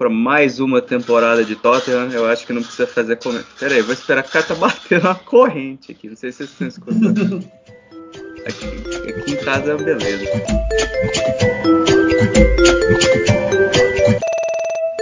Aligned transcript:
para 0.00 0.08
mais 0.08 0.58
uma 0.60 0.80
temporada 0.80 1.44
de 1.44 1.54
Tottenham. 1.54 2.10
Eu 2.10 2.24
acho 2.24 2.46
que 2.46 2.54
não 2.54 2.62
precisa 2.62 2.86
fazer 2.86 3.16
comentário. 3.16 3.54
Pera 3.58 3.74
aí, 3.74 3.82
vou 3.82 3.92
esperar 3.92 4.20
a 4.20 4.22
carta 4.22 4.54
bater 4.54 5.02
na 5.02 5.14
corrente 5.14 5.92
aqui. 5.92 6.08
Não 6.08 6.16
sei 6.16 6.32
se 6.32 6.38
vocês 6.38 6.50
estão 6.52 6.68
escutando. 6.68 7.44
Aqui, 8.46 9.10
aqui 9.10 9.32
em 9.32 9.44
casa 9.44 9.72
é 9.72 9.74
uma 9.74 9.84
beleza. 9.84 10.24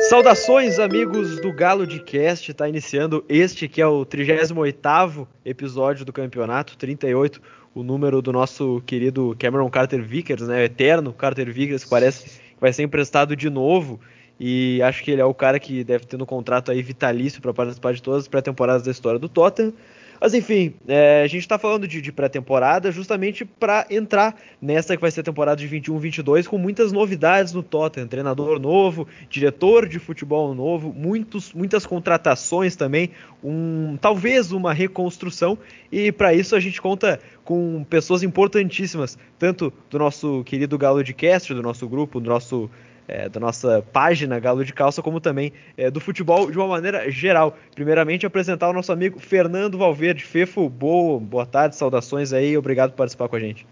Saudações, 0.08 0.80
amigos 0.80 1.38
do 1.38 1.53
Galo 1.53 1.87
de 1.87 2.01
Cast. 2.01 2.51
Está 2.51 2.69
iniciando 2.69 3.24
este 3.28 3.69
que 3.69 3.80
é 3.80 3.87
o 3.87 4.04
38 4.04 5.28
episódio 5.44 6.04
do 6.04 6.12
campeonato, 6.12 6.76
38, 6.76 7.40
o 7.72 7.85
número 7.85 8.21
do 8.21 8.33
nosso 8.33 8.83
querido 8.85 9.37
Cameron 9.38 9.71
Carter 9.71 10.03
Vickers, 10.03 10.49
né? 10.49 10.62
O 10.62 10.65
eterno 10.65 11.12
Carter 11.12 11.53
Vickers, 11.53 11.85
que 11.85 11.90
parece 11.90 12.24
que 12.24 12.60
vai 12.60 12.72
ser 12.72 12.83
emprestado 12.83 13.37
de 13.37 13.49
novo. 13.49 14.01
E 14.40 14.80
acho 14.82 15.02
que 15.02 15.10
ele 15.10 15.20
é 15.20 15.24
o 15.24 15.34
cara 15.34 15.58
que 15.58 15.82
deve 15.82 16.06
ter 16.06 16.16
no 16.16 16.27
contrato 16.27 16.70
aí 16.70 16.82
vitalício 16.82 17.42
para 17.42 17.52
participar 17.52 17.92
de 17.92 18.02
todas 18.02 18.23
as 18.23 18.29
pré-temporadas 18.29 18.83
da 18.83 18.91
história 18.91 19.19
do 19.19 19.29
Tottenham. 19.29 19.73
Mas 20.20 20.34
enfim, 20.34 20.74
é, 20.87 21.23
a 21.23 21.27
gente 21.27 21.42
está 21.42 21.59
falando 21.59 21.87
de, 21.87 22.02
de 22.02 22.10
pré-temporada 22.10 22.91
justamente 22.91 23.45
para 23.45 23.87
entrar 23.88 24.34
nessa 24.60 24.96
que 24.96 25.01
vai 25.01 25.10
ser 25.10 25.20
a 25.20 25.24
temporada 25.24 25.60
de 25.60 25.69
21-22 25.69 26.46
com 26.46 26.59
muitas 26.59 26.91
novidades 26.91 27.52
no 27.52 27.62
Tottenham. 27.62 28.09
Treinador 28.09 28.59
novo, 28.59 29.06
diretor 29.30 29.88
de 29.88 29.98
futebol 29.98 30.55
novo, 30.55 30.93
muitos, 30.93 31.52
muitas 31.52 31.87
contratações 31.87 32.74
também, 32.74 33.10
um, 33.43 33.96
talvez 34.01 34.51
uma 34.51 34.73
reconstrução. 34.73 35.57
E 35.91 36.10
para 36.10 36.34
isso 36.34 36.57
a 36.57 36.60
gente 36.60 36.82
conta 36.82 37.20
com 37.45 37.84
pessoas 37.88 38.23
importantíssimas, 38.23 39.16
tanto 39.38 39.73
do 39.88 39.98
nosso 39.98 40.43
querido 40.45 40.77
Galo 40.77 41.05
de 41.05 41.15
Castro, 41.15 41.55
do 41.55 41.62
nosso 41.62 41.88
grupo, 41.88 42.20
do 42.20 42.29
nosso 42.29 42.68
é, 43.09 43.29
da 43.29 43.41
nossa 43.41 43.83
página 43.93 44.39
Galo 44.39 44.65
de 44.65 44.73
Calça, 44.73 45.03
como 45.03 45.21
também 45.21 45.53
é, 45.77 45.91
do 45.91 45.99
futebol 45.99 46.51
de 46.51 46.59
uma 46.59 46.69
maneira 46.69 47.11
geral. 47.11 47.57
Primeiramente, 47.75 48.27
apresentar 48.27 48.69
o 48.69 48.73
nosso 48.73 48.93
amigo 48.93 49.19
Fernando 49.19 49.79
Valverde. 49.79 50.23
Fefo, 50.23 50.69
boa, 50.69 51.19
boa 51.19 51.47
tarde, 51.47 51.74
saudações 51.74 52.32
aí, 52.32 52.57
obrigado 52.57 52.91
por 52.91 52.99
participar 52.99 53.29
com 53.29 53.37
a 53.37 53.41
gente. 53.41 53.66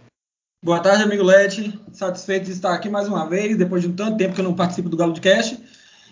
Boa 0.64 0.80
tarde, 0.80 1.02
amigo 1.02 1.22
Lete. 1.22 1.78
Satisfeito 1.92 2.46
de 2.46 2.52
estar 2.52 2.74
aqui 2.74 2.88
mais 2.88 3.06
uma 3.06 3.28
vez, 3.28 3.56
depois 3.56 3.82
de 3.82 3.88
um 3.88 3.92
tanto 3.92 4.16
tempo 4.16 4.34
que 4.34 4.40
eu 4.40 4.44
não 4.44 4.54
participo 4.54 4.88
do 4.88 4.96
Galo 4.96 5.12
de 5.12 5.20
Cast. 5.20 5.62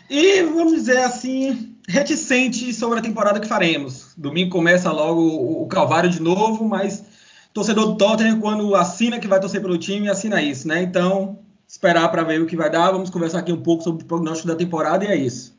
E 0.09 0.43
vamos 0.43 0.75
dizer 0.75 0.99
assim, 0.99 1.77
reticente 1.89 2.73
sobre 2.73 2.99
a 2.99 3.03
temporada 3.03 3.41
que 3.41 3.49
faremos. 3.49 4.13
Domingo 4.17 4.51
começa 4.51 4.93
logo 4.93 5.63
o, 5.63 5.67
Calvário 5.67 6.11
de 6.11 6.21
novo, 6.21 6.69
mas 6.69 7.05
torcedor 7.53 7.87
do 7.87 7.97
Tottenham, 7.97 8.39
quando 8.39 8.75
assina 8.75 9.19
que 9.19 9.27
vai 9.27 9.41
torcer 9.41 9.63
pelo 9.63 9.79
time, 9.79 10.09
assina 10.09 10.43
isso, 10.43 10.69
né? 10.69 10.83
Então, 10.83 11.39
esperar 11.67 12.09
para 12.11 12.23
ver 12.23 12.41
o 12.41 12.47
que 12.47 12.57
vai 12.57 12.71
dar. 12.71 12.91
Vamos 12.91 13.11
conversar 13.11 13.41
aqui 13.41 13.53
um 13.53 13.61
pouco 13.61 13.83
sobre 13.83 14.05
o 14.05 14.07
prognóstico 14.07 14.49
da 14.49 14.57
temporada 14.57 15.05
e 15.05 15.09
é 15.09 15.17
isso. 15.17 15.55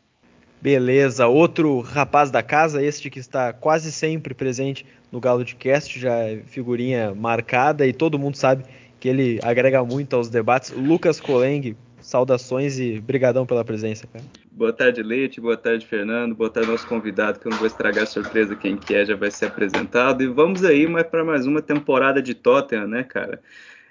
Beleza, 0.62 1.28
outro 1.28 1.80
rapaz 1.82 2.32
da 2.32 2.42
casa, 2.42 2.84
este 2.84 3.10
que 3.10 3.20
está 3.20 3.54
quase 3.54 3.92
sempre 3.92 4.34
presente 4.34 4.86
no 5.12 5.20
Galo 5.20 5.44
de 5.44 5.56
Cast, 5.56 6.00
já 6.00 6.16
é 6.16 6.42
figurinha 6.48 7.14
marcada 7.14 7.86
e 7.86 7.94
todo 7.94 8.18
mundo 8.18 8.36
sabe 8.36 8.66
que 9.00 9.08
ele 9.08 9.40
agrega 9.44 9.84
muito 9.84 10.16
aos 10.16 10.28
debates. 10.28 10.72
Lucas 10.72 11.20
Coleng, 11.20 11.76
saudações 12.02 12.80
e 12.80 13.00
brigadão 13.00 13.46
pela 13.46 13.64
presença, 13.64 14.08
cara. 14.08 14.26
Boa 14.52 14.74
tarde, 14.74 15.04
Leite, 15.04 15.40
boa 15.40 15.58
tarde, 15.58 15.86
Fernando, 15.86 16.34
boa 16.34 16.50
tarde, 16.50 16.72
nosso 16.72 16.88
convidado, 16.88 17.40
que 17.40 17.46
eu 17.46 17.52
não 17.52 17.58
vou 17.58 17.68
estragar 17.68 18.04
a 18.04 18.08
surpresa, 18.08 18.56
quem 18.56 18.78
que 18.78 18.96
é 18.96 19.06
já 19.06 19.16
vai 19.16 19.30
ser 19.30 19.48
apresentado. 19.48 20.24
E 20.24 20.28
vamos 20.28 20.64
aí 20.64 20.88
para 21.04 21.24
mais 21.24 21.46
uma 21.46 21.62
temporada 21.62 22.22
de 22.22 22.34
Tottenham, 22.34 22.88
né, 22.88 23.04
cara? 23.04 23.42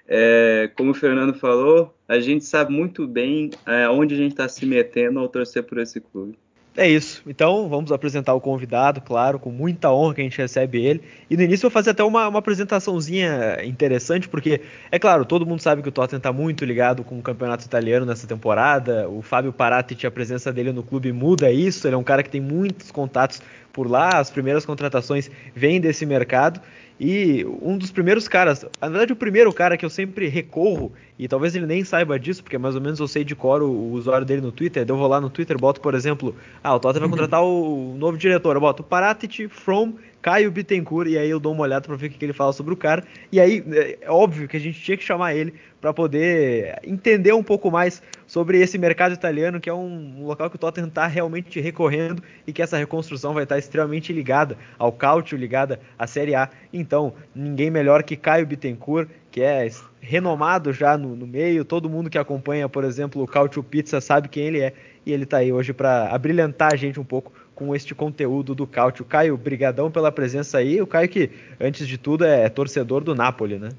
É, 0.07 0.69
como 0.75 0.91
o 0.91 0.93
Fernando 0.93 1.33
falou, 1.33 1.95
a 2.07 2.19
gente 2.19 2.45
sabe 2.45 2.71
muito 2.71 3.07
bem 3.07 3.49
é, 3.65 3.89
onde 3.89 4.13
a 4.13 4.17
gente 4.17 4.31
está 4.31 4.47
se 4.47 4.65
metendo 4.65 5.19
ao 5.19 5.27
torcer 5.27 5.63
por 5.63 5.77
esse 5.79 5.99
clube. 5.99 6.37
É 6.77 6.89
isso. 6.89 7.23
Então 7.25 7.69
vamos 7.69 7.91
apresentar 7.91 8.33
o 8.33 8.41
convidado, 8.41 8.99
claro, 8.99 9.39
com 9.39 9.49
muita 9.49 9.89
honra 9.93 10.15
que 10.15 10.21
a 10.21 10.23
gente 10.25 10.37
recebe 10.37 10.83
ele. 10.85 11.01
E 11.29 11.37
no 11.37 11.43
início 11.43 11.65
eu 11.65 11.69
vou 11.69 11.73
fazer 11.73 11.91
até 11.91 12.03
uma, 12.03 12.27
uma 12.27 12.39
apresentaçãozinha 12.39 13.63
interessante, 13.63 14.27
porque, 14.27 14.59
é 14.91 14.99
claro, 14.99 15.23
todo 15.23 15.45
mundo 15.45 15.61
sabe 15.61 15.81
que 15.81 15.87
o 15.87 15.91
Tottenham 15.91 16.17
está 16.17 16.33
muito 16.33 16.65
ligado 16.65 17.01
com 17.01 17.17
o 17.17 17.21
campeonato 17.21 17.65
italiano 17.65 18.05
nessa 18.05 18.27
temporada. 18.27 19.07
O 19.07 19.21
Fábio 19.21 19.53
Paratici, 19.53 20.05
a 20.05 20.11
presença 20.11 20.51
dele 20.51 20.73
no 20.73 20.83
clube 20.83 21.13
muda 21.13 21.49
isso. 21.49 21.87
Ele 21.87 21.95
é 21.95 21.97
um 21.97 22.03
cara 22.03 22.21
que 22.21 22.29
tem 22.29 22.41
muitos 22.41 22.91
contatos 22.91 23.41
por 23.75 23.91
lá, 23.91 24.19
as 24.19 24.31
primeiras 24.31 24.65
contratações 24.65 25.29
vêm 25.53 25.81
desse 25.81 26.05
mercado. 26.05 26.61
E 26.97 27.45
um 27.61 27.77
dos 27.77 27.91
primeiros 27.91 28.25
caras, 28.25 28.65
na 28.79 28.87
verdade 28.87 29.11
o 29.11 29.17
primeiro 29.17 29.51
cara 29.51 29.75
que 29.75 29.85
eu 29.85 29.89
sempre 29.89 30.29
recorro, 30.29 30.93
e 31.19 31.27
talvez 31.27 31.53
ele 31.53 31.65
nem 31.65 31.83
saiba 31.83 32.17
disso, 32.17 32.41
porque 32.41 32.57
mais 32.57 32.73
ou 32.73 32.79
menos 32.79 33.01
eu 33.01 33.07
sei 33.07 33.25
de 33.25 33.35
cor 33.35 33.61
o, 33.61 33.69
o 33.69 33.91
usuário 33.91 34.25
dele 34.25 34.39
no 34.39 34.49
Twitter, 34.49 34.85
eu 34.87 34.95
vou 34.95 35.09
lá 35.09 35.19
no 35.19 35.29
Twitter, 35.29 35.57
boto, 35.57 35.81
por 35.81 35.93
exemplo, 35.93 36.33
ah, 36.63 36.73
o 36.73 36.79
Tottenham 36.79 37.01
vai 37.01 37.09
contratar 37.09 37.43
o 37.43 37.95
novo 37.97 38.17
diretor, 38.17 38.55
eu 38.55 38.61
boto 38.61 38.81
Paratici 38.81 39.49
from 39.49 39.95
Caio 40.21 40.49
Bittencourt, 40.49 41.09
e 41.09 41.17
aí 41.17 41.29
eu 41.29 41.39
dou 41.39 41.51
uma 41.51 41.63
olhada 41.63 41.85
para 41.85 41.97
ver 41.97 42.07
o 42.07 42.09
que 42.11 42.23
ele 42.23 42.31
fala 42.31 42.53
sobre 42.53 42.73
o 42.73 42.77
cara, 42.77 43.03
e 43.29 43.41
aí 43.41 43.61
é, 43.73 43.97
é 44.03 44.09
óbvio 44.09 44.47
que 44.47 44.55
a 44.55 44.59
gente 44.59 44.79
tinha 44.79 44.95
que 44.95 45.03
chamar 45.03 45.35
ele 45.35 45.53
para 45.81 45.93
poder 45.93 46.79
entender 46.81 47.33
um 47.33 47.43
pouco 47.43 47.69
mais 47.69 48.01
sobre 48.35 48.59
esse 48.59 48.77
mercado 48.77 49.13
italiano, 49.13 49.61
que 49.61 49.69
é 49.69 49.73
um, 49.73 50.25
local 50.25 50.49
que 50.49 50.57
o 50.57 50.59
Tottenham 50.59 50.89
está 50.89 51.07
realmente 51.07 51.61
recorrendo 51.61 52.21
e 52.45 52.51
que 52.51 52.61
essa 52.61 52.75
reconstrução 52.75 53.33
vai 53.33 53.43
estar 53.43 53.57
extremamente 53.57 54.11
ligada 54.11 54.57
ao 54.77 54.91
Cautio, 54.91 55.37
ligada 55.37 55.79
à 55.97 56.05
Série 56.05 56.35
A. 56.35 56.49
Então, 56.73 57.13
ninguém 57.33 57.71
melhor 57.71 58.03
que 58.03 58.17
Caio 58.17 58.45
Bittencourt, 58.45 59.07
que 59.31 59.39
é 59.39 59.69
renomado 60.01 60.73
já 60.73 60.97
no, 60.97 61.15
no 61.15 61.25
meio, 61.25 61.63
todo 61.63 61.89
mundo 61.89 62.09
que 62.09 62.17
acompanha, 62.17 62.67
por 62.67 62.83
exemplo, 62.83 63.23
o 63.23 63.25
Cautio 63.25 63.63
Pizza 63.63 64.01
sabe 64.01 64.27
quem 64.27 64.47
ele 64.47 64.59
é, 64.59 64.73
e 65.05 65.13
ele 65.13 65.23
está 65.23 65.37
aí 65.37 65.53
hoje 65.53 65.71
para 65.71 66.09
abrilhantar 66.09 66.73
a 66.73 66.75
gente 66.75 66.99
um 66.99 67.05
pouco 67.05 67.31
com 67.55 67.73
este 67.73 67.95
conteúdo 67.95 68.53
do 68.53 68.67
Cautio. 68.67 69.05
Caio, 69.05 69.37
brigadão 69.37 69.89
pela 69.89 70.11
presença 70.11 70.57
aí. 70.57 70.81
O 70.81 70.87
Caio 70.87 71.07
que, 71.07 71.29
antes 71.57 71.87
de 71.87 71.97
tudo, 71.97 72.25
é 72.25 72.49
torcedor 72.49 73.01
do 73.01 73.15
Napoli, 73.15 73.57
né? 73.57 73.69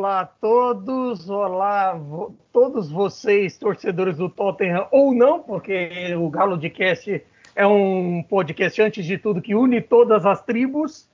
Olá 0.00 0.20
a 0.20 0.24
todos, 0.24 1.28
olá 1.28 1.92
vo 1.92 2.34
todos 2.50 2.90
vocês, 2.90 3.58
torcedores 3.58 4.16
do 4.16 4.30
Tottenham, 4.30 4.88
ou 4.90 5.12
não, 5.12 5.42
porque 5.42 6.14
o 6.16 6.30
Galo 6.30 6.56
de 6.56 6.70
Cast 6.70 7.22
é 7.54 7.66
um 7.66 8.22
podcast, 8.22 8.80
antes 8.80 9.04
de 9.04 9.18
tudo, 9.18 9.42
que 9.42 9.54
une 9.54 9.78
todas 9.82 10.24
as 10.24 10.42
tribos. 10.42 11.06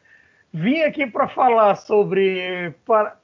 Vim 0.52 0.82
aqui 0.82 1.04
para 1.04 1.26
falar 1.26 1.74
sobre 1.74 2.72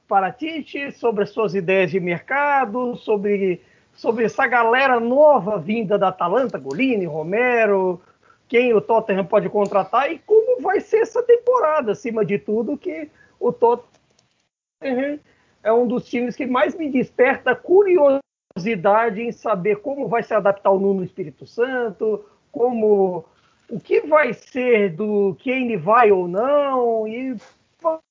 Paratite, 0.05 0.91
sobre 0.91 1.25
suas 1.25 1.55
ideias 1.55 1.91
de 1.91 1.99
mercado, 2.01 2.97
sobre, 2.97 3.61
sobre 3.93 4.25
essa 4.25 4.45
galera 4.45 4.99
nova 4.99 5.57
vinda 5.57 5.97
da 5.97 6.09
Atalanta, 6.09 6.57
Golini, 6.57 7.05
Romero, 7.05 8.01
quem 8.49 8.73
o 8.73 8.81
Tottenham 8.81 9.23
pode 9.23 9.47
contratar 9.47 10.11
e 10.11 10.19
como 10.19 10.61
vai 10.61 10.81
ser 10.81 11.03
essa 11.03 11.23
temporada, 11.23 11.93
acima 11.93 12.25
de 12.25 12.37
tudo, 12.37 12.77
que 12.77 13.09
o 13.39 13.53
Tottenham 13.53 15.21
é 15.63 15.71
um 15.71 15.87
dos 15.87 16.05
times 16.05 16.35
que 16.35 16.45
mais 16.45 16.75
me 16.75 16.89
desperta 16.89 17.55
curiosidade 17.55 19.21
em 19.21 19.31
saber 19.31 19.77
como 19.77 20.07
vai 20.07 20.21
se 20.21 20.33
adaptar 20.33 20.71
o 20.71 20.79
Nuno 20.79 21.03
Espírito 21.03 21.47
Santo, 21.47 22.25
como 22.51 23.25
o 23.69 23.79
que 23.79 24.01
vai 24.01 24.33
ser 24.33 24.93
do 24.95 25.35
Kane 25.43 25.77
vai 25.77 26.11
ou 26.11 26.27
não, 26.27 27.07
e 27.07 27.35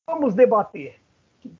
vamos 0.08 0.34
debater. 0.34 0.96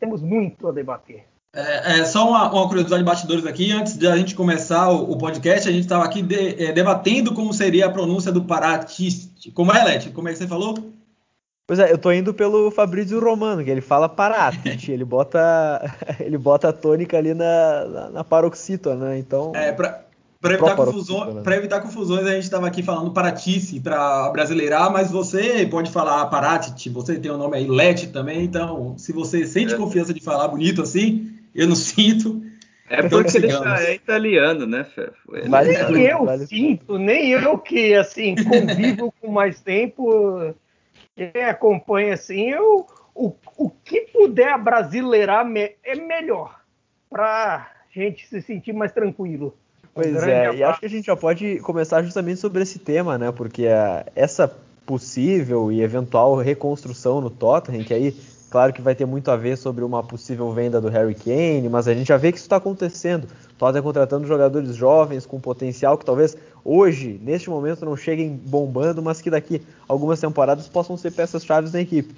Temos 0.00 0.22
muito 0.22 0.66
a 0.66 0.72
debater. 0.72 1.25
É, 1.54 1.98
é 2.00 2.04
só 2.06 2.28
uma, 2.28 2.50
uma, 2.50 2.66
curiosidade 2.66 3.02
de 3.02 3.06
bastidores 3.06 3.44
aqui. 3.44 3.70
Antes 3.72 3.98
de 3.98 4.08
a 4.08 4.16
gente 4.16 4.34
começar 4.34 4.91
o, 4.91 5.12
o 5.12 5.19
podcast, 5.19 5.69
a 5.69 5.72
gente 5.72 5.82
estava 5.82 6.04
aqui 6.04 6.22
de, 6.22 6.64
é, 6.64 6.72
debatendo 6.72 7.34
como 7.34 7.52
seria 7.52 7.86
a 7.86 7.91
pronúncia 7.91 8.32
do 8.32 8.44
Paratiste. 8.44 9.50
Como 9.50 9.70
é, 9.70 9.84
Lete? 9.84 10.10
Como 10.10 10.28
é 10.28 10.32
que 10.32 10.38
você 10.38 10.47
falou? 10.47 10.75
Pois 11.67 11.78
é, 11.78 11.93
eu 11.93 11.99
tô 11.99 12.11
indo 12.11 12.34
pelo 12.34 12.71
Fabrício 12.71 13.21
Romano, 13.21 13.62
que 13.62 13.71
ele 13.71 13.81
fala 13.81 14.09
Paratici, 14.09 14.91
ele 14.93 15.05
bota 15.05 15.81
ele 16.21 16.37
bota 16.37 16.69
a 16.69 16.73
tônica 16.73 17.17
ali 17.17 17.34
na, 17.34 17.84
na, 17.84 18.11
na 18.11 18.25
paroxítona, 18.25 19.11
né? 19.11 19.19
Então. 19.19 19.53
É, 19.55 19.73
pra, 19.73 20.05
para 20.43 20.55
evitar, 20.55 20.75
confusões, 20.75 21.34
né? 21.34 21.56
evitar 21.56 21.81
confusões, 21.81 22.27
a 22.27 22.32
gente 22.32 22.43
estava 22.43 22.67
aqui 22.67 22.82
falando 22.82 23.12
Paratice 23.12 23.79
para 23.79 24.29
brasileirar, 24.31 24.93
mas 24.93 25.09
você 25.09 25.64
pode 25.70 25.88
falar 25.93 26.26
Paratite, 26.26 26.91
você 26.91 27.17
tem 27.17 27.31
o 27.31 27.38
nome 27.38 27.56
aí 27.56 27.69
Lete 27.69 28.08
também, 28.08 28.43
então 28.43 28.99
se 28.99 29.12
você 29.12 29.47
sente 29.47 29.75
é. 29.75 29.76
confiança 29.76 30.12
de 30.12 30.20
falar 30.20 30.49
bonito 30.49 30.82
assim, 30.82 31.32
eu 31.55 31.69
não 31.69 31.76
sinto. 31.76 32.43
É 32.91 33.08
porque 33.08 33.38
ele 33.38 33.49
já 33.49 33.82
é 33.82 33.94
italiano, 33.94 34.67
né, 34.67 34.85
Fefo? 34.85 35.32
Mas 35.49 35.69
nem 35.91 36.03
eu 36.03 36.25
vale. 36.26 36.47
sinto, 36.47 36.99
nem 36.99 37.31
eu 37.31 37.56
que 37.56 37.94
assim 37.94 38.35
convivo 38.35 39.15
com 39.20 39.31
mais 39.31 39.61
tempo 39.61 40.53
quem 41.30 41.44
acompanha 41.44 42.14
assim, 42.14 42.50
eu, 42.50 42.86
o, 43.14 43.32
o 43.56 43.70
que 43.70 44.00
puder 44.12 44.58
brasileirar 44.58 45.44
me, 45.44 45.72
é 45.84 45.94
melhor 45.94 46.60
para 47.10 47.70
gente 47.94 48.26
se 48.26 48.40
sentir 48.40 48.72
mais 48.72 48.92
tranquilo. 48.92 49.54
Pois 49.94 50.22
é, 50.22 50.54
e 50.54 50.62
acho 50.62 50.80
que 50.80 50.86
a 50.86 50.88
gente 50.88 51.06
já 51.06 51.16
pode 51.16 51.58
começar 51.58 52.02
justamente 52.02 52.40
sobre 52.40 52.62
esse 52.62 52.78
tema, 52.78 53.19
né? 53.19 53.30
Porque 53.30 53.66
a, 53.66 54.06
essa 54.16 54.48
possível 54.86 55.70
e 55.70 55.82
eventual 55.82 56.36
reconstrução 56.36 57.20
no 57.20 57.30
Tottenham, 57.30 57.84
que 57.84 57.92
aí 57.92 58.16
Claro 58.52 58.70
que 58.70 58.82
vai 58.82 58.94
ter 58.94 59.06
muito 59.06 59.31
a 59.31 59.37
ver 59.37 59.56
sobre 59.56 59.82
uma 59.82 60.02
possível 60.02 60.52
venda 60.52 60.78
do 60.78 60.90
Harry 60.90 61.14
Kane, 61.14 61.70
mas 61.70 61.88
a 61.88 61.94
gente 61.94 62.08
já 62.08 62.19
vê 62.19 62.31
que 62.31 62.37
isso 62.37 62.44
está 62.44 62.56
acontecendo. 62.56 63.25
O 63.25 63.54
Tottenham 63.54 63.82
contratando 63.82 64.26
jogadores 64.26 64.76
jovens 64.76 65.25
com 65.25 65.40
potencial 65.40 65.96
que 65.96 66.04
talvez 66.04 66.37
hoje, 66.62 67.19
neste 67.22 67.49
momento, 67.49 67.87
não 67.87 67.96
cheguem 67.96 68.38
bombando, 68.44 69.00
mas 69.00 69.22
que 69.22 69.31
daqui 69.31 69.62
algumas 69.88 70.20
temporadas 70.20 70.69
possam 70.69 70.99
ser 70.99 71.12
peças-chave 71.12 71.70
da 71.70 71.81
equipe. 71.81 72.14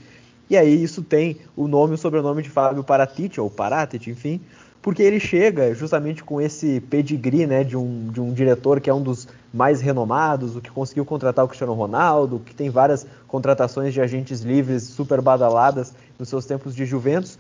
E 0.51 0.57
aí 0.57 0.83
isso 0.83 1.05
tem 1.05 1.37
o 1.57 1.69
nome 1.69 1.93
e 1.93 1.95
o 1.95 1.99
sobrenome 1.99 2.43
de 2.43 2.51
Fábio 2.51 2.83
Paratici, 2.83 3.41
ou 3.41 3.49
Paratici, 3.49 4.11
enfim, 4.11 4.41
porque 4.85 5.03
ele 5.03 5.19
chega 5.19 5.75
justamente 5.75 6.23
com 6.23 6.39
esse 6.39 6.79
pedigree 6.79 7.47
né, 7.47 7.65
de, 7.65 7.75
um, 7.75 8.11
de 8.13 8.21
um 8.21 8.35
diretor 8.35 8.83
que 8.83 8.91
é 8.91 8.93
um 8.93 9.03
dos 9.03 9.27
mais 9.51 9.81
renomados, 9.81 10.57
o 10.57 10.61
que 10.61 10.71
conseguiu 10.71 11.07
contratar 11.07 11.43
o 11.43 11.49
Cristiano 11.49 11.73
Ronaldo, 11.73 12.39
que 12.45 12.55
tem 12.55 12.69
várias 12.69 13.07
contratações 13.27 13.95
de 13.95 14.03
agentes 14.03 14.43
livres 14.43 14.83
super 14.83 15.23
badaladas 15.23 15.95
nos 16.19 16.29
seus 16.29 16.45
tempos 16.45 16.75
de 16.75 16.85
Juventus, 16.85 17.39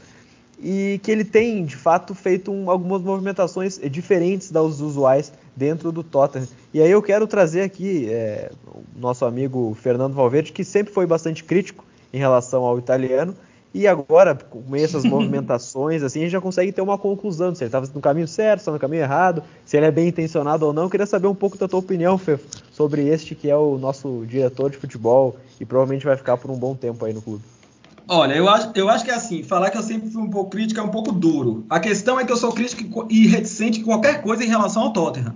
e 0.58 0.98
que 1.02 1.10
ele 1.10 1.22
tem, 1.22 1.66
de 1.66 1.76
fato, 1.76 2.14
feito 2.14 2.50
um, 2.50 2.70
algumas 2.70 3.02
movimentações 3.02 3.78
diferentes 3.90 4.50
das 4.50 4.80
usuais 4.80 5.30
dentro 5.54 5.92
do 5.92 6.02
Tottenham. 6.02 6.48
E 6.72 6.80
aí 6.80 6.90
eu 6.90 7.02
quero 7.02 7.26
trazer 7.26 7.60
aqui 7.60 8.08
é, 8.08 8.50
o 8.66 8.82
nosso 8.98 9.26
amigo 9.26 9.76
Fernando 9.82 10.14
Valverde, 10.14 10.50
que 10.50 10.64
sempre 10.64 10.94
foi 10.94 11.04
bastante 11.04 11.44
crítico 11.44 11.84
em 12.10 12.16
relação 12.16 12.64
ao 12.64 12.78
italiano, 12.78 13.36
e 13.74 13.88
agora, 13.88 14.36
com 14.36 14.76
essas 14.76 15.04
movimentações, 15.04 16.04
assim, 16.04 16.20
a 16.20 16.22
gente 16.22 16.32
já 16.32 16.40
consegue 16.40 16.70
ter 16.70 16.80
uma 16.80 16.96
conclusão 16.96 17.52
se 17.52 17.64
ele 17.64 17.68
estava 17.68 17.88
no 17.92 18.00
caminho 18.00 18.28
certo, 18.28 18.60
se 18.60 18.70
no 18.70 18.78
caminho 18.78 19.02
errado, 19.02 19.42
se 19.64 19.76
ele 19.76 19.86
é 19.86 19.90
bem 19.90 20.06
intencionado 20.06 20.64
ou 20.64 20.72
não. 20.72 20.84
Eu 20.84 20.90
queria 20.90 21.06
saber 21.06 21.26
um 21.26 21.34
pouco 21.34 21.58
da 21.58 21.66
tua 21.66 21.80
opinião, 21.80 22.16
Fefo, 22.16 22.46
sobre 22.70 23.08
este 23.08 23.34
que 23.34 23.50
é 23.50 23.56
o 23.56 23.76
nosso 23.76 24.24
diretor 24.28 24.70
de 24.70 24.76
futebol 24.76 25.36
e 25.60 25.64
provavelmente 25.64 26.06
vai 26.06 26.16
ficar 26.16 26.36
por 26.36 26.52
um 26.52 26.56
bom 26.56 26.76
tempo 26.76 27.04
aí 27.04 27.12
no 27.12 27.20
clube. 27.20 27.42
Olha, 28.06 28.34
eu 28.34 28.48
acho, 28.48 28.70
eu 28.76 28.88
acho 28.88 29.04
que 29.04 29.10
é 29.10 29.14
assim, 29.14 29.42
falar 29.42 29.70
que 29.70 29.78
eu 29.78 29.82
sempre 29.82 30.08
fui 30.08 30.22
um 30.22 30.30
pouco 30.30 30.50
crítico 30.50 30.78
é 30.78 30.82
um 30.82 30.90
pouco 30.90 31.10
duro. 31.10 31.66
A 31.68 31.80
questão 31.80 32.20
é 32.20 32.24
que 32.24 32.30
eu 32.30 32.36
sou 32.36 32.52
crítico 32.52 33.08
e 33.10 33.26
reticente 33.26 33.80
com 33.80 33.86
qualquer 33.86 34.22
coisa 34.22 34.44
em 34.44 34.48
relação 34.48 34.82
ao 34.82 34.92
Tottenham. 34.92 35.34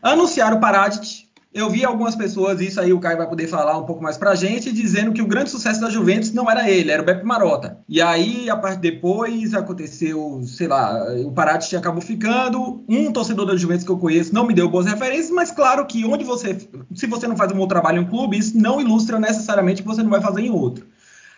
Anunciaram 0.00 0.58
o 0.58 0.60
Paradic, 0.60 1.21
eu 1.54 1.68
vi 1.68 1.84
algumas 1.84 2.16
pessoas, 2.16 2.62
isso 2.62 2.80
aí 2.80 2.94
o 2.94 2.98
Caio 3.00 3.18
vai 3.18 3.28
poder 3.28 3.46
falar 3.46 3.76
um 3.76 3.84
pouco 3.84 4.02
mais 4.02 4.16
pra 4.16 4.34
gente, 4.34 4.72
dizendo 4.72 5.12
que 5.12 5.20
o 5.20 5.26
grande 5.26 5.50
sucesso 5.50 5.80
da 5.82 5.90
Juventus 5.90 6.32
não 6.32 6.50
era 6.50 6.70
ele, 6.70 6.90
era 6.90 7.02
o 7.02 7.04
Beppe 7.04 7.26
Marotta. 7.26 7.78
E 7.86 8.00
aí, 8.00 8.48
a 8.48 8.56
parte 8.56 8.80
depois, 8.80 9.52
aconteceu, 9.52 10.42
sei 10.46 10.66
lá, 10.66 11.12
o 11.26 11.30
Parati 11.30 11.76
acabou 11.76 12.00
ficando. 12.00 12.82
Um 12.88 13.12
torcedor 13.12 13.44
da 13.44 13.54
Juventus 13.54 13.84
que 13.84 13.90
eu 13.90 13.98
conheço 13.98 14.32
não 14.32 14.46
me 14.46 14.54
deu 14.54 14.66
boas 14.66 14.86
referências, 14.86 15.30
mas 15.30 15.50
claro 15.50 15.84
que 15.84 16.06
onde 16.06 16.24
você, 16.24 16.56
se 16.94 17.06
você 17.06 17.26
não 17.26 17.36
faz 17.36 17.52
um 17.52 17.56
bom 17.56 17.66
trabalho 17.66 17.98
em 17.98 18.04
um 18.04 18.08
clube, 18.08 18.38
isso 18.38 18.56
não 18.56 18.80
ilustra 18.80 19.20
necessariamente 19.20 19.82
que 19.82 19.88
você 19.88 20.02
não 20.02 20.10
vai 20.10 20.22
fazer 20.22 20.40
em 20.40 20.50
outro. 20.50 20.86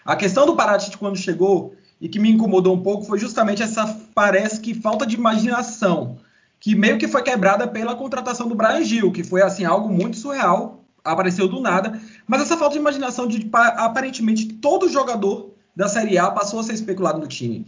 A 0.04 0.14
questão 0.14 0.46
do 0.46 0.54
Parati 0.54 0.96
quando 0.96 1.16
chegou 1.16 1.74
e 2.00 2.08
que 2.08 2.20
me 2.20 2.30
incomodou 2.30 2.72
um 2.72 2.82
pouco 2.82 3.04
foi 3.04 3.18
justamente 3.18 3.64
essa 3.64 3.98
parece 4.14 4.60
que 4.60 4.74
falta 4.74 5.04
de 5.04 5.16
imaginação 5.16 6.18
que 6.64 6.74
meio 6.74 6.96
que 6.96 7.06
foi 7.06 7.22
quebrada 7.22 7.68
pela 7.68 7.94
contratação 7.94 8.48
do 8.48 8.54
Brian 8.54 8.82
Gil, 8.82 9.12
que 9.12 9.22
foi 9.22 9.42
assim 9.42 9.66
algo 9.66 9.86
muito 9.86 10.16
surreal, 10.16 10.82
apareceu 11.04 11.46
do 11.46 11.60
nada, 11.60 12.00
mas 12.26 12.40
essa 12.40 12.56
falta 12.56 12.72
de 12.72 12.78
imaginação 12.78 13.28
de 13.28 13.46
aparentemente 13.52 14.46
todo 14.46 14.88
jogador 14.88 15.52
da 15.76 15.88
Série 15.88 16.16
A 16.16 16.30
passou 16.30 16.60
a 16.60 16.62
ser 16.62 16.72
especulado 16.72 17.20
no 17.20 17.26
time. 17.26 17.66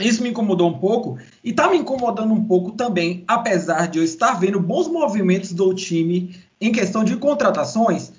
Isso 0.00 0.20
me 0.20 0.30
incomodou 0.30 0.68
um 0.68 0.80
pouco 0.80 1.16
e 1.44 1.50
está 1.50 1.70
me 1.70 1.76
incomodando 1.78 2.34
um 2.34 2.44
pouco 2.44 2.72
também, 2.72 3.22
apesar 3.28 3.86
de 3.86 4.00
eu 4.00 4.04
estar 4.04 4.32
vendo 4.32 4.58
bons 4.58 4.88
movimentos 4.88 5.52
do 5.52 5.72
time 5.72 6.34
em 6.60 6.72
questão 6.72 7.04
de 7.04 7.16
contratações, 7.16 8.10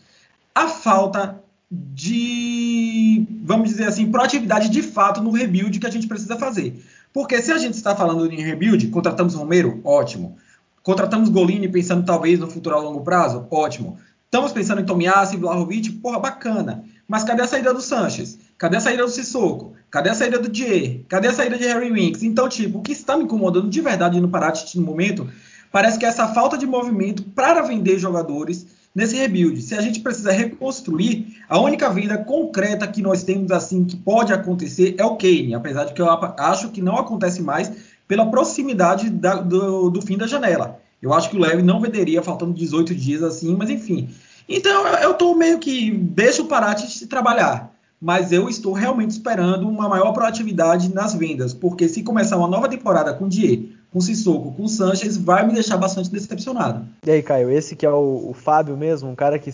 a 0.55 0.69
falta 0.69 1.43
de, 1.69 3.27
vamos 3.43 3.67
dizer 3.67 3.87
assim, 3.89 4.09
proatividade 4.09 4.69
de 4.69 4.81
fato 4.81 5.21
no 5.21 5.31
rebuild 5.31 5.77
que 5.77 5.87
a 5.87 5.91
gente 5.91 6.07
precisa 6.07 6.37
fazer. 6.37 6.81
Porque 7.15 7.41
se 7.41 7.49
a 7.49 7.57
gente 7.57 7.75
está 7.75 7.95
falando 7.95 8.29
em 8.29 8.41
rebuild, 8.41 8.89
contratamos 8.89 9.35
Romero, 9.35 9.79
ótimo. 9.85 10.35
Contratamos 10.83 11.29
Golini 11.29 11.69
pensando 11.69 12.05
talvez 12.05 12.37
no 12.37 12.51
futuro 12.51 12.75
a 12.75 12.79
longo 12.81 12.99
prazo, 13.05 13.47
ótimo. 13.49 13.97
Estamos 14.25 14.51
pensando 14.51 14.81
em 14.81 14.85
Tomiassi, 14.85 15.37
Vlahovic, 15.37 15.93
porra, 15.93 16.19
bacana. 16.19 16.83
Mas 17.07 17.23
cadê 17.23 17.41
a 17.41 17.47
saída 17.47 17.73
do 17.73 17.79
Sanches? 17.79 18.37
Cadê 18.57 18.75
a 18.75 18.81
saída 18.81 19.03
do 19.03 19.09
Sissoko? 19.09 19.75
Cadê 19.89 20.09
a 20.09 20.13
saída 20.13 20.37
do 20.37 20.49
Dier? 20.49 21.05
Cadê 21.07 21.29
a 21.29 21.33
saída 21.33 21.57
de 21.57 21.63
Harry 21.63 21.89
Winks? 21.89 22.21
Então, 22.21 22.49
tipo, 22.49 22.79
o 22.79 22.81
que 22.81 22.91
está 22.91 23.15
me 23.15 23.23
incomodando 23.23 23.69
de 23.69 23.79
verdade 23.79 24.19
no 24.19 24.27
Paraty 24.27 24.77
no 24.77 24.85
momento, 24.85 25.25
parece 25.71 25.97
que 25.97 26.05
é 26.05 26.09
essa 26.09 26.27
falta 26.27 26.57
de 26.57 26.67
movimento 26.67 27.23
para 27.23 27.61
vender 27.61 27.97
jogadores 27.97 28.67
nesse 28.95 29.17
rebuild. 29.17 29.61
Se 29.61 29.75
a 29.75 29.81
gente 29.81 29.99
precisa 29.99 30.31
reconstruir, 30.31 31.35
a 31.49 31.59
única 31.59 31.89
venda 31.89 32.17
concreta 32.17 32.87
que 32.87 33.01
nós 33.01 33.23
temos 33.23 33.51
assim 33.51 33.83
que 33.83 33.97
pode 33.97 34.31
acontecer 34.31 34.95
é 34.97 35.03
o 35.03 35.17
Kane, 35.17 35.53
apesar 35.53 35.83
de 35.83 35.93
que 35.93 36.01
eu 36.01 36.09
acho 36.09 36.69
que 36.69 36.81
não 36.81 36.95
acontece 36.95 37.41
mais 37.41 37.69
pela 38.07 38.25
proximidade 38.27 39.09
da, 39.09 39.35
do, 39.35 39.89
do, 39.89 40.01
fim 40.01 40.17
da 40.17 40.25
janela. 40.25 40.79
Eu 41.01 41.13
acho 41.13 41.29
que 41.29 41.35
o 41.35 41.39
Leve 41.39 41.61
não 41.61 41.81
venderia 41.81 42.23
faltando 42.23 42.53
18 42.53 42.95
dias 42.95 43.21
assim, 43.21 43.55
mas 43.55 43.69
enfim. 43.69 44.09
Então 44.47 44.87
eu 44.87 45.11
estou 45.11 45.35
meio 45.35 45.59
que 45.59 45.91
deixa 45.91 46.41
o 46.41 46.47
Parati 46.47 46.89
se 46.89 47.07
trabalhar, 47.07 47.71
mas 47.99 48.31
eu 48.31 48.47
estou 48.47 48.73
realmente 48.73 49.11
esperando 49.11 49.67
uma 49.67 49.89
maior 49.89 50.13
proatividade 50.13 50.93
nas 50.93 51.13
vendas, 51.13 51.53
porque 51.53 51.89
se 51.89 52.03
começar 52.03 52.37
uma 52.37 52.47
nova 52.47 52.69
temporada 52.69 53.13
com 53.13 53.25
o 53.25 53.29
Die 53.29 53.74
com 53.95 54.01
Sissoko, 54.01 54.51
com 54.51 54.63
o 54.63 54.67
Sanches, 54.67 55.15
vai 55.15 55.47
me 55.47 55.53
deixar 55.53 55.77
bastante 55.77 56.11
decepcionado. 56.11 56.85
E 57.07 57.09
aí, 57.09 57.23
Caio, 57.23 57.49
esse 57.49 57.77
que 57.77 57.85
é 57.85 57.89
o, 57.89 58.27
o 58.29 58.33
Fábio 58.33 58.75
mesmo, 58.75 59.09
um 59.09 59.15
cara 59.15 59.39
que 59.39 59.49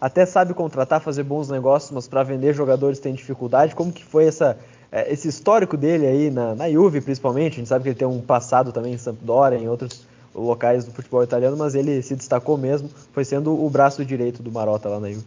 até 0.00 0.26
sabe 0.26 0.52
contratar, 0.52 1.00
fazer 1.00 1.22
bons 1.22 1.48
negócios, 1.48 1.92
mas 1.92 2.08
para 2.08 2.24
vender 2.24 2.52
jogadores 2.54 2.98
tem 2.98 3.14
dificuldade. 3.14 3.72
Como 3.72 3.92
que 3.92 4.04
foi 4.04 4.26
essa, 4.26 4.58
é, 4.90 5.12
esse 5.12 5.28
histórico 5.28 5.76
dele 5.76 6.08
aí 6.08 6.28
na, 6.28 6.56
na 6.56 6.68
Juve, 6.68 7.00
principalmente? 7.00 7.52
A 7.52 7.56
gente 7.58 7.68
sabe 7.68 7.84
que 7.84 7.90
ele 7.90 7.96
tem 7.96 8.08
um 8.08 8.20
passado 8.20 8.72
também 8.72 8.94
em 8.94 8.98
Sampdoria, 8.98 9.60
em 9.60 9.68
outros 9.68 10.02
locais 10.34 10.84
do 10.84 10.90
futebol 10.90 11.22
italiano, 11.22 11.56
mas 11.56 11.76
ele 11.76 12.02
se 12.02 12.16
destacou 12.16 12.58
mesmo, 12.58 12.90
foi 13.12 13.24
sendo 13.24 13.64
o 13.64 13.70
braço 13.70 14.04
direito 14.04 14.42
do 14.42 14.50
Marota 14.50 14.88
lá 14.88 14.98
na 14.98 15.12
Juve. 15.12 15.24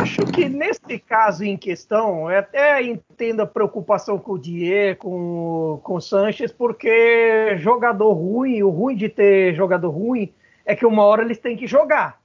Acho 0.00 0.24
que 0.26 0.48
nesse 0.48 0.96
caso 1.00 1.42
em 1.42 1.56
questão, 1.56 2.30
eu 2.30 2.38
até 2.38 2.80
entendo 2.80 3.40
a 3.40 3.46
preocupação 3.46 4.16
com 4.16 4.32
o 4.32 4.38
Dier, 4.38 4.96
com, 4.96 5.80
com 5.82 5.94
o 5.94 6.00
Sanches, 6.00 6.52
porque 6.52 7.56
jogador 7.56 8.12
ruim, 8.12 8.62
o 8.62 8.70
ruim 8.70 8.94
de 8.94 9.08
ter 9.08 9.56
jogador 9.56 9.90
ruim 9.90 10.32
é 10.64 10.76
que 10.76 10.86
uma 10.86 11.02
hora 11.02 11.22
eles 11.22 11.38
têm 11.38 11.56
que 11.56 11.66
jogar. 11.66 12.20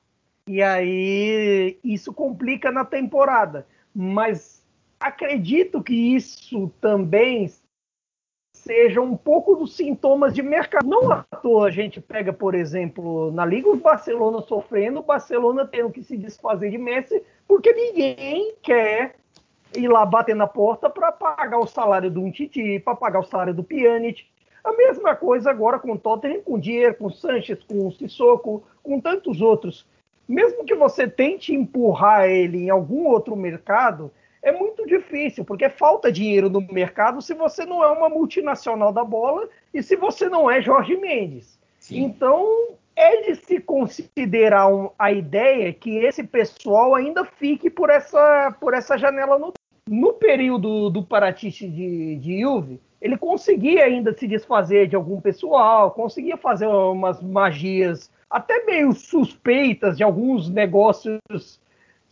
E 0.48 0.62
aí 0.62 1.80
isso 1.84 2.14
complica 2.14 2.72
na 2.72 2.86
temporada. 2.86 3.66
Mas 3.94 4.64
acredito 5.00 5.82
que 5.82 6.16
isso 6.16 6.72
também 6.80 7.52
seja 8.56 9.02
um 9.02 9.18
pouco 9.18 9.56
dos 9.56 9.76
sintomas 9.76 10.32
de 10.34 10.44
mercado. 10.44 10.88
Não 10.88 11.12
à 11.12 11.24
toa 11.24 11.70
a 11.70 11.72
gente 11.72 12.00
pega, 12.00 12.32
por 12.32 12.54
exemplo, 12.54 13.32
na 13.32 13.44
Liga 13.44 13.68
o 13.68 13.78
Barcelona 13.78 14.42
sofrendo, 14.42 15.00
o 15.00 15.04
Barcelona 15.04 15.66
tendo 15.66 15.92
que 15.92 16.04
se 16.04 16.16
desfazer 16.16 16.70
de 16.70 16.78
Messi, 16.78 17.24
porque 17.48 17.74
ninguém 17.74 18.56
quer 18.62 19.16
ir 19.76 19.88
lá 19.88 20.06
bater 20.06 20.36
na 20.36 20.48
porta 20.48 20.90
para 20.90 21.12
pagar 21.12 21.60
o 21.60 21.68
salário 21.68 22.10
do 22.10 22.30
Titi, 22.32 22.80
para 22.80 22.96
pagar 22.96 23.20
o 23.20 23.26
salário 23.26 23.54
do 23.54 23.64
Pjanic. 23.64 24.26
A 24.64 24.72
mesma 24.72 25.16
coisa 25.16 25.50
agora 25.50 25.78
com 25.78 25.92
o 25.92 25.98
Tottenham, 25.98 26.42
com 26.42 26.54
o 26.54 26.60
Dier, 26.60 26.98
com 26.98 27.08
o 27.08 27.12
Sanches, 27.12 27.62
com 27.64 27.88
o 27.88 27.92
Sissoko, 27.92 28.64
com 28.82 29.00
tantos 29.00 29.42
outros. 29.42 29.86
Mesmo 30.28 30.64
que 30.64 30.74
você 30.74 31.08
tente 31.08 31.54
empurrar 31.54 32.30
ele 32.30 32.64
em 32.64 32.70
algum 32.70 33.08
outro 33.08 33.36
mercado, 33.36 34.10
é 34.42 34.52
muito 34.52 34.86
difícil, 34.86 35.44
porque 35.44 35.70
falta 35.70 36.12
dinheiro 36.12 36.50
no 36.50 36.62
mercado 36.62 37.22
se 37.22 37.34
você 37.34 37.66
não 37.66 37.84
é 37.84 37.90
uma 37.90 38.10
multinacional 38.10 38.92
da 38.92 39.04
bola 39.04 39.50
e 39.74 39.84
se 39.84 39.96
você 39.96 40.30
não 40.30 40.50
é 40.50 40.62
Jorge 40.62 40.96
Mendes. 40.96 41.60
Sim. 41.80 42.04
Então, 42.04 42.70
é 42.96 43.22
de 43.24 43.36
se 43.36 43.60
considerar 43.60 44.68
um, 44.68 44.90
a 44.98 45.12
ideia 45.12 45.74
que 45.74 45.98
esse 45.98 46.24
pessoal 46.24 46.96
ainda 46.96 47.26
fique 47.26 47.70
por 47.70 47.90
essa, 47.90 48.56
por 48.60 48.74
essa 48.74 48.98
janela 48.98 49.38
no, 49.40 49.54
no 49.88 50.14
período 50.14 50.90
do 50.90 51.04
Paratice 51.04 51.68
de, 51.68 52.18
de 52.18 52.80
ele 53.02 53.18
conseguia 53.18 53.84
ainda 53.84 54.14
se 54.14 54.28
desfazer 54.28 54.88
de 54.88 54.96
algum 54.96 55.20
pessoal, 55.20 55.92
conseguia 55.92 56.38
fazer 56.38 56.68
umas 56.68 57.22
magias 57.22 58.10
até 58.30 58.64
meio 58.66 58.94
suspeitas 58.94 59.98
de 59.98 60.04
alguns 60.04 60.50
negócios 60.50 61.60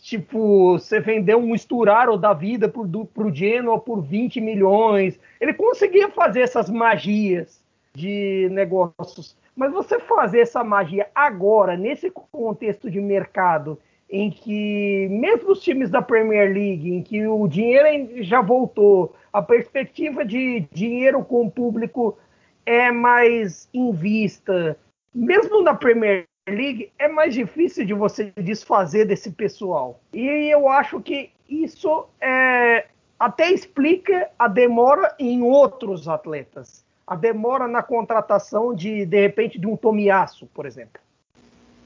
Tipo, 0.02 0.80
você 0.80 1.00
vendeu 1.00 1.38
um 1.38 1.56
Sturaro 1.56 2.18
da 2.18 2.34
vida 2.34 2.68
do, 2.68 3.06
pro 3.06 3.34
Genoa 3.34 3.80
por 3.80 4.02
20 4.02 4.42
milhões. 4.42 5.20
Ele 5.40 5.54
conseguia 5.54 6.10
fazer 6.10 6.42
essas 6.42 6.70
magias 6.72 7.62
de 7.94 8.50
negócios. 8.52 9.38
Mas 9.56 9.72
você 9.72 10.00
fazer 10.00 10.40
essa 10.40 10.64
magia 10.64 11.08
agora, 11.14 11.76
nesse 11.76 12.10
contexto 12.10 12.90
de 12.90 13.00
mercado, 13.00 13.78
em 14.10 14.30
que, 14.30 15.08
mesmo 15.10 15.52
os 15.52 15.62
times 15.62 15.90
da 15.90 16.02
Premier 16.02 16.52
League, 16.52 16.94
em 16.94 17.02
que 17.02 17.26
o 17.26 17.48
dinheiro 17.48 18.24
já 18.24 18.42
voltou, 18.42 19.16
a 19.32 19.42
perspectiva 19.42 20.26
de 20.26 20.68
dinheiro 20.72 21.24
com 21.24 21.46
o 21.46 21.52
público 21.52 22.18
é 22.66 22.92
mais 22.92 23.70
em 23.74 23.92
vista, 23.92 24.78
mesmo 25.14 25.62
na 25.62 25.74
Premier 25.74 26.26
League 26.48 26.92
é 27.00 27.08
mais 27.08 27.34
difícil 27.34 27.86
de 27.86 27.94
você 27.94 28.32
desfazer 28.38 29.06
desse 29.06 29.32
pessoal. 29.32 30.00
E 30.14 30.28
eu 30.52 30.68
acho 30.68 31.02
que 31.02 31.32
isso 31.50 32.08
é 32.20 32.86
até 33.20 33.52
explica 33.52 34.32
a 34.40 34.48
demora 34.48 35.16
em 35.20 35.44
outros 35.44 36.08
atletas. 36.08 36.84
A 37.12 37.16
demora 37.18 37.68
na 37.68 37.84
contratação 37.84 38.74
de, 38.74 39.06
de 39.06 39.20
repente, 39.20 39.60
de 39.60 39.68
um 39.68 39.76
Tomiasso, 39.76 40.48
por 40.54 40.66
exemplo. 40.66 41.02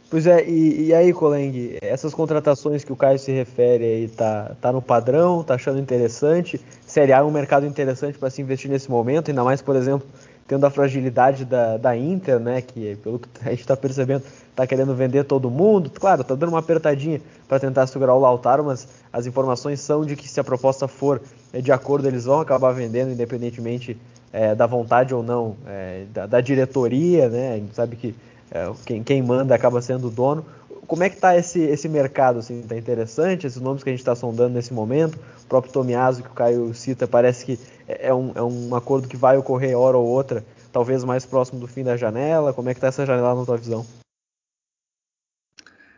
Pois 0.07 0.27
é, 0.27 0.47
e, 0.47 0.89
e, 0.89 0.93
aí, 0.93 1.11
Coleng, 1.11 1.79
essas 1.81 2.13
contratações 2.13 2.83
que 2.83 2.93
o 2.93 2.95
Caio 2.95 3.17
se 3.17 3.31
refere 3.31 3.83
aí, 3.83 4.07
tá, 4.07 4.51
tá 4.61 4.71
no 4.71 4.83
padrão, 4.83 5.43
tá 5.43 5.55
achando 5.55 5.79
interessante? 5.79 6.61
Série 6.85 7.11
A 7.11 7.17
é 7.17 7.23
um 7.23 7.31
mercado 7.31 7.65
interessante 7.65 8.19
para 8.19 8.29
se 8.29 8.39
investir 8.39 8.69
nesse 8.69 8.87
momento, 8.87 9.31
ainda 9.31 9.43
mais, 9.43 9.63
por 9.63 9.75
exemplo, 9.75 10.07
tendo 10.47 10.63
a 10.63 10.69
fragilidade 10.69 11.43
da, 11.43 11.75
da 11.77 11.97
Inter, 11.97 12.39
né, 12.39 12.61
que 12.61 12.95
pelo 12.97 13.17
que 13.17 13.27
a 13.43 13.49
gente 13.49 13.61
está 13.61 13.75
percebendo, 13.75 14.23
está 14.51 14.67
querendo 14.67 14.93
vender 14.93 15.23
todo 15.23 15.49
mundo. 15.49 15.89
Claro, 15.89 16.21
está 16.21 16.35
dando 16.35 16.49
uma 16.49 16.59
apertadinha 16.59 17.19
para 17.47 17.59
tentar 17.59 17.87
segurar 17.87 18.13
o 18.13 18.19
Lautaro, 18.19 18.63
mas 18.63 18.87
as 19.11 19.25
informações 19.25 19.79
são 19.79 20.05
de 20.05 20.15
que 20.15 20.29
se 20.29 20.39
a 20.39 20.43
proposta 20.43 20.87
for 20.87 21.19
é, 21.51 21.61
de 21.61 21.71
acordo, 21.71 22.07
eles 22.07 22.25
vão 22.25 22.39
acabar 22.39 22.73
vendendo, 22.73 23.11
independentemente 23.11 23.97
é, 24.35 24.53
da 24.53 24.67
vontade 24.67 25.15
ou 25.15 25.23
não 25.23 25.55
é, 25.65 26.03
da, 26.13 26.25
da, 26.25 26.41
diretoria, 26.41 27.29
né? 27.29 27.53
A 27.53 27.55
gente 27.55 27.73
sabe 27.73 27.95
que 27.95 28.13
é, 28.51 28.69
quem, 28.85 29.01
quem, 29.01 29.23
manda 29.23 29.55
acaba 29.55 29.81
sendo 29.81 30.07
o 30.07 30.11
dono. 30.11 30.45
Como 30.85 31.01
é 31.03 31.09
que 31.09 31.15
está 31.15 31.37
esse, 31.37 31.61
esse 31.61 31.87
mercado? 31.87 32.39
Assim, 32.39 32.61
tá 32.61 32.75
interessante? 32.75 33.47
Esses 33.47 33.61
nomes 33.61 33.81
que 33.81 33.89
a 33.89 33.93
gente 33.93 34.01
está 34.01 34.13
sondando 34.13 34.53
nesse 34.53 34.73
momento, 34.73 35.15
o 35.15 35.47
próprio 35.47 35.71
Tomiaso 35.71 36.21
que 36.21 36.27
o 36.27 36.33
Caio 36.33 36.73
cita, 36.73 37.07
parece 37.07 37.45
que 37.45 37.57
é 37.87 38.13
um, 38.13 38.33
é 38.35 38.43
um 38.43 38.75
acordo 38.75 39.07
que 39.07 39.15
vai 39.15 39.37
ocorrer 39.37 39.79
hora 39.79 39.97
ou 39.97 40.05
outra, 40.05 40.43
talvez 40.69 41.01
mais 41.05 41.25
próximo 41.25 41.61
do 41.61 41.67
fim 41.67 41.83
da 41.83 41.95
janela. 41.95 42.51
Como 42.51 42.69
é 42.69 42.73
que 42.73 42.79
está 42.79 42.87
essa 42.87 43.05
janela 43.05 43.35
na 43.35 43.45
tua 43.45 43.57
visão? 43.57 43.85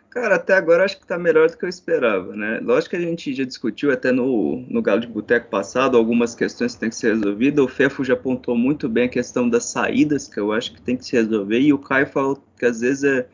Cara, 0.09 0.35
até 0.35 0.53
agora 0.53 0.85
acho 0.85 0.97
que 0.97 1.03
está 1.03 1.17
melhor 1.17 1.49
do 1.49 1.57
que 1.57 1.65
eu 1.65 1.69
esperava, 1.69 2.35
né? 2.35 2.59
Lógico 2.63 2.91
que 2.91 2.95
a 2.95 3.01
gente 3.01 3.33
já 3.33 3.43
discutiu 3.43 3.91
até 3.91 4.11
no, 4.11 4.65
no 4.67 4.81
Galo 4.81 5.01
de 5.01 5.07
Boteco 5.07 5.49
passado 5.49 5.97
algumas 5.97 6.33
questões 6.33 6.73
que 6.73 6.79
têm 6.79 6.89
que 6.89 6.95
ser 6.95 7.13
resolvidas. 7.13 7.63
O 7.63 7.67
Fefo 7.67 8.03
já 8.03 8.13
apontou 8.13 8.57
muito 8.57 8.87
bem 8.87 9.05
a 9.05 9.09
questão 9.09 9.47
das 9.47 9.65
saídas, 9.65 10.27
que 10.27 10.39
eu 10.39 10.51
acho 10.51 10.73
que 10.73 10.81
tem 10.81 10.95
que 10.95 11.05
se 11.05 11.15
resolver, 11.15 11.59
e 11.59 11.73
o 11.73 11.77
Caio 11.77 12.07
falou 12.07 12.41
que 12.57 12.65
às 12.65 12.79
vezes 12.79 13.03
é 13.03 13.27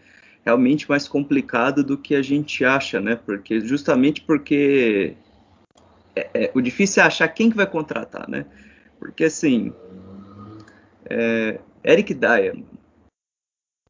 realmente 0.43 0.89
mais 0.89 1.07
complicado 1.07 1.83
do 1.83 1.97
que 1.97 2.15
a 2.15 2.21
gente 2.21 2.65
acha, 2.65 2.99
né? 2.99 3.15
Porque 3.15 3.61
justamente 3.61 4.21
porque 4.21 5.15
é, 6.15 6.29
é, 6.33 6.51
o 6.53 6.61
difícil 6.61 7.01
é 7.03 7.05
achar 7.05 7.27
quem 7.29 7.49
que 7.49 7.55
vai 7.55 7.67
contratar, 7.67 8.29
né? 8.29 8.45
Porque 8.99 9.25
assim, 9.25 9.71
é, 11.09 11.59
Eric 11.83 12.13
Dyer, 12.13 12.57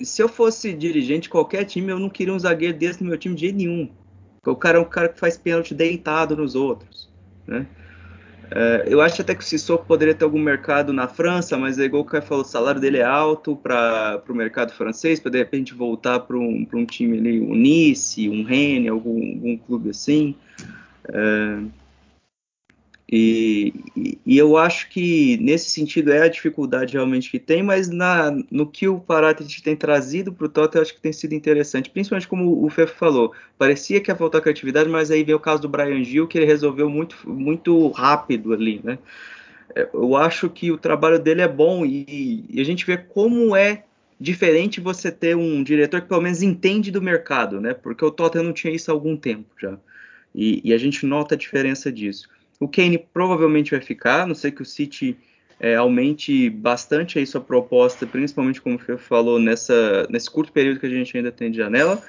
se 0.02 0.22
eu 0.22 0.28
fosse 0.28 0.74
dirigente 0.74 1.24
de 1.24 1.30
qualquer 1.30 1.66
time, 1.66 1.92
eu 1.92 2.00
não 2.00 2.10
queria 2.10 2.34
um 2.34 2.40
zagueiro 2.40 2.78
desse 2.78 3.04
no 3.04 3.10
meu 3.10 3.18
time 3.18 3.36
de 3.36 3.42
jeito 3.42 3.58
nenhum. 3.58 3.90
Porque 4.42 4.50
o 4.50 4.56
cara 4.56 4.78
é 4.78 4.82
um 4.82 4.86
cara 4.86 5.10
que 5.10 5.20
faz 5.20 5.38
pênalti 5.38 5.74
deitado 5.74 6.36
nos 6.36 6.56
outros, 6.56 7.10
né? 7.48 7.68
É, 8.56 8.84
eu 8.88 9.02
acho 9.02 9.22
até 9.22 9.34
que 9.34 9.42
o 9.42 9.46
Sissoko 9.46 9.86
poderia 9.86 10.14
ter 10.14 10.24
algum 10.24 10.40
mercado 10.40 10.94
na 10.94 11.08
França, 11.08 11.58
mas 11.58 11.80
é 11.80 11.86
igual 11.86 12.04
o 12.04 12.06
Caio 12.06 12.24
falou, 12.24 12.44
o 12.44 12.48
salário 12.48 12.80
dele 12.80 13.00
é 13.00 13.04
alto 13.04 13.56
para 13.56 14.22
o 14.30 14.34
mercado 14.34 14.72
francês, 14.74 15.20
para 15.20 15.32
de 15.32 15.40
repente 15.40 15.74
voltar 15.74 16.20
para 16.20 16.38
um, 16.38 16.68
um 16.72 16.86
time 16.86 17.18
ali, 17.18 17.42
um 17.42 17.56
Nice, 17.56 18.30
um 18.30 18.44
Rennes, 18.44 18.92
algum, 18.92 19.18
algum 19.18 19.58
clube 19.58 19.90
assim. 19.90 20.36
É, 21.12 21.58
e, 23.16 24.20
e, 24.26 24.36
eu 24.36 24.58
acho 24.58 24.90
que 24.90 25.38
nesse 25.38 25.70
sentido 25.70 26.12
é 26.12 26.24
a 26.24 26.28
dificuldade 26.28 26.94
realmente 26.94 27.30
que 27.30 27.38
tem, 27.38 27.62
mas 27.62 27.88
na, 27.88 28.32
no 28.50 28.66
que 28.66 28.88
o 28.88 29.00
Paraty 29.00 29.62
tem 29.62 29.76
trazido 29.76 30.34
para 30.34 30.48
o 30.48 30.50
Tottenham, 30.50 30.80
eu 30.80 30.82
acho 30.82 30.96
que 30.96 31.00
tem 31.00 31.14
sido 31.14 31.36
interessante, 31.36 31.92
principalmente 31.92 32.28
como 32.28 32.66
o 32.66 32.68
Fefo 32.72 32.96
falou, 32.96 33.32
parecia 33.56 34.02
que 34.02 34.10
ia 34.10 34.16
faltar 34.16 34.42
criatividade, 34.42 34.90
mas 34.90 35.12
aí 35.12 35.24
veio 35.24 35.38
o 35.38 35.40
caso 35.40 35.62
do 35.62 35.70
Brian 35.70 36.04
Gil, 36.04 36.28
que 36.28 36.40
ele 36.40 36.48
resolveu 36.48 36.90
muito, 36.90 37.16
muito 37.30 37.90
rápido 37.90 38.52
ali, 38.52 38.82
né? 38.84 38.98
É, 39.76 39.88
eu 39.94 40.16
acho 40.16 40.50
que 40.50 40.72
o 40.72 40.78
trabalho 40.80 41.20
dele 41.20 41.42
é 41.42 41.48
bom 41.48 41.86
e, 41.86 42.44
e 42.50 42.60
a 42.60 42.64
gente 42.66 42.84
vê 42.84 42.98
como 42.98 43.56
é 43.56 43.84
diferente 44.20 44.82
você 44.82 45.12
ter 45.12 45.38
um 45.38 45.62
diretor 45.62 46.02
que 46.02 46.08
pelo 46.08 46.22
menos 46.22 46.42
entende 46.42 46.90
do 46.90 47.00
mercado, 47.00 47.62
né? 47.62 47.76
Porque 47.76 48.04
o 48.04 48.10
Tottenham 48.10 48.46
não 48.46 48.54
tinha 48.54 48.74
isso 48.74 48.90
há 48.90 48.94
algum 48.96 49.16
tempo 49.16 49.54
já. 49.62 49.78
E, 50.34 50.62
e 50.64 50.74
a 50.74 50.80
gente 50.80 51.06
nota 51.06 51.36
a 51.36 51.38
diferença 51.38 51.92
disso. 51.92 52.28
O 52.64 52.68
Kane 52.70 52.98
provavelmente 52.98 53.72
vai 53.72 53.82
ficar, 53.82 54.24
a 54.24 54.26
não 54.26 54.34
sei 54.34 54.50
que 54.50 54.62
o 54.62 54.66
City 54.66 55.18
é, 55.60 55.76
aumente 55.76 56.50
bastante 56.50 57.20
aí 57.20 57.28
sua 57.28 57.42
proposta, 57.42 58.08
principalmente 58.08 58.62
como 58.62 58.78
o 58.78 58.98
falou, 58.98 59.38
nessa, 59.38 60.08
nesse 60.10 60.32
curto 60.32 60.54
período 60.54 60.80
que 60.80 60.86
a 60.86 60.90
gente 60.90 61.18
ainda 61.18 61.30
tem 61.30 61.52
de 61.52 61.58
janela. 61.58 62.02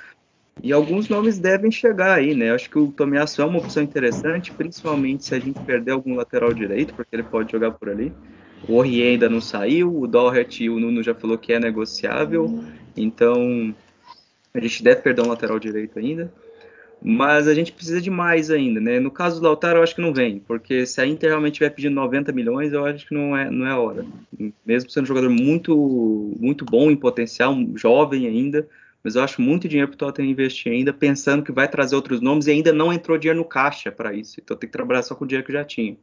E 0.63 0.73
alguns 0.73 1.09
nomes 1.09 1.41
devem 1.41 1.73
chegar 1.73 2.15
aí, 2.15 2.37
né? 2.37 2.53
Acho 2.53 2.71
que 2.71 2.79
o 2.79 2.93
Tomiasso 2.93 3.43
é 3.43 3.45
uma 3.45 3.59
opção 3.59 3.83
interessante, 3.83 4.53
principalmente 4.53 5.25
se 5.25 5.35
a 5.35 5.41
gente 5.41 5.59
perder 5.59 5.91
algum 5.91 6.15
lateral 6.15 6.55
direito, 6.55 6.95
porque 6.95 7.17
ele 7.17 7.25
pode 7.25 7.51
jogar 7.51 7.73
por 7.73 7.89
ali. 7.89 8.13
O 8.69 8.77
Aurier 8.77 9.09
ainda 9.11 9.29
não 9.29 9.41
saiu, 9.41 9.93
o 9.93 10.07
Doherty, 10.07 10.71
o 10.71 10.79
Nuno 10.79 11.03
já 11.03 11.17
falou 11.17 11.37
que 11.37 11.53
é 11.53 11.59
negociável, 11.59 12.63
então 12.97 13.75
a 14.55 14.61
gente 14.61 14.85
deve 14.85 15.03
perder 15.03 15.23
um 15.23 15.29
lateral 15.29 15.59
direito 15.59 15.99
ainda 15.99 16.33
mas 17.07 17.47
a 17.47 17.53
gente 17.53 17.71
precisa 17.71 18.01
de 18.01 18.09
mais 18.11 18.51
ainda, 18.51 18.81
né? 18.81 18.99
No 18.99 19.11
caso 19.11 19.39
do 19.39 19.45
Lautaro, 19.45 19.79
eu 19.79 19.83
acho 19.83 19.95
que 19.95 20.01
não 20.01 20.15
vem, 20.15 20.39
porque 20.39 20.87
se 20.87 20.99
a 21.03 21.07
Inter 21.07 21.29
realmente 21.29 21.53
estiver 21.53 21.69
pedindo 21.69 21.95
90 21.95 22.33
milhões, 22.33 22.73
eu 22.73 22.87
acho 22.87 23.07
que 23.07 23.13
não 23.13 23.37
é, 23.37 23.51
não 23.51 23.67
é 23.67 23.73
a 23.73 23.79
hora. 23.79 24.07
Mesmo 24.65 24.89
sendo 24.89 25.05
um 25.05 25.09
jogador 25.09 25.29
muito, 25.29 26.33
muito 26.41 26.65
bom 26.65 26.91
em 26.91 26.97
potencial, 26.97 27.55
jovem 27.75 28.27
ainda, 28.27 28.67
mas 29.03 29.17
eu 29.17 29.23
acho 29.23 29.43
muito 29.43 29.69
dinheiro 29.69 29.91
para 29.91 29.97
o 29.97 29.99
Tottenham 29.99 30.31
investir 30.31 30.73
ainda, 30.73 30.95
pensando 30.95 31.43
que 31.43 31.53
vai 31.53 31.69
trazer 31.69 31.95
outros 31.95 32.23
nomes 32.23 32.47
e 32.47 32.53
ainda 32.53 32.73
não 32.73 32.91
entrou 32.91 33.19
dinheiro 33.19 33.39
no 33.39 33.45
caixa 33.45 33.93
para 33.93 34.15
isso. 34.15 34.41
Então 34.43 34.57
tem 34.57 34.67
que 34.67 34.73
trabalhar 34.73 35.03
só 35.03 35.15
com 35.15 35.27
o 35.27 35.29
dinheiro 35.29 35.47
que 35.47 35.53
já 35.53 35.63
tinha. 35.63 35.99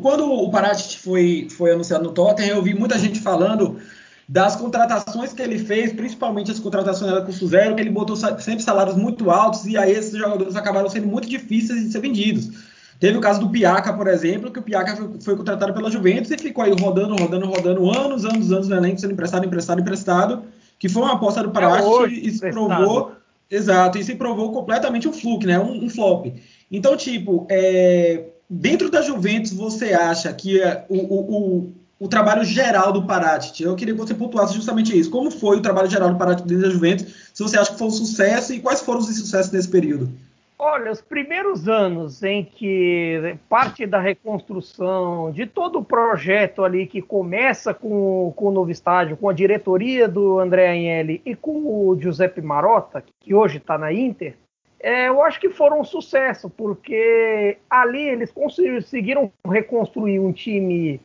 Quando 0.00 0.32
o 0.32 0.48
Parati 0.48 0.96
foi, 1.00 1.48
foi 1.50 1.72
anunciado 1.72 2.04
no 2.04 2.14
Tottenham, 2.14 2.56
eu 2.56 2.62
vi 2.62 2.72
muita 2.72 2.96
gente 3.00 3.18
falando 3.18 3.80
das 4.28 4.56
contratações 4.56 5.32
que 5.32 5.42
ele 5.42 5.58
fez, 5.58 5.92
principalmente 5.92 6.50
as 6.50 6.58
contratações 6.58 7.12
da 7.12 7.20
custo 7.20 7.46
zero, 7.46 7.74
que 7.74 7.82
ele 7.82 7.90
botou 7.90 8.16
sempre 8.16 8.62
salários 8.62 8.96
muito 8.96 9.30
altos 9.30 9.66
e 9.66 9.76
aí 9.76 9.92
esses 9.92 10.16
jogadores 10.16 10.56
acabaram 10.56 10.88
sendo 10.88 11.06
muito 11.06 11.28
difíceis 11.28 11.84
de 11.84 11.92
ser 11.92 12.00
vendidos. 12.00 12.50
Teve 12.98 13.18
o 13.18 13.20
caso 13.20 13.40
do 13.40 13.50
Piaca, 13.50 13.92
por 13.92 14.06
exemplo, 14.06 14.50
que 14.50 14.58
o 14.58 14.62
Piaca 14.62 14.96
foi, 14.96 15.10
foi 15.20 15.36
contratado 15.36 15.74
pela 15.74 15.90
Juventus 15.90 16.30
e 16.30 16.38
ficou 16.38 16.64
aí 16.64 16.72
rodando, 16.72 17.14
rodando, 17.16 17.46
rodando 17.46 17.90
anos, 17.90 18.24
anos, 18.24 18.50
anos 18.50 18.68
no 18.68 18.76
elenco, 18.76 18.98
sendo 18.98 19.12
emprestado, 19.12 19.44
emprestado, 19.44 19.80
emprestado, 19.80 20.42
que 20.78 20.88
foi 20.88 21.02
uma 21.02 21.14
aposta 21.14 21.42
do 21.42 21.50
Parati 21.50 22.26
e 22.26 22.30
se 22.30 22.50
provou, 22.50 23.12
exato, 23.50 23.98
e 23.98 24.04
se 24.04 24.14
provou 24.14 24.52
completamente 24.52 25.06
um 25.06 25.12
fluke, 25.12 25.46
né, 25.46 25.58
um, 25.58 25.84
um 25.84 25.90
flop. 25.90 26.26
Então, 26.70 26.96
tipo, 26.96 27.46
é, 27.50 28.24
dentro 28.48 28.90
da 28.90 29.02
Juventus, 29.02 29.52
você 29.52 29.92
acha 29.92 30.32
que 30.32 30.62
é, 30.62 30.86
o, 30.88 30.96
o 30.96 31.24
o 31.58 31.72
trabalho 32.08 32.44
geral 32.44 32.92
do 32.92 33.06
Paratici. 33.06 33.62
Eu 33.62 33.76
queria 33.76 33.94
que 33.94 34.00
você 34.00 34.14
pontuasse 34.14 34.54
justamente 34.54 34.98
isso. 34.98 35.10
Como 35.10 35.30
foi 35.30 35.58
o 35.58 35.62
trabalho 35.62 35.90
geral 35.90 36.10
do 36.10 36.18
Paratici 36.18 36.48
dentro 36.48 36.64
da 36.64 36.70
Juventus? 36.70 37.30
Se 37.32 37.42
você 37.42 37.58
acha 37.58 37.72
que 37.72 37.78
foi 37.78 37.88
um 37.88 37.90
sucesso 37.90 38.52
e 38.52 38.60
quais 38.60 38.80
foram 38.80 39.00
os 39.00 39.10
insucessos 39.10 39.52
nesse 39.52 39.68
período? 39.68 40.10
Olha, 40.56 40.92
os 40.92 41.00
primeiros 41.00 41.68
anos 41.68 42.22
em 42.22 42.44
que 42.44 43.36
parte 43.48 43.84
da 43.86 43.98
reconstrução 43.98 45.32
de 45.32 45.46
todo 45.46 45.80
o 45.80 45.84
projeto 45.84 46.64
ali 46.64 46.86
que 46.86 47.02
começa 47.02 47.74
com, 47.74 48.32
com 48.36 48.46
o 48.46 48.52
novo 48.52 48.70
estádio, 48.70 49.16
com 49.16 49.28
a 49.28 49.32
diretoria 49.32 50.08
do 50.08 50.38
André 50.38 50.70
Agnelli 50.70 51.20
e 51.26 51.34
com 51.34 51.50
o 51.66 52.00
Giuseppe 52.00 52.40
Marotta, 52.40 53.04
que 53.20 53.34
hoje 53.34 53.58
está 53.58 53.76
na 53.76 53.92
Inter, 53.92 54.36
é, 54.80 55.08
eu 55.08 55.22
acho 55.22 55.40
que 55.40 55.48
foram 55.48 55.80
um 55.80 55.84
sucesso, 55.84 56.48
porque 56.50 57.56
ali 57.68 58.02
eles 58.02 58.30
conseguiram 58.30 59.32
reconstruir 59.46 60.20
um 60.20 60.30
time 60.30 61.00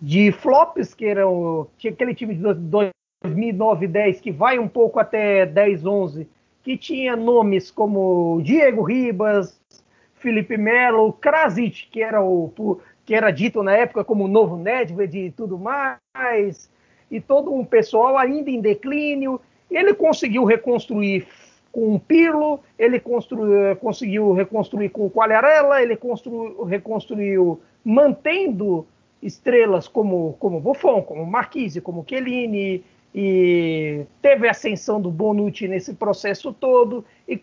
de 0.00 0.32
flops, 0.32 0.94
que 0.94 1.04
era 1.04 1.24
aquele 1.86 2.14
time 2.14 2.34
de 2.34 2.42
2009 3.22 3.86
10 3.86 4.20
que 4.20 4.32
vai 4.32 4.58
um 4.58 4.68
pouco 4.68 4.98
até 4.98 5.44
10, 5.44 5.84
11, 5.84 6.28
que 6.62 6.76
tinha 6.76 7.16
nomes 7.16 7.70
como 7.70 8.40
Diego 8.42 8.82
Ribas, 8.82 9.60
Felipe 10.14 10.56
Melo, 10.56 11.12
Krasic, 11.14 11.88
que 11.90 12.02
era 12.02 12.22
o 12.22 12.52
que 13.04 13.14
era 13.14 13.30
dito 13.30 13.62
na 13.62 13.72
época 13.72 14.04
como 14.04 14.24
o 14.24 14.28
novo 14.28 14.56
Nedved 14.56 15.18
e 15.18 15.30
tudo 15.30 15.58
mais, 15.58 16.70
e 17.10 17.20
todo 17.20 17.52
um 17.52 17.64
pessoal 17.64 18.16
ainda 18.16 18.50
em 18.50 18.60
declínio. 18.60 19.40
Ele 19.70 19.94
conseguiu 19.94 20.44
reconstruir 20.44 21.26
com 21.72 21.94
o 21.94 22.00
Pirlo, 22.00 22.60
ele 22.78 23.00
conseguiu 23.80 24.32
reconstruir 24.32 24.90
com 24.90 25.06
o 25.06 25.10
Quagliarella, 25.10 25.82
ele 25.82 25.98
reconstruiu 26.68 27.60
mantendo 27.84 28.86
estrelas 29.22 29.86
como, 29.86 30.34
como 30.38 30.60
Buffon, 30.60 31.02
como 31.02 31.26
Marquise, 31.26 31.80
como 31.80 32.04
Chiellini, 32.08 32.84
e 33.14 34.06
teve 34.22 34.46
a 34.46 34.52
ascensão 34.52 35.00
do 35.00 35.10
Bonucci 35.10 35.66
nesse 35.66 35.94
processo 35.94 36.52
todo, 36.52 37.04
e, 37.28 37.38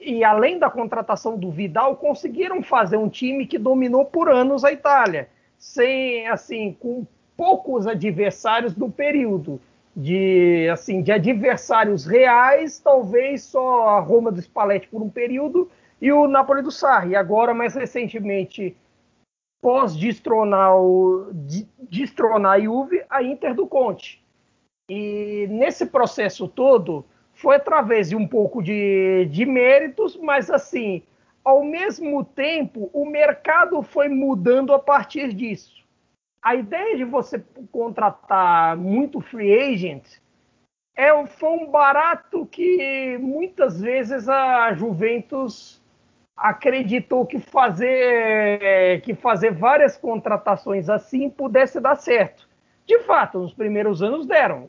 e 0.00 0.24
além 0.24 0.58
da 0.58 0.70
contratação 0.70 1.36
do 1.36 1.50
Vidal, 1.50 1.96
conseguiram 1.96 2.62
fazer 2.62 2.96
um 2.96 3.08
time 3.08 3.46
que 3.46 3.58
dominou 3.58 4.04
por 4.04 4.30
anos 4.30 4.64
a 4.64 4.72
Itália, 4.72 5.28
sem, 5.58 6.26
assim, 6.28 6.76
com 6.78 7.04
poucos 7.36 7.86
adversários 7.86 8.74
do 8.74 8.90
período. 8.90 9.60
De, 9.94 10.68
assim, 10.72 11.02
de 11.02 11.10
adversários 11.10 12.06
reais, 12.06 12.78
talvez 12.78 13.42
só 13.42 13.88
a 13.88 14.00
Roma 14.00 14.30
do 14.30 14.40
Spalletti 14.40 14.86
por 14.86 15.02
um 15.02 15.10
período 15.10 15.68
e 16.00 16.12
o 16.12 16.28
Napoli 16.28 16.62
do 16.62 16.70
Sarri. 16.70 17.16
Agora, 17.16 17.52
mais 17.52 17.74
recentemente, 17.74 18.76
pós 19.60 19.96
destronar, 19.96 20.76
o, 20.76 21.30
destronar 21.88 22.52
a 22.52 22.60
Juve, 22.60 23.04
a 23.08 23.22
Inter 23.22 23.54
do 23.54 23.66
Conte. 23.66 24.24
E 24.88 25.46
nesse 25.50 25.86
processo 25.86 26.48
todo, 26.48 27.04
foi 27.34 27.56
através 27.56 28.10
de 28.10 28.16
um 28.16 28.26
pouco 28.26 28.62
de, 28.62 29.26
de 29.30 29.46
méritos, 29.46 30.16
mas 30.16 30.50
assim, 30.50 31.02
ao 31.44 31.64
mesmo 31.64 32.24
tempo, 32.24 32.90
o 32.92 33.04
mercado 33.04 33.82
foi 33.82 34.08
mudando 34.08 34.74
a 34.74 34.78
partir 34.78 35.32
disso. 35.32 35.80
A 36.42 36.54
ideia 36.54 36.96
de 36.96 37.04
você 37.04 37.42
contratar 37.70 38.76
muito 38.76 39.20
free 39.20 39.52
agent 39.58 40.04
é, 40.96 41.26
foi 41.26 41.50
um 41.50 41.70
barato 41.70 42.46
que 42.46 43.16
muitas 43.18 43.80
vezes 43.80 44.28
a 44.28 44.72
Juventus 44.74 45.79
acreditou 46.40 47.26
que 47.26 47.38
fazer, 47.38 49.02
que 49.02 49.14
fazer 49.14 49.52
várias 49.52 49.98
contratações 49.98 50.88
assim 50.88 51.28
pudesse 51.28 51.78
dar 51.78 51.96
certo. 51.96 52.48
De 52.86 52.98
fato, 53.00 53.38
nos 53.38 53.52
primeiros 53.52 54.02
anos 54.02 54.26
deram. 54.26 54.68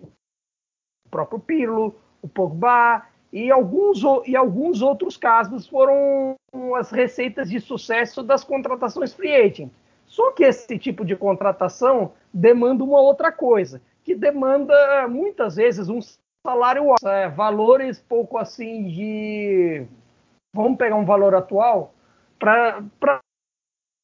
O 1.06 1.10
próprio 1.10 1.40
Pirlo, 1.40 1.96
o 2.22 2.28
Pogba 2.28 3.04
e 3.32 3.50
alguns, 3.50 4.01
e 4.28 4.36
alguns 4.36 4.82
outros 4.82 5.16
casos 5.16 5.66
foram 5.66 6.36
as 6.78 6.92
receitas 6.92 7.50
de 7.50 7.60
sucesso 7.62 8.22
das 8.22 8.44
contratações 8.44 9.13
free 9.13 9.34
agent. 9.34 9.72
Só 10.06 10.32
que 10.34 10.44
esse 10.44 10.78
tipo 10.78 11.06
de 11.06 11.16
contratação 11.16 12.12
demanda 12.34 12.84
uma 12.84 13.00
outra 13.00 13.32
coisa, 13.32 13.82
que 14.04 14.13
demanda 14.13 15.08
muitas 15.08 15.56
vezes 15.56 15.88
um 15.88 16.00
salário 16.46 16.94
é, 17.06 17.30
valores 17.30 18.00
pouco 18.01 18.38
assim 18.38 18.88
de 18.88 19.88
vamos 20.53 20.77
pegar 20.77 20.96
um 20.96 21.05
valor 21.05 21.34
atual 21.36 21.93
para 22.38 22.84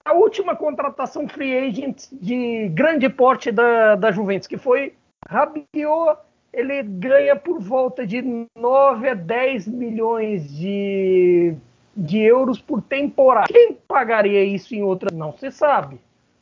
a 0.05 0.13
última 0.13 0.55
contratação 0.55 1.27
free 1.27 1.57
agent 1.57 2.07
de 2.11 2.69
grande 2.69 3.09
porte 3.09 3.51
da, 3.51 3.95
da 3.95 4.11
Juventus, 4.11 4.47
que 4.47 4.57
foi 4.57 4.93
Rabiot, 5.27 6.19
ele 6.53 6.81
ganha 6.81 7.35
por 7.35 7.59
volta 7.59 8.07
de 8.07 8.47
9 8.57 9.09
a 9.09 9.13
10 9.13 9.67
milhões 9.67 10.49
de, 10.55 11.55
de 11.95 12.19
euros 12.19 12.61
por 12.61 12.81
temporada. 12.81 13.51
Quem 13.51 13.73
pagaria 13.73 14.43
isso 14.43 14.73
em 14.73 14.81
outra? 14.81 15.13
Não 15.13 15.35
se 15.37 15.51
sabe. 15.51 15.99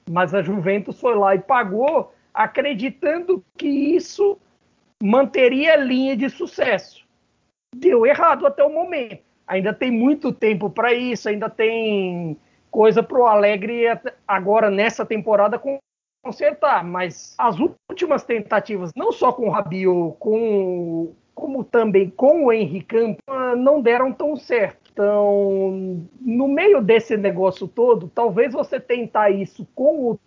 Mas 0.09 0.35
a 0.35 0.43
Juventus 0.43 0.99
foi 0.99 1.15
lá 1.15 1.33
e 1.33 1.39
pagou, 1.39 2.13
acreditando 2.31 3.43
que 3.57 3.67
isso 3.67 4.37
manteria 5.01 5.73
a 5.73 5.77
linha 5.77 6.15
de 6.15 6.29
sucesso. 6.29 7.03
Deu 7.75 8.05
errado 8.05 8.45
até 8.45 8.63
o 8.63 8.71
momento. 8.71 9.24
Ainda 9.47 9.73
tem 9.73 9.91
muito 9.91 10.31
tempo 10.31 10.69
para 10.69 10.93
isso, 10.93 11.29
ainda 11.29 11.49
tem 11.49 12.37
coisa 12.71 13.01
para 13.01 13.17
o 13.17 13.25
Alegre 13.25 13.85
agora 14.27 14.69
nessa 14.69 15.05
temporada 15.05 15.61
consertar, 16.23 16.83
mas 16.83 17.35
as 17.37 17.57
últimas 17.59 18.23
tentativas, 18.23 18.91
não 18.95 19.11
só 19.11 19.31
com 19.31 19.47
o 19.47 19.51
Rabiot, 19.51 20.15
com, 20.19 21.13
como 21.35 21.63
também 21.63 22.09
com 22.09 22.45
o 22.45 22.51
Henrique 22.51 22.97
Campos, 22.97 23.23
não 23.57 23.79
deram 23.79 24.11
tão 24.11 24.35
certo. 24.35 24.85
Então, 24.91 26.07
no 26.19 26.47
meio 26.47 26.81
desse 26.81 27.15
negócio 27.15 27.67
todo, 27.67 28.07
talvez 28.07 28.53
você 28.53 28.79
tentar 28.79 29.29
isso 29.29 29.67
com 29.75 30.11
o 30.11 30.19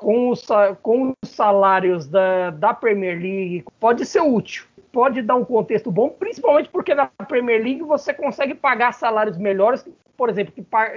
com 0.00 0.30
os, 0.30 0.46
com 0.82 1.12
os 1.20 1.30
salários 1.30 2.06
da, 2.06 2.50
da 2.50 2.72
Premier 2.72 3.20
League 3.20 3.64
pode 3.80 4.06
ser 4.06 4.20
útil 4.20 4.64
pode 4.94 5.20
dar 5.22 5.34
um 5.34 5.44
contexto 5.44 5.90
bom, 5.90 6.08
principalmente 6.08 6.68
porque 6.70 6.94
na 6.94 7.06
Premier 7.28 7.60
League 7.60 7.82
você 7.82 8.14
consegue 8.14 8.54
pagar 8.54 8.94
salários 8.94 9.36
melhores, 9.36 9.84
por 10.16 10.30
exemplo, 10.30 10.54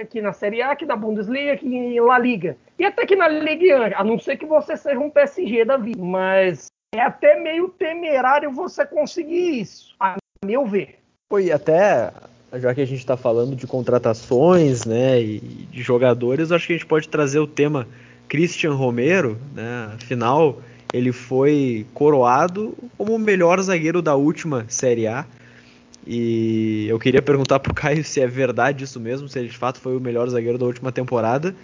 que, 0.08 0.20
na 0.22 0.32
Série 0.32 0.62
A, 0.62 0.76
que 0.76 0.86
na 0.86 0.94
Bundesliga, 0.94 1.56
que 1.56 1.66
em 1.66 2.00
La 2.00 2.16
Liga. 2.16 2.56
E 2.78 2.84
até 2.84 3.04
que 3.04 3.16
na 3.16 3.26
Ligue 3.26 3.74
1, 3.74 3.96
a 3.96 4.04
não 4.04 4.16
ser 4.16 4.36
que 4.36 4.46
você 4.46 4.76
seja 4.76 5.00
um 5.00 5.10
PSG 5.10 5.64
da 5.64 5.76
vida. 5.76 6.00
Mas 6.00 6.68
é 6.94 7.00
até 7.00 7.40
meio 7.40 7.68
temerário 7.70 8.52
você 8.52 8.86
conseguir 8.86 9.60
isso, 9.60 9.96
a 9.98 10.16
meu 10.44 10.64
ver. 10.64 11.00
Foi 11.28 11.50
até 11.50 12.12
já 12.54 12.72
que 12.72 12.80
a 12.80 12.86
gente 12.86 13.00
está 13.00 13.16
falando 13.16 13.56
de 13.56 13.66
contratações, 13.66 14.86
né, 14.86 15.20
e 15.20 15.40
de 15.40 15.82
jogadores, 15.82 16.52
acho 16.52 16.66
que 16.66 16.72
a 16.72 16.76
gente 16.76 16.86
pode 16.86 17.08
trazer 17.08 17.40
o 17.40 17.46
tema 17.46 17.86
Christian 18.28 18.72
Romero, 18.74 19.36
né, 19.54 19.90
afinal 19.94 20.60
ele 20.92 21.12
foi 21.12 21.86
coroado 21.94 22.74
como 22.96 23.14
o 23.14 23.18
melhor 23.18 23.60
zagueiro 23.60 24.00
da 24.00 24.14
última 24.14 24.64
Série 24.68 25.06
A. 25.06 25.26
E 26.06 26.86
eu 26.88 26.98
queria 26.98 27.20
perguntar 27.20 27.60
para 27.60 27.70
o 27.70 27.74
Caio 27.74 28.02
se 28.02 28.20
é 28.20 28.26
verdade 28.26 28.84
isso 28.84 28.98
mesmo, 28.98 29.28
se 29.28 29.38
ele 29.38 29.48
de 29.48 29.58
fato 29.58 29.80
foi 29.80 29.96
o 29.96 30.00
melhor 30.00 30.28
zagueiro 30.28 30.56
da 30.56 30.64
última 30.64 30.90
temporada 30.90 31.54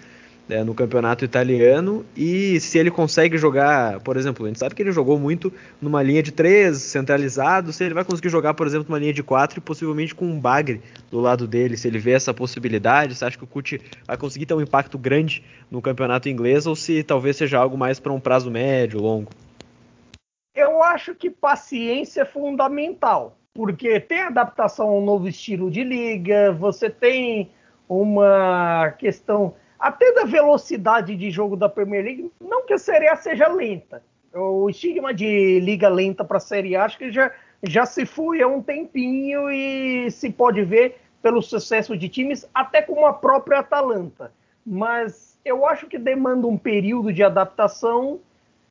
né, 0.48 0.62
no 0.62 0.74
campeonato 0.74 1.24
italiano 1.24 2.04
e 2.16 2.61
se 2.61 2.78
ele 2.78 2.90
consegue 2.90 3.38
jogar, 3.38 4.00
por 4.00 4.16
exemplo, 4.16 4.44
a 4.44 4.48
gente 4.48 4.59
sabe 4.59 4.74
que 4.74 4.83
ele 4.83 4.92
jogou 4.92 5.18
muito 5.18 5.52
numa 5.80 6.02
linha 6.02 6.22
de 6.22 6.33
três 6.33 6.78
centralizado, 6.78 7.72
se 7.72 7.83
ele 7.85 7.94
vai 7.94 8.04
conseguir 8.04 8.28
jogar, 8.28 8.54
por 8.54 8.66
exemplo, 8.66 8.87
numa 8.88 8.98
linha 8.98 9.12
de 9.12 9.22
quatro 9.22 9.59
e 9.59 9.62
possivelmente 9.62 10.14
com 10.14 10.26
um 10.26 10.38
bagre 10.38 10.83
do 11.11 11.18
lado 11.18 11.46
dele, 11.46 11.76
se 11.76 11.88
ele 11.88 11.98
vê 11.98 12.12
essa 12.12 12.35
possibilidade, 12.35 13.14
você 13.14 13.24
acha 13.24 13.38
que 13.38 13.44
o 13.44 13.46
Cuti 13.46 13.80
vai 14.07 14.16
conseguir 14.16 14.46
ter 14.46 14.54
um 14.54 14.61
impacto 14.61 14.98
grande 14.98 15.42
no 15.70 15.80
campeonato 15.80 16.28
inglês 16.28 16.66
ou 16.66 16.76
se 16.76 17.02
talvez 17.02 17.37
seja 17.37 17.59
algo 17.59 17.76
mais 17.76 17.98
para 17.98 18.12
um 18.12 18.20
prazo 18.20 18.50
médio, 18.50 19.00
longo? 19.00 19.30
Eu 20.54 20.83
acho 20.83 21.14
que 21.14 21.30
paciência 21.30 22.22
é 22.22 22.24
fundamental, 22.24 23.37
porque 23.52 23.98
tem 23.98 24.20
adaptação 24.20 24.88
ao 24.88 25.00
novo 25.00 25.26
estilo 25.26 25.70
de 25.70 25.83
liga, 25.83 26.52
você 26.52 26.88
tem 26.88 27.50
uma 27.88 28.94
questão 28.98 29.54
até 29.85 30.12
da 30.12 30.25
velocidade 30.25 31.14
de 31.14 31.31
jogo 31.31 31.57
da 31.57 31.68
Premier 31.68 32.03
League, 32.03 32.33
não 32.40 32.64
que 32.64 32.73
a 32.73 32.79
Série 32.79 33.07
A 33.07 33.16
seja 33.16 33.47
lenta. 33.49 34.03
O 34.33 34.70
estigma 34.70 35.12
de 35.12 35.61
liga 35.61 35.90
lenta 35.90 36.25
para 36.25 36.38
a 36.38 36.40
Série 36.40 36.75
A 36.75 36.87
acho 36.87 36.97
que 36.97 37.12
já, 37.12 37.31
já 37.62 37.85
se 37.85 38.07
foi 38.07 38.40
há 38.40 38.49
um 38.49 38.62
tempinho 38.62 39.51
e 39.51 40.11
se 40.11 40.31
pode 40.31 40.62
ver 40.64 40.97
pelo 41.20 41.42
sucesso 41.42 41.94
de 41.99 42.09
times, 42.09 42.49
até 42.55 42.81
como 42.81 43.05
a 43.05 43.12
própria 43.12 43.59
Atalanta. 43.59 44.33
Mas 44.64 45.38
eu 45.44 45.66
acho 45.66 45.87
que 45.87 45.99
demanda 45.99 46.47
um 46.47 46.57
período 46.57 47.12
de 47.12 47.23
adaptação, 47.23 48.20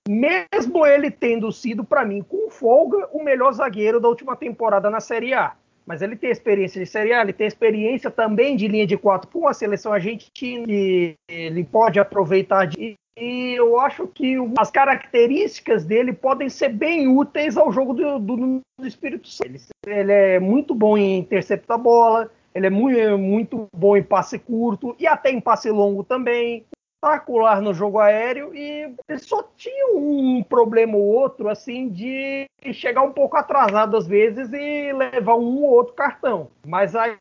mesmo 0.09 0.83
ele 0.83 1.11
tendo 1.11 1.51
sido, 1.51 1.83
para 1.83 2.03
mim, 2.03 2.23
com 2.23 2.49
folga, 2.49 3.07
o 3.11 3.23
melhor 3.23 3.53
zagueiro 3.53 3.99
da 3.99 4.07
última 4.07 4.35
temporada 4.35 4.89
na 4.89 4.99
Série 4.99 5.35
A 5.35 5.53
mas 5.85 6.01
ele 6.01 6.15
tem 6.15 6.29
experiência 6.29 6.83
de 6.83 6.89
Série 6.89 7.13
A, 7.13 7.21
ele 7.21 7.33
tem 7.33 7.47
experiência 7.47 8.09
também 8.09 8.55
de 8.55 8.67
linha 8.67 8.87
de 8.87 8.97
quatro 8.97 9.29
com 9.29 9.47
a 9.47 9.53
seleção 9.53 9.93
argentina, 9.93 10.65
e 10.67 11.15
ele 11.29 11.63
pode 11.63 11.99
aproveitar 11.99 12.65
de. 12.65 12.95
E 13.15 13.53
eu 13.53 13.79
acho 13.79 14.07
que 14.07 14.35
as 14.57 14.71
características 14.71 15.85
dele 15.85 16.13
podem 16.13 16.49
ser 16.49 16.69
bem 16.69 17.07
úteis 17.07 17.55
ao 17.55 17.71
jogo 17.71 17.93
do, 17.93 18.17
do, 18.17 18.61
do 18.79 18.87
Espírito 18.87 19.27
Santo. 19.27 19.51
Ele, 19.85 19.99
ele, 19.99 20.11
é 20.11 20.39
muito 20.39 20.73
bom 20.73 20.97
em 20.97 21.19
interceptar 21.19 21.75
a 21.75 21.81
bola, 21.81 22.31
ele 22.55 22.65
é 22.65 22.69
muito, 22.71 23.17
muito 23.17 23.67
bom 23.75 23.95
em 23.95 24.01
passe 24.01 24.39
curto 24.39 24.95
e 24.99 25.05
até 25.05 25.29
em 25.29 25.39
passe 25.39 25.69
longo 25.69 26.03
também 26.03 26.65
espetacular 27.03 27.61
no 27.61 27.73
jogo 27.73 27.99
aéreo 27.99 28.55
e 28.55 28.95
só 29.19 29.43
tinha 29.57 29.95
um 29.95 30.41
problema 30.41 30.95
ou 30.95 31.03
outro, 31.03 31.49
assim, 31.49 31.89
de 31.89 32.45
chegar 32.71 33.01
um 33.01 33.11
pouco 33.11 33.35
atrasado 33.35 33.97
às 33.97 34.07
vezes 34.07 34.51
e 34.53 34.93
levar 34.93 35.35
um 35.35 35.63
ou 35.63 35.71
outro 35.71 35.93
cartão. 35.93 36.49
Mas 36.65 36.95
aí 36.95 37.17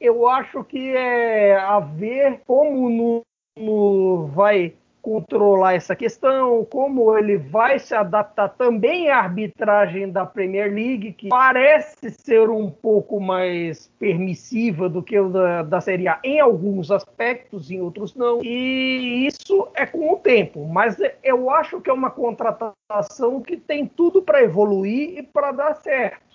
eu 0.00 0.28
acho 0.28 0.64
que 0.64 0.96
é 0.96 1.56
a 1.56 1.78
ver 1.78 2.40
como 2.46 3.24
no 3.56 4.26
vai 4.28 4.74
controlar 5.08 5.72
essa 5.72 5.96
questão, 5.96 6.66
como 6.66 7.16
ele 7.16 7.38
vai 7.38 7.78
se 7.78 7.94
adaptar 7.94 8.50
também 8.50 9.08
à 9.08 9.20
arbitragem 9.20 10.12
da 10.12 10.26
Premier 10.26 10.70
League, 10.70 11.14
que 11.14 11.28
parece 11.30 12.10
ser 12.10 12.50
um 12.50 12.70
pouco 12.70 13.18
mais 13.18 13.90
permissiva 13.98 14.86
do 14.86 15.02
que 15.02 15.18
o 15.18 15.30
da, 15.30 15.62
da 15.62 15.80
Série 15.80 16.06
A 16.06 16.20
em 16.22 16.40
alguns 16.40 16.90
aspectos, 16.90 17.70
em 17.70 17.80
outros 17.80 18.14
não. 18.14 18.44
E 18.44 19.26
isso 19.26 19.68
é 19.74 19.86
com 19.86 20.12
o 20.12 20.16
tempo, 20.16 20.66
mas 20.66 20.98
eu 21.24 21.48
acho 21.48 21.80
que 21.80 21.88
é 21.88 21.92
uma 21.92 22.10
contratação 22.10 23.40
que 23.40 23.56
tem 23.56 23.86
tudo 23.86 24.20
para 24.20 24.42
evoluir 24.42 25.18
e 25.18 25.22
para 25.22 25.52
dar 25.52 25.74
certo. 25.76 26.28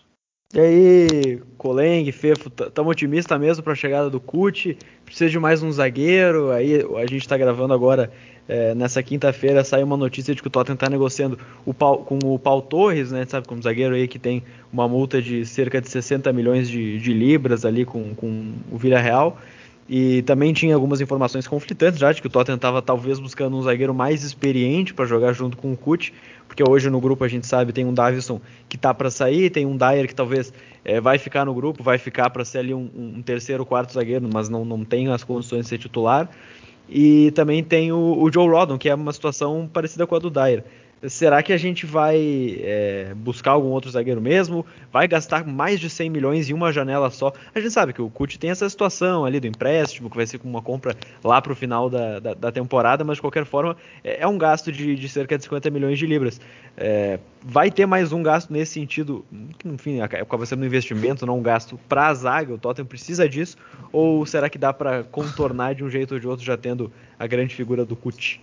E 0.55 0.59
aí, 0.59 1.41
Coleng, 1.57 2.11
Fefo, 2.11 2.47
estamos 2.47 2.91
otimistas 2.91 3.39
mesmo 3.39 3.63
para 3.63 3.73
a 3.73 3.75
chegada 3.75 4.07
do 4.07 4.19
Cut? 4.19 4.77
Precisa 5.03 5.27
de 5.27 5.39
mais 5.39 5.63
um 5.63 5.71
zagueiro? 5.71 6.51
Aí 6.51 6.75
a 6.75 7.07
gente 7.07 7.21
está 7.21 7.35
gravando 7.35 7.73
agora 7.73 8.11
é, 8.47 8.75
nessa 8.75 9.01
quinta-feira 9.01 9.63
saiu 9.63 9.85
uma 9.85 9.95
notícia 9.95 10.35
de 10.35 10.41
que 10.41 10.47
o 10.47 10.51
Tottenham 10.51 10.75
está 10.75 10.89
negociando 10.89 11.37
o 11.65 11.73
com 11.73 12.19
o 12.25 12.37
Paul 12.37 12.61
Torres, 12.61 13.11
né, 13.11 13.25
sabe, 13.27 13.47
como 13.47 13.61
zagueiro 13.61 13.95
aí 13.95 14.07
que 14.07 14.19
tem 14.19 14.43
uma 14.71 14.87
multa 14.87 15.21
de 15.21 15.45
cerca 15.45 15.79
de 15.79 15.89
60 15.89 16.31
milhões 16.33 16.69
de, 16.69 16.99
de 16.99 17.13
libras 17.13 17.65
ali 17.65 17.85
com, 17.85 18.13
com 18.15 18.53
o 18.71 18.77
Villarreal. 18.77 19.37
E 19.87 20.21
também 20.21 20.53
tinha 20.53 20.73
algumas 20.75 21.01
informações 21.01 21.45
conflitantes 21.45 21.99
já 21.99 22.11
de 22.11 22.21
que 22.21 22.27
o 22.27 22.29
Tottenham 22.29 22.55
estava 22.55 22.81
talvez 22.81 23.19
buscando 23.19 23.57
um 23.57 23.61
zagueiro 23.61 23.93
mais 23.93 24.23
experiente 24.23 24.93
para 24.93 25.05
jogar 25.05 25.33
junto 25.33 25.57
com 25.57 25.73
o 25.73 25.77
Kut, 25.77 26.13
porque 26.47 26.63
hoje 26.67 26.89
no 26.89 27.01
grupo 27.01 27.23
a 27.23 27.27
gente 27.27 27.45
sabe 27.45 27.73
tem 27.73 27.85
um 27.85 27.93
Davison 27.93 28.39
que 28.69 28.77
tá 28.77 28.93
para 28.93 29.11
sair, 29.11 29.49
tem 29.49 29.65
um 29.65 29.75
Dyer 29.75 30.07
que 30.07 30.15
talvez 30.15 30.53
é, 30.85 31.01
vai 31.01 31.17
ficar 31.17 31.45
no 31.45 31.53
grupo, 31.53 31.83
vai 31.83 31.97
ficar 31.97 32.29
para 32.29 32.45
ser 32.45 32.59
ali 32.59 32.73
um, 32.73 32.89
um 32.95 33.21
terceiro, 33.21 33.65
quarto 33.65 33.93
zagueiro, 33.93 34.27
mas 34.31 34.47
não, 34.47 34.63
não 34.63 34.85
tem 34.85 35.09
as 35.09 35.23
condições 35.23 35.63
de 35.63 35.67
ser 35.67 35.77
titular. 35.77 36.29
E 36.89 37.31
também 37.31 37.63
tem 37.63 37.91
o, 37.91 38.17
o 38.21 38.31
Joe 38.31 38.47
Rodon, 38.47 38.77
que 38.77 38.89
é 38.89 38.95
uma 38.95 39.13
situação 39.13 39.69
parecida 39.71 40.05
com 40.05 40.15
a 40.15 40.19
do 40.19 40.29
Dyer. 40.29 40.63
Será 41.09 41.43
que 41.43 41.51
a 41.51 41.57
gente 41.57 41.85
vai 41.85 42.57
é, 42.61 43.13
buscar 43.15 43.51
algum 43.51 43.69
outro 43.69 43.91
zagueiro 43.91 44.21
mesmo? 44.21 44.65
Vai 44.91 45.05
gastar 45.05 45.45
mais 45.45 45.79
de 45.79 45.89
100 45.89 46.09
milhões 46.09 46.49
em 46.49 46.53
uma 46.53 46.71
janela 46.71 47.09
só? 47.09 47.33
A 47.53 47.59
gente 47.59 47.71
sabe 47.71 47.91
que 47.91 48.01
o 48.01 48.09
CUT 48.09 48.39
tem 48.39 48.49
essa 48.49 48.69
situação 48.69 49.25
ali 49.25 49.37
do 49.39 49.45
empréstimo, 49.45 50.09
que 50.09 50.15
vai 50.15 50.25
ser 50.25 50.37
com 50.37 50.47
uma 50.47 50.61
compra 50.61 50.95
lá 51.21 51.41
para 51.41 51.51
o 51.51 51.55
final 51.55 51.89
da, 51.89 52.19
da, 52.19 52.33
da, 52.33 52.51
temporada, 52.53 53.03
mas 53.03 53.17
de 53.17 53.21
qualquer 53.21 53.43
forma 53.45 53.75
é, 54.01 54.21
é 54.21 54.27
um 54.27 54.37
gasto 54.37 54.71
de, 54.71 54.95
de, 54.95 55.09
cerca 55.09 55.37
de 55.37 55.43
50 55.43 55.69
milhões 55.69 55.99
de 55.99 56.05
libras. 56.05 56.39
É, 56.77 57.19
vai 57.41 57.69
ter 57.69 57.85
mais 57.85 58.13
um 58.13 58.23
gasto 58.23 58.53
nesse 58.53 58.71
sentido, 58.71 59.25
enfim 59.65 59.99
acaba 59.99 60.45
sendo 60.45 60.63
um 60.63 60.65
investimento, 60.65 61.25
não 61.25 61.39
um 61.39 61.43
gasto 61.43 61.77
para 61.89 62.07
a 62.07 62.13
zaga. 62.13 62.53
O 62.53 62.57
Tottenham 62.57 62.87
precisa 62.87 63.27
disso? 63.27 63.57
Ou 63.91 64.25
será 64.25 64.49
que 64.49 64.57
dá 64.57 64.71
para 64.71 65.03
contornar 65.03 65.75
de 65.75 65.83
um 65.83 65.89
jeito 65.89 66.13
ou 66.13 66.19
de 66.19 66.27
outro 66.27 66.45
já 66.45 66.55
tendo 66.55 66.89
a 67.19 67.27
grande 67.27 67.53
figura 67.53 67.83
do 67.83 67.95
CUT? 67.95 68.39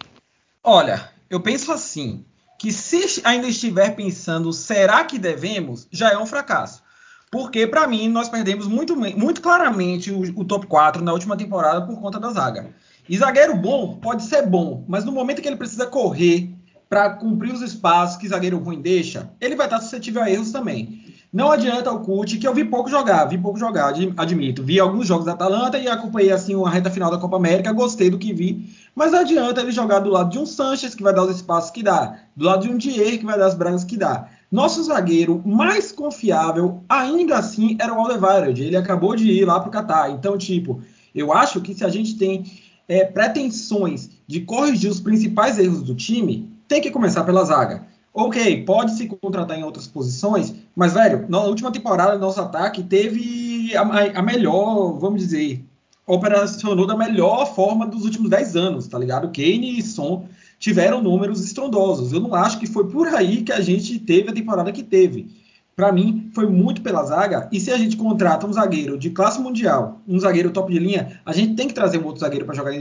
Olha, 0.63 1.09
eu 1.31 1.41
penso 1.41 1.73
assim 1.73 2.23
que 2.61 2.71
se 2.75 3.23
ainda 3.25 3.49
estiver 3.49 3.97
pensando 3.97 4.53
será 4.53 5.03
que 5.03 5.19
devemos, 5.19 5.89
já 5.91 6.11
é 6.11 6.19
um 6.19 6.27
fracasso. 6.27 6.83
Porque, 7.31 7.67
para 7.67 7.89
mim, 7.89 8.07
nós 8.07 8.29
perdemos 8.29 8.69
muito, 8.69 8.95
muito 8.95 9.41
claramente 9.41 10.13
o, 10.13 10.21
o, 10.39 10.45
top 10.45 10.67
4 10.67 11.03
na 11.03 11.11
última 11.11 11.39
temporada 11.39 11.87
por 11.87 11.99
conta 11.99 12.21
da 12.21 12.31
zaga. 12.31 12.69
E 13.09 13.17
zagueiro 13.17 13.57
bom 13.57 13.97
pode 13.97 14.25
ser 14.25 14.47
bom, 14.47 14.85
mas 14.87 15.07
no 15.07 15.13
momento 15.13 15.41
que 15.41 15.49
ele 15.49 15.57
precisa 15.57 15.87
correr 15.87 16.55
para 16.91 17.11
cumprir 17.11 17.55
os 17.55 17.63
espaços 17.63 18.17
que 18.17 18.27
zagueiro 18.27 18.59
ruim 18.59 18.83
deixa, 18.83 19.31
ele 19.41 19.55
vai 19.55 19.67
estar 19.67 19.81
suscetível 19.81 20.21
a 20.23 20.29
erros 20.29 20.51
também. 20.51 21.05
Não 21.33 21.53
adianta 21.53 21.93
o 21.93 22.01
Cult, 22.01 22.37
que 22.37 22.49
eu 22.49 22.53
vi 22.53 22.65
pouco 22.65 22.91
jogar, 22.91 23.27
vi 23.27 23.39
pouco 23.39 23.57
jogar, 23.57 23.95
admito. 24.17 24.65
Vi 24.65 24.81
alguns 24.81 25.07
jogos 25.07 25.27
da 25.27 25.33
Atalanta 25.33 25.79
e 25.79 25.87
acompanhei 25.87 26.33
assim 26.33 26.61
a 26.61 26.69
reta 26.69 26.91
final 26.91 27.09
da 27.09 27.19
Copa 27.19 27.37
América, 27.37 27.71
gostei 27.71 28.11
do 28.11 28.19
que 28.19 28.33
vi. 28.33 28.69
Mas 28.93 29.13
não 29.13 29.21
adianta 29.21 29.61
ele 29.61 29.71
jogar 29.71 30.01
do 30.01 30.11
lado 30.11 30.31
de 30.31 30.41
um 30.41 30.45
Sanches, 30.45 30.93
que 30.93 31.05
vai 31.05 31.15
dar 31.15 31.23
os 31.23 31.37
espaços 31.37 31.71
que 31.71 31.85
dá, 31.85 32.19
do 32.35 32.45
lado 32.45 32.67
de 32.67 32.73
um 32.73 32.77
Dier, 32.77 33.21
que 33.21 33.25
vai 33.25 33.39
dar 33.39 33.47
as 33.47 33.55
brancas 33.55 33.85
que 33.85 33.97
dá. 33.97 34.27
Nosso 34.51 34.83
zagueiro 34.83 35.41
mais 35.47 35.93
confiável, 35.93 36.83
ainda 36.89 37.39
assim, 37.39 37.77
era 37.81 37.95
o 37.95 38.01
Alderweireld. 38.01 38.65
Ele 38.65 38.77
acabou 38.77 39.15
de 39.15 39.31
ir 39.31 39.45
lá 39.45 39.61
para 39.61 39.69
o 39.69 39.73
Catar. 39.73 40.11
Então, 40.11 40.37
tipo, 40.37 40.83
eu 41.15 41.33
acho 41.33 41.61
que 41.61 41.73
se 41.73 41.85
a 41.85 41.89
gente 41.89 42.17
tem 42.17 42.45
é, 42.89 43.05
pretensões 43.05 44.11
de 44.27 44.41
corrigir 44.41 44.91
os 44.91 44.99
principais 44.99 45.57
erros 45.61 45.85
do 45.85 45.95
time, 45.95 46.50
tem 46.71 46.81
que 46.81 46.93
começar 46.93 47.25
pela 47.25 47.45
zaga. 47.45 47.83
Ok, 48.15 48.65
pode 48.65 48.97
se 48.97 49.09
contratar 49.09 49.59
em 49.59 49.65
outras 49.65 49.89
posições, 49.89 50.55
mas, 50.75 50.93
velho, 50.95 51.27
na 51.29 51.41
última 51.41 51.73
temporada, 51.73 52.17
nosso 52.17 52.41
ataque 52.41 52.85
teve 52.85 53.75
a, 53.77 53.83
a 54.21 54.23
melhor, 54.23 54.93
vamos 54.93 55.21
dizer, 55.21 55.65
operacionou 56.07 56.87
da 56.87 56.97
melhor 56.97 57.53
forma 57.57 57.87
dos 57.87 58.05
últimos 58.05 58.31
10 58.31 58.55
anos, 58.55 58.87
tá 58.87 58.97
ligado? 58.97 59.33
Kane 59.33 59.81
e 59.81 59.83
Son 59.83 60.27
tiveram 60.61 61.03
números 61.03 61.45
estrondosos. 61.45 62.13
Eu 62.13 62.21
não 62.21 62.37
acho 62.37 62.61
que 62.61 62.69
foi 62.69 62.89
por 62.89 63.09
aí 63.09 63.43
que 63.43 63.53
a 63.53 63.61
gente 63.61 63.99
teve 63.99 64.31
a 64.31 64.33
temporada 64.33 64.71
que 64.71 64.85
teve. 64.85 65.29
Para 65.75 65.91
mim, 65.91 66.31
foi 66.33 66.47
muito 66.47 66.83
pela 66.83 67.05
zaga. 67.05 67.49
E 67.51 67.59
se 67.59 67.73
a 67.73 67.79
gente 67.79 67.97
contrata 67.97 68.47
um 68.47 68.53
zagueiro 68.53 68.97
de 68.97 69.11
classe 69.11 69.41
mundial, 69.41 70.01
um 70.07 70.21
zagueiro 70.21 70.51
top 70.53 70.73
de 70.73 70.79
linha, 70.79 71.21
a 71.27 71.33
gente 71.33 71.55
tem 71.55 71.67
que 71.67 71.75
trazer 71.75 71.99
um 71.99 72.05
outro 72.05 72.21
zagueiro 72.21 72.45
para 72.45 72.55
jogar 72.55 72.73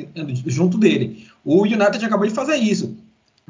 junto 0.45 0.77
dele. 0.77 1.25
O 1.43 1.63
United 1.63 2.05
acabou 2.05 2.27
de 2.27 2.33
fazer 2.33 2.57
isso. 2.57 2.95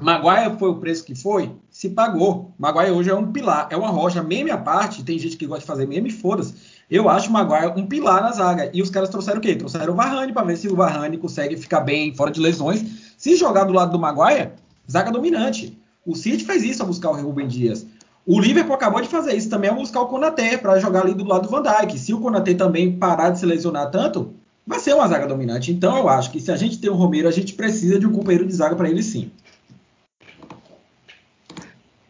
Maguire 0.01 0.57
foi 0.57 0.69
o 0.69 0.75
preço 0.75 1.03
que 1.03 1.13
foi, 1.13 1.51
se 1.69 1.89
pagou. 1.89 2.53
Maguire 2.57 2.91
hoje 2.91 3.09
é 3.09 3.15
um 3.15 3.31
pilar, 3.31 3.67
é 3.69 3.75
uma 3.75 3.89
rocha, 3.89 4.23
meme 4.23 4.49
à 4.49 4.57
parte. 4.57 5.03
Tem 5.03 5.19
gente 5.19 5.35
que 5.35 5.45
gosta 5.45 5.62
de 5.62 5.67
fazer 5.67 5.88
meme, 5.88 6.09
foda-se. 6.09 6.53
Eu 6.89 7.09
acho 7.09 7.29
o 7.29 7.33
Maguire 7.33 7.73
um 7.75 7.85
pilar 7.85 8.21
na 8.21 8.31
zaga. 8.31 8.69
E 8.73 8.81
os 8.81 8.89
caras 8.89 9.09
trouxeram 9.09 9.39
o 9.39 9.41
quê? 9.41 9.55
Trouxeram 9.55 9.93
o 9.93 9.95
Varane 9.95 10.33
para 10.33 10.45
ver 10.45 10.57
se 10.57 10.67
o 10.67 10.75
Varane 10.75 11.17
consegue 11.17 11.57
ficar 11.57 11.81
bem 11.81 12.13
fora 12.15 12.31
de 12.31 12.39
lesões. 12.39 13.13
Se 13.17 13.35
jogar 13.35 13.65
do 13.65 13.73
lado 13.73 13.91
do 13.91 13.99
Maguire, 13.99 14.51
zaga 14.89 15.12
dominante. 15.12 15.77
O 16.05 16.15
City 16.15 16.45
fez 16.45 16.63
isso 16.63 16.81
a 16.81 16.85
buscar 16.85 17.12
o 17.12 17.21
Rubem 17.21 17.47
Dias. 17.47 17.85
O 18.25 18.39
Liverpool 18.39 18.75
acabou 18.75 19.01
de 19.01 19.07
fazer 19.07 19.35
isso 19.35 19.49
também 19.49 19.69
a 19.69 19.73
buscar 19.73 20.01
o 20.01 20.07
Konaté 20.07 20.57
para 20.57 20.79
jogar 20.79 21.01
ali 21.01 21.13
do 21.13 21.23
lado 21.23 21.43
do 21.43 21.49
Van 21.49 21.62
Dijk. 21.62 21.97
Se 21.97 22.13
o 22.13 22.19
Konaté 22.19 22.53
também 22.53 22.97
parar 22.97 23.31
de 23.31 23.39
se 23.39 23.45
lesionar 23.45 23.91
tanto, 23.91 24.33
vai 24.65 24.79
ser 24.79 24.93
uma 24.93 25.07
zaga 25.07 25.27
dominante. 25.27 25.71
Então 25.71 25.97
eu 25.97 26.07
acho 26.07 26.31
que 26.31 26.39
se 26.39 26.51
a 26.51 26.55
gente 26.55 26.77
tem 26.79 26.89
um 26.89 26.95
Romero, 26.95 27.27
a 27.27 27.31
gente 27.31 27.53
precisa 27.53 27.99
de 27.99 28.07
um 28.07 28.12
companheiro 28.12 28.45
de 28.45 28.53
zaga 28.53 28.75
para 28.75 28.89
ele 28.89 29.01
sim. 29.01 29.31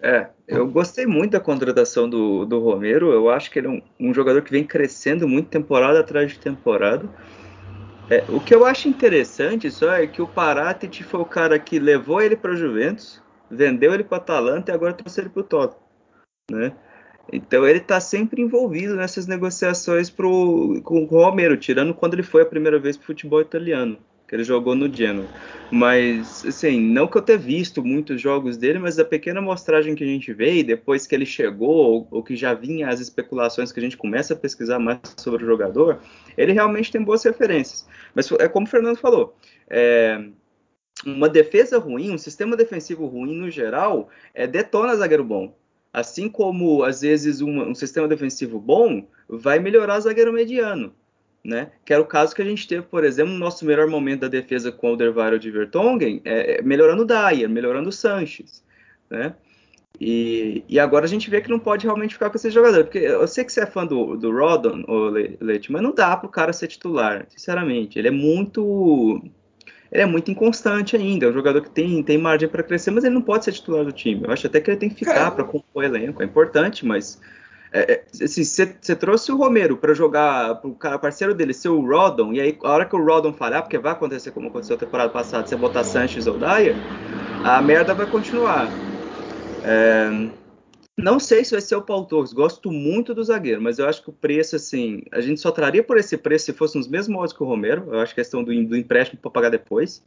É, 0.02 0.28
eu 0.48 0.66
gostei 0.68 1.06
muito 1.06 1.32
da 1.32 1.40
contratação 1.40 2.10
do, 2.10 2.46
do 2.46 2.60
Romero. 2.60 3.12
Eu 3.12 3.30
acho 3.30 3.52
que 3.52 3.60
ele 3.60 3.68
é 3.68 3.70
um, 3.70 3.82
um 4.00 4.14
jogador 4.14 4.42
que 4.42 4.52
vem 4.52 4.64
crescendo 4.64 5.28
muito 5.28 5.50
temporada 5.50 6.00
atrás 6.00 6.32
de 6.32 6.40
temporada. 6.40 7.08
É, 8.10 8.24
o 8.30 8.40
que 8.40 8.56
eu 8.56 8.66
acho 8.66 8.88
interessante 8.88 9.70
só 9.70 9.94
é 9.94 10.08
que 10.08 10.22
o 10.22 10.28
Paratici 10.28 11.04
foi 11.04 11.20
o 11.20 11.26
cara 11.26 11.60
que 11.60 11.78
levou 11.78 12.22
ele 12.22 12.36
para 12.36 12.52
o 12.52 12.56
Juventus, 12.56 13.22
vendeu 13.52 13.94
ele 13.94 14.04
para 14.04 14.16
o 14.16 14.22
Atalanta 14.22 14.72
e 14.72 14.76
agora 14.76 14.94
trouxe 14.94 15.22
ele 15.22 15.30
para 15.30 15.42
o 15.42 15.44
Tottenham, 15.44 15.82
né? 16.50 16.74
Então 17.32 17.68
ele 17.68 17.78
está 17.78 18.00
sempre 18.00 18.42
envolvido 18.42 18.96
nessas 18.96 19.28
negociações 19.28 20.10
pro, 20.10 20.82
com 20.84 21.04
o 21.04 21.06
Romero, 21.06 21.56
tirando 21.58 21.94
quando 21.94 22.16
ele 22.16 22.24
foi 22.24 22.42
a 22.42 22.46
primeira 22.48 22.80
vez 22.80 22.98
para 22.98 23.04
o 23.04 23.06
futebol 23.06 23.42
italiano 23.42 24.00
que 24.30 24.36
ele 24.36 24.44
jogou 24.44 24.76
no 24.76 24.94
Genoa. 24.94 25.26
Mas, 25.72 26.46
assim, 26.46 26.80
não 26.80 27.08
que 27.08 27.18
eu 27.18 27.22
tenha 27.22 27.38
visto 27.38 27.84
muitos 27.84 28.22
jogos 28.22 28.58
dele, 28.58 28.78
mas 28.78 29.00
a 29.00 29.04
pequena 29.04 29.42
mostragem 29.42 29.96
que 29.96 30.04
a 30.04 30.08
gente 30.08 30.32
e 30.40 30.64
depois 30.64 31.08
que 31.08 31.16
ele 31.16 31.26
chegou, 31.26 31.70
ou, 31.70 32.08
ou, 32.12 32.24
que 32.24 32.36
já 32.36 32.54
vinha 32.54 32.88
as 32.90 33.00
especulações 33.00 33.72
que 33.72 33.80
a 33.80 33.84
gente 33.84 33.98
começa 33.98 34.36
a 34.36 34.38
pesquisar 34.38 34.78
mais 34.78 35.00
sobre 35.18 35.44
o 35.44 35.48
jogador, 35.48 36.00
ele 36.38 36.54
realmente 36.54 36.92
tem 36.92 37.02
boas 37.02 37.24
referências. 37.24 37.88
Mas 38.14 38.32
é 38.34 38.48
como 38.48 38.68
o 38.68 38.70
Fernando 38.70 38.98
falou, 38.98 39.36
é, 39.68 40.24
uma 41.04 41.28
defesa 41.28 41.80
ruim, 41.80 42.12
um 42.12 42.18
sistema 42.18 42.56
defensivo 42.56 43.08
ruim 43.08 43.36
no 43.36 43.50
geral, 43.50 44.10
é, 44.36 44.46
detona 44.46 44.96
zagueiro 44.96 45.24
bom. 45.24 45.56
Assim 45.92 46.30
como, 46.30 46.84
às 46.84 47.02
vezes, 47.02 47.42
um, 47.42 47.70
um 47.70 47.74
sistema 47.74 48.08
defensivo 48.08 48.60
bom 48.60 49.08
vai 49.28 49.58
melhorar 49.58 50.00
zagueiro 50.00 50.32
mediano 50.32 50.94
né? 51.44 51.72
Que 51.86 51.94
era 51.94 52.02
o 52.02 52.06
caso 52.06 52.36
que 52.36 52.42
a 52.42 52.46
gente 52.46 52.68
teve, 52.68 52.84
por 52.84 53.04
exemplo, 53.04 53.34
no 53.34 53.40
nosso 53.40 53.66
melhor 53.66 53.88
momento 53.88 54.22
da 54.22 54.28
defesa 54.28 54.72
com 54.72 54.88
o 54.88 54.90
Alderweireld 54.92 55.42
de 55.42 55.52
Vertonghen, 55.52 56.22
é, 56.26 56.60
é, 56.60 56.62
melhorando 56.62 57.04
o 57.04 57.06
Dyer, 57.06 57.50
melhorando 57.50 57.90
o 57.90 57.94
Sanches, 57.94 58.64
né? 59.10 59.34
E, 60.00 60.64
e, 60.70 60.80
agora 60.80 61.04
a 61.04 61.10
gente 61.10 61.30
vê 61.30 61.42
que 61.42 61.50
não 61.50 61.60
pode 61.60 61.86
realmente 61.86 62.14
ficar 62.14 62.30
com 62.30 62.38
esse 62.38 62.50
jogador, 62.50 62.86
porque 62.86 63.00
eu 63.00 63.28
sei 63.28 63.44
que 63.44 63.52
você 63.52 63.62
é 63.62 63.66
fã 63.66 63.86
do, 63.86 64.16
do 64.16 64.32
Rodon, 64.32 64.84
Leite, 65.42 65.72
mas 65.72 65.82
não 65.82 65.94
dá 65.94 66.16
para 66.16 66.28
o 66.28 66.32
cara 66.32 66.54
ser 66.54 66.68
titular, 66.68 67.26
sinceramente. 67.28 68.00
Ele 68.00 68.08
é 68.08 68.12
muito 68.12 69.22
ele 69.92 70.04
é 70.04 70.06
muito 70.06 70.30
inconstante 70.32 70.96
ainda. 70.96 71.26
É 71.26 71.30
um 71.30 71.34
jogador 71.34 71.62
que 71.62 71.70
tem, 71.70 72.02
tem 72.04 72.18
margem 72.18 72.48
para 72.48 72.64
crescer, 72.64 72.92
mas 72.92 73.04
ele 73.04 73.16
não 73.16 73.22
pode 73.22 73.44
ser 73.44 73.52
titular 73.52 73.84
do 73.84 73.92
time. 73.92 74.24
Eu 74.24 74.32
acho 74.32 74.48
até 74.48 74.62
que 74.62 74.70
ele 74.70 74.78
tem 74.78 74.90
que 74.90 74.96
ficar 74.96 75.32
para 75.32 75.44
compor 75.44 75.64
o 75.74 75.84
elenco. 75.84 76.22
É 76.22 76.26
importante, 76.26 76.86
mas 76.86 77.20
é, 77.72 77.94
é 77.94 78.06
assim, 78.24 78.44
você 78.44 78.96
trouxe 78.96 79.32
o 79.32 79.38
Romero 79.38 79.78
para 79.78 79.94
jogar 79.94 80.56
pro 80.56 80.74
cara 80.74 80.98
parceiro 80.98 81.34
dele 81.34 81.54
ser 81.54 81.70
o 81.70 81.86
Rodon, 81.86 82.34
e 82.34 82.42
aí 82.42 82.58
a 82.64 82.72
hora 82.72 82.86
que 82.86 82.96
o 82.96 83.04
Rodon 83.04 83.34
falhar, 83.34 83.62
porque 83.62 83.78
vai 83.78 83.92
acontecer 83.92 84.32
como 84.32 84.48
aconteceu 84.48 84.76
na 84.76 84.80
temporada 84.80 85.10
passada, 85.10 85.48
você 85.48 85.56
botar 85.56 85.84
Sanches 85.84 86.28
ou 86.28 86.38
Dyer, 86.38 86.76
a 87.44 87.62
merda 87.62 87.94
vai 87.94 88.08
continuar. 88.08 88.68
É, 89.64 90.30
não 91.02 91.18
sei 91.18 91.46
se 91.46 91.52
vai 91.52 91.62
ser 91.62 91.76
o 91.76 91.82
Paul 91.82 92.06
Torres, 92.06 92.34
gosto 92.34 92.70
muito 92.72 93.14
do 93.14 93.24
zagueiro, 93.24 93.62
mas 93.62 93.80
eu 93.80 93.88
acho 93.88 94.04
que 94.04 94.10
o 94.10 94.14
preço, 94.14 94.58
assim, 94.58 95.04
a 95.12 95.22
gente 95.22 95.40
só 95.40 95.50
traria 95.50 95.82
por 95.82 95.98
esse 95.98 96.18
preço 96.18 96.46
se 96.46 96.54
fosse 96.54 96.78
nos 96.78 96.90
mesmos 96.90 97.16
moldes 97.16 97.34
que 97.34 97.42
o 97.42 97.46
Romero, 97.46 97.88
eu 97.92 98.00
acho 98.02 98.14
questão 98.14 98.44
do, 98.44 98.52
do 98.66 98.76
empréstimo 98.76 99.20
para 99.22 99.32
pagar 99.32 99.50
depois, 99.50 100.04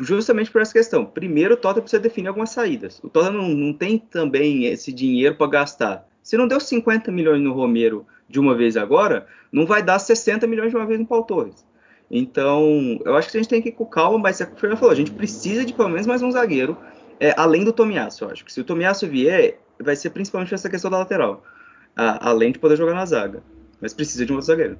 justamente 0.00 0.50
por 0.50 0.62
essa 0.62 0.72
questão. 0.72 1.04
Primeiro, 1.04 1.54
o 1.54 1.56
Tottenham 1.56 1.82
precisa 1.82 2.02
definir 2.02 2.28
algumas 2.28 2.50
saídas. 2.50 3.00
O 3.02 3.08
Tottenham 3.10 3.42
não, 3.42 3.48
não 3.48 3.72
tem 3.72 3.98
também 3.98 4.64
esse 4.64 4.92
dinheiro 4.92 5.36
para 5.36 5.46
gastar. 5.46 6.08
Se 6.24 6.38
não 6.38 6.48
deu 6.48 6.58
50 6.58 7.12
milhões 7.12 7.42
no 7.42 7.52
Romero 7.52 8.06
de 8.26 8.40
uma 8.40 8.54
vez 8.54 8.78
agora, 8.78 9.26
não 9.52 9.66
vai 9.66 9.82
dar 9.82 9.98
60 9.98 10.46
milhões 10.46 10.70
de 10.70 10.76
uma 10.76 10.86
vez 10.86 10.98
no 10.98 11.06
Paul 11.06 11.22
Torres. 11.22 11.64
Então, 12.10 12.98
eu 13.04 13.14
acho 13.14 13.30
que 13.30 13.36
a 13.36 13.40
gente 13.40 13.50
tem 13.50 13.60
que 13.60 13.68
ir 13.68 13.72
com 13.72 13.84
calma, 13.84 14.18
mas 14.18 14.40
é 14.40 14.44
o 14.44 14.46
que 14.46 14.54
o 14.54 14.58
Fernando 14.58 14.78
falou, 14.78 14.92
a 14.92 14.96
gente 14.96 15.10
precisa 15.10 15.64
de 15.64 15.74
pelo 15.74 15.90
menos 15.90 16.06
mais 16.06 16.22
um 16.22 16.30
zagueiro, 16.30 16.78
é, 17.20 17.34
além 17.36 17.62
do 17.62 17.72
Tomiasso, 17.72 18.24
eu 18.24 18.30
acho 18.30 18.44
que 18.44 18.52
se 18.52 18.60
o 18.60 18.64
Tomiasso 18.64 19.06
vier, 19.06 19.58
vai 19.78 19.94
ser 19.94 20.10
principalmente 20.10 20.54
essa 20.54 20.70
questão 20.70 20.90
da 20.90 20.98
lateral, 20.98 21.42
a, 21.94 22.30
além 22.30 22.52
de 22.52 22.58
poder 22.58 22.76
jogar 22.76 22.94
na 22.94 23.04
zaga, 23.04 23.42
mas 23.78 23.92
precisa 23.92 24.24
de 24.24 24.32
um 24.32 24.36
outro 24.36 24.46
zagueiro. 24.46 24.78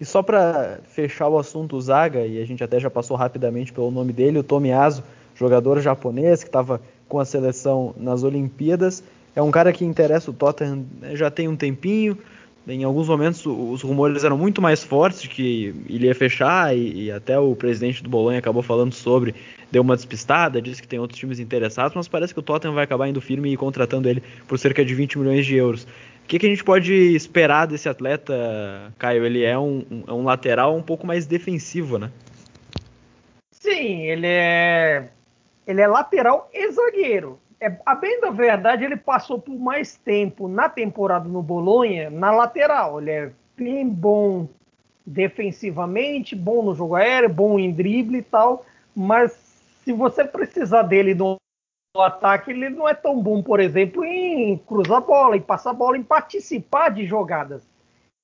E 0.00 0.04
só 0.04 0.22
para 0.22 0.80
fechar 0.88 1.28
o 1.28 1.38
assunto 1.38 1.80
zaga, 1.80 2.26
e 2.26 2.40
a 2.40 2.46
gente 2.46 2.64
até 2.64 2.80
já 2.80 2.90
passou 2.90 3.16
rapidamente 3.16 3.72
pelo 3.72 3.90
nome 3.90 4.12
dele, 4.12 4.38
o 4.38 4.42
Tomiasso, 4.42 5.04
jogador 5.34 5.80
japonês 5.80 6.42
que 6.42 6.48
estava 6.48 6.80
com 7.08 7.18
a 7.18 7.24
seleção 7.24 7.94
nas 7.96 8.22
Olimpíadas, 8.22 9.02
é 9.36 9.42
um 9.42 9.50
cara 9.50 9.70
que 9.70 9.84
interessa 9.84 10.30
o 10.30 10.34
Tottenham 10.34 10.86
né, 10.98 11.14
já 11.14 11.30
tem 11.30 11.46
um 11.46 11.54
tempinho. 11.54 12.18
Em 12.66 12.82
alguns 12.82 13.06
momentos 13.06 13.46
os 13.46 13.82
rumores 13.82 14.24
eram 14.24 14.36
muito 14.36 14.60
mais 14.60 14.82
fortes 14.82 15.22
de 15.22 15.28
que 15.28 15.72
ele 15.88 16.06
ia 16.06 16.14
fechar 16.14 16.76
e, 16.76 17.04
e, 17.04 17.12
até 17.12 17.38
o 17.38 17.54
presidente 17.54 18.02
do 18.02 18.10
Bolonha 18.10 18.40
acabou 18.40 18.62
falando 18.62 18.92
sobre, 18.92 19.36
deu 19.70 19.82
uma 19.82 19.94
despistada, 19.94 20.60
disse 20.60 20.82
que 20.82 20.88
tem 20.88 20.98
outros 20.98 21.20
times 21.20 21.38
interessados, 21.38 21.94
mas 21.94 22.08
parece 22.08 22.34
que 22.34 22.40
o 22.40 22.42
Tottenham 22.42 22.74
vai 22.74 22.82
acabar 22.82 23.06
indo 23.06 23.20
firme 23.20 23.52
e 23.52 23.56
contratando 23.56 24.08
ele 24.08 24.20
por 24.48 24.58
cerca 24.58 24.84
de 24.84 24.94
20 24.96 25.18
milhões 25.18 25.46
de 25.46 25.54
euros. 25.54 25.84
O 25.84 26.26
que, 26.26 26.40
que 26.40 26.46
a 26.46 26.48
gente 26.48 26.64
pode 26.64 26.92
esperar 26.92 27.66
desse 27.66 27.88
atleta, 27.88 28.92
Caio? 28.98 29.24
Ele 29.24 29.44
é 29.44 29.56
um, 29.56 29.84
um, 29.88 30.02
é 30.08 30.12
um 30.12 30.24
lateral 30.24 30.76
um 30.76 30.82
pouco 30.82 31.06
mais 31.06 31.24
defensivo, 31.24 31.98
né? 31.98 32.10
Sim, 33.52 34.02
ele 34.02 34.26
é 34.26 35.08
ele 35.66 35.80
é 35.80 35.86
lateral 35.86 36.50
e 36.52 36.70
zagueiro. 36.72 37.38
É, 37.60 37.74
a 37.86 37.94
bem 37.94 38.20
da 38.20 38.30
verdade, 38.30 38.84
ele 38.84 38.96
passou 38.96 39.40
por 39.40 39.58
mais 39.58 39.96
tempo 39.96 40.46
na 40.46 40.68
temporada 40.68 41.28
no 41.28 41.42
Bolonha 41.42 42.10
na 42.10 42.30
lateral. 42.30 43.00
Ele 43.00 43.10
é 43.10 43.32
bem 43.56 43.88
bom 43.88 44.46
defensivamente, 45.06 46.34
bom 46.34 46.62
no 46.62 46.74
jogo 46.74 46.96
aéreo, 46.96 47.28
bom 47.28 47.58
em 47.58 47.72
drible 47.72 48.18
e 48.18 48.22
tal, 48.22 48.66
mas 48.94 49.32
se 49.84 49.92
você 49.92 50.24
precisar 50.24 50.82
dele 50.82 51.14
no 51.14 51.38
ataque, 51.96 52.50
ele 52.50 52.68
não 52.68 52.88
é 52.88 52.92
tão 52.92 53.22
bom, 53.22 53.40
por 53.42 53.60
exemplo, 53.60 54.04
em 54.04 54.58
cruzar 54.58 55.00
bola, 55.00 55.36
em 55.36 55.40
passar 55.40 55.72
bola, 55.72 55.96
em 55.96 56.02
participar 56.02 56.90
de 56.90 57.06
jogadas. 57.06 57.62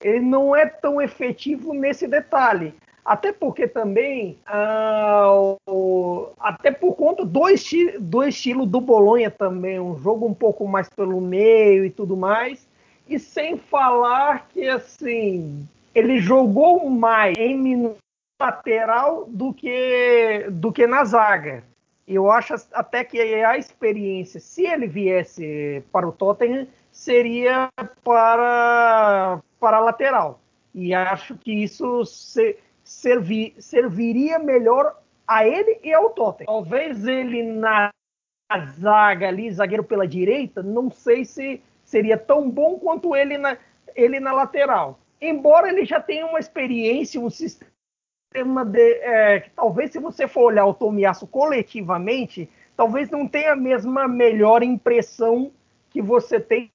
Ele 0.02 0.20
não 0.20 0.54
é 0.54 0.66
tão 0.66 1.00
efetivo 1.00 1.72
nesse 1.72 2.08
detalhe. 2.08 2.74
Até 3.04 3.32
porque 3.32 3.66
também, 3.66 4.38
ah, 4.46 5.56
o, 5.68 6.28
até 6.38 6.70
por 6.70 6.94
conta 6.94 7.24
do, 7.24 7.48
esti 7.48 7.98
do 7.98 8.22
estilo 8.22 8.64
do 8.64 8.80
Bolonha 8.80 9.28
também, 9.28 9.80
um 9.80 9.98
jogo 9.98 10.26
um 10.26 10.34
pouco 10.34 10.68
mais 10.68 10.88
pelo 10.88 11.20
meio 11.20 11.84
e 11.84 11.90
tudo 11.90 12.16
mais. 12.16 12.68
E 13.08 13.18
sem 13.18 13.58
falar 13.58 14.46
que, 14.48 14.68
assim, 14.68 15.66
ele 15.92 16.20
jogou 16.20 16.88
mais 16.88 17.36
em 17.36 17.92
lateral 18.40 19.24
do 19.28 19.52
que, 19.52 20.46
do 20.50 20.72
que 20.72 20.86
na 20.86 21.04
zaga. 21.04 21.64
Eu 22.06 22.30
acho 22.30 22.54
até 22.72 23.04
que 23.04 23.20
a 23.20 23.58
experiência, 23.58 24.38
se 24.38 24.64
ele 24.64 24.86
viesse 24.86 25.82
para 25.92 26.06
o 26.06 26.12
Tottenham, 26.12 26.66
seria 26.90 27.68
para, 28.04 29.40
para 29.58 29.80
lateral. 29.80 30.40
E 30.74 30.94
acho 30.94 31.36
que 31.36 31.52
isso 31.52 32.04
se, 32.04 32.56
servir, 32.84 33.54
serviria 33.58 34.38
melhor 34.38 34.98
a 35.26 35.46
ele 35.46 35.78
e 35.82 35.92
ao 35.92 36.10
Tottenham. 36.10 36.46
Talvez 36.46 37.06
ele 37.06 37.42
na 37.42 37.90
zaga 38.78 39.28
ali, 39.28 39.50
zagueiro 39.50 39.84
pela 39.84 40.06
direita, 40.06 40.62
não 40.62 40.90
sei 40.90 41.24
se 41.24 41.62
seria 41.84 42.18
tão 42.18 42.50
bom 42.50 42.78
quanto 42.78 43.16
ele 43.16 43.38
na, 43.38 43.56
ele 43.94 44.20
na 44.20 44.32
lateral. 44.32 44.98
Embora 45.20 45.68
ele 45.68 45.84
já 45.84 46.00
tenha 46.00 46.26
uma 46.26 46.38
experiência, 46.38 47.20
um 47.20 47.30
sistema 47.30 48.64
de. 48.64 48.94
É, 49.02 49.40
que 49.40 49.50
talvez, 49.50 49.92
se 49.92 49.98
você 49.98 50.26
for 50.26 50.44
olhar 50.44 50.66
o 50.66 50.74
Tomiasso 50.74 51.26
coletivamente, 51.26 52.48
talvez 52.76 53.08
não 53.10 53.28
tenha 53.28 53.52
a 53.52 53.56
mesma 53.56 54.08
melhor 54.08 54.62
impressão 54.62 55.52
que 55.90 56.02
você 56.02 56.40
tem 56.40 56.70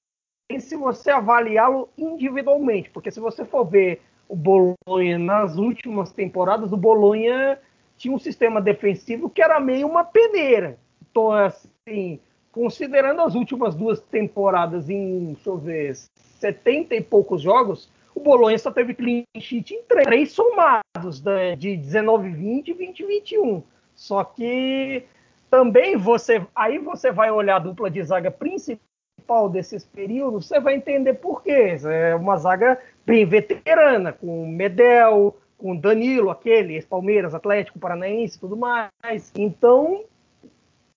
se 0.60 0.78
você 0.78 1.12
avaliá-lo 1.12 1.90
individualmente. 1.98 2.90
Porque 2.90 3.12
se 3.12 3.20
você 3.20 3.44
for 3.44 3.66
ver 3.66 4.02
o 4.28 4.36
Bolonha 4.36 5.18
nas 5.18 5.58
últimas 5.58 6.12
temporadas, 6.12 6.72
o 6.72 6.78
Bolonha 6.78 7.60
tinha 7.98 8.14
um 8.14 8.20
sistema 8.20 8.62
defensivo 8.62 9.30
que 9.30 9.42
era 9.42 9.60
meio 9.60 9.88
uma 9.88 10.04
peneira. 10.04 10.78
Então, 11.10 11.32
assim, 11.32 12.20
considerando 12.52 13.22
as 13.22 13.36
últimas 13.36 13.76
duas 13.76 14.00
temporadas 14.00 14.90
em, 14.90 15.34
deixa 15.34 15.50
eu 15.50 15.58
ver, 15.58 15.96
70 16.40 16.96
e 16.96 17.02
poucos 17.02 17.42
jogos, 17.42 17.90
o 18.14 18.20
Bolonha 18.20 18.58
só 18.58 18.72
teve 18.72 18.94
clean 18.94 19.24
sheet 19.40 19.74
em 19.74 19.84
três 19.84 20.32
somados, 20.32 21.22
né, 21.24 21.56
de 21.56 21.70
19-20 21.70 22.68
e 22.68 22.74
20-21. 22.74 23.64
Só 23.96 24.24
que 24.24 25.04
também 25.50 25.96
você, 25.96 26.46
aí 26.56 26.78
você 26.78 27.12
vai 27.12 27.32
olhar 27.32 27.58
a 27.58 27.60
dupla 27.60 27.90
de 27.90 28.04
zaga 28.04 28.30
principal 28.30 28.87
principal 29.28 29.50
desses 29.50 29.84
períodos, 29.84 30.48
você 30.48 30.60
vai 30.60 30.76
entender 30.76 31.16
por 31.16 31.44
quê. 31.44 31.76
É 31.86 32.16
uma 32.16 32.38
zaga 32.38 32.80
bem 33.06 33.26
veterana, 33.26 34.14
com 34.14 34.48
Medel, 34.48 35.36
com 35.58 35.76
Danilo, 35.76 36.30
aquele, 36.30 36.82
Palmeiras, 36.84 37.36
Atlético 37.36 37.78
Paranaense 37.78 38.40
tudo 38.40 38.56
mais. 38.56 38.90
Então, 39.36 40.06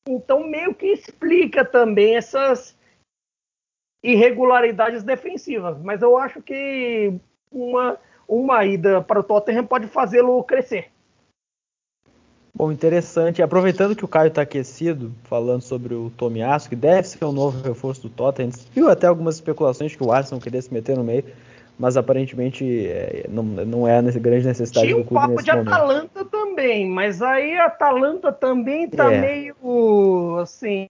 então, 0.08 0.46
meio 0.46 0.74
que 0.74 0.86
explica 0.86 1.64
também 1.64 2.16
essas 2.16 2.78
irregularidades 4.02 5.02
defensivas. 5.02 5.76
Mas 5.82 6.00
eu 6.00 6.16
acho 6.16 6.40
que 6.40 7.12
uma, 7.50 7.98
uma 8.28 8.64
ida 8.64 9.02
para 9.02 9.20
o 9.20 9.24
Tottenham 9.24 9.66
pode 9.66 9.88
fazê-lo 9.88 10.42
crescer. 10.44 10.90
Bom, 12.54 12.70
interessante. 12.72 13.42
Aproveitando 13.42 13.94
que 13.96 14.04
o 14.04 14.08
Caio 14.08 14.28
está 14.28 14.42
aquecido, 14.42 15.12
falando 15.24 15.62
sobre 15.62 15.94
o 15.94 16.10
Tomiasso, 16.10 16.68
que 16.68 16.76
deve 16.76 17.06
ser 17.06 17.24
o 17.24 17.32
novo 17.32 17.62
reforço 17.62 18.02
do 18.02 18.10
Tottenham, 18.10 18.50
viu 18.74 18.88
até 18.88 19.06
algumas 19.06 19.36
especulações 19.36 19.94
que 19.94 20.02
o 20.02 20.12
Arsenal 20.12 20.40
queria 20.40 20.60
se 20.60 20.72
meter 20.72 20.96
no 20.96 21.04
meio, 21.04 21.24
mas 21.78 21.96
aparentemente 21.96 22.86
é, 22.86 23.26
não, 23.28 23.42
não 23.42 23.88
é 23.88 23.98
a 23.98 24.02
grande 24.02 24.46
necessidade 24.46 24.88
Tinha 24.88 24.98
do 24.98 25.04
clube 25.04 25.24
Tinha 25.24 25.32
um 25.32 25.36
papo 25.36 25.42
de 25.42 25.52
momento. 25.52 25.68
Atalanta 25.72 26.24
também, 26.24 26.88
mas 26.88 27.22
aí 27.22 27.56
a 27.56 27.66
Atalanta 27.66 28.32
também 28.32 28.84
está 28.84 29.12
é. 29.12 29.20
meio 29.20 30.38
assim, 30.42 30.86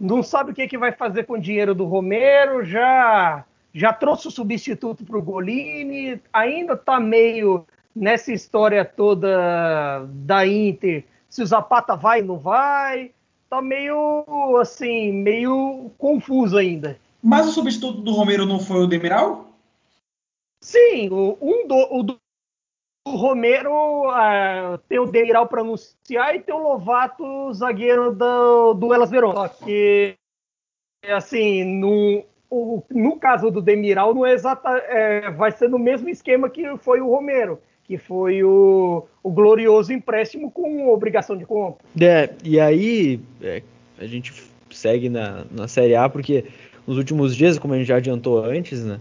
não 0.00 0.22
sabe 0.22 0.52
o 0.52 0.54
que, 0.54 0.66
que 0.66 0.78
vai 0.78 0.92
fazer 0.92 1.24
com 1.24 1.34
o 1.34 1.40
dinheiro 1.40 1.74
do 1.74 1.84
Romero, 1.84 2.64
já 2.64 3.44
já 3.74 3.92
trouxe 3.92 4.28
o 4.28 4.30
substituto 4.30 5.04
para 5.04 5.18
o 5.18 5.22
Golini, 5.22 6.20
ainda 6.32 6.74
está 6.74 7.00
meio 7.00 7.66
nessa 7.94 8.32
história 8.32 8.84
toda 8.84 10.06
da 10.06 10.46
Inter, 10.46 11.04
se 11.28 11.42
o 11.42 11.46
Zapata 11.46 11.96
vai 11.96 12.20
ou 12.20 12.26
não 12.26 12.38
vai, 12.38 13.12
tá 13.48 13.62
meio 13.62 14.24
assim, 14.60 15.12
meio 15.12 15.90
confuso 15.98 16.56
ainda. 16.56 16.98
Mas 17.22 17.46
o 17.46 17.52
substituto 17.52 18.00
do 18.00 18.12
Romero 18.12 18.44
não 18.44 18.58
foi 18.58 18.84
o 18.84 18.86
Demiral? 18.86 19.48
Sim, 20.62 21.08
o, 21.10 21.38
um 21.40 21.66
do, 21.66 21.74
o 21.90 22.02
do 22.02 22.18
o 23.06 23.16
Romero 23.16 24.08
uh, 24.08 24.78
tem 24.88 24.98
o 24.98 25.04
Demiral 25.04 25.46
para 25.46 25.60
anunciar 25.60 26.34
e 26.34 26.40
tem 26.40 26.54
o 26.54 26.58
Lovato, 26.58 27.52
zagueiro 27.52 28.14
do, 28.14 28.72
do 28.72 28.94
Elas 28.94 29.10
Verona. 29.10 29.34
Só 29.34 29.48
que, 29.48 30.16
assim, 31.06 31.64
no, 31.64 32.24
o, 32.48 32.82
no 32.90 33.18
caso 33.18 33.50
do 33.50 33.60
Demiral, 33.60 34.14
não 34.14 34.24
é 34.24 34.32
exata, 34.32 34.70
é, 34.70 35.30
vai 35.32 35.52
ser 35.52 35.68
no 35.68 35.78
mesmo 35.78 36.08
esquema 36.08 36.48
que 36.48 36.78
foi 36.78 37.02
o 37.02 37.10
Romero 37.10 37.60
que 37.86 37.98
foi 37.98 38.42
o, 38.42 39.04
o 39.22 39.30
glorioso 39.30 39.92
empréstimo 39.92 40.50
com 40.50 40.88
obrigação 40.88 41.36
de 41.36 41.44
compra. 41.44 41.84
É, 42.00 42.30
e 42.42 42.58
aí 42.58 43.20
é, 43.42 43.62
a 43.98 44.06
gente 44.06 44.32
segue 44.70 45.08
na, 45.08 45.44
na 45.50 45.68
Série 45.68 45.94
A, 45.94 46.08
porque 46.08 46.44
nos 46.86 46.96
últimos 46.96 47.36
dias, 47.36 47.58
como 47.58 47.74
a 47.74 47.78
gente 47.78 47.86
já 47.86 47.96
adiantou 47.96 48.44
antes, 48.44 48.84
né, 48.84 49.00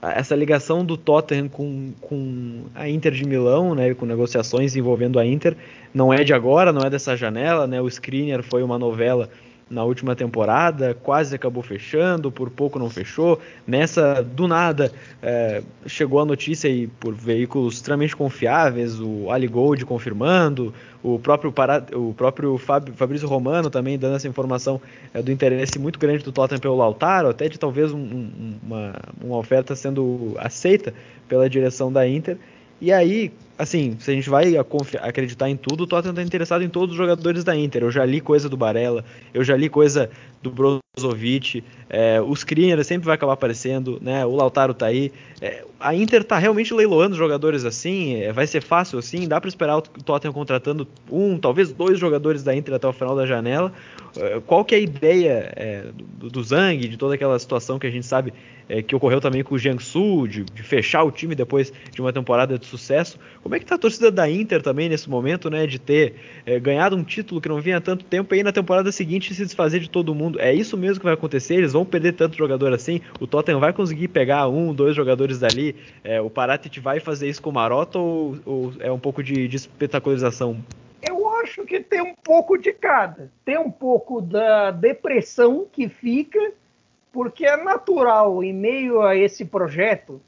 essa 0.00 0.36
ligação 0.36 0.84
do 0.84 0.96
Tottenham 0.96 1.48
com, 1.48 1.92
com 2.00 2.64
a 2.74 2.88
Inter 2.88 3.12
de 3.12 3.26
Milão, 3.26 3.74
né, 3.74 3.94
com 3.94 4.06
negociações 4.06 4.76
envolvendo 4.76 5.18
a 5.18 5.26
Inter, 5.26 5.56
não 5.92 6.12
é 6.12 6.22
de 6.22 6.32
agora, 6.32 6.72
não 6.72 6.82
é 6.82 6.90
dessa 6.90 7.16
janela, 7.16 7.66
né, 7.66 7.80
o 7.80 7.90
Screener 7.90 8.42
foi 8.42 8.62
uma 8.62 8.78
novela 8.78 9.28
na 9.70 9.84
última 9.84 10.16
temporada, 10.16 10.94
quase 11.02 11.34
acabou 11.34 11.62
fechando, 11.62 12.30
por 12.32 12.50
pouco 12.50 12.78
não 12.78 12.88
fechou. 12.88 13.38
Nessa, 13.66 14.22
do 14.22 14.48
nada, 14.48 14.92
é, 15.22 15.62
chegou 15.86 16.20
a 16.20 16.24
notícia 16.24 16.70
aí 16.70 16.86
por 16.86 17.14
veículos 17.14 17.74
extremamente 17.74 18.16
confiáveis, 18.16 18.98
o 19.00 19.30
Ali 19.30 19.46
Gold 19.46 19.84
confirmando, 19.84 20.72
o 21.02 21.18
próprio, 21.18 21.52
Pará, 21.52 21.84
o 21.92 22.14
próprio 22.14 22.56
Fab, 22.58 22.90
Fabrício 22.92 23.28
Romano 23.28 23.70
também 23.70 23.98
dando 23.98 24.16
essa 24.16 24.26
informação 24.26 24.80
é, 25.12 25.22
do 25.22 25.30
interesse 25.30 25.78
muito 25.78 25.98
grande 25.98 26.24
do 26.24 26.32
Tottenham 26.32 26.60
pelo 26.60 26.76
Lautaro, 26.76 27.28
até 27.28 27.48
de 27.48 27.58
talvez 27.58 27.92
um, 27.92 27.98
um, 27.98 28.54
uma, 28.62 28.94
uma 29.22 29.36
oferta 29.36 29.76
sendo 29.76 30.34
aceita 30.38 30.92
pela 31.28 31.48
direção 31.48 31.92
da 31.92 32.08
Inter. 32.08 32.36
E 32.80 32.92
aí, 32.92 33.32
assim, 33.58 33.96
se 33.98 34.10
a 34.10 34.14
gente 34.14 34.30
vai 34.30 34.54
acreditar 35.00 35.50
em 35.50 35.56
tudo, 35.56 35.82
o 35.82 35.86
Tottenham 35.86 36.12
está 36.12 36.22
interessado 36.22 36.62
em 36.62 36.68
todos 36.68 36.92
os 36.92 36.96
jogadores 36.96 37.42
da 37.42 37.56
Inter. 37.56 37.82
Eu 37.82 37.90
já 37.90 38.04
li 38.04 38.20
coisa 38.20 38.48
do 38.48 38.56
Barella, 38.56 39.04
eu 39.34 39.42
já 39.42 39.56
li 39.56 39.68
coisa 39.68 40.08
do 40.40 40.50
Brozovic, 40.98 41.62
é, 41.88 42.20
o 42.20 42.32
Skriniar 42.32 42.82
sempre 42.84 43.06
vai 43.06 43.14
acabar 43.14 43.32
aparecendo, 43.32 43.98
né? 44.02 44.26
O 44.26 44.34
Lautaro 44.34 44.74
tá 44.74 44.86
aí. 44.86 45.12
É, 45.40 45.64
a 45.80 45.94
Inter 45.94 46.24
tá 46.24 46.36
realmente 46.36 46.74
leiloando 46.74 47.14
jogadores 47.14 47.64
assim, 47.64 48.16
é, 48.16 48.32
vai 48.32 48.46
ser 48.46 48.60
fácil 48.60 48.98
assim, 48.98 49.28
dá 49.28 49.40
para 49.40 49.48
esperar 49.48 49.78
o 49.78 49.82
Tottenham 49.82 50.32
contratando 50.32 50.86
um, 51.10 51.38
talvez 51.38 51.72
dois 51.72 51.98
jogadores 51.98 52.42
da 52.42 52.54
Inter 52.54 52.74
até 52.74 52.86
o 52.86 52.92
final 52.92 53.14
da 53.14 53.24
janela. 53.24 53.72
É, 54.16 54.40
qual 54.44 54.64
que 54.64 54.74
é 54.74 54.78
a 54.78 54.80
ideia 54.80 55.52
é, 55.54 55.86
do, 55.94 56.28
do 56.28 56.42
Zang, 56.42 56.86
de 56.86 56.96
toda 56.96 57.14
aquela 57.14 57.38
situação 57.38 57.78
que 57.78 57.86
a 57.86 57.90
gente 57.90 58.04
sabe 58.04 58.32
é, 58.68 58.82
que 58.82 58.94
ocorreu 58.94 59.20
também 59.20 59.42
com 59.42 59.54
o 59.54 59.58
Jiangsu, 59.58 60.26
de, 60.26 60.44
de, 60.44 60.62
fechar 60.62 61.02
o 61.04 61.10
time 61.10 61.34
depois 61.34 61.72
de 61.90 62.00
uma 62.00 62.12
temporada 62.12 62.58
de 62.58 62.66
sucesso. 62.66 63.18
Como 63.42 63.54
é 63.54 63.58
que 63.58 63.64
tá 63.64 63.76
a 63.76 63.78
torcida 63.78 64.10
da 64.10 64.28
Inter 64.28 64.60
também 64.60 64.88
nesse 64.88 65.08
momento, 65.08 65.48
né, 65.48 65.66
de 65.66 65.78
ter 65.78 66.14
ganhado 66.60 66.94
um 66.94 67.02
título 67.02 67.40
que 67.40 67.48
não 67.48 67.60
vinha 67.60 67.78
há 67.78 67.80
tanto 67.80 68.04
tempo 68.04 68.34
e 68.34 68.38
aí 68.38 68.42
na 68.42 68.52
temporada 68.52 68.92
seguinte 68.92 69.34
se 69.34 69.44
desfazer 69.44 69.80
de 69.80 69.88
todo 69.88 70.14
mundo? 70.14 70.38
É 70.38 70.52
isso 70.52 70.76
mesmo 70.76 70.87
que 70.96 71.04
vai 71.04 71.14
acontecer? 71.14 71.56
Eles 71.56 71.72
vão 71.72 71.84
perder 71.84 72.12
tanto 72.12 72.36
jogador 72.36 72.72
assim? 72.72 73.00
O 73.20 73.26
Tottenham 73.26 73.60
vai 73.60 73.72
conseguir 73.72 74.08
pegar 74.08 74.48
um, 74.48 74.72
dois 74.72 74.94
jogadores 74.94 75.38
dali? 75.38 75.76
É, 76.04 76.20
o 76.20 76.30
Paratit 76.30 76.80
vai 76.80 77.00
fazer 77.00 77.28
isso 77.28 77.42
com 77.42 77.50
o 77.50 77.52
Marotta 77.52 77.98
ou, 77.98 78.38
ou 78.46 78.72
é 78.78 78.90
um 78.90 78.98
pouco 78.98 79.22
de, 79.22 79.48
de 79.48 79.56
espetacularização? 79.56 80.56
Eu 81.02 81.28
acho 81.40 81.64
que 81.64 81.80
tem 81.80 82.00
um 82.00 82.14
pouco 82.14 82.56
de 82.56 82.72
cada. 82.72 83.30
Tem 83.44 83.58
um 83.58 83.70
pouco 83.70 84.20
da 84.20 84.70
depressão 84.70 85.66
que 85.70 85.88
fica 85.88 86.52
porque 87.12 87.44
é 87.44 87.56
natural, 87.56 88.44
em 88.44 88.52
meio 88.52 89.02
a 89.02 89.16
esse 89.16 89.44
projeto, 89.44 90.20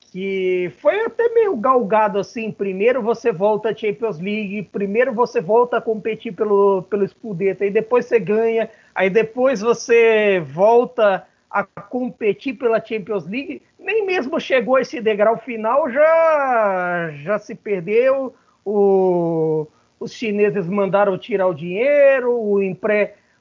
que 0.00 0.72
foi 0.80 1.04
até 1.04 1.28
meio 1.28 1.54
galgado 1.56 2.18
assim. 2.18 2.50
Primeiro 2.50 3.02
você 3.02 3.30
volta 3.30 3.70
à 3.70 3.74
Champions 3.74 4.18
League, 4.18 4.68
primeiro 4.72 5.12
você 5.12 5.40
volta 5.40 5.76
a 5.76 5.80
competir 5.80 6.32
pelo, 6.32 6.82
pelo 6.84 7.06
Scudetto, 7.06 7.64
aí 7.64 7.70
depois 7.70 8.06
você 8.06 8.18
ganha, 8.18 8.70
aí 8.98 9.08
depois 9.08 9.60
você 9.60 10.40
volta 10.40 11.24
a 11.48 11.62
competir 11.62 12.58
pela 12.58 12.84
Champions 12.84 13.28
League. 13.28 13.62
Nem 13.78 14.04
mesmo 14.04 14.40
chegou 14.40 14.74
a 14.74 14.80
esse 14.80 15.00
degrau 15.00 15.38
final, 15.38 15.88
já, 15.88 17.10
já 17.12 17.38
se 17.38 17.54
perdeu. 17.54 18.34
O, 18.64 19.68
os 20.00 20.12
chineses 20.12 20.66
mandaram 20.66 21.16
tirar 21.16 21.46
o 21.46 21.54
dinheiro, 21.54 22.32
o, 22.32 22.58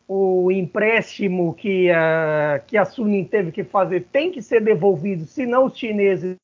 o 0.07 0.51
empréstimo 0.51 1.55
que 1.55 1.89
a, 1.89 2.61
que 2.67 2.77
a 2.77 2.85
Suning 2.85 3.25
teve 3.25 3.51
que 3.51 3.63
fazer 3.63 4.05
tem 4.11 4.31
que 4.31 4.43
ser 4.43 4.63
devolvido, 4.63 5.25
senão 5.25 5.65
os 5.65 5.75
chineses 5.75 6.35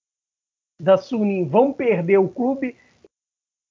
da 0.81 0.97
Suning 0.97 1.47
vão 1.47 1.71
perder 1.71 2.17
o 2.17 2.27
clube, 2.27 2.75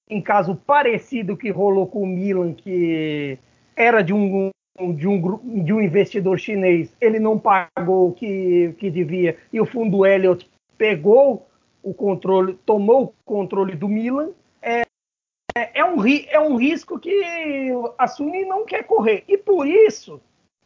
em 0.08 0.22
caso 0.22 0.54
parecido 0.54 1.36
que 1.36 1.50
rolou 1.50 1.88
com 1.88 2.04
o 2.04 2.06
Milan, 2.06 2.54
que 2.54 3.36
era 3.74 4.02
de 4.02 4.14
um, 4.14 4.52
de 4.94 5.06
um, 5.06 5.64
de 5.64 5.72
um 5.72 5.80
investidor 5.80 6.38
chinês, 6.38 6.94
ele 7.00 7.18
não 7.18 7.38
pagou 7.38 8.08
o 8.08 8.12
que, 8.12 8.74
que 8.78 8.90
devia, 8.90 9.36
e 9.52 9.60
o 9.60 9.66
fundo 9.66 10.06
Elliott 10.06 10.50
pegou 10.78 11.46
o 11.82 11.92
controle, 11.92 12.54
tomou 12.64 13.04
o 13.04 13.14
controle 13.24 13.74
do 13.74 13.88
Milan, 13.88 14.30
é, 15.54 15.80
é, 15.80 15.84
um, 15.84 15.96
é 16.06 16.40
um 16.40 16.56
risco 16.56 16.98
que 16.98 17.22
a 17.98 18.06
Suning 18.06 18.46
não 18.46 18.64
quer 18.64 18.84
correr. 18.84 19.24
E 19.28 19.36
por 19.36 19.66
isso, 19.66 20.20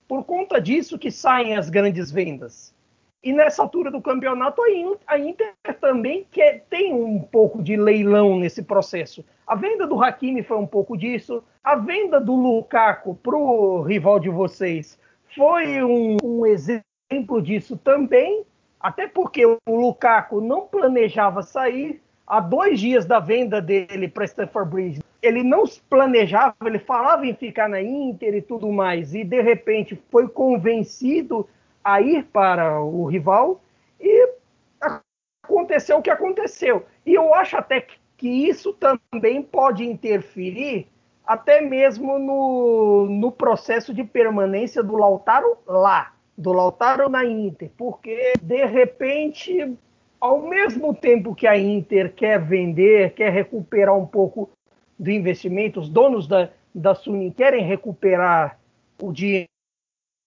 por 0.07 0.25
conta 0.25 0.61
disso 0.61 0.99
que 0.99 1.11
saem 1.11 1.57
as 1.57 1.69
grandes 1.69 2.11
vendas. 2.11 2.75
E 3.23 3.33
nessa 3.33 3.63
altura 3.63 3.91
do 3.91 4.01
campeonato, 4.01 4.63
a 5.07 5.19
Inter 5.19 5.53
também 5.81 6.25
quer, 6.31 6.65
tem 6.71 6.95
um 6.95 7.19
pouco 7.19 7.61
de 7.63 7.77
leilão 7.77 8.39
nesse 8.39 8.63
processo. 8.63 9.25
A 9.47 9.55
venda 9.55 9.87
do 9.87 10.03
Hakimi 10.03 10.43
foi 10.43 10.57
um 10.57 10.67
pouco 10.67 10.97
disso. 10.97 11.43
A 11.63 11.77
venda 11.77 12.21
do 12.21 12.35
Lukaku 12.35 13.15
para 13.15 13.37
o 13.37 13.81
rival 13.83 14.19
de 14.19 14.29
vocês 14.29 14.99
foi 15.37 15.85
um, 15.85 16.17
um 16.23 16.45
exemplo 16.45 17.41
disso 17.41 17.77
também. 17.77 18.45
Até 18.81 19.07
porque 19.07 19.47
o 19.47 19.59
Lukaku 19.69 20.41
não 20.41 20.63
planejava 20.63 21.43
sair. 21.43 22.03
Há 22.27 22.41
dois 22.41 22.81
dias 22.81 23.07
da 23.07 23.21
venda 23.21 23.63
dele 23.63 24.09
para 24.09 24.25
Stamford 24.25 24.69
Bridge, 24.69 25.01
ele 25.23 25.45
não 25.45 25.63
planejava, 25.89 26.57
ele 26.65 26.81
falava 26.81 27.25
em 27.25 27.35
ficar 27.35 27.69
na 27.69 27.81
Inter 27.81 28.35
e 28.35 28.43
tudo 28.43 28.73
mais, 28.73 29.15
e 29.15 29.23
de 29.23 29.41
repente 29.41 30.01
foi 30.11 30.27
convencido 30.29 31.49
a 31.85 32.01
ir 32.01 32.25
para 32.25 32.81
o 32.81 33.05
rival 33.05 33.61
e 34.01 34.29
aconteceu 35.45 35.99
o 35.99 36.03
que 36.03 36.11
aconteceu. 36.11 36.85
E 37.07 37.15
eu 37.15 37.33
acho 37.33 37.57
até 37.57 37.81
que 37.81 37.95
isso 38.25 38.73
também 38.73 39.43
pode 39.43 39.85
interferir 39.85 40.87
até 41.27 41.61
mesmo 41.61 42.19
no, 42.19 43.07
no 43.07 43.33
processo 43.33 43.93
de 43.93 44.05
permanência 44.05 44.83
do 44.83 44.97
Lautaro 44.97 45.59
lá, 45.67 46.15
do 46.39 46.53
Lautaro 46.53 47.09
na 47.09 47.25
Inter, 47.25 47.71
porque 47.77 48.35
de 48.41 48.65
repente, 48.65 49.77
ao 50.21 50.43
mesmo 50.43 50.95
tempo 50.95 51.35
que 51.35 51.47
a 51.47 51.59
Inter 51.59 52.15
quer 52.15 52.41
vender, 52.41 53.13
quer 53.15 53.33
recuperar 53.33 53.97
um 53.97 54.07
pouco 54.07 54.49
do 54.99 55.11
investimento, 55.11 55.81
os 55.81 55.89
donos 55.89 56.29
da, 56.29 56.49
da 56.75 56.95
Suning 56.95 57.33
querem 57.33 57.65
recuperar 57.65 58.59
o 59.03 59.13
dinheiro 59.13 59.49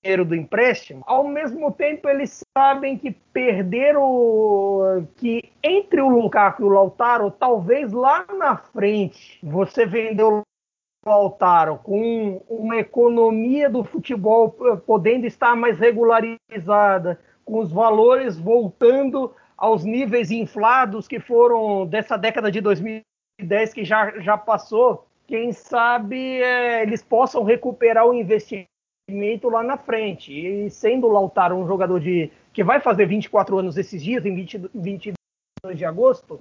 dinheiro 0.01 0.23
do 0.23 0.35
empréstimo, 0.35 1.03
ao 1.05 1.27
mesmo 1.27 1.71
tempo 1.71 2.07
eles 2.07 2.41
sabem 2.57 2.97
que 2.97 3.11
perderam 3.11 5.07
que 5.17 5.51
entre 5.61 6.01
o 6.01 6.07
Lukaku 6.07 6.63
e 6.63 6.65
o 6.65 6.69
Lautaro, 6.69 7.29
talvez 7.31 7.91
lá 7.91 8.25
na 8.37 8.55
frente 8.57 9.39
você 9.43 9.85
vendeu 9.85 10.37
o 10.37 11.09
Lautaro 11.09 11.77
com 11.79 12.41
uma 12.49 12.77
economia 12.77 13.69
do 13.69 13.83
futebol 13.83 14.51
podendo 14.85 15.25
estar 15.25 15.55
mais 15.55 15.77
regularizada, 15.77 17.19
com 17.43 17.59
os 17.59 17.71
valores 17.71 18.37
voltando 18.37 19.33
aos 19.57 19.83
níveis 19.83 20.31
inflados 20.31 21.07
que 21.07 21.19
foram 21.19 21.85
dessa 21.85 22.17
década 22.17 22.49
de 22.49 22.61
2010 22.61 23.73
que 23.73 23.83
já, 23.83 24.17
já 24.19 24.37
passou, 24.37 25.05
quem 25.27 25.51
sabe 25.51 26.41
é, 26.41 26.83
eles 26.83 27.03
possam 27.03 27.43
recuperar 27.43 28.05
o 28.05 28.13
investimento 28.13 28.69
lá 29.49 29.63
na 29.63 29.77
frente. 29.77 30.33
E 30.33 30.69
sendo 30.69 31.07
o 31.07 31.11
Lautaro 31.11 31.55
um 31.55 31.67
jogador 31.67 31.99
de 31.99 32.31
que 32.53 32.63
vai 32.63 32.79
fazer 32.79 33.05
24 33.05 33.57
anos 33.57 33.77
esses 33.77 34.01
dias, 34.03 34.25
em 34.25 34.35
20, 34.35 34.63
22 34.73 35.17
de 35.75 35.85
agosto, 35.85 36.39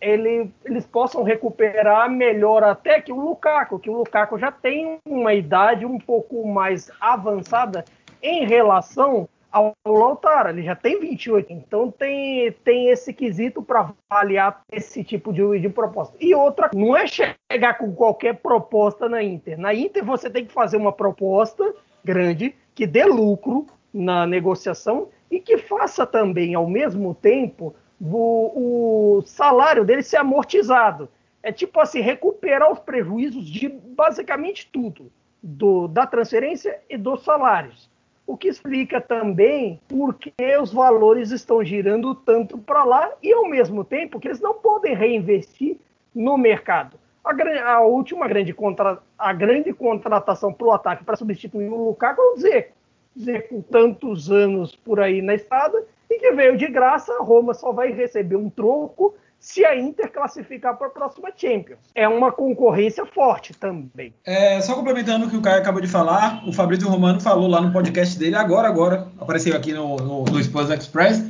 ele, 0.00 0.50
eles 0.64 0.86
possam 0.86 1.22
recuperar 1.22 2.10
melhor 2.10 2.62
até 2.62 3.00
que 3.00 3.12
o 3.12 3.20
Lukaku, 3.20 3.78
que 3.78 3.90
o 3.90 3.98
Lukaku 3.98 4.38
já 4.38 4.52
tem 4.52 4.98
uma 5.06 5.32
idade 5.32 5.86
um 5.86 5.98
pouco 5.98 6.46
mais 6.46 6.90
avançada 7.00 7.84
em 8.22 8.46
relação 8.46 9.28
ao 9.54 9.72
Lautaro, 9.86 10.48
ele 10.48 10.64
já 10.64 10.74
tem 10.74 10.98
28, 10.98 11.52
então 11.52 11.88
tem, 11.88 12.50
tem 12.64 12.88
esse 12.88 13.12
quesito 13.12 13.62
para 13.62 13.92
avaliar 14.10 14.62
esse 14.72 15.04
tipo 15.04 15.32
de, 15.32 15.60
de 15.60 15.68
proposta. 15.68 16.16
E 16.20 16.34
outra, 16.34 16.70
não 16.74 16.96
é 16.96 17.06
chegar 17.06 17.78
com 17.78 17.94
qualquer 17.94 18.34
proposta 18.34 19.08
na 19.08 19.22
Inter. 19.22 19.56
Na 19.56 19.72
Inter 19.72 20.04
você 20.04 20.28
tem 20.28 20.44
que 20.44 20.52
fazer 20.52 20.76
uma 20.76 20.92
proposta 20.92 21.72
grande, 22.04 22.54
que 22.74 22.86
dê 22.86 23.04
lucro 23.04 23.66
na 23.92 24.26
negociação 24.26 25.08
e 25.30 25.40
que 25.40 25.56
faça 25.58 26.06
também, 26.06 26.54
ao 26.54 26.68
mesmo 26.68 27.14
tempo, 27.14 27.74
o, 28.00 29.18
o 29.18 29.22
salário 29.22 29.84
dele 29.84 30.02
ser 30.02 30.18
amortizado. 30.18 31.08
É 31.42 31.52
tipo 31.52 31.78
assim, 31.80 32.00
recuperar 32.00 32.70
os 32.72 32.78
prejuízos 32.78 33.46
de 33.46 33.68
basicamente 33.68 34.68
tudo, 34.72 35.10
do, 35.42 35.88
da 35.88 36.06
transferência 36.06 36.80
e 36.88 36.96
dos 36.96 37.22
salários. 37.22 37.90
O 38.26 38.36
que 38.36 38.48
explica 38.48 39.00
também 39.00 39.78
por 39.86 40.14
que 40.14 40.32
os 40.60 40.72
valores 40.72 41.30
estão 41.30 41.62
girando 41.62 42.14
tanto 42.14 42.56
para 42.56 42.84
lá 42.84 43.12
e, 43.22 43.32
ao 43.32 43.46
mesmo 43.46 43.84
tempo, 43.84 44.18
que 44.18 44.28
eles 44.28 44.40
não 44.40 44.54
podem 44.54 44.94
reinvestir 44.94 45.76
no 46.14 46.38
mercado. 46.38 46.98
A, 47.24 47.72
a 47.72 47.80
última 47.80 48.28
grande, 48.28 48.52
contra, 48.52 48.98
a 49.18 49.32
grande 49.32 49.72
contratação 49.72 50.52
para 50.52 50.66
o 50.66 50.72
ataque 50.72 51.04
para 51.04 51.16
substituir 51.16 51.68
o 51.68 51.86
Lukaku 51.86 52.20
é 52.20 52.24
o 52.24 52.36
Zeco. 52.36 52.72
Zeco 53.18 53.64
tantos 53.70 54.30
anos 54.30 54.74
por 54.74 55.00
aí 55.00 55.22
na 55.22 55.34
estrada 55.34 55.84
e 56.10 56.18
que 56.18 56.32
veio 56.32 56.56
de 56.56 56.66
graça, 56.66 57.12
a 57.12 57.22
Roma 57.22 57.54
só 57.54 57.72
vai 57.72 57.92
receber 57.92 58.36
um 58.36 58.50
troco 58.50 59.14
se 59.44 59.62
a 59.64 59.78
Inter 59.78 60.10
classificar 60.10 60.76
para 60.76 60.86
a 60.86 60.90
próxima 60.90 61.30
Champions. 61.36 61.78
É 61.94 62.08
uma 62.08 62.32
concorrência 62.32 63.04
forte 63.04 63.52
também. 63.52 64.14
É, 64.24 64.58
só 64.62 64.74
complementando 64.74 65.26
o 65.26 65.30
que 65.30 65.36
o 65.36 65.42
Caio 65.42 65.60
acabou 65.60 65.82
de 65.82 65.86
falar, 65.86 66.42
o 66.48 66.52
Fabrício 66.52 66.88
Romano 66.88 67.20
falou 67.20 67.46
lá 67.46 67.60
no 67.60 67.70
podcast 67.70 68.18
dele, 68.18 68.36
agora, 68.36 68.68
agora, 68.68 69.06
apareceu 69.20 69.54
aqui 69.54 69.72
no, 69.74 69.96
no, 69.96 70.24
no 70.24 70.42
Spurs 70.42 70.70
Express, 70.70 71.22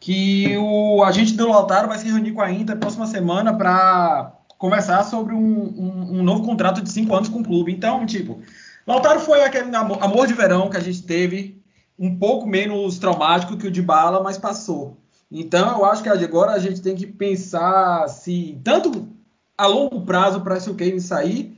que 0.00 0.56
o 0.56 1.04
agente 1.04 1.36
do 1.36 1.48
Lautaro 1.48 1.88
vai 1.88 1.98
se 1.98 2.06
reunir 2.06 2.32
com 2.32 2.40
a 2.40 2.50
Inter 2.50 2.78
próxima 2.78 3.06
semana 3.06 3.54
para 3.54 4.32
conversar 4.60 5.04
sobre 5.04 5.34
um, 5.34 5.40
um, 5.40 6.18
um, 6.18 6.22
novo 6.22 6.44
contrato 6.44 6.82
de 6.82 6.92
cinco 6.92 7.16
anos 7.16 7.30
com 7.30 7.40
o 7.40 7.42
clube. 7.42 7.72
Então, 7.72 8.04
tipo, 8.04 8.42
Lautaro 8.86 9.18
foi 9.18 9.42
aquele 9.42 9.74
amor, 9.74 10.26
de 10.26 10.34
verão 10.34 10.68
que 10.68 10.76
a 10.76 10.80
gente 10.80 11.02
teve, 11.02 11.58
um 11.98 12.14
pouco 12.14 12.46
menos 12.46 12.98
traumático 12.98 13.56
que 13.56 13.66
o 13.66 13.70
de 13.70 13.80
Bala, 13.80 14.22
mas 14.22 14.36
passou. 14.36 14.98
Então, 15.32 15.78
eu 15.78 15.84
acho 15.86 16.02
que 16.02 16.10
agora 16.10 16.52
a 16.52 16.58
gente 16.58 16.82
tem 16.82 16.94
que 16.94 17.06
pensar 17.06 18.06
se, 18.08 18.60
tanto 18.62 19.08
a 19.56 19.66
longo 19.66 20.02
prazo 20.02 20.42
para 20.42 20.60
se 20.60 20.68
o 20.68 20.74
Kane 20.74 21.00
sair, 21.00 21.56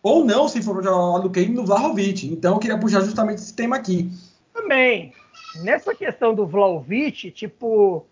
ou 0.00 0.24
não, 0.24 0.46
se 0.46 0.62
for 0.62 0.80
jogar 0.80 1.18
do 1.18 1.30
Kane 1.30 1.48
no 1.48 1.66
Vlahovic. 1.66 2.24
Então, 2.28 2.54
eu 2.54 2.60
queria 2.60 2.78
puxar 2.78 3.00
justamente 3.00 3.38
esse 3.38 3.52
tema 3.52 3.74
aqui. 3.74 4.12
Também, 4.52 5.12
nessa 5.64 5.92
questão 5.92 6.32
do 6.32 6.46
Vlahovic, 6.46 7.32
tipo, 7.32 8.06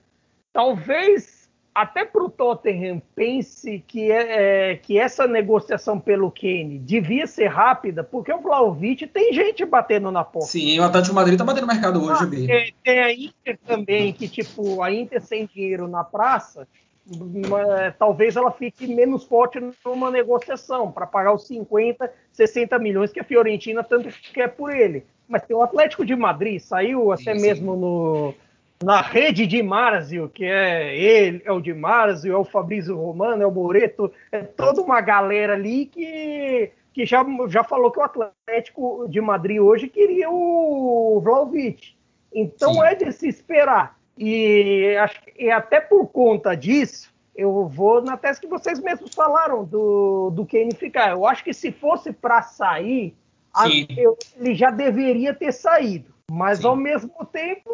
talvez 0.52 1.41
até 1.74 2.04
para 2.04 2.22
o 2.22 2.28
Tottenham 2.28 3.00
pense 3.14 3.82
que, 3.86 4.10
é, 4.10 4.72
é, 4.72 4.76
que 4.76 4.98
essa 4.98 5.26
negociação 5.26 5.98
pelo 5.98 6.30
Kane 6.30 6.78
devia 6.78 7.26
ser 7.26 7.46
rápida, 7.46 8.04
porque 8.04 8.32
o 8.32 8.40
Vlaovic 8.40 9.06
tem 9.06 9.32
gente 9.32 9.64
batendo 9.64 10.10
na 10.10 10.22
porta. 10.22 10.48
Sim, 10.48 10.78
o 10.78 10.84
Atlético 10.84 11.14
Madrid 11.14 11.34
está 11.34 11.44
batendo 11.44 11.66
no 11.66 11.72
mercado 11.72 12.02
hoje. 12.02 12.46
Ah, 12.50 12.54
é, 12.54 12.68
tem 12.84 13.00
a 13.00 13.12
Inter 13.12 13.58
também, 13.66 14.12
que 14.12 14.28
tipo, 14.28 14.82
a 14.82 14.92
Inter 14.92 15.22
sem 15.22 15.46
dinheiro 15.46 15.88
na 15.88 16.04
praça, 16.04 16.68
uma, 17.06 17.90
talvez 17.98 18.36
ela 18.36 18.52
fique 18.52 18.86
menos 18.86 19.24
forte 19.24 19.58
numa 19.84 20.10
negociação 20.10 20.92
para 20.92 21.06
pagar 21.06 21.32
os 21.32 21.46
50, 21.46 22.12
60 22.32 22.78
milhões 22.78 23.10
que 23.10 23.20
a 23.20 23.24
Fiorentina 23.24 23.82
tanto 23.82 24.08
quer 24.32 24.48
por 24.48 24.72
ele. 24.74 25.04
Mas 25.26 25.42
tem 25.42 25.56
o 25.56 25.62
Atlético 25.62 26.04
de 26.04 26.14
Madrid, 26.14 26.60
saiu 26.60 27.10
até 27.10 27.34
sim, 27.34 27.40
mesmo 27.40 27.72
sim. 27.74 27.80
no 27.80 28.34
na 28.82 29.00
rede 29.00 29.46
de 29.46 29.62
Marzio, 29.62 30.28
que 30.28 30.44
é 30.44 30.96
ele, 30.96 31.42
é 31.44 31.52
o 31.52 31.60
de 31.60 31.72
Marzio, 31.72 32.32
é 32.32 32.36
o 32.36 32.44
Fabrício 32.44 32.96
Romano, 32.96 33.42
é 33.42 33.46
o 33.46 33.50
Moreto, 33.50 34.12
é 34.30 34.42
toda 34.42 34.82
uma 34.82 35.00
galera 35.00 35.54
ali 35.54 35.86
que, 35.86 36.70
que 36.92 37.06
já, 37.06 37.24
já 37.48 37.64
falou 37.64 37.90
que 37.90 37.98
o 37.98 38.02
Atlético 38.02 39.06
de 39.08 39.20
Madrid 39.20 39.58
hoje 39.58 39.88
queria 39.88 40.30
o 40.30 41.20
Vlaovic. 41.22 41.94
Então 42.34 42.74
Sim. 42.74 42.82
é 42.84 42.94
de 42.94 43.12
se 43.12 43.28
esperar 43.28 43.96
E, 44.16 44.94
e 45.38 45.50
até 45.50 45.80
por 45.80 46.06
conta 46.06 46.54
disso, 46.54 47.12
eu 47.34 47.66
vou 47.68 48.02
na 48.02 48.16
tese 48.16 48.40
que 48.40 48.46
vocês 48.46 48.78
mesmos 48.78 49.14
falaram 49.14 49.64
do, 49.64 50.30
do 50.30 50.46
Kane 50.46 50.74
ficar. 50.74 51.10
Eu 51.10 51.26
acho 51.26 51.42
que 51.44 51.54
se 51.54 51.72
fosse 51.72 52.12
para 52.12 52.42
sair, 52.42 53.14
a, 53.54 53.66
eu, 53.96 54.16
ele 54.36 54.54
já 54.54 54.70
deveria 54.70 55.34
ter 55.34 55.52
saído. 55.52 56.11
Mas 56.32 56.60
Sim. 56.60 56.66
ao 56.66 56.74
mesmo 56.74 57.12
tempo, 57.30 57.70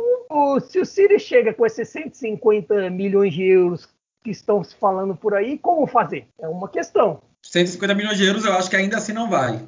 se 0.68 0.80
o 0.80 0.84
City 0.84 1.16
chega 1.20 1.54
com 1.54 1.64
esses 1.64 1.88
150 1.90 2.90
milhões 2.90 3.32
de 3.32 3.44
euros 3.44 3.88
que 4.24 4.32
estão 4.32 4.64
se 4.64 4.74
falando 4.74 5.14
por 5.14 5.32
aí, 5.32 5.56
como 5.56 5.86
fazer? 5.86 6.26
É 6.40 6.48
uma 6.48 6.68
questão. 6.68 7.20
150 7.40 7.94
milhões 7.94 8.18
de 8.18 8.24
euros 8.24 8.44
eu 8.44 8.52
acho 8.52 8.68
que 8.68 8.74
ainda 8.74 8.96
assim 8.96 9.12
não 9.12 9.30
vai. 9.30 9.60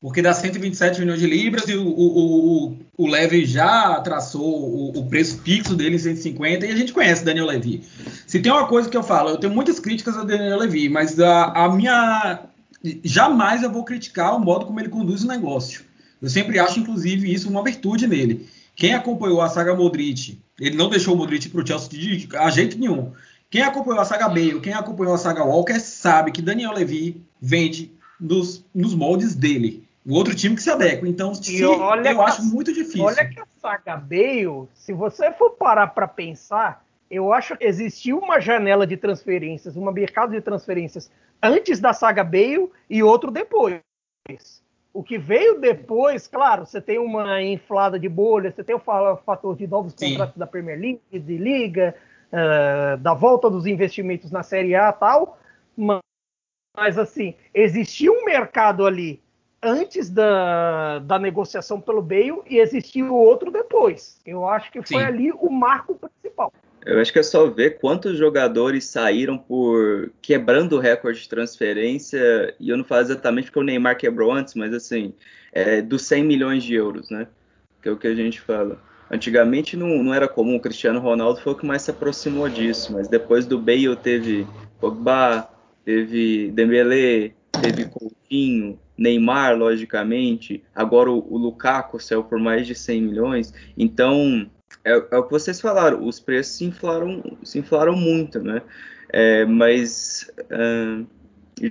Porque 0.00 0.20
dá 0.20 0.34
127 0.34 0.98
milhões 0.98 1.20
de 1.20 1.28
libras 1.28 1.68
e 1.68 1.76
o, 1.76 1.86
o, 1.86 2.66
o, 2.66 2.76
o 2.98 3.06
Levy 3.06 3.46
já 3.46 4.00
traçou 4.00 4.42
o, 4.42 4.98
o, 4.98 5.06
preço 5.08 5.40
fixo 5.42 5.76
dele 5.76 5.94
em 5.94 5.98
150 6.00 6.66
e 6.66 6.72
a 6.72 6.76
gente 6.76 6.92
conhece 6.92 7.24
Daniel 7.24 7.46
Levy. 7.46 7.84
Se 8.26 8.40
tem 8.40 8.50
uma 8.50 8.66
coisa 8.66 8.90
que 8.90 8.96
eu 8.96 9.04
falo, 9.04 9.30
eu 9.30 9.38
tenho 9.38 9.54
muitas 9.54 9.78
críticas 9.78 10.16
a 10.16 10.24
Daniel 10.24 10.58
Levy, 10.58 10.88
mas 10.88 11.20
a, 11.20 11.52
a 11.52 11.68
minha. 11.68 12.40
Jamais 13.04 13.62
eu 13.62 13.70
vou 13.70 13.84
criticar 13.84 14.34
o 14.34 14.40
modo 14.40 14.66
como 14.66 14.80
ele 14.80 14.88
conduz 14.88 15.22
o 15.22 15.28
negócio. 15.28 15.84
Eu 16.24 16.30
sempre 16.30 16.58
acho, 16.58 16.80
inclusive, 16.80 17.30
isso 17.30 17.50
uma 17.50 17.62
virtude 17.62 18.06
nele. 18.06 18.48
Quem 18.74 18.94
acompanhou 18.94 19.42
a 19.42 19.48
saga 19.50 19.74
Modric, 19.74 20.40
ele 20.58 20.74
não 20.74 20.88
deixou 20.88 21.14
o 21.14 21.18
Modric 21.18 21.50
para 21.50 21.62
o 21.62 21.66
Chelsea 21.66 21.90
de 21.90 22.28
a 22.38 22.48
jeito 22.48 22.78
nenhum. 22.78 23.12
Quem 23.50 23.60
acompanhou 23.60 24.00
a 24.00 24.06
saga 24.06 24.26
Bale, 24.26 24.58
quem 24.60 24.72
acompanhou 24.72 25.12
a 25.12 25.18
saga 25.18 25.44
Walker, 25.44 25.78
sabe 25.78 26.32
que 26.32 26.40
Daniel 26.40 26.72
Levy 26.72 27.22
vende 27.38 27.92
nos, 28.18 28.64
nos 28.74 28.94
moldes 28.94 29.34
dele. 29.34 29.86
O 30.02 30.14
outro 30.14 30.34
time 30.34 30.56
que 30.56 30.62
se 30.62 30.70
adequa. 30.70 31.06
Então, 31.06 31.34
se, 31.34 31.60
eu 31.60 31.82
acho 32.22 32.40
a, 32.40 32.44
muito 32.46 32.72
difícil. 32.72 33.04
Olha 33.04 33.28
que 33.28 33.38
a 33.38 33.46
saga 33.60 33.94
Bale, 33.98 34.66
se 34.72 34.94
você 34.94 35.30
for 35.30 35.50
parar 35.50 35.88
para 35.88 36.08
pensar, 36.08 36.82
eu 37.10 37.34
acho 37.34 37.54
que 37.54 37.66
existiu 37.66 38.18
uma 38.18 38.40
janela 38.40 38.86
de 38.86 38.96
transferências, 38.96 39.76
uma 39.76 39.92
mercado 39.92 40.30
de 40.30 40.40
transferências 40.40 41.10
antes 41.42 41.80
da 41.80 41.92
saga 41.92 42.24
Bale 42.24 42.70
e 42.88 43.02
outro 43.02 43.30
depois. 43.30 43.82
O 44.94 45.02
que 45.02 45.18
veio 45.18 45.60
depois, 45.60 46.28
claro, 46.28 46.64
você 46.64 46.80
tem 46.80 47.00
uma 47.00 47.42
inflada 47.42 47.98
de 47.98 48.08
bolha, 48.08 48.52
você 48.52 48.62
tem 48.62 48.76
o 48.76 48.78
fator 48.78 49.56
de 49.56 49.66
novos 49.66 49.92
contratos 49.92 50.34
Sim. 50.34 50.38
da 50.38 50.46
Premier 50.46 50.78
League, 50.78 51.00
de 51.12 51.36
liga, 51.36 51.96
uh, 52.32 52.96
da 52.98 53.12
volta 53.12 53.50
dos 53.50 53.66
investimentos 53.66 54.30
na 54.30 54.44
Série 54.44 54.76
A 54.76 54.92
tal, 54.92 55.36
mas, 55.76 55.98
mas 56.76 56.96
assim, 56.96 57.34
existia 57.52 58.12
um 58.12 58.24
mercado 58.24 58.86
ali 58.86 59.20
antes 59.60 60.08
da, 60.08 61.00
da 61.00 61.18
negociação 61.18 61.80
pelo 61.80 62.00
Bale 62.00 62.42
e 62.46 62.58
existiu 62.58 63.12
outro 63.12 63.50
depois. 63.50 64.20
Eu 64.24 64.46
acho 64.46 64.70
que 64.70 64.78
foi 64.80 65.00
Sim. 65.00 65.04
ali 65.04 65.32
o 65.32 65.50
marco 65.50 65.96
principal. 65.96 66.52
Eu 66.84 67.00
acho 67.00 67.12
que 67.12 67.18
é 67.18 67.22
só 67.22 67.46
ver 67.48 67.78
quantos 67.78 68.18
jogadores 68.18 68.84
saíram 68.84 69.38
por 69.38 70.12
quebrando 70.20 70.76
o 70.76 70.78
recorde 70.78 71.22
de 71.22 71.28
transferência, 71.28 72.54
e 72.60 72.68
eu 72.68 72.76
não 72.76 72.84
falo 72.84 73.00
exatamente 73.00 73.46
porque 73.46 73.58
o 73.58 73.62
Neymar 73.62 73.96
quebrou 73.96 74.30
antes, 74.30 74.54
mas 74.54 74.74
assim, 74.74 75.14
é, 75.52 75.80
dos 75.80 76.02
100 76.02 76.24
milhões 76.24 76.62
de 76.62 76.74
euros, 76.74 77.08
né? 77.08 77.26
Que 77.82 77.88
é 77.88 77.92
o 77.92 77.96
que 77.96 78.06
a 78.06 78.14
gente 78.14 78.40
fala. 78.40 78.78
Antigamente 79.10 79.76
não, 79.76 80.02
não 80.02 80.12
era 80.12 80.28
comum, 80.28 80.56
o 80.56 80.60
Cristiano 80.60 81.00
Ronaldo 81.00 81.40
foi 81.40 81.52
o 81.52 81.56
que 81.56 81.66
mais 81.66 81.82
se 81.82 81.90
aproximou 81.90 82.48
disso, 82.48 82.92
mas 82.92 83.08
depois 83.08 83.46
do 83.46 83.58
Bale 83.58 83.96
teve 83.96 84.46
Pogba, 84.78 85.48
teve 85.84 86.50
Dembélé, 86.50 87.32
teve 87.62 87.86
Coutinho, 87.86 88.78
Neymar, 88.96 89.56
logicamente, 89.56 90.62
agora 90.74 91.10
o, 91.10 91.26
o 91.32 91.38
Lukaku 91.38 91.98
saiu 92.00 92.24
por 92.24 92.38
mais 92.38 92.66
de 92.66 92.74
100 92.74 93.02
milhões, 93.02 93.54
então 93.76 94.50
é, 94.84 94.92
é, 94.92 95.16
o 95.16 95.24
que 95.24 95.30
vocês 95.30 95.60
falaram, 95.60 96.06
os 96.06 96.20
preços 96.20 96.56
se 96.56 96.64
inflaram, 96.64 97.22
se 97.42 97.58
inflaram 97.58 97.96
muito, 97.96 98.40
né? 98.42 98.60
É, 99.08 99.44
mas 99.44 100.30
uh, 100.42 101.06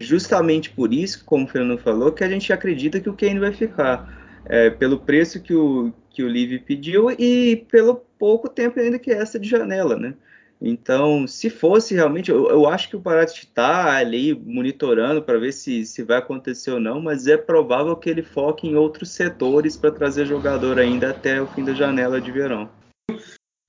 justamente 0.02 0.70
por 0.72 0.94
isso, 0.94 1.24
como 1.26 1.46
o 1.46 1.48
Fernando 1.48 1.80
falou, 1.80 2.12
que 2.12 2.24
a 2.24 2.30
gente 2.30 2.52
acredita 2.52 3.00
que 3.00 3.10
o 3.10 3.14
Kane 3.14 3.40
vai 3.40 3.54
ficar. 3.54 4.22
É, 4.46 4.70
pelo 4.70 5.00
preço 5.00 5.42
que 5.42 5.54
o, 5.54 5.94
que 6.10 6.22
o 6.22 6.28
Livre 6.28 6.60
pediu 6.60 7.10
e 7.12 7.66
pelo 7.72 7.96
pouco 8.20 8.50
tempo 8.50 8.78
ainda 8.78 9.00
que 9.00 9.10
é 9.10 9.16
essa 9.16 9.40
de 9.40 9.48
janela, 9.48 9.96
né? 9.96 10.16
Então, 10.62 11.28
se 11.28 11.50
fosse 11.50 11.94
realmente, 11.94 12.32
eu, 12.32 12.50
eu 12.50 12.68
acho 12.68 12.90
que 12.90 12.96
o 12.96 13.02
Paraty 13.02 13.46
está 13.46 13.98
ali 13.98 14.34
monitorando 14.34 15.22
para 15.22 15.38
ver 15.38 15.52
se, 15.52 15.86
se 15.86 16.04
vai 16.04 16.18
acontecer 16.18 16.72
ou 16.72 16.80
não, 16.80 17.02
mas 17.02 17.28
é 17.28 17.36
provável 17.38 17.96
que 17.96 18.10
ele 18.10 18.22
foque 18.22 18.68
em 18.68 18.76
outros 18.76 19.10
setores 19.10 19.76
para 19.76 19.92
trazer 19.92 20.26
jogador 20.26 20.80
ainda 20.80 21.10
até 21.10 21.42
o 21.42 21.48
fim 21.48 21.64
da 21.64 21.74
janela 21.74 22.20
de 22.22 22.32
verão. 22.32 22.70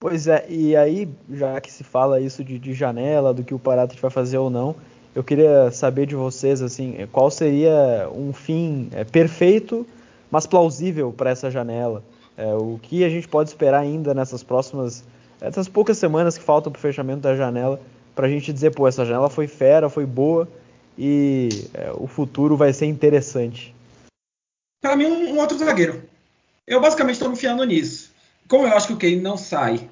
Pois 0.05 0.26
é, 0.26 0.44
e 0.50 0.76
aí, 0.76 1.09
já 1.30 1.59
que 1.62 1.72
se 1.72 1.82
fala 1.82 2.20
isso 2.20 2.44
de, 2.44 2.59
de 2.59 2.74
janela, 2.74 3.32
do 3.32 3.42
que 3.42 3.55
o 3.55 3.59
Paraty 3.59 3.98
vai 3.98 4.11
fazer 4.11 4.36
ou 4.36 4.50
não, 4.50 4.76
eu 5.14 5.24
queria 5.24 5.70
saber 5.70 6.05
de 6.05 6.14
vocês, 6.14 6.61
assim, 6.61 7.09
qual 7.11 7.30
seria 7.30 8.07
um 8.14 8.30
fim 8.30 8.90
é, 8.92 9.02
perfeito, 9.02 9.86
mas 10.30 10.46
plausível 10.46 11.11
para 11.11 11.30
essa 11.30 11.50
janela? 11.50 12.05
É, 12.36 12.52
o 12.52 12.78
que 12.82 13.02
a 13.02 13.09
gente 13.09 13.26
pode 13.26 13.48
esperar 13.48 13.80
ainda 13.80 14.12
nessas 14.12 14.42
próximas, 14.42 15.02
essas 15.40 15.68
poucas 15.68 15.96
semanas 15.96 16.36
que 16.36 16.44
faltam 16.44 16.70
para 16.70 16.80
o 16.80 16.82
fechamento 16.82 17.20
da 17.20 17.34
janela, 17.34 17.80
para 18.14 18.26
a 18.26 18.30
gente 18.30 18.52
dizer, 18.52 18.74
pô, 18.74 18.86
essa 18.86 19.07
janela 19.07 19.30
foi 19.30 19.46
fera, 19.46 19.88
foi 19.88 20.05
boa 20.05 20.46
e 20.98 21.48
é, 21.72 21.92
o 21.94 22.07
futuro 22.07 22.59
vai 22.59 22.74
ser 22.74 22.84
interessante? 22.84 23.74
Para 24.82 24.96
mim, 24.96 25.07
um, 25.07 25.32
um 25.32 25.38
outro 25.38 25.57
zagueiro. 25.57 26.02
Eu 26.66 26.78
basicamente 26.78 27.14
estou 27.14 27.30
me 27.30 27.36
fiando 27.36 27.64
nisso 27.64 28.12
como 28.48 28.66
eu 28.66 28.76
acho 28.76 28.88
que 28.88 28.92
o 28.92 28.98
Kane 28.98 29.20
não 29.20 29.36
sai, 29.36 29.88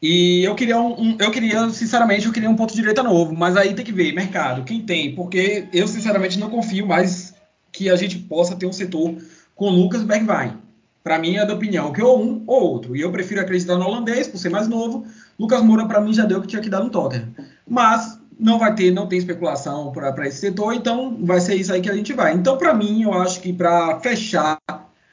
e 0.00 0.44
eu 0.44 0.54
queria, 0.54 0.78
um, 0.78 1.16
eu 1.18 1.30
queria, 1.30 1.68
sinceramente, 1.70 2.26
eu 2.26 2.32
queria 2.32 2.50
um 2.50 2.56
ponto 2.56 2.70
de 2.70 2.80
direita 2.80 3.02
novo, 3.02 3.34
mas 3.34 3.56
aí 3.56 3.74
tem 3.74 3.84
que 3.84 3.92
ver, 3.92 4.12
mercado, 4.12 4.64
quem 4.64 4.82
tem, 4.82 5.14
porque 5.14 5.66
eu, 5.72 5.88
sinceramente, 5.88 6.38
não 6.38 6.50
confio 6.50 6.86
mais 6.86 7.34
que 7.72 7.90
a 7.90 7.96
gente 7.96 8.18
possa 8.18 8.54
ter 8.54 8.66
um 8.66 8.72
setor 8.72 9.16
com 9.54 9.70
Lucas 9.70 10.02
Bergwijn. 10.02 10.58
Para 11.02 11.18
mim 11.18 11.36
é 11.36 11.44
da 11.44 11.54
opinião 11.54 11.92
que 11.92 12.02
ou 12.02 12.22
um 12.22 12.42
ou 12.46 12.62
outro. 12.62 12.96
E 12.96 13.00
eu 13.02 13.12
prefiro 13.12 13.40
acreditar 13.40 13.76
no 13.76 13.84
holandês, 13.84 14.26
por 14.26 14.38
ser 14.38 14.48
mais 14.48 14.66
novo. 14.66 15.06
Lucas 15.38 15.62
Moura, 15.62 15.86
para 15.86 16.00
mim, 16.00 16.14
já 16.14 16.24
deu 16.24 16.38
o 16.38 16.40
que 16.40 16.48
tinha 16.48 16.62
que 16.62 16.70
dar 16.70 16.80
no 16.80 16.88
Tottenham. 16.88 17.28
Mas 17.68 18.18
não 18.38 18.58
vai 18.58 18.74
ter, 18.74 18.90
não 18.90 19.06
tem 19.06 19.18
especulação 19.18 19.92
para 19.92 20.26
esse 20.26 20.38
setor, 20.38 20.72
então 20.74 21.18
vai 21.20 21.40
ser 21.40 21.56
isso 21.56 21.72
aí 21.72 21.80
que 21.80 21.90
a 21.90 21.94
gente 21.94 22.12
vai. 22.12 22.32
Então, 22.34 22.56
para 22.56 22.72
mim, 22.72 23.02
eu 23.02 23.12
acho 23.12 23.40
que 23.40 23.52
para 23.52 24.00
fechar 24.00 24.58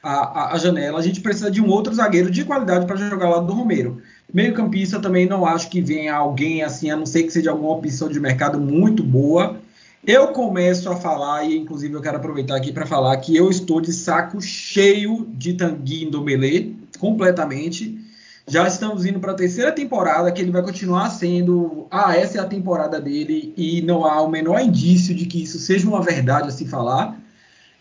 a, 0.02 0.54
a, 0.54 0.58
janela, 0.58 0.98
a 0.98 1.02
gente 1.02 1.20
precisa 1.20 1.50
de 1.50 1.60
um 1.60 1.68
outro 1.68 1.94
zagueiro 1.94 2.30
de 2.30 2.44
qualidade 2.44 2.86
para 2.86 2.96
jogar 2.96 3.26
ao 3.26 3.32
lado 3.32 3.46
do 3.46 3.52
Romero. 3.52 4.02
Meio 4.32 4.54
campista 4.54 4.98
também 4.98 5.26
não 5.26 5.44
acho 5.44 5.68
que 5.68 5.80
venha 5.80 6.14
alguém 6.14 6.62
assim, 6.62 6.90
a 6.90 6.96
não 6.96 7.04
ser 7.04 7.24
que 7.24 7.30
seja 7.30 7.50
alguma 7.50 7.72
opção 7.72 8.08
de 8.08 8.18
mercado 8.18 8.58
muito 8.58 9.02
boa. 9.02 9.60
Eu 10.06 10.28
começo 10.28 10.90
a 10.90 10.96
falar, 10.96 11.44
e 11.44 11.56
inclusive 11.56 11.94
eu 11.94 12.00
quero 12.00 12.16
aproveitar 12.16 12.56
aqui 12.56 12.72
para 12.72 12.86
falar 12.86 13.16
que 13.18 13.36
eu 13.36 13.50
estou 13.50 13.80
de 13.80 13.92
saco 13.92 14.40
cheio 14.40 15.26
de 15.34 15.52
Tanguy 15.54 16.06
Ndombele, 16.06 16.76
completamente. 16.98 17.98
Já 18.48 18.66
estamos 18.66 19.06
indo 19.06 19.20
para 19.20 19.32
a 19.32 19.36
terceira 19.36 19.70
temporada, 19.70 20.32
que 20.32 20.40
ele 20.40 20.50
vai 20.50 20.62
continuar 20.62 21.10
sendo. 21.10 21.86
Ah, 21.90 22.16
essa 22.16 22.38
é 22.38 22.40
a 22.40 22.46
temporada 22.46 23.00
dele, 23.00 23.52
e 23.56 23.82
não 23.82 24.04
há 24.04 24.20
o 24.22 24.28
menor 24.28 24.60
indício 24.60 25.14
de 25.14 25.26
que 25.26 25.42
isso 25.42 25.58
seja 25.58 25.86
uma 25.86 26.02
verdade 26.02 26.48
a 26.48 26.50
se 26.50 26.66
falar 26.66 27.22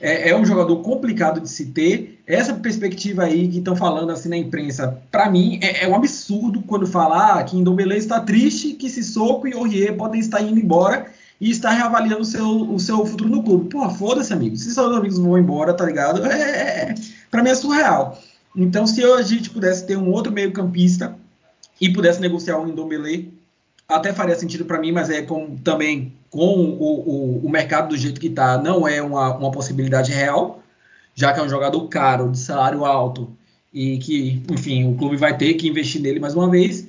é, 0.02 0.30
é 0.30 0.36
um 0.36 0.44
jogador 0.44 0.82
complicado 0.82 1.40
de 1.40 1.50
se 1.50 1.68
ter. 1.68 2.11
Essa 2.28 2.54
perspectiva 2.54 3.24
aí 3.24 3.48
que 3.48 3.58
estão 3.58 3.76
falando 3.76 4.12
assim 4.12 4.30
na 4.30 4.38
imprensa, 4.38 5.02
para 5.12 5.30
mim 5.30 5.60
é, 5.62 5.84
é, 5.84 5.88
um 5.88 5.96
absurdo 5.96 6.62
quando 6.62 6.86
falar 6.86 7.40
ah, 7.40 7.44
que 7.44 7.58
Indombele 7.58 7.98
está 7.98 8.20
triste, 8.20 8.74
que 8.74 8.90
Sissoko 8.90 9.48
e 9.48 9.54
Aurier 9.54 9.96
podem 9.96 10.20
estar 10.20 10.42
indo 10.42 10.60
embora 10.60 11.08
e 11.40 11.50
estar 11.50 11.72
reavaliando 11.72 12.22
o 12.22 12.26
seu, 12.26 12.48
o 12.72 12.80
seu 12.80 13.04
futuro 13.06 13.30
no 13.30 13.44
clube. 13.44 13.70
Porra, 13.70 13.90
foda-se, 13.90 14.32
amigo. 14.32 14.56
Se 14.56 14.72
seus 14.72 14.96
amigos 14.96 15.18
vão 15.18 15.38
embora, 15.38 15.74
tá 15.74 15.86
ligado? 15.86 16.24
É, 16.26 16.42
é, 16.42 16.92
é 16.92 16.96
para 17.32 17.42
mim 17.42 17.50
é 17.50 17.56
surreal. 17.56 18.20
Então, 18.56 18.86
se 18.86 19.04
a 19.04 19.22
gente 19.22 19.50
pudesse 19.50 19.86
ter 19.88 19.98
um 19.98 20.12
outro 20.12 20.32
meio-campista 20.32 21.16
e 21.80 21.90
pudesse 21.92 22.22
negociar 22.22 22.60
o 22.60 22.68
Indombele, 22.68 23.34
até 23.88 24.14
faria 24.14 24.36
sentido 24.36 24.66
para 24.66 24.80
mim, 24.80 24.92
mas 24.92 25.10
é 25.10 25.22
como 25.22 25.58
também 25.60 26.14
com 26.30 26.46
o, 26.46 27.40
o, 27.42 27.46
o 27.46 27.50
mercado 27.50 27.90
do 27.90 27.98
jeito 27.98 28.22
que 28.22 28.28
está, 28.28 28.58
não 28.58 28.88
é 28.88 29.02
uma, 29.02 29.36
uma 29.36 29.52
possibilidade 29.52 30.12
real, 30.12 30.61
já 31.16 31.34
que 31.34 31.40
é 31.40 31.44
um 31.44 31.50
jogador 31.50 31.88
caro, 31.88 32.30
de 32.30 32.40
salário 32.40 32.86
alto, 32.86 33.32
e 33.74 33.98
que, 34.00 34.44
enfim, 34.52 34.92
o 34.92 34.96
clube 34.96 35.16
vai 35.18 35.38
ter 35.38 35.54
que 35.54 35.68
investir 35.68 36.02
nele 36.02 36.20
mais 36.20 36.36
uma 36.36 36.50
vez. 36.50 36.88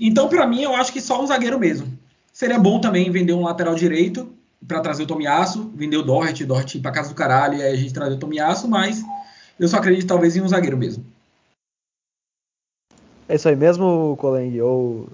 Então, 0.00 0.28
para 0.28 0.46
mim, 0.46 0.62
eu 0.62 0.74
acho 0.74 0.92
que 0.92 1.00
só 1.00 1.22
um 1.22 1.26
zagueiro 1.26 1.58
mesmo. 1.58 1.86
Seria 2.32 2.58
bom 2.58 2.80
também 2.80 3.10
vender 3.10 3.32
um 3.32 3.42
lateral 3.42 3.74
direito 3.74 4.32
para 4.66 4.80
trazer 4.80 5.04
o 5.04 5.06
Tomiasso, 5.06 5.70
vender 5.74 5.96
o 5.96 6.02
Dort, 6.02 6.40
Dort 6.44 6.80
para 6.80 6.90
casa 6.90 7.10
do 7.10 7.14
caralho, 7.14 7.58
e 7.58 7.62
aí 7.62 7.72
a 7.72 7.76
gente 7.76 7.92
trazer 7.92 8.14
o 8.14 8.18
Tomiasso, 8.18 8.68
mas 8.68 9.04
eu 9.58 9.68
só 9.68 9.76
acredito 9.76 10.08
talvez 10.08 10.36
em 10.36 10.40
um 10.40 10.48
zagueiro 10.48 10.76
mesmo. 10.76 11.04
É 13.28 13.36
isso 13.36 13.48
aí 13.48 13.56
mesmo, 13.56 14.16
Coleng? 14.18 14.60
Ou 14.60 15.08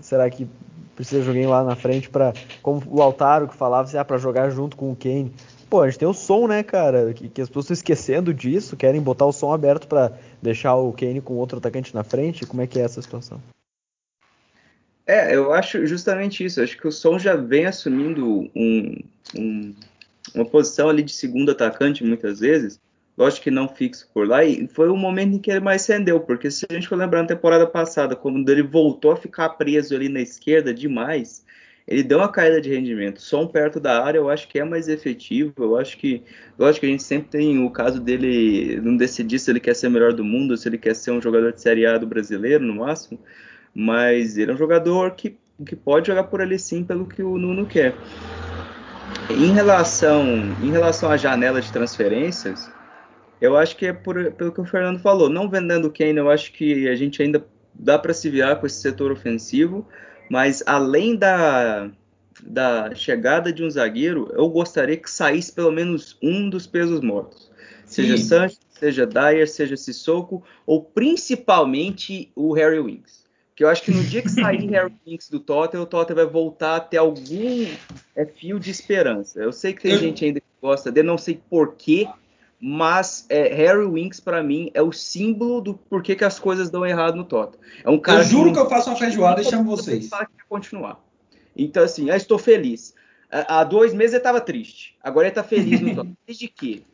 será 0.00 0.28
que 0.28 0.46
precisa 0.94 1.22
de 1.22 1.28
alguém 1.28 1.46
lá 1.46 1.64
na 1.64 1.74
frente 1.74 2.10
para 2.10 2.34
como 2.62 2.82
o 2.86 3.00
Altaro 3.00 3.48
que 3.48 3.56
falava 3.56 3.88
assim, 3.88 3.96
ah, 3.96 4.04
para 4.04 4.18
jogar 4.18 4.50
junto 4.50 4.76
com 4.76 4.92
o 4.92 4.96
Kane. 4.96 5.32
Pô, 5.70 5.82
a 5.82 5.88
gente 5.88 6.00
tem 6.00 6.08
o 6.08 6.12
som, 6.12 6.48
né, 6.48 6.64
cara? 6.64 7.14
Que, 7.14 7.28
que 7.28 7.40
as 7.40 7.48
pessoas 7.48 7.66
estão 7.66 7.74
esquecendo 7.74 8.34
disso, 8.34 8.76
querem 8.76 9.00
botar 9.00 9.24
o 9.24 9.32
som 9.32 9.52
aberto 9.52 9.86
para 9.86 10.12
deixar 10.42 10.74
o 10.74 10.92
Kane 10.92 11.20
com 11.20 11.34
outro 11.34 11.58
atacante 11.58 11.94
na 11.94 12.02
frente. 12.02 12.44
Como 12.44 12.60
é 12.60 12.66
que 12.66 12.80
é 12.80 12.82
essa 12.82 13.00
situação? 13.00 13.40
É, 15.06 15.34
eu 15.34 15.52
acho 15.52 15.86
justamente 15.86 16.44
isso. 16.44 16.58
Eu 16.58 16.64
acho 16.64 16.76
que 16.76 16.88
o 16.88 16.92
Som 16.92 17.20
já 17.20 17.36
vem 17.36 17.66
assumindo 17.66 18.50
um, 18.54 18.96
um, 19.36 19.74
uma 20.34 20.44
posição 20.44 20.88
ali 20.88 21.04
de 21.04 21.12
segundo 21.12 21.52
atacante 21.52 22.02
muitas 22.02 22.40
vezes. 22.40 22.80
Lógico 23.16 23.44
que 23.44 23.50
não 23.50 23.68
fixo 23.68 24.08
por 24.14 24.26
lá, 24.26 24.42
e 24.44 24.66
foi 24.66 24.88
o 24.88 24.96
momento 24.96 25.34
em 25.34 25.38
que 25.38 25.50
ele 25.50 25.60
mais 25.60 25.86
rendeu, 25.86 26.20
porque 26.20 26.50
se 26.50 26.64
a 26.70 26.72
gente 26.72 26.88
for 26.88 26.96
lembrar 26.96 27.20
na 27.20 27.28
temporada 27.28 27.66
passada, 27.66 28.16
quando 28.16 28.48
ele 28.48 28.62
voltou 28.62 29.12
a 29.12 29.16
ficar 29.16 29.50
preso 29.50 29.94
ali 29.94 30.08
na 30.08 30.20
esquerda 30.20 30.72
demais, 30.72 31.44
ele 31.90 32.04
deu 32.04 32.18
uma 32.18 32.28
caída 32.28 32.60
de 32.60 32.70
rendimento. 32.70 33.20
Som 33.20 33.48
perto 33.48 33.80
da 33.80 34.04
área 34.04 34.18
eu 34.18 34.30
acho 34.30 34.46
que 34.46 34.60
é 34.60 34.64
mais 34.64 34.86
efetivo. 34.86 35.52
Eu 35.58 35.76
acho 35.76 35.98
que, 35.98 36.22
lógico 36.56 36.82
que 36.82 36.86
a 36.86 36.90
gente 36.90 37.02
sempre 37.02 37.30
tem 37.30 37.64
o 37.64 37.68
caso 37.68 38.00
dele 38.00 38.80
não 38.80 38.96
decidir 38.96 39.40
se 39.40 39.50
ele 39.50 39.58
quer 39.58 39.74
ser 39.74 39.88
o 39.88 39.90
melhor 39.90 40.12
do 40.12 40.24
mundo, 40.24 40.56
se 40.56 40.68
ele 40.68 40.78
quer 40.78 40.94
ser 40.94 41.10
um 41.10 41.20
jogador 41.20 41.52
de 41.52 41.60
Série 41.60 41.84
A 41.84 41.98
do 41.98 42.06
brasileiro, 42.06 42.64
no 42.64 42.76
máximo. 42.76 43.18
Mas 43.74 44.38
ele 44.38 44.52
é 44.52 44.54
um 44.54 44.56
jogador 44.56 45.16
que, 45.16 45.36
que 45.66 45.74
pode 45.74 46.06
jogar 46.06 46.24
por 46.24 46.40
ali 46.40 46.60
sim, 46.60 46.84
pelo 46.84 47.06
que 47.06 47.24
o 47.24 47.36
Nuno 47.36 47.66
quer. 47.66 47.96
Em 49.28 49.52
relação, 49.52 50.24
em 50.62 50.70
relação 50.70 51.10
à 51.10 51.16
janela 51.16 51.60
de 51.60 51.72
transferências, 51.72 52.70
eu 53.40 53.56
acho 53.56 53.76
que 53.76 53.86
é 53.86 53.92
por, 53.92 54.30
pelo 54.32 54.52
que 54.52 54.60
o 54.60 54.64
Fernando 54.64 55.00
falou. 55.00 55.28
Não 55.28 55.50
vendendo 55.50 55.86
o 55.86 55.92
Kane, 55.92 56.18
eu 56.18 56.30
acho 56.30 56.52
que 56.52 56.88
a 56.88 56.94
gente 56.94 57.20
ainda 57.20 57.44
dá 57.74 57.98
para 57.98 58.14
se 58.14 58.30
virar 58.30 58.56
com 58.56 58.66
esse 58.66 58.80
setor 58.80 59.10
ofensivo. 59.10 59.84
Mas 60.30 60.62
além 60.64 61.16
da, 61.16 61.90
da 62.40 62.94
chegada 62.94 63.52
de 63.52 63.64
um 63.64 63.68
zagueiro, 63.68 64.30
eu 64.32 64.48
gostaria 64.48 64.96
que 64.96 65.10
saísse 65.10 65.52
pelo 65.52 65.72
menos 65.72 66.16
um 66.22 66.48
dos 66.48 66.68
pesos 66.68 67.00
mortos. 67.00 67.50
Seja 67.84 68.16
Sim. 68.16 68.22
Sanches, 68.22 68.60
seja 68.70 69.04
Dyer, 69.04 69.50
seja 69.50 69.76
Sissoko, 69.76 70.44
ou 70.64 70.84
principalmente 70.84 72.30
o 72.36 72.52
Harry 72.52 72.78
Winks. 72.78 73.28
Que 73.56 73.64
eu 73.64 73.68
acho 73.68 73.82
que 73.82 73.90
no 73.90 74.04
dia 74.04 74.22
que 74.22 74.28
sair 74.28 74.64
Harry 74.70 74.94
Winks 75.04 75.28
do 75.28 75.40
Tottenham, 75.40 75.82
o 75.82 75.86
Tottenham 75.86 76.24
vai 76.24 76.32
voltar 76.32 76.76
a 76.76 76.80
ter 76.80 76.98
algum 76.98 77.66
é, 78.14 78.24
fio 78.24 78.60
de 78.60 78.70
esperança. 78.70 79.40
Eu 79.40 79.52
sei 79.52 79.72
que 79.72 79.82
tem 79.82 79.94
eu... 79.94 79.98
gente 79.98 80.24
ainda 80.24 80.38
que 80.38 80.46
gosta 80.62 80.92
dele, 80.92 81.08
não 81.08 81.18
sei 81.18 81.40
porquê, 81.50 82.06
mas 82.60 83.24
é, 83.30 83.54
Harry 83.54 83.86
Winks 83.86 84.20
para 84.20 84.42
mim 84.42 84.70
é 84.74 84.82
o 84.82 84.92
símbolo 84.92 85.62
do 85.62 85.74
porquê 85.74 86.14
que 86.14 86.24
as 86.24 86.38
coisas 86.38 86.68
dão 86.68 86.84
errado 86.84 87.16
no 87.16 87.24
Tottenham. 87.24 87.58
É 87.82 87.88
um 87.88 87.98
cara 87.98 88.20
eu 88.20 88.24
juro 88.24 88.50
que, 88.50 88.56
que 88.56 88.60
eu 88.60 88.68
faço 88.68 88.90
uma 88.90 88.98
feijoada 88.98 89.40
e 89.40 89.44
chamo 89.44 89.64
vocês. 89.64 90.10
Que 90.10 90.44
continuar. 90.46 91.02
Então 91.56 91.82
assim, 91.82 92.10
eu 92.10 92.16
estou 92.16 92.38
feliz. 92.38 92.94
Há 93.30 93.64
dois 93.64 93.94
meses 93.94 94.12
ele 94.12 94.20
estava 94.20 94.40
triste. 94.40 94.98
Agora 95.02 95.26
ele 95.26 95.30
está 95.30 95.42
feliz 95.42 95.80
no 95.80 95.88
Tottenham. 95.96 96.16
Desde 96.26 96.48
que? 96.48 96.84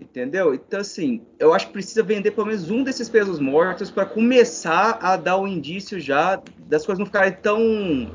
Entendeu? 0.00 0.54
Então 0.54 0.80
assim, 0.80 1.22
eu 1.38 1.52
acho 1.52 1.66
que 1.66 1.74
precisa 1.74 2.02
vender 2.02 2.30
pelo 2.30 2.46
menos 2.46 2.70
um 2.70 2.82
desses 2.82 3.10
pesos 3.10 3.38
mortos 3.38 3.90
para 3.90 4.06
começar 4.06 4.98
a 5.02 5.16
dar 5.18 5.36
o 5.36 5.42
um 5.42 5.46
indício 5.46 6.00
já 6.00 6.40
das 6.60 6.86
coisas 6.86 6.98
não 6.98 7.06
ficarem 7.06 7.32
tão 7.34 8.10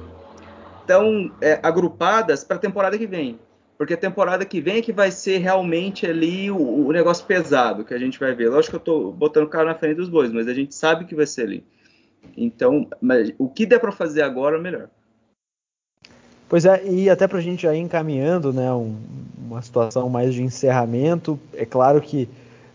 tão 0.88 1.32
é, 1.42 1.60
agrupadas 1.62 2.46
para 2.46 2.56
a 2.56 2.60
temporada 2.60 2.98
que 2.98 3.06
vem 3.06 3.38
porque 3.78 3.94
a 3.94 3.98
temporada 3.98 4.44
que 4.44 4.60
vem 4.60 4.78
é 4.78 4.82
que 4.82 4.92
vai 4.92 5.12
ser 5.12 5.38
realmente 5.38 6.06
ali 6.06 6.50
o, 6.50 6.88
o, 6.88 6.92
negócio 6.92 7.26
pesado 7.26 7.86
que 7.86 7.94
a 7.94 8.00
gente 8.00 8.20
vai 8.20 8.34
ver. 8.34 8.50
Lógico 8.50 8.72
que 8.72 8.76
eu 8.76 8.80
tô 8.80 9.12
botando 9.12 9.44
o 9.44 9.50
cara 9.50 9.66
na 9.66 9.76
frente 9.76 9.98
dos 9.98 10.10
bois, 10.10 10.32
mas 10.32 10.48
a 10.48 10.54
gente 10.54 10.74
sabe 10.74 11.06
que 11.06 11.14
vai 11.14 11.28
ser 11.28 11.44
ali. 11.44 11.64
Então, 12.36 12.88
o 13.38 13.48
que 13.48 13.66
der 13.66 13.80
para 13.80 13.92
fazer 13.92 14.24
agora, 14.24 14.60
melhor. 14.60 14.90
Pois 16.50 16.66
é, 16.66 16.84
e 16.88 17.10
até 17.10 17.28
para 17.28 17.38
a 17.38 17.42
gente 17.42 17.64
já 17.64 17.76
ir 17.76 17.80
encaminhando, 17.80 18.52
né, 18.52 18.72
um, 18.74 18.96
uma 19.38 19.62
situação 19.62 20.10
mais 20.10 20.34
de 20.34 20.42
encerramento, 20.42 21.40
é 21.54 21.66
claro 21.66 22.02
que 22.02 22.28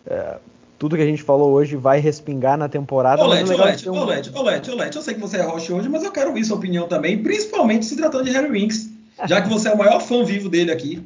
é, 0.06 0.36
tudo 0.78 0.96
que 0.96 1.02
a 1.02 1.06
gente 1.06 1.22
falou 1.22 1.52
hoje 1.52 1.74
vai 1.74 1.98
respingar 1.98 2.58
na 2.58 2.68
temporada. 2.68 3.22
Olete, 3.22 3.52
Olete, 3.52 3.88
um... 3.88 3.94
Olete, 3.94 4.30
Olete, 4.34 4.70
Olete, 4.70 4.96
eu 4.96 5.02
sei 5.02 5.14
que 5.14 5.20
você 5.20 5.38
é 5.38 5.42
rocha 5.42 5.74
hoje, 5.74 5.88
mas 5.88 6.04
eu 6.04 6.12
quero 6.12 6.28
ouvir 6.28 6.44
sua 6.44 6.58
opinião 6.58 6.86
também, 6.86 7.22
principalmente 7.22 7.86
se 7.86 7.96
tratando 7.96 8.24
de 8.24 8.30
Harry 8.30 8.50
Winks. 8.50 8.91
Já 9.26 9.42
que 9.42 9.48
você 9.48 9.68
é 9.68 9.74
o 9.74 9.78
maior 9.78 10.00
fã 10.00 10.24
vivo 10.24 10.48
dele 10.48 10.70
aqui. 10.70 11.02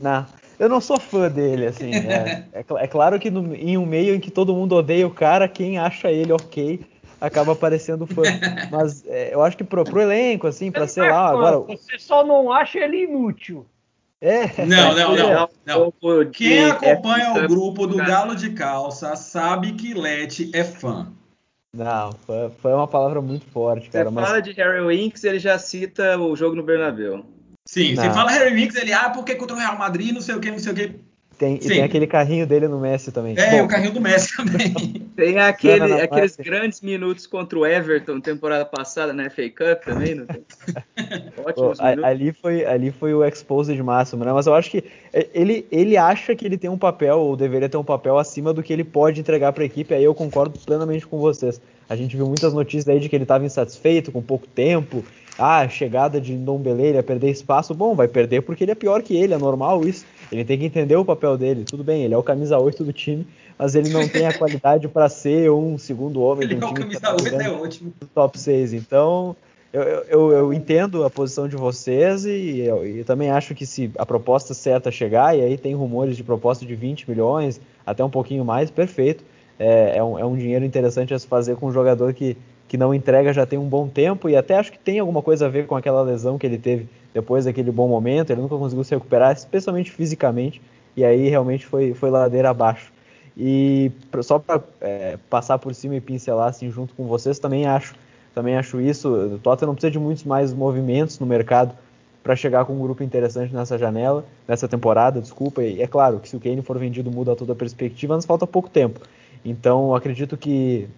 Não, 0.00 0.24
eu 0.58 0.68
não 0.68 0.80
sou 0.80 0.98
fã 0.98 1.28
dele, 1.28 1.66
assim. 1.66 1.90
É, 2.08 2.44
é, 2.52 2.64
é 2.68 2.86
claro 2.86 3.18
que 3.18 3.30
no, 3.30 3.54
em 3.54 3.76
um 3.76 3.86
meio 3.86 4.14
em 4.14 4.20
que 4.20 4.30
todo 4.30 4.54
mundo 4.54 4.74
odeia 4.74 5.06
o 5.06 5.10
cara, 5.10 5.48
quem 5.48 5.78
acha 5.78 6.10
ele 6.10 6.32
ok 6.32 6.80
acaba 7.20 7.52
aparecendo 7.52 8.06
fã. 8.06 8.22
Mas 8.70 9.04
é, 9.06 9.34
eu 9.34 9.42
acho 9.42 9.56
que 9.56 9.64
pro, 9.64 9.84
pro 9.84 10.00
elenco, 10.00 10.46
assim, 10.46 10.70
para 10.70 10.86
sei 10.86 11.08
lá, 11.08 11.28
agora. 11.28 11.58
Você 11.58 11.98
só 11.98 12.24
não 12.24 12.52
acha 12.52 12.78
ele 12.78 13.04
inútil. 13.04 13.66
É. 14.20 14.64
Não, 14.66 14.94
não, 14.94 15.16
não. 15.16 15.50
não. 15.64 16.30
Quem 16.32 16.64
acompanha 16.64 17.44
o 17.44 17.48
grupo 17.48 17.86
do 17.86 17.96
Galo 17.98 18.34
de 18.34 18.50
Calça 18.50 19.14
sabe 19.14 19.72
que 19.72 19.94
Lete 19.94 20.50
é 20.52 20.64
fã. 20.64 21.12
Não, 21.72 22.12
foi, 22.26 22.50
foi 22.60 22.72
uma 22.72 22.88
palavra 22.88 23.20
muito 23.20 23.46
forte, 23.46 23.90
cara. 23.90 24.06
Você 24.06 24.14
mas... 24.14 24.26
fala 24.26 24.42
de 24.42 24.52
Harry 24.52 24.84
Winks, 24.84 25.22
ele 25.22 25.38
já 25.38 25.58
cita 25.58 26.18
o 26.18 26.34
jogo 26.34 26.56
no 26.56 26.62
Bernabéu. 26.62 27.24
Sim, 27.68 27.92
não. 27.92 28.02
se 28.02 28.10
fala 28.14 28.30
Harry 28.30 28.54
Winks, 28.54 28.76
ele, 28.76 28.94
ah, 28.94 29.10
porque 29.10 29.34
contra 29.34 29.54
o 29.54 29.58
Real 29.58 29.76
Madrid, 29.76 30.14
não 30.14 30.22
sei 30.22 30.34
o 30.34 30.40
que, 30.40 30.50
não 30.50 30.58
sei 30.58 30.72
o 30.72 30.74
que. 30.74 30.94
Tem, 31.36 31.56
e 31.56 31.58
tem 31.58 31.82
aquele 31.82 32.06
carrinho 32.06 32.46
dele 32.46 32.66
no 32.66 32.80
Messi 32.80 33.12
também. 33.12 33.38
É, 33.38 33.50
Bom, 33.50 33.66
o 33.66 33.68
carrinho 33.68 33.92
do 33.92 34.00
Messi 34.00 34.34
também. 34.34 34.72
Tem 35.14 35.38
aquele, 35.38 35.80
não, 35.80 35.88
não, 35.88 35.98
aqueles 35.98 36.36
grandes 36.36 36.80
minutos 36.80 37.26
contra 37.26 37.58
o 37.58 37.66
Everton 37.66 38.20
temporada 38.20 38.64
passada 38.64 39.12
na 39.12 39.28
FA 39.28 39.48
Cup 39.50 39.84
também, 39.84 40.14
não 40.14 40.26
tem? 40.26 40.44
Ótimos 41.44 41.78
Pô, 41.78 41.84
ali 41.84 42.32
foi 42.32 42.64
ali 42.64 42.92
foi 42.92 43.12
o 43.14 43.24
exposed 43.24 43.80
máximo, 43.82 44.24
né? 44.24 44.32
Mas 44.32 44.46
eu 44.46 44.54
acho 44.54 44.70
que 44.70 44.84
é, 45.12 45.28
ele, 45.34 45.66
ele 45.72 45.96
acha 45.96 46.36
que 46.36 46.46
ele 46.46 46.56
tem 46.56 46.70
um 46.70 46.78
papel, 46.78 47.18
ou 47.18 47.36
deveria 47.36 47.68
ter 47.68 47.76
um 47.76 47.84
papel 47.84 48.16
acima 48.16 48.52
do 48.52 48.62
que 48.62 48.72
ele 48.72 48.84
pode 48.84 49.20
entregar 49.20 49.52
para 49.52 49.64
a 49.64 49.66
equipe, 49.66 49.92
aí 49.92 50.04
eu 50.04 50.14
concordo 50.14 50.58
plenamente 50.60 51.06
com 51.06 51.18
vocês. 51.18 51.60
A 51.88 51.96
gente 51.96 52.16
viu 52.16 52.26
muitas 52.26 52.54
notícias 52.54 52.88
aí 52.88 53.00
de 53.00 53.08
que 53.08 53.16
ele 53.16 53.24
estava 53.24 53.44
insatisfeito 53.44 54.12
com 54.12 54.22
pouco 54.22 54.46
tempo, 54.46 55.04
ah, 55.38 55.60
a 55.60 55.68
chegada 55.68 56.20
de 56.20 56.34
Ndombele, 56.34 56.82
ele 56.82 56.96
ia 56.96 57.02
perder 57.02 57.30
espaço. 57.30 57.72
Bom, 57.72 57.94
vai 57.94 58.08
perder 58.08 58.42
porque 58.42 58.64
ele 58.64 58.72
é 58.72 58.74
pior 58.74 59.02
que 59.02 59.16
ele, 59.16 59.32
é 59.32 59.38
normal 59.38 59.86
isso. 59.86 60.04
Ele 60.32 60.44
tem 60.44 60.58
que 60.58 60.64
entender 60.64 60.96
o 60.96 61.04
papel 61.04 61.38
dele. 61.38 61.64
Tudo 61.64 61.84
bem, 61.84 62.02
ele 62.02 62.12
é 62.12 62.18
o 62.18 62.22
camisa 62.22 62.58
8 62.58 62.82
do 62.82 62.92
time, 62.92 63.26
mas 63.56 63.76
ele 63.76 63.88
não 63.90 64.08
tem 64.08 64.26
a 64.26 64.32
qualidade 64.36 64.88
para 64.88 65.08
ser 65.08 65.50
um 65.50 65.78
segundo 65.78 66.20
homem 66.20 66.44
ele 66.44 66.56
do 66.56 66.64
é 66.64 66.68
time. 66.68 66.80
Camisa 66.80 67.00
tá 67.00 67.12
8 67.12 67.40
é 67.40 67.50
ótimo. 67.50 67.92
Top 68.12 68.38
6. 68.38 68.72
Então, 68.72 69.36
eu, 69.72 69.82
eu, 69.82 70.32
eu, 70.32 70.52
entendo 70.52 71.04
a 71.04 71.10
posição 71.10 71.46
de 71.46 71.54
vocês 71.54 72.24
e 72.24 72.60
eu, 72.60 72.84
eu, 72.84 73.04
também 73.04 73.30
acho 73.30 73.54
que 73.54 73.64
se 73.64 73.90
a 73.96 74.04
proposta 74.04 74.54
certa 74.54 74.90
chegar, 74.90 75.36
e 75.36 75.42
aí 75.42 75.56
tem 75.56 75.74
rumores 75.74 76.16
de 76.16 76.24
proposta 76.24 76.66
de 76.66 76.74
20 76.74 77.08
milhões, 77.08 77.60
até 77.86 78.02
um 78.02 78.10
pouquinho 78.10 78.44
mais, 78.44 78.70
perfeito. 78.70 79.24
É, 79.58 79.98
é, 79.98 80.02
um, 80.02 80.18
é 80.18 80.24
um 80.24 80.36
dinheiro 80.36 80.64
interessante 80.64 81.12
a 81.12 81.18
se 81.18 81.26
fazer 81.26 81.56
com 81.56 81.66
um 81.66 81.72
jogador 81.72 82.12
que 82.12 82.36
que 82.68 82.76
não 82.76 82.94
entrega 82.94 83.32
já 83.32 83.46
tem 83.46 83.58
um 83.58 83.66
bom 83.66 83.88
tempo 83.88 84.28
e 84.28 84.36
até 84.36 84.56
acho 84.58 84.70
que 84.70 84.78
tem 84.78 84.98
alguma 84.98 85.22
coisa 85.22 85.46
a 85.46 85.48
ver 85.48 85.66
com 85.66 85.74
aquela 85.74 86.02
lesão 86.02 86.36
que 86.36 86.46
ele 86.46 86.58
teve 86.58 86.86
depois 87.14 87.46
daquele 87.46 87.72
bom 87.72 87.88
momento. 87.88 88.30
Ele 88.30 88.42
nunca 88.42 88.56
conseguiu 88.56 88.84
se 88.84 88.94
recuperar, 88.94 89.32
especialmente 89.34 89.90
fisicamente, 89.90 90.60
e 90.94 91.04
aí 91.04 91.28
realmente 91.28 91.64
foi, 91.64 91.94
foi 91.94 92.10
ladeira 92.10 92.50
abaixo. 92.50 92.92
E 93.36 93.90
só 94.20 94.38
para 94.38 94.62
é, 94.80 95.16
passar 95.30 95.58
por 95.58 95.74
cima 95.74 95.96
e 95.96 96.00
pincelar 96.00 96.48
assim 96.48 96.70
junto 96.70 96.94
com 96.94 97.06
vocês, 97.06 97.38
também 97.38 97.66
acho, 97.66 97.94
também 98.34 98.56
acho 98.56 98.80
isso. 98.80 99.08
O 99.08 99.38
Tottenham 99.38 99.74
precisa 99.74 99.90
de 99.90 99.98
muitos 99.98 100.24
mais 100.24 100.52
movimentos 100.52 101.18
no 101.18 101.26
mercado 101.26 101.72
para 102.22 102.36
chegar 102.36 102.66
com 102.66 102.74
um 102.74 102.80
grupo 102.80 103.02
interessante 103.02 103.54
nessa 103.54 103.78
janela, 103.78 104.24
nessa 104.46 104.68
temporada, 104.68 105.20
desculpa. 105.20 105.62
E 105.62 105.80
é 105.80 105.86
claro 105.86 106.18
que 106.18 106.28
se 106.28 106.36
o 106.36 106.40
Kane 106.40 106.60
for 106.60 106.76
vendido 106.78 107.10
muda 107.10 107.34
toda 107.34 107.54
a 107.54 107.56
perspectiva, 107.56 108.14
mas 108.14 108.26
falta 108.26 108.46
pouco 108.46 108.68
tempo. 108.68 109.00
Então 109.44 109.94
acredito 109.94 110.36
que 110.36 110.88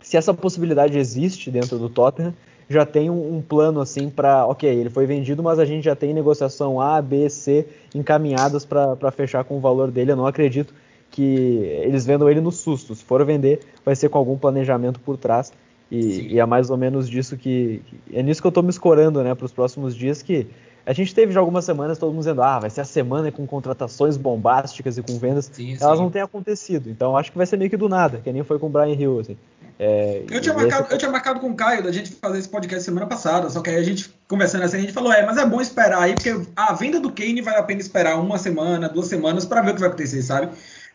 se 0.00 0.16
essa 0.16 0.32
possibilidade 0.32 0.96
existe 0.98 1.50
dentro 1.50 1.78
do 1.78 1.88
Tottenham, 1.88 2.34
já 2.68 2.84
tem 2.84 3.10
um, 3.10 3.36
um 3.36 3.42
plano 3.42 3.80
assim 3.80 4.10
para, 4.10 4.46
ok, 4.46 4.68
ele 4.68 4.90
foi 4.90 5.06
vendido, 5.06 5.42
mas 5.42 5.58
a 5.58 5.64
gente 5.64 5.84
já 5.84 5.96
tem 5.96 6.12
negociação 6.12 6.80
A, 6.80 7.00
B, 7.00 7.28
C 7.30 7.66
encaminhadas 7.94 8.64
para 8.64 9.10
fechar 9.10 9.42
com 9.44 9.56
o 9.56 9.60
valor 9.60 9.90
dele. 9.90 10.12
Eu 10.12 10.16
não 10.16 10.26
acredito 10.26 10.74
que 11.10 11.22
eles 11.22 12.04
vendam 12.04 12.28
ele 12.28 12.40
no 12.40 12.52
susto. 12.52 12.94
Se 12.94 13.02
for 13.02 13.24
vender, 13.24 13.60
vai 13.84 13.96
ser 13.96 14.08
com 14.08 14.18
algum 14.18 14.36
planejamento 14.36 15.00
por 15.00 15.16
trás. 15.16 15.52
E, 15.90 16.34
e 16.34 16.38
é 16.38 16.44
mais 16.44 16.68
ou 16.68 16.76
menos 16.76 17.08
disso 17.08 17.36
que. 17.36 17.80
É 18.12 18.22
nisso 18.22 18.42
que 18.42 18.46
eu 18.46 18.50
estou 18.50 18.62
me 18.62 18.68
escorando 18.68 19.22
né, 19.24 19.34
para 19.34 19.46
os 19.46 19.52
próximos 19.52 19.96
dias, 19.96 20.20
que 20.20 20.46
a 20.88 20.94
gente 20.94 21.14
teve 21.14 21.34
já 21.34 21.40
algumas 21.40 21.66
semanas 21.66 21.98
todo 21.98 22.08
mundo 22.08 22.20
dizendo, 22.20 22.42
ah, 22.42 22.58
vai 22.58 22.70
ser 22.70 22.80
a 22.80 22.84
semana 22.84 23.30
com 23.30 23.46
contratações 23.46 24.16
bombásticas 24.16 24.96
e 24.96 25.02
com 25.02 25.18
vendas. 25.18 25.50
Sim, 25.52 25.76
Elas 25.78 25.98
sim. 25.98 26.02
não 26.02 26.10
têm 26.10 26.22
acontecido. 26.22 26.88
Então 26.88 27.14
acho 27.14 27.30
que 27.30 27.36
vai 27.36 27.46
ser 27.46 27.58
meio 27.58 27.68
que 27.68 27.76
do 27.76 27.90
nada, 27.90 28.22
que 28.24 28.32
nem 28.32 28.42
foi 28.42 28.58
com 28.58 28.68
o 28.68 28.70
Brian 28.70 28.94
Hill. 28.94 29.20
Assim. 29.20 29.36
É, 29.78 30.22
eu, 30.30 30.40
tinha 30.40 30.54
marcado, 30.54 30.84
esse... 30.84 30.94
eu 30.94 30.98
tinha 30.98 31.10
marcado 31.10 31.40
com 31.40 31.50
o 31.50 31.54
Caio 31.54 31.82
da 31.82 31.92
gente 31.92 32.12
fazer 32.12 32.38
esse 32.38 32.48
podcast 32.48 32.86
semana 32.86 33.06
passada, 33.06 33.50
só 33.50 33.60
que 33.60 33.68
aí 33.68 33.76
a 33.76 33.82
gente, 33.82 34.10
conversando 34.26 34.64
assim, 34.64 34.78
a 34.78 34.80
gente 34.80 34.94
falou, 34.94 35.12
é, 35.12 35.26
mas 35.26 35.36
é 35.36 35.44
bom 35.44 35.60
esperar 35.60 36.04
aí, 36.04 36.14
porque 36.14 36.34
a 36.56 36.72
venda 36.72 36.98
do 36.98 37.12
Kane 37.12 37.42
vale 37.42 37.58
a 37.58 37.62
pena 37.62 37.82
esperar 37.82 38.18
uma 38.18 38.38
semana, 38.38 38.88
duas 38.88 39.08
semanas 39.08 39.44
para 39.44 39.60
ver 39.60 39.72
o 39.72 39.74
que 39.74 39.80
vai 39.80 39.90
acontecer, 39.90 40.22
sabe? 40.22 40.48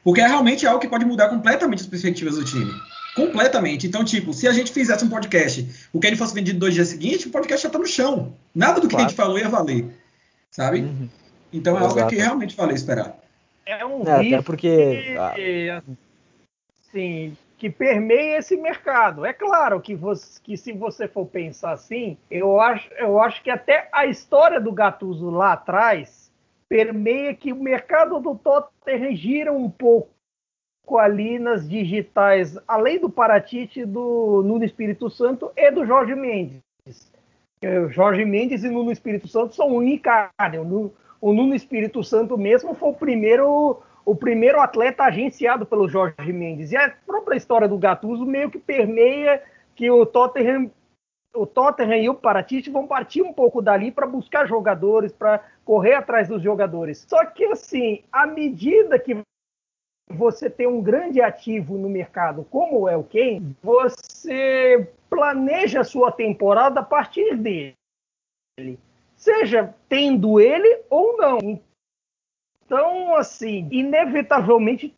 Porque 0.04 0.22
é 0.22 0.28
realmente 0.28 0.66
algo 0.66 0.80
que 0.82 0.88
pode 0.88 1.06
mudar 1.06 1.30
completamente 1.30 1.82
as 1.82 1.88
perspectivas 1.88 2.36
do 2.36 2.44
time. 2.44 2.74
Completamente. 3.16 3.88
Então, 3.88 4.04
tipo, 4.04 4.34
se 4.34 4.48
a 4.48 4.52
gente 4.52 4.72
fizesse 4.72 5.06
um 5.06 5.10
podcast, 5.10 5.88
o 5.94 6.00
Kane 6.00 6.16
fosse 6.16 6.34
vendido 6.34 6.60
dois 6.60 6.74
dias 6.74 6.88
seguintes, 6.88 7.26
o 7.26 7.30
podcast 7.30 7.64
já 7.64 7.70
tá 7.70 7.78
no 7.78 7.86
chão. 7.86 8.34
Nada 8.56 8.80
do 8.80 8.88
que 8.88 8.96
claro. 8.96 9.06
a 9.06 9.10
gente 9.10 9.18
falou 9.18 9.38
ia 9.38 9.50
valer 9.50 9.88
sabe? 10.54 10.82
Uhum. 10.82 11.10
Então 11.52 11.74
é 11.74 11.80
Exato. 11.80 12.00
algo 12.00 12.10
que 12.10 12.16
realmente 12.16 12.56
vale 12.56 12.74
esperar. 12.74 13.18
É 13.66 13.84
um 13.84 14.08
é, 14.08 14.22
risco 14.22 14.44
porque... 14.44 15.16
que, 15.36 15.70
assim, 16.88 17.38
que 17.58 17.70
permeia 17.70 18.38
esse 18.38 18.56
mercado. 18.56 19.26
É 19.26 19.34
claro 19.34 19.82
que, 19.82 19.96
você, 19.96 20.40
que 20.44 20.56
se 20.56 20.72
você 20.72 21.08
for 21.08 21.26
pensar 21.26 21.72
assim, 21.72 22.18
eu 22.30 22.62
acho, 22.62 22.88
eu 22.94 23.20
acho 23.20 23.42
que 23.42 23.50
até 23.50 23.90
a 23.92 24.06
história 24.06 24.62
do 24.62 24.72
Gattuso 24.72 25.30
lá 25.30 25.54
atrás 25.54 26.32
permeia 26.70 27.34
que 27.34 27.52
o 27.52 27.62
mercado 27.62 28.20
do 28.20 28.36
Tottenham 28.36 29.16
gira 29.16 29.52
um 29.52 29.70
pouco 29.70 30.13
ali 30.92 31.40
nas 31.40 31.68
digitais, 31.68 32.58
além 32.68 33.00
do 33.00 33.10
Paratite, 33.10 33.86
do 33.86 34.44
Nuno 34.44 34.64
Espírito 34.64 35.10
Santo 35.10 35.52
e 35.56 35.72
do 35.72 35.86
Jorge 35.86 36.14
Mendes. 36.14 36.62
Jorge 37.90 38.26
Mendes 38.26 38.64
e 38.64 38.70
Nuno 38.70 38.92
Espírito 38.92 39.28
Santo 39.28 39.56
são 39.56 39.68
unicários. 39.70 40.92
O 41.22 41.34
Nuno 41.34 41.56
Espírito 41.56 42.04
Santo 42.04 42.38
mesmo 42.38 42.74
foi 42.74 42.90
o 42.90 42.94
primeiro 42.94 43.82
o 44.06 44.14
primeiro 44.14 44.60
atleta 44.60 45.04
agenciado 45.04 45.66
pelo 45.66 45.88
Jorge 45.88 46.34
Mendes. 46.34 46.72
E 46.72 46.78
a 46.78 46.94
própria 47.06 47.38
história 47.38 47.70
do 47.70 47.78
Gattuso 47.78 48.26
meio 48.26 48.52
que 48.52 48.60
permeia 48.60 49.42
que 49.76 49.90
o 49.90 50.06
Tottenham, 50.06 50.70
o 51.34 51.46
Tottenham 51.46 51.96
e 51.96 52.10
o 52.10 52.14
Paratite 52.14 52.70
vão 52.70 52.86
partir 52.86 53.22
um 53.22 53.32
pouco 53.32 53.62
dali 53.62 53.92
para 53.92 54.06
buscar 54.06 54.46
jogadores, 54.46 55.14
para 55.14 55.42
correr 55.64 55.94
atrás 55.94 56.28
dos 56.28 56.44
jogadores. 56.44 57.06
Só 57.08 57.26
que 57.26 57.46
assim, 57.46 58.04
à 58.12 58.28
medida 58.28 59.00
que 59.00 59.18
você 60.14 60.50
tem 60.50 60.68
um 60.68 60.82
grande 60.82 61.22
ativo 61.22 61.78
no 61.78 61.90
mercado 61.90 62.46
como 62.50 62.88
é 62.88 62.96
o 62.96 63.04
Kane, 63.04 63.56
você 63.62 64.88
planeja 65.10 65.82
a 65.82 65.84
sua 65.84 66.12
temporada 66.12 66.80
a 66.80 66.84
partir 66.84 67.36
dele. 67.36 67.76
Seja 69.16 69.74
tendo 69.88 70.40
ele 70.40 70.82
ou 70.90 71.18
não. 71.18 71.60
Então, 72.66 73.16
assim, 73.16 73.68
inevitavelmente, 73.72 74.94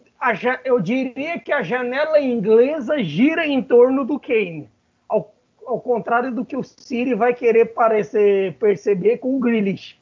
eu 0.63 0.80
diria 0.80 1.39
que 1.39 1.51
a 1.51 1.61
janela 1.61 2.20
inglesa 2.20 3.03
gira 3.03 3.45
em 3.45 3.61
torno 3.61 4.05
do 4.05 4.20
Kane. 4.20 4.70
Ao, 5.07 5.34
ao 5.66 5.82
contrário 5.82 6.34
do 6.34 6.45
que 6.45 6.55
o 6.55 6.63
City 6.63 7.13
vai 7.13 7.34
querer 7.34 7.74
parecer 7.74 8.55
perceber 8.57 9.18
com 9.18 9.36
o 9.36 9.39
Grealish. 9.39 9.99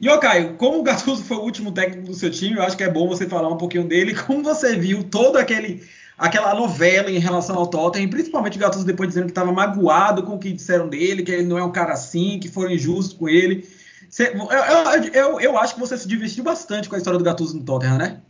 E, 0.00 0.08
ô 0.08 0.18
Caio, 0.18 0.54
como 0.54 0.78
o 0.78 0.82
Gattuso 0.82 1.24
foi 1.24 1.36
o 1.36 1.42
último 1.42 1.72
técnico 1.72 2.06
do 2.06 2.14
seu 2.14 2.30
time, 2.30 2.56
eu 2.56 2.62
acho 2.62 2.76
que 2.76 2.84
é 2.84 2.90
bom 2.90 3.08
você 3.08 3.28
falar 3.28 3.48
um 3.48 3.56
pouquinho 3.56 3.84
dele. 3.84 4.14
Como 4.14 4.44
você 4.44 4.76
viu 4.76 5.02
toda 5.02 5.40
aquele, 5.40 5.82
aquela 6.16 6.54
novela 6.54 7.10
em 7.10 7.18
relação 7.18 7.56
ao 7.56 7.66
Tottenham, 7.66 8.08
principalmente 8.08 8.56
o 8.56 8.60
Gattuso 8.60 8.86
depois 8.86 9.08
dizendo 9.08 9.24
que 9.24 9.32
estava 9.32 9.50
magoado 9.50 10.22
com 10.22 10.34
o 10.34 10.38
que 10.38 10.52
disseram 10.52 10.88
dele, 10.88 11.24
que 11.24 11.32
ele 11.32 11.48
não 11.48 11.58
é 11.58 11.64
um 11.64 11.72
cara 11.72 11.94
assim, 11.94 12.38
que 12.38 12.48
foram 12.48 12.70
injustos 12.70 13.18
com 13.18 13.28
ele. 13.28 13.66
Você, 14.08 14.32
eu, 14.32 15.12
eu, 15.12 15.40
eu, 15.40 15.58
acho 15.58 15.74
que 15.74 15.80
você 15.80 15.98
se 15.98 16.06
divertiu 16.06 16.44
bastante 16.44 16.88
com 16.88 16.94
a 16.94 16.98
história 16.98 17.18
do 17.18 17.24
Gattuso 17.24 17.58
no 17.58 17.64
Tottenham, 17.64 17.98
né? 17.98 18.20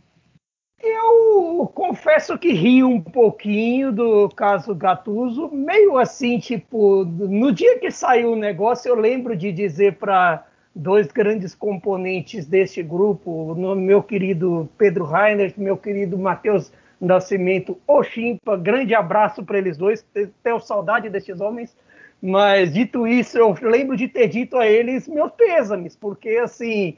Eu 0.81 1.69
confesso 1.75 2.37
que 2.37 2.51
ri 2.51 2.83
um 2.83 2.99
pouquinho 2.99 3.91
do 3.91 4.29
caso 4.29 4.73
Gattuso, 4.73 5.49
meio 5.51 5.97
assim, 5.97 6.39
tipo, 6.39 7.05
no 7.05 7.51
dia 7.51 7.77
que 7.79 7.91
saiu 7.91 8.31
o 8.31 8.35
negócio, 8.35 8.89
eu 8.89 8.95
lembro 8.95 9.35
de 9.35 9.51
dizer 9.51 9.97
para 9.97 10.48
dois 10.75 11.07
grandes 11.07 11.55
componentes 11.55 12.45
deste 12.45 12.81
grupo, 12.83 13.55
meu 13.75 14.01
querido 14.03 14.69
Pedro 14.77 15.05
Reiner, 15.05 15.53
meu 15.57 15.77
querido 15.77 16.17
Matheus 16.17 16.71
Nascimento 16.99 17.79
Oximpa, 17.87 18.57
grande 18.57 18.93
abraço 18.93 19.43
para 19.43 19.57
eles 19.57 19.77
dois, 19.77 20.05
tenho 20.43 20.59
saudade 20.59 21.09
desses 21.09 21.39
homens. 21.39 21.75
Mas 22.21 22.73
dito 22.73 23.07
isso, 23.07 23.37
eu 23.37 23.55
lembro 23.61 23.95
de 23.95 24.07
ter 24.07 24.27
dito 24.27 24.57
a 24.57 24.67
eles 24.67 25.07
meus 25.07 25.31
pêsames, 25.31 25.95
porque 25.95 26.31
assim, 26.31 26.97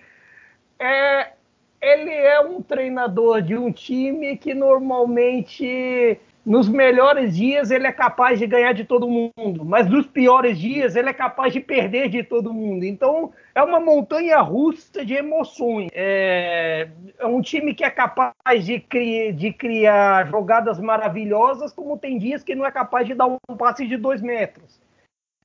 é, 0.80 1.34
ele 1.80 2.12
é 2.12 2.40
um 2.40 2.62
treinador 2.62 3.42
de 3.42 3.56
um 3.56 3.72
time 3.72 4.36
que 4.38 4.54
normalmente 4.56 6.20
nos 6.46 6.68
melhores 6.68 7.36
dias 7.36 7.70
ele 7.70 7.86
é 7.86 7.92
capaz 7.92 8.40
de 8.40 8.48
ganhar 8.48 8.74
de 8.74 8.84
todo 8.84 9.08
mundo, 9.08 9.64
mas 9.64 9.88
nos 9.88 10.08
piores 10.08 10.60
dias 10.60 10.96
ele 10.96 11.10
é 11.10 11.14
capaz 11.14 11.54
de 11.54 11.60
perder 11.60 12.10
de 12.10 12.24
todo 12.24 12.54
mundo. 12.54 12.84
Então 12.84 13.32
é 13.54 13.62
uma 13.62 13.80
montanha 13.80 14.40
russa 14.40 15.06
de 15.06 15.14
emoções. 15.14 15.90
É, 15.94 16.90
é 17.20 17.26
um 17.26 17.42
time 17.42 17.74
que 17.74 17.84
é 17.84 17.90
capaz 17.90 18.66
de, 18.66 18.80
cri 18.80 19.32
de, 19.32 19.54
criar 19.54 20.28
jogadas 20.28 20.80
maravilhosas, 20.80 21.74
como 21.74 21.98
tem 21.98 22.18
dias 22.18 22.44
que 22.44 22.56
não 22.56 22.66
é 22.66 22.72
capaz 22.72 23.06
de 23.06 23.14
dar 23.14 23.28
um 23.28 23.38
passe 23.58 23.88
de 23.88 23.98
dois 23.98 24.22
metros. 24.22 24.80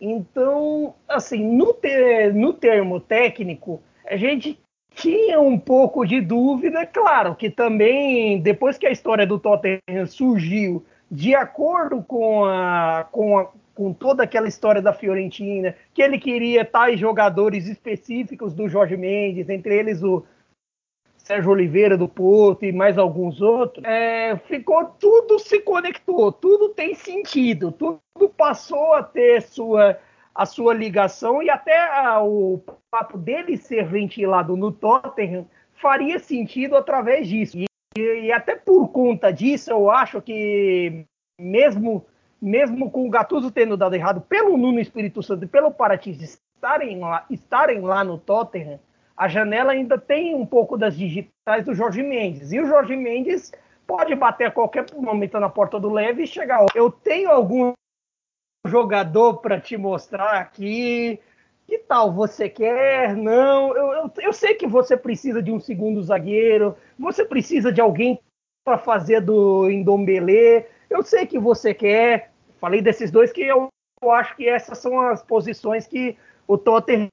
Então, 0.00 0.94
assim, 1.08 1.42
no, 1.42 1.72
ter, 1.72 2.32
no 2.34 2.52
termo 2.52 3.00
técnico, 3.00 3.82
a 4.06 4.16
gente 4.16 4.58
tinha 4.96 5.38
um 5.38 5.58
pouco 5.58 6.06
de 6.06 6.22
dúvida, 6.22 6.86
claro, 6.86 7.36
que 7.36 7.50
também, 7.50 8.40
depois 8.40 8.78
que 8.78 8.86
a 8.86 8.90
história 8.90 9.26
do 9.26 9.38
Tottenham 9.38 10.06
surgiu, 10.06 10.84
de 11.10 11.34
acordo 11.34 12.02
com, 12.02 12.46
a, 12.46 13.06
com, 13.12 13.38
a, 13.38 13.48
com 13.74 13.92
toda 13.92 14.22
aquela 14.22 14.48
história 14.48 14.80
da 14.80 14.94
Fiorentina, 14.94 15.76
que 15.92 16.00
ele 16.00 16.18
queria 16.18 16.64
tais 16.64 16.98
jogadores 16.98 17.68
específicos 17.68 18.54
do 18.54 18.70
Jorge 18.70 18.96
Mendes, 18.96 19.50
entre 19.50 19.76
eles 19.76 20.02
o 20.02 20.24
Sérgio 21.18 21.50
Oliveira 21.50 21.98
do 21.98 22.08
Porto 22.08 22.64
e 22.64 22.72
mais 22.72 22.96
alguns 22.96 23.42
outros, 23.42 23.84
é, 23.84 24.34
ficou 24.46 24.86
tudo 24.98 25.38
se 25.38 25.60
conectou, 25.60 26.32
tudo 26.32 26.70
tem 26.70 26.94
sentido, 26.94 27.70
tudo 27.70 28.00
passou 28.34 28.94
a 28.94 29.02
ter 29.02 29.42
sua, 29.42 29.98
a 30.36 30.44
sua 30.44 30.74
ligação 30.74 31.42
e 31.42 31.48
até 31.48 31.78
a, 31.78 32.22
o 32.22 32.62
papo 32.90 33.16
dele 33.16 33.56
ser 33.56 33.86
ventilado 33.86 34.54
no 34.54 34.70
Tottenham 34.70 35.46
faria 35.72 36.18
sentido 36.18 36.76
através 36.76 37.26
disso. 37.26 37.56
E, 37.58 37.66
e, 37.98 38.30
até 38.30 38.54
por 38.54 38.88
conta 38.88 39.32
disso, 39.32 39.70
eu 39.70 39.90
acho 39.90 40.20
que 40.20 41.06
mesmo 41.40 42.04
mesmo 42.40 42.90
com 42.90 43.06
o 43.06 43.10
Gattuso 43.10 43.50
tendo 43.50 43.78
dado 43.78 43.94
errado 43.94 44.20
pelo 44.20 44.58
Nuno 44.58 44.78
Espírito 44.78 45.22
Santo 45.22 45.44
e 45.44 45.48
pelo 45.48 45.70
Paraty 45.70 46.10
estarem 46.10 47.00
lá, 47.00 47.24
estarem 47.30 47.80
lá 47.80 48.04
no 48.04 48.18
Tottenham, 48.18 48.78
a 49.16 49.26
janela 49.26 49.72
ainda 49.72 49.96
tem 49.96 50.34
um 50.34 50.44
pouco 50.44 50.76
das 50.76 50.94
digitais 50.94 51.64
do 51.64 51.74
Jorge 51.74 52.02
Mendes. 52.02 52.52
E 52.52 52.60
o 52.60 52.66
Jorge 52.66 52.94
Mendes 52.94 53.52
pode 53.86 54.14
bater 54.14 54.48
a 54.48 54.50
qualquer 54.50 54.84
momento 54.94 55.40
na 55.40 55.48
porta 55.48 55.80
do 55.80 55.88
leve 55.88 56.24
e 56.24 56.26
chegar. 56.26 56.66
Eu 56.74 56.90
tenho 56.90 57.30
algum 57.30 57.72
jogador 58.66 59.38
para 59.38 59.60
te 59.60 59.76
mostrar 59.76 60.40
aqui. 60.40 61.20
Que 61.66 61.78
tal? 61.78 62.12
Você 62.12 62.48
quer? 62.48 63.16
Não. 63.16 63.76
Eu, 63.76 63.92
eu, 63.92 64.12
eu, 64.18 64.32
sei 64.32 64.54
que 64.54 64.66
você 64.66 64.96
precisa 64.96 65.42
de 65.42 65.50
um 65.50 65.58
segundo 65.58 66.02
zagueiro. 66.02 66.76
Você 66.98 67.24
precisa 67.24 67.72
de 67.72 67.80
alguém 67.80 68.20
para 68.64 68.78
fazer 68.78 69.20
do 69.20 69.70
Indombele. 69.70 70.66
Eu 70.88 71.02
sei 71.02 71.26
que 71.26 71.38
você 71.38 71.74
quer. 71.74 72.30
Falei 72.60 72.80
desses 72.80 73.10
dois 73.10 73.32
que 73.32 73.42
eu, 73.42 73.68
eu 74.02 74.10
acho 74.12 74.36
que 74.36 74.48
essas 74.48 74.78
são 74.78 75.00
as 75.00 75.22
posições 75.22 75.86
que 75.86 76.16
o 76.46 76.56
Tottenham 76.56 77.08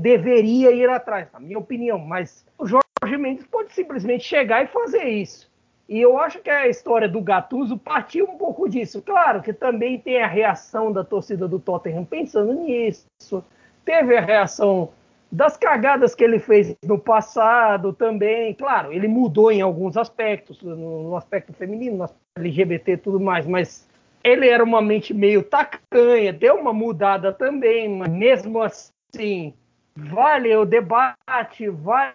deveria 0.00 0.70
ir 0.70 0.88
atrás, 0.88 1.28
na 1.32 1.40
minha 1.40 1.58
opinião. 1.58 1.98
Mas 1.98 2.46
o 2.58 2.66
Jorge 2.66 3.16
Mendes 3.18 3.46
pode 3.46 3.72
simplesmente 3.72 4.24
chegar 4.24 4.64
e 4.64 4.68
fazer 4.68 5.04
isso. 5.04 5.50
E 5.88 6.00
eu 6.00 6.18
acho 6.18 6.40
que 6.40 6.50
a 6.50 6.68
história 6.68 7.08
do 7.08 7.20
Gattuso 7.20 7.78
partiu 7.78 8.28
um 8.28 8.36
pouco 8.36 8.68
disso. 8.68 9.00
Claro 9.00 9.40
que 9.40 9.52
também 9.52 9.98
tem 9.98 10.20
a 10.20 10.26
reação 10.26 10.90
da 10.90 11.04
torcida 11.04 11.46
do 11.46 11.60
Tottenham 11.60 12.04
pensando 12.04 12.52
nisso. 12.54 13.06
Teve 13.84 14.16
a 14.16 14.20
reação 14.20 14.90
das 15.30 15.56
cagadas 15.56 16.14
que 16.14 16.24
ele 16.24 16.38
fez 16.38 16.74
no 16.84 16.98
passado 16.98 17.92
também. 17.92 18.52
Claro, 18.54 18.92
ele 18.92 19.06
mudou 19.06 19.52
em 19.52 19.60
alguns 19.60 19.96
aspectos, 19.96 20.60
no, 20.62 21.16
aspecto 21.16 21.52
feminino, 21.52 21.98
no 21.98 22.04
aspecto 22.04 22.26
LGBT 22.36 22.92
e 22.92 22.96
tudo 22.96 23.20
mais, 23.20 23.46
mas 23.46 23.88
ele 24.24 24.48
era 24.48 24.62
uma 24.62 24.82
mente 24.82 25.14
meio 25.14 25.42
tacanha, 25.42 26.32
deu 26.32 26.56
uma 26.56 26.72
mudada 26.72 27.32
também, 27.32 27.88
mas 27.88 28.10
mesmo 28.10 28.60
assim, 28.60 29.54
vale 29.94 30.54
o 30.56 30.64
debate, 30.64 31.68
vale 31.68 32.12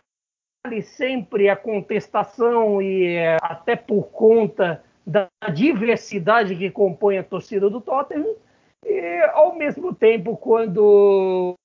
sempre 0.84 1.50
a 1.50 1.56
contestação 1.56 2.82
e 2.82 3.08
é, 3.08 3.38
até 3.42 3.76
por 3.76 4.04
conta 4.12 4.84
da 5.06 5.28
diversidade 5.52 6.56
que 6.56 6.70
compõe 6.70 7.18
a 7.18 7.24
torcida 7.24 7.70
do 7.70 7.82
Tottenham, 7.82 8.36
e 8.86 9.22
ao 9.34 9.56
mesmo 9.56 9.94
tempo, 9.94 10.38
quando, 10.38 11.56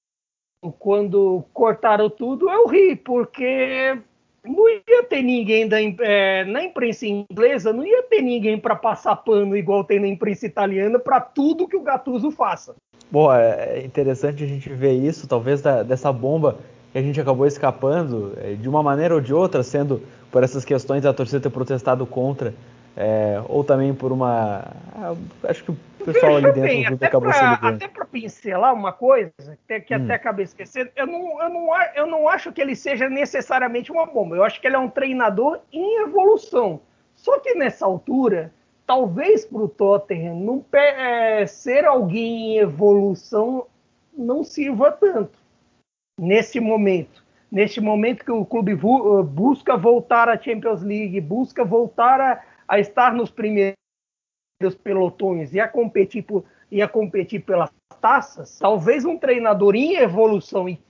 quando 0.78 1.44
cortaram 1.52 2.08
tudo, 2.08 2.50
eu 2.50 2.66
ri, 2.66 2.96
porque 2.96 3.98
não 4.44 4.68
ia 4.68 5.02
ter 5.04 5.22
ninguém 5.22 5.68
da, 5.68 5.78
é, 5.80 6.44
na 6.44 6.62
imprensa 6.62 7.06
inglesa, 7.06 7.72
não 7.72 7.84
ia 7.84 8.02
ter 8.04 8.22
ninguém 8.22 8.58
para 8.58 8.74
passar 8.74 9.16
pano 9.16 9.56
igual 9.56 9.84
tem 9.84 10.00
na 10.00 10.08
imprensa 10.08 10.46
italiana 10.46 10.98
para 10.98 11.20
tudo 11.20 11.68
que 11.68 11.76
o 11.76 11.82
Gattuso 11.82 12.30
faça. 12.30 12.74
Bom, 13.10 13.32
é 13.32 13.84
interessante 13.84 14.42
a 14.42 14.46
gente 14.46 14.68
ver 14.70 14.92
isso, 14.92 15.28
talvez 15.28 15.60
da, 15.60 15.82
dessa 15.82 16.12
bomba 16.12 16.58
que 16.96 17.00
a 17.00 17.02
gente 17.02 17.20
acabou 17.20 17.46
escapando, 17.46 18.32
é, 18.38 18.54
de 18.54 18.66
uma 18.66 18.82
maneira 18.82 19.14
ou 19.14 19.20
de 19.20 19.34
outra, 19.34 19.62
sendo 19.62 20.02
por 20.32 20.42
essas 20.42 20.64
questões 20.64 21.02
da 21.02 21.12
torcida 21.12 21.40
ter 21.40 21.50
protestado 21.50 22.06
contra, 22.06 22.54
é, 22.96 23.38
ou 23.50 23.62
também 23.62 23.92
por 23.92 24.12
uma. 24.12 24.64
Ah, 24.94 25.14
acho 25.44 25.62
que 25.62 25.72
o 25.72 25.76
pessoal 25.98 26.36
Veja 26.36 26.46
ali 26.48 26.54
dentro 26.54 26.62
bem, 26.62 26.82
do 26.84 26.88
grupo 26.88 27.04
acabou 27.04 27.28
pra, 27.28 27.38
se 27.38 27.44
ligando. 27.44 27.76
Até 27.76 27.88
para 27.88 28.06
pincelar 28.06 28.72
uma 28.72 28.94
coisa, 28.94 29.30
que, 29.68 29.80
que 29.80 29.94
hum. 29.94 30.04
até 30.04 30.14
acabei 30.14 30.46
esquecendo, 30.46 30.88
eu 30.96 31.06
não, 31.06 31.42
eu, 31.42 31.50
não, 31.50 31.68
eu 31.94 32.06
não 32.06 32.28
acho 32.30 32.50
que 32.50 32.62
ele 32.62 32.74
seja 32.74 33.10
necessariamente 33.10 33.92
uma 33.92 34.06
bomba. 34.06 34.34
Eu 34.34 34.42
acho 34.42 34.58
que 34.58 34.66
ele 34.66 34.76
é 34.76 34.78
um 34.78 34.88
treinador 34.88 35.58
em 35.70 36.02
evolução. 36.02 36.80
Só 37.14 37.38
que 37.40 37.54
nessa 37.54 37.84
altura, 37.84 38.50
talvez 38.86 39.44
para 39.44 39.58
o 39.58 39.68
Tottenham 39.68 40.34
não, 40.34 40.64
é, 40.72 41.46
ser 41.46 41.84
alguém 41.84 42.54
em 42.54 42.58
evolução 42.58 43.66
não 44.16 44.42
sirva 44.42 44.90
tanto 44.92 45.45
nesse 46.18 46.60
momento. 46.60 47.24
Neste 47.50 47.80
momento 47.80 48.24
que 48.24 48.32
o 48.32 48.44
clube 48.44 48.74
uh, 48.74 49.22
busca 49.22 49.76
voltar 49.76 50.28
à 50.28 50.36
Champions 50.36 50.82
League, 50.82 51.20
busca 51.20 51.64
voltar 51.64 52.20
a, 52.20 52.42
a 52.66 52.80
estar 52.80 53.14
nos 53.14 53.30
primeiros 53.30 53.76
pelotões 54.82 55.54
e 55.54 55.60
a 55.60 55.68
competir 55.68 56.22
por, 56.22 56.44
e 56.70 56.82
a 56.82 56.88
competir 56.88 57.44
pelas 57.44 57.70
taças, 58.00 58.58
talvez 58.58 59.04
um 59.04 59.16
treinador 59.16 59.74
em 59.76 59.96
evolução 59.96 60.68
e 60.68 60.80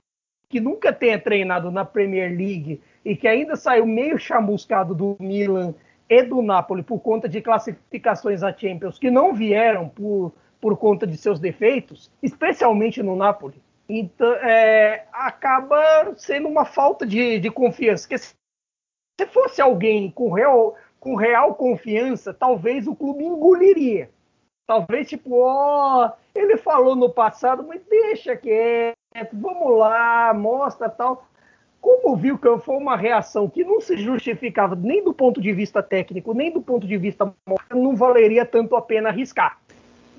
que 0.49 0.59
nunca 0.59 0.93
tenha 0.93 1.19
treinado 1.19 1.69
na 1.69 1.85
Premier 1.85 2.29
League 2.29 2.81
e 3.03 3.15
que 3.15 3.27
ainda 3.27 3.55
saiu 3.55 3.85
meio 3.85 4.17
chamuscado 4.17 4.95
do 4.95 5.17
Milan 5.19 5.75
e 6.09 6.23
do 6.23 6.41
Napoli 6.41 6.81
por 6.81 6.99
conta 6.99 7.27
de 7.27 7.41
classificações 7.41 8.43
a 8.43 8.55
Champions 8.55 8.97
que 8.97 9.11
não 9.11 9.33
vieram 9.33 9.89
por, 9.89 10.33
por 10.59 10.77
conta 10.77 11.05
de 11.05 11.17
seus 11.17 11.39
defeitos, 11.39 12.11
especialmente 12.23 13.03
no 13.03 13.15
Napoli. 13.15 13.61
Então, 13.89 14.33
é, 14.35 15.05
acaba 15.13 16.13
sendo 16.17 16.47
uma 16.47 16.65
falta 16.65 17.05
de, 17.05 17.39
de 17.39 17.49
confiança. 17.49 18.07
Porque 18.07 18.17
se 18.17 19.25
fosse 19.27 19.61
alguém 19.61 20.11
com 20.11 20.31
real, 20.31 20.75
com 20.99 21.15
real 21.15 21.55
confiança, 21.55 22.33
talvez 22.33 22.87
o 22.87 22.95
clube 22.95 23.23
engoliria. 23.23 24.09
Talvez, 24.67 25.07
tipo, 25.07 25.39
ó, 25.39 26.05
oh, 26.05 26.11
ele 26.35 26.57
falou 26.57 26.95
no 26.95 27.09
passado, 27.09 27.65
mas 27.65 27.81
deixa 27.89 28.35
quieto, 28.35 28.97
vamos 29.31 29.79
lá, 29.79 30.33
mostra 30.33 30.89
tal. 30.89 31.25
Como 31.79 32.17
viu 32.17 32.37
que 32.37 32.57
foi 32.59 32.75
uma 32.75 32.97
reação 32.97 33.49
que 33.49 33.63
não 33.63 33.79
se 33.79 33.95
justificava 33.97 34.75
nem 34.75 35.01
do 35.01 35.13
ponto 35.13 35.39
de 35.39 35.53
vista 35.53 35.81
técnico, 35.81 36.33
nem 36.33 36.51
do 36.51 36.61
ponto 36.61 36.85
de 36.85 36.97
vista 36.97 37.33
moral, 37.47 37.65
não 37.71 37.95
valeria 37.95 38.45
tanto 38.45 38.75
a 38.75 38.81
pena 38.81 39.07
arriscar. 39.07 39.57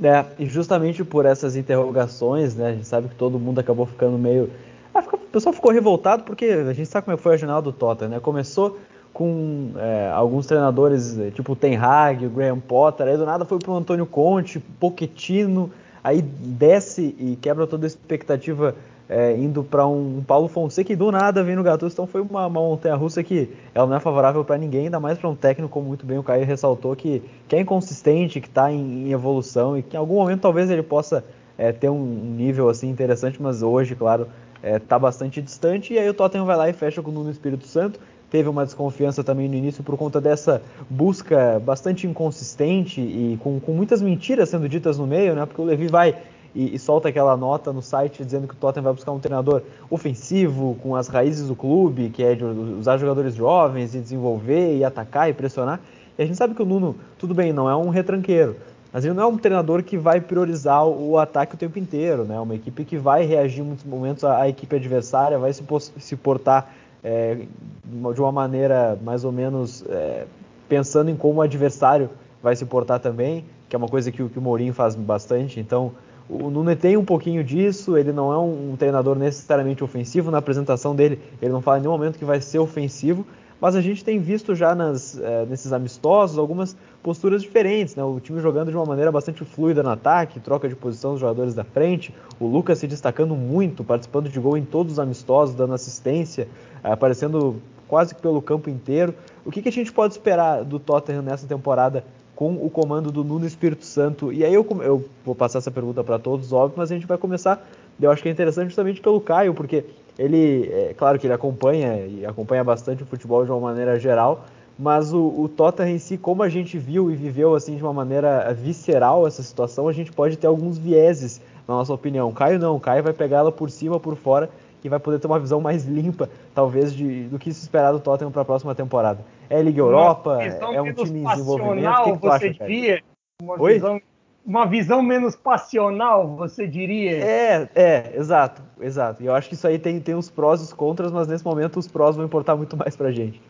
É, 0.02 0.24
e 0.38 0.46
justamente 0.46 1.02
por 1.02 1.26
essas 1.26 1.56
interrogações, 1.56 2.54
né, 2.54 2.68
a 2.68 2.72
gente 2.72 2.86
sabe 2.86 3.08
que 3.08 3.14
todo 3.16 3.38
mundo 3.38 3.58
acabou 3.58 3.84
ficando 3.84 4.16
meio. 4.16 4.50
Ah, 4.94 5.02
o 5.12 5.18
pessoal 5.18 5.52
ficou 5.52 5.72
revoltado 5.72 6.22
porque 6.22 6.46
a 6.46 6.72
gente 6.72 6.86
sabe 6.86 7.06
como 7.06 7.16
é 7.16 7.18
foi 7.18 7.34
a 7.34 7.36
jornada 7.36 7.62
do 7.62 7.72
Tottenham, 7.72 8.10
né? 8.10 8.20
Começou 8.20 8.78
com 9.12 9.72
é, 9.76 10.10
alguns 10.14 10.46
treinadores, 10.46 11.18
é, 11.18 11.30
tipo 11.30 11.52
o 11.52 11.56
Ten 11.56 11.76
Hag, 11.76 12.26
o 12.26 12.30
Graham 12.30 12.60
Potter, 12.60 13.08
aí 13.08 13.16
do 13.16 13.26
nada 13.26 13.44
foi 13.44 13.58
pro 13.58 13.74
Antônio 13.74 14.06
Conte, 14.06 14.60
Pochettino, 14.78 15.70
aí 16.04 16.22
desce 16.22 17.16
e 17.18 17.36
quebra 17.40 17.66
toda 17.66 17.84
a 17.84 17.88
expectativa 17.88 18.76
é, 19.08 19.34
indo 19.36 19.64
para 19.64 19.86
um, 19.86 20.18
um, 20.18 20.22
Paulo 20.22 20.48
Fonseca 20.48 20.92
e 20.92 20.96
do 20.96 21.10
nada 21.10 21.42
vem 21.42 21.56
no 21.56 21.62
Gattuso. 21.62 21.92
Então 21.92 22.06
foi 22.06 22.20
uma, 22.20 22.46
uma 22.46 22.60
montanha-russa 22.60 23.22
que 23.22 23.48
ela 23.74 23.86
não 23.86 23.96
é 23.96 24.00
favorável 24.00 24.44
para 24.44 24.58
ninguém, 24.58 24.84
ainda 24.84 25.00
mais 25.00 25.18
para 25.18 25.28
um 25.28 25.34
técnico 25.34 25.70
como 25.70 25.88
muito 25.88 26.04
bem 26.04 26.18
o 26.18 26.22
Caio 26.22 26.44
ressaltou 26.44 26.94
que, 26.94 27.22
que 27.48 27.56
é 27.56 27.60
inconsistente, 27.60 28.40
que 28.40 28.48
está 28.48 28.70
em, 28.70 29.08
em, 29.08 29.12
evolução 29.12 29.78
e 29.78 29.82
que 29.82 29.96
em 29.96 29.98
algum 29.98 30.16
momento 30.16 30.40
talvez 30.40 30.70
ele 30.70 30.82
possa 30.82 31.24
é, 31.56 31.72
ter 31.72 31.88
um 31.88 32.04
nível 32.04 32.68
assim 32.68 32.88
interessante, 32.88 33.40
mas 33.40 33.62
hoje, 33.62 33.94
claro, 33.94 34.28
está 34.62 34.96
é, 34.96 34.98
bastante 34.98 35.40
distante. 35.40 35.94
E 35.94 35.98
aí 35.98 36.08
o 36.08 36.14
Tottenham 36.14 36.44
vai 36.44 36.56
lá 36.56 36.68
e 36.68 36.72
fecha 36.72 37.02
com 37.02 37.10
o 37.10 37.14
Nuno 37.14 37.30
Espírito 37.30 37.66
Santo. 37.66 37.98
Teve 38.30 38.46
uma 38.46 38.62
desconfiança 38.62 39.24
também 39.24 39.48
no 39.48 39.54
início 39.54 39.82
por 39.82 39.96
conta 39.96 40.20
dessa 40.20 40.60
busca 40.90 41.58
bastante 41.64 42.06
inconsistente 42.06 43.00
e 43.00 43.38
com, 43.42 43.58
com 43.58 43.72
muitas 43.72 44.02
mentiras 44.02 44.50
sendo 44.50 44.68
ditas 44.68 44.98
no 44.98 45.06
meio, 45.06 45.34
né? 45.34 45.46
Porque 45.46 45.62
o 45.62 45.64
Levi 45.64 45.86
vai 45.86 46.14
e, 46.54 46.74
e, 46.74 46.78
solta 46.78 47.08
aquela 47.08 47.36
nota 47.36 47.72
no 47.72 47.82
site 47.82 48.24
dizendo 48.24 48.48
que 48.48 48.54
o 48.54 48.56
Tottenham 48.56 48.84
vai 48.84 48.92
buscar 48.92 49.12
um 49.12 49.18
treinador 49.18 49.62
ofensivo, 49.90 50.76
com 50.82 50.96
as 50.96 51.08
raízes 51.08 51.48
do 51.48 51.54
clube, 51.54 52.10
que 52.10 52.22
é 52.22 52.34
de 52.34 52.44
usar 52.44 52.96
jogadores 52.98 53.34
jovens 53.34 53.94
e 53.94 54.00
desenvolver 54.00 54.76
e 54.76 54.84
atacar 54.84 55.28
e 55.28 55.32
pressionar. 55.32 55.80
E 56.18 56.22
a 56.22 56.26
gente 56.26 56.36
sabe 56.36 56.54
que 56.54 56.62
o 56.62 56.66
Nuno, 56.66 56.96
tudo 57.18 57.34
bem, 57.34 57.52
não 57.52 57.68
é 57.68 57.76
um 57.76 57.90
retranqueiro, 57.90 58.56
mas 58.92 59.04
ele 59.04 59.14
não 59.14 59.22
é 59.22 59.26
um 59.26 59.36
treinador 59.36 59.82
que 59.82 59.98
vai 59.98 60.20
priorizar 60.20 60.86
o 60.86 61.18
ataque 61.18 61.54
o 61.54 61.58
tempo 61.58 61.78
inteiro, 61.78 62.24
né? 62.24 62.40
Uma 62.40 62.54
equipe 62.54 62.84
que 62.84 62.96
vai 62.96 63.24
reagir 63.24 63.60
em 63.60 63.64
muitos 63.64 63.84
momentos 63.84 64.24
à, 64.24 64.48
equipe 64.48 64.74
adversária, 64.74 65.38
vai 65.38 65.52
se, 65.52 65.62
se 65.98 66.16
portar 66.16 66.72
é, 67.04 67.36
de 67.84 68.20
uma 68.20 68.32
maneira 68.32 68.98
mais 69.04 69.24
ou 69.24 69.30
menos 69.30 69.84
é, 69.88 70.24
pensando 70.68 71.10
em 71.10 71.16
como 71.16 71.40
o 71.40 71.42
adversário 71.42 72.10
vai 72.42 72.56
se 72.56 72.64
portar 72.64 73.00
também, 73.00 73.44
que 73.68 73.76
é 73.76 73.78
uma 73.78 73.88
coisa 73.88 74.10
que, 74.10 74.26
que 74.28 74.38
o 74.38 74.42
Mourinho 74.42 74.72
faz 74.72 74.94
bastante. 74.94 75.60
Então, 75.60 75.92
o 76.28 76.50
Nunes 76.50 76.78
tem 76.78 76.96
um 76.96 77.04
pouquinho 77.04 77.42
disso, 77.42 77.96
ele 77.96 78.12
não 78.12 78.32
é 78.32 78.38
um, 78.38 78.76
treinador 78.76 79.16
necessariamente 79.16 79.82
ofensivo, 79.82 80.30
na 80.30 80.38
apresentação 80.38 80.94
dele 80.94 81.18
ele 81.40 81.52
não 81.52 81.62
fala 81.62 81.78
em 81.78 81.80
nenhum 81.80 81.92
momento 81.92 82.18
que 82.18 82.24
vai 82.24 82.40
ser 82.40 82.58
ofensivo, 82.58 83.26
mas 83.60 83.74
a 83.74 83.80
gente 83.80 84.04
tem 84.04 84.20
visto 84.20 84.54
já 84.54 84.74
nas, 84.74 85.18
é, 85.18 85.46
nesses 85.46 85.72
amistosos 85.72 86.38
algumas 86.38 86.76
posturas 87.02 87.42
diferentes, 87.42 87.96
né? 87.96 88.04
o 88.04 88.20
time 88.20 88.40
jogando 88.40 88.70
de 88.70 88.76
uma 88.76 88.84
maneira 88.84 89.10
bastante 89.10 89.44
fluida 89.44 89.82
no 89.82 89.88
ataque, 89.88 90.38
troca 90.38 90.68
de 90.68 90.76
posição 90.76 91.12
dos 91.12 91.20
jogadores 91.20 91.54
da 91.54 91.64
frente, 91.64 92.14
o 92.38 92.46
Lucas 92.46 92.78
se 92.78 92.86
destacando 92.86 93.34
muito, 93.34 93.82
participando 93.82 94.28
de 94.28 94.38
gol 94.38 94.56
em 94.56 94.64
todos 94.64 94.92
os 94.92 94.98
amistosos, 94.98 95.54
dando 95.54 95.74
assistência, 95.74 96.46
é, 96.84 96.92
aparecendo 96.92 97.56
quase 97.88 98.14
que 98.14 98.20
pelo 98.20 98.40
campo 98.42 98.68
inteiro. 98.68 99.14
O 99.44 99.50
que, 99.50 99.62
que 99.62 99.68
a 99.70 99.72
gente 99.72 99.90
pode 99.90 100.12
esperar 100.12 100.62
do 100.62 100.78
Tottenham 100.78 101.22
nessa 101.22 101.46
temporada 101.46 102.04
com 102.38 102.54
o 102.54 102.70
comando 102.70 103.10
do 103.10 103.24
Nuno 103.24 103.44
Espírito 103.44 103.84
Santo. 103.84 104.32
E 104.32 104.44
aí 104.44 104.54
eu, 104.54 104.64
eu 104.80 105.04
vou 105.24 105.34
passar 105.34 105.58
essa 105.58 105.72
pergunta 105.72 106.04
para 106.04 106.20
todos, 106.20 106.52
óbvio, 106.52 106.74
mas 106.76 106.92
a 106.92 106.94
gente 106.94 107.04
vai 107.04 107.18
começar. 107.18 107.68
Eu 108.00 108.12
acho 108.12 108.22
que 108.22 108.28
é 108.28 108.30
interessante 108.30 108.68
justamente 108.68 109.00
pelo 109.00 109.20
Caio, 109.20 109.52
porque 109.52 109.84
ele, 110.16 110.70
é 110.72 110.94
claro 110.96 111.18
que 111.18 111.26
ele 111.26 111.34
acompanha 111.34 111.96
e 112.06 112.24
acompanha 112.24 112.62
bastante 112.62 113.02
o 113.02 113.06
futebol 113.06 113.44
de 113.44 113.50
uma 113.50 113.58
maneira 113.58 113.98
geral, 113.98 114.46
mas 114.78 115.12
o, 115.12 115.18
o 115.18 115.48
Tottenham 115.48 115.96
em 115.96 115.98
si, 115.98 116.16
como 116.16 116.44
a 116.44 116.48
gente 116.48 116.78
viu 116.78 117.10
e 117.10 117.16
viveu 117.16 117.56
assim 117.56 117.74
de 117.74 117.82
uma 117.82 117.92
maneira 117.92 118.54
visceral 118.54 119.26
essa 119.26 119.42
situação, 119.42 119.88
a 119.88 119.92
gente 119.92 120.12
pode 120.12 120.36
ter 120.36 120.46
alguns 120.46 120.78
vieses 120.78 121.40
na 121.66 121.74
nossa 121.74 121.92
opinião. 121.92 122.30
Caio 122.30 122.60
não, 122.60 122.78
Caio 122.78 123.02
vai 123.02 123.12
pegá-la 123.12 123.50
por 123.50 123.68
cima, 123.68 123.98
por 123.98 124.14
fora 124.14 124.48
e 124.82 124.88
vai 124.88 124.98
poder 124.98 125.18
ter 125.18 125.26
uma 125.26 125.38
visão 125.38 125.60
mais 125.60 125.84
limpa, 125.84 126.28
talvez, 126.54 126.92
de, 126.94 127.24
do 127.24 127.38
que 127.38 127.52
se 127.52 127.62
esperar 127.62 127.92
do 127.92 128.00
Tottenham 128.00 128.30
para 128.30 128.42
a 128.42 128.44
próxima 128.44 128.74
temporada. 128.74 129.24
É 129.50 129.60
Liga 129.62 129.80
Europa, 129.80 130.38
é 130.42 130.80
um 130.80 130.92
time 130.92 131.20
em 131.20 131.24
desenvolvimento. 131.24 131.88
O 131.88 132.04
que, 132.04 132.12
que 132.12 132.18
tu 132.18 132.30
acha, 132.30 132.50
diria? 132.50 133.02
Uma 133.42 133.60
Oi? 133.60 133.74
Visão, 133.74 134.00
uma 134.44 134.66
visão 134.66 135.02
menos 135.02 135.36
passional, 135.36 136.36
você 136.36 136.66
diria? 136.66 137.12
É, 137.22 137.68
é, 137.74 138.12
exato, 138.16 138.62
exato. 138.80 139.22
E 139.22 139.26
eu 139.26 139.34
acho 139.34 139.48
que 139.48 139.54
isso 139.54 139.66
aí 139.66 139.78
tem, 139.78 140.00
tem 140.00 140.14
os 140.14 140.30
prós 140.30 140.60
e 140.60 140.64
os 140.64 140.72
contras, 140.72 141.12
mas 141.12 141.28
nesse 141.28 141.44
momento 141.44 141.78
os 141.78 141.86
prós 141.86 142.16
vão 142.16 142.24
importar 142.24 142.56
muito 142.56 142.76
mais 142.76 142.96
pra 142.96 143.10
gente. 143.10 143.40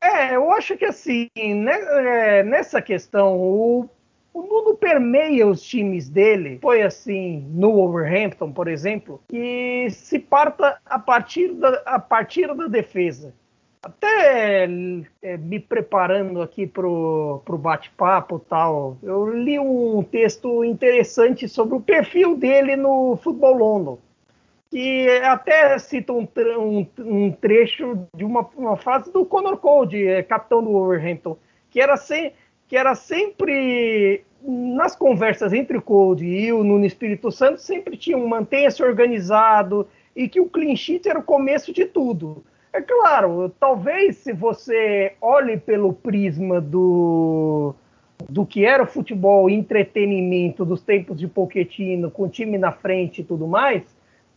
É, 0.00 0.36
eu 0.36 0.52
acho 0.52 0.76
que 0.76 0.84
assim, 0.84 1.28
né, 1.36 1.78
é, 1.80 2.42
nessa 2.42 2.80
questão, 2.80 3.36
o 3.36 3.88
o 4.34 4.42
Nuno 4.42 4.76
permeia 4.76 5.46
os 5.46 5.62
times 5.62 6.08
dele. 6.08 6.58
Foi 6.60 6.82
assim 6.82 7.46
no 7.50 7.72
Wolverhampton, 7.72 8.52
por 8.52 8.66
exemplo, 8.66 9.22
que 9.28 9.88
se 9.90 10.18
parta 10.18 10.78
a 10.84 10.98
partir 10.98 11.52
da, 11.52 11.82
a 11.86 12.00
partir 12.00 12.52
da 12.52 12.66
defesa. 12.66 13.32
Até 13.80 14.64
é, 15.22 15.36
me 15.36 15.60
preparando 15.60 16.42
aqui 16.42 16.66
pro, 16.66 17.42
pro 17.44 17.56
bate-papo 17.56 18.38
tal, 18.38 18.96
eu 19.02 19.28
li 19.28 19.58
um 19.58 20.02
texto 20.02 20.64
interessante 20.64 21.46
sobre 21.48 21.76
o 21.76 21.80
perfil 21.80 22.34
dele 22.36 22.76
no 22.76 23.16
Futebol 23.22 23.54
London 23.54 23.98
que 24.70 25.08
até 25.22 25.78
cita 25.78 26.12
um, 26.12 26.26
um, 26.58 26.86
um 26.98 27.30
trecho 27.30 28.08
de 28.12 28.24
uma, 28.24 28.44
uma, 28.56 28.76
frase 28.76 29.12
do 29.12 29.24
Conor 29.24 29.58
Code, 29.58 30.04
é, 30.04 30.20
capitão 30.20 30.64
do 30.64 30.72
Wolverhampton, 30.72 31.36
que 31.70 31.80
era, 31.80 31.96
se, 31.96 32.32
que 32.68 32.76
era 32.76 32.94
sempre 32.94 34.24
nas 34.46 34.94
conversas 34.94 35.52
entre 35.52 35.78
o 35.78 36.16
e 36.20 36.52
o 36.52 36.62
Nuno 36.62 36.84
Espírito 36.84 37.32
Santo 37.32 37.60
sempre 37.60 37.96
tinha 37.96 38.16
um 38.16 38.28
mantenha-se 38.28 38.82
organizado 38.82 39.88
e 40.14 40.28
que 40.28 40.40
o 40.40 40.48
clean 40.48 40.76
sheet 40.76 41.08
era 41.08 41.18
o 41.18 41.22
começo 41.22 41.72
de 41.72 41.86
tudo. 41.86 42.44
É 42.72 42.80
claro, 42.80 43.50
talvez 43.58 44.16
se 44.16 44.32
você 44.32 45.14
olhe 45.20 45.56
pelo 45.56 45.92
prisma 45.92 46.60
do, 46.60 47.74
do 48.28 48.44
que 48.44 48.66
era 48.66 48.82
o 48.82 48.86
futebol 48.86 49.48
entretenimento 49.48 50.64
dos 50.64 50.82
tempos 50.82 51.18
de 51.18 51.28
Pochettino, 51.28 52.10
com 52.10 52.24
o 52.24 52.28
time 52.28 52.58
na 52.58 52.72
frente 52.72 53.20
e 53.20 53.24
tudo 53.24 53.46
mais, 53.46 53.82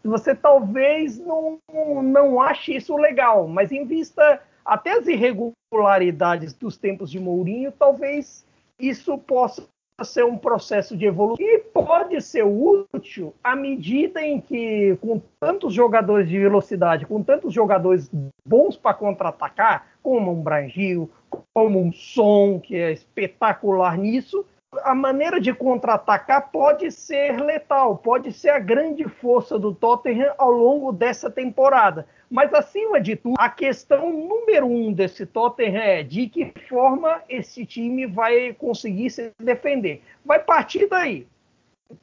você 0.07 0.33
talvez 0.33 1.19
não, 1.19 1.59
não 2.03 2.41
ache 2.41 2.75
isso 2.75 2.95
legal, 2.95 3.47
mas 3.47 3.71
em 3.71 3.85
vista 3.85 4.41
até 4.67 4.91
as 4.91 5.07
irregularidades 5.07 6.53
dos 6.53 6.77
tempos 6.77 7.09
de 7.09 7.19
Mourinho, 7.19 7.71
talvez 7.71 8.45
isso 8.77 9.17
possa 9.17 9.63
ser 10.03 10.25
um 10.25 10.37
processo 10.37 10.95
de 10.95 11.05
evolução 11.05 11.43
e 11.43 11.57
pode 11.57 12.21
ser 12.21 12.43
útil 12.43 13.33
à 13.43 13.55
medida 13.55 14.21
em 14.21 14.39
que, 14.39 14.95
com 15.01 15.19
tantos 15.39 15.73
jogadores 15.73 16.29
de 16.29 16.37
velocidade, 16.37 17.05
com 17.05 17.23
tantos 17.23 17.51
jogadores 17.53 18.11
bons 18.45 18.77
para 18.77 18.93
contra-atacar, 18.93 19.87
como 20.03 20.31
um 20.31 20.41
Brian 20.41 21.07
como 21.53 21.81
um 21.81 21.91
Som, 21.91 22.59
que 22.59 22.75
é 22.75 22.91
espetacular 22.91 23.97
nisso, 23.97 24.45
a 24.83 24.93
maneira 24.93 25.39
de 25.39 25.53
contra-atacar 25.53 26.51
pode 26.51 26.91
ser 26.91 27.41
letal, 27.41 27.97
pode 27.97 28.31
ser 28.31 28.49
a 28.49 28.59
grande 28.59 29.05
força 29.05 29.57
do 29.57 29.73
Tottenham 29.73 30.33
ao 30.37 30.51
longo 30.51 30.91
dessa 30.91 31.31
temporada. 31.31 32.05
Mas, 32.29 32.53
acima 32.53 32.99
de 32.99 33.15
tudo, 33.15 33.35
a 33.39 33.49
questão 33.49 34.11
número 34.11 34.65
um 34.65 34.91
desse 34.91 35.25
Tottenham 35.25 35.81
é 35.81 36.03
de 36.03 36.27
que 36.27 36.51
forma 36.67 37.21
esse 37.29 37.65
time 37.65 38.05
vai 38.05 38.53
conseguir 38.53 39.09
se 39.09 39.31
defender. 39.39 40.01
Vai 40.25 40.39
partir 40.39 40.87
daí. 40.87 41.25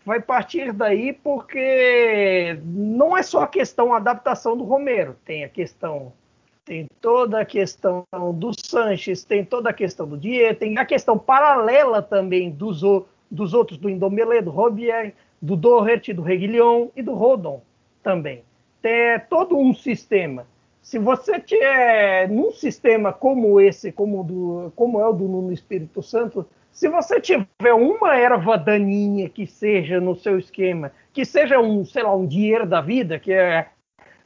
Vai 0.05 0.21
partir 0.21 0.73
daí 0.73 1.13
porque 1.13 2.59
não 2.65 3.15
é 3.17 3.23
só 3.23 3.43
a 3.43 3.47
questão 3.47 3.93
adaptação 3.93 4.57
do 4.57 4.65
Romero, 4.65 5.15
tem 5.25 5.45
a 5.45 5.49
questão 5.49 6.13
tem 6.65 6.87
toda 6.99 7.41
a 7.41 7.45
questão 7.45 8.07
do 8.35 8.51
Sanches, 8.59 9.23
tem 9.23 9.45
toda 9.45 9.69
a 9.69 9.73
questão 9.75 10.09
do 10.09 10.17
Dier, 10.17 10.57
tem 10.59 10.79
a 10.79 10.85
questão 10.87 11.19
paralela 11.19 12.01
também 12.01 12.51
dos, 12.51 12.81
dos 13.31 13.53
outros, 13.53 13.79
do 13.79 13.91
Indomele, 13.91 14.41
do 14.41 14.51
Robier, 14.51 15.13
do 15.43 15.57
Doherty, 15.57 16.15
do 16.15 16.23
Reguilhon 16.23 16.89
e 16.97 17.03
do 17.03 17.13
Rodon 17.13 17.61
também. 18.03 18.43
Tem 18.85 19.19
todo 19.31 19.57
um 19.57 19.75
sistema. 19.75 20.47
Se 20.83 20.99
você 20.99 21.41
tiver 21.41 22.29
num 22.29 22.53
sistema 22.53 23.15
como 23.15 23.59
esse, 23.59 23.91
como, 23.91 24.23
do, 24.23 24.73
como 24.77 25.01
é 25.01 25.09
o 25.09 25.13
do 25.15 25.25
Nuno 25.27 25.55
Espírito 25.55 26.03
Santo, 26.03 26.47
se 26.71 26.87
você 26.91 27.19
tiver 27.19 27.73
uma 27.73 28.15
erva 28.15 28.59
daninha 28.59 29.27
que 29.31 29.47
seja 29.47 30.03
no 30.03 30.15
seu 30.15 30.39
esquema, 30.39 30.93
que 31.15 31.25
seja 31.25 31.59
um, 31.59 31.83
sei 31.83 32.03
lá, 32.03 32.15
um 32.15 32.27
dinheiro 32.27 32.67
da 32.67 32.83
vida, 32.83 33.19
que 33.19 33.33
é, 33.33 33.69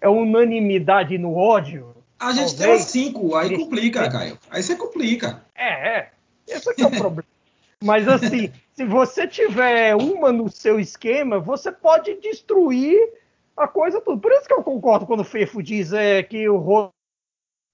é 0.01 0.09
unanimidade 0.09 1.17
no 1.19 1.37
ódio, 1.37 1.95
a 2.19 2.33
gente 2.33 2.57
Talvez. 2.57 2.91
tem 2.91 3.05
cinco, 3.05 3.37
aí 3.37 3.57
complica, 3.57 4.11
Caio. 4.11 4.37
Aí 4.51 4.61
você 4.61 4.75
complica. 4.75 5.41
É, 5.55 5.99
é. 5.99 6.11
Esse 6.49 6.69
aqui 6.69 6.83
é 6.83 6.87
o 6.87 6.91
problema. 6.99 7.29
Mas 7.81 8.09
assim, 8.09 8.51
se 8.75 8.85
você 8.85 9.25
tiver 9.29 9.95
uma 9.95 10.33
no 10.33 10.51
seu 10.51 10.81
esquema, 10.81 11.39
você 11.39 11.71
pode 11.71 12.17
destruir 12.21 12.99
a 13.59 13.69
coisa 13.69 14.01
toda. 14.01 14.21
Por 14.21 14.33
isso 14.33 14.47
que 14.47 14.55
eu 14.55 14.63
concordo 14.63 15.07
quando 15.07 15.21
o 15.21 15.25
Fefo 15.25 15.63
diz 15.63 15.93
é, 15.93 16.23
que 16.23 16.49
o 16.49 16.59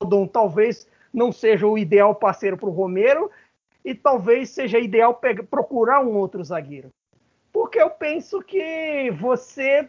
Rodon 0.00 0.26
talvez 0.26 0.88
não 1.12 1.30
seja 1.30 1.66
o 1.66 1.78
ideal 1.78 2.14
parceiro 2.14 2.56
para 2.56 2.68
o 2.68 2.72
Romero 2.72 3.30
e 3.84 3.94
talvez 3.94 4.50
seja 4.50 4.78
ideal 4.78 5.20
procurar 5.48 6.00
um 6.00 6.16
outro 6.16 6.42
zagueiro. 6.42 6.88
Porque 7.52 7.80
eu 7.80 7.90
penso 7.90 8.42
que 8.42 9.10
você, 9.12 9.88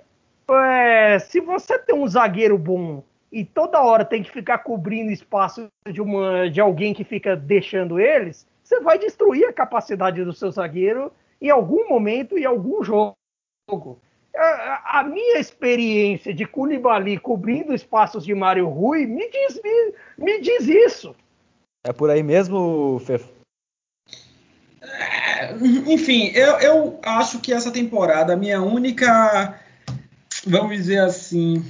é, 0.50 1.18
se 1.20 1.40
você 1.40 1.80
tem 1.80 1.96
um 1.96 2.08
zagueiro 2.08 2.58
bom 2.58 3.04
e 3.32 3.44
toda 3.44 3.82
hora 3.82 4.06
tem 4.06 4.22
que 4.22 4.32
ficar 4.32 4.60
cobrindo 4.60 5.12
espaço 5.12 5.68
de, 5.92 6.02
uma, 6.02 6.50
de 6.50 6.62
alguém 6.62 6.94
que 6.94 7.04
fica 7.04 7.36
deixando 7.36 8.00
eles, 8.00 8.48
você 8.64 8.80
vai 8.82 9.00
destruir 9.00 9.48
a 9.48 9.54
capacidade 9.54 10.24
do 10.24 10.34
seu 10.34 10.52
zagueiro 10.52 11.12
em 11.42 11.50
algum 11.50 11.90
momento, 11.90 12.38
em 12.38 12.46
algum 12.46 12.84
jogo. 12.84 13.16
A, 14.38 15.00
a 15.00 15.04
minha 15.04 15.40
experiência 15.40 16.34
de 16.34 16.46
Koulibaly 16.46 17.18
cobrindo 17.18 17.74
espaços 17.74 18.26
de 18.26 18.34
Mário 18.34 18.68
Rui 18.68 19.06
me 19.06 19.30
diz, 19.30 19.62
me, 19.64 19.94
me 20.18 20.42
diz 20.42 20.68
isso. 20.68 21.16
É 21.84 21.94
por 21.94 22.10
aí 22.10 22.24
mesmo, 22.24 23.00
Fefo? 23.06 23.30
É, 24.82 25.54
enfim, 25.88 26.32
eu, 26.34 26.60
eu 26.60 27.00
acho 27.04 27.40
que 27.40 27.54
essa 27.54 27.72
temporada, 27.72 28.34
a 28.34 28.38
minha 28.38 28.62
única, 28.62 29.60
vamos 30.46 30.76
dizer 30.76 31.00
assim, 31.00 31.64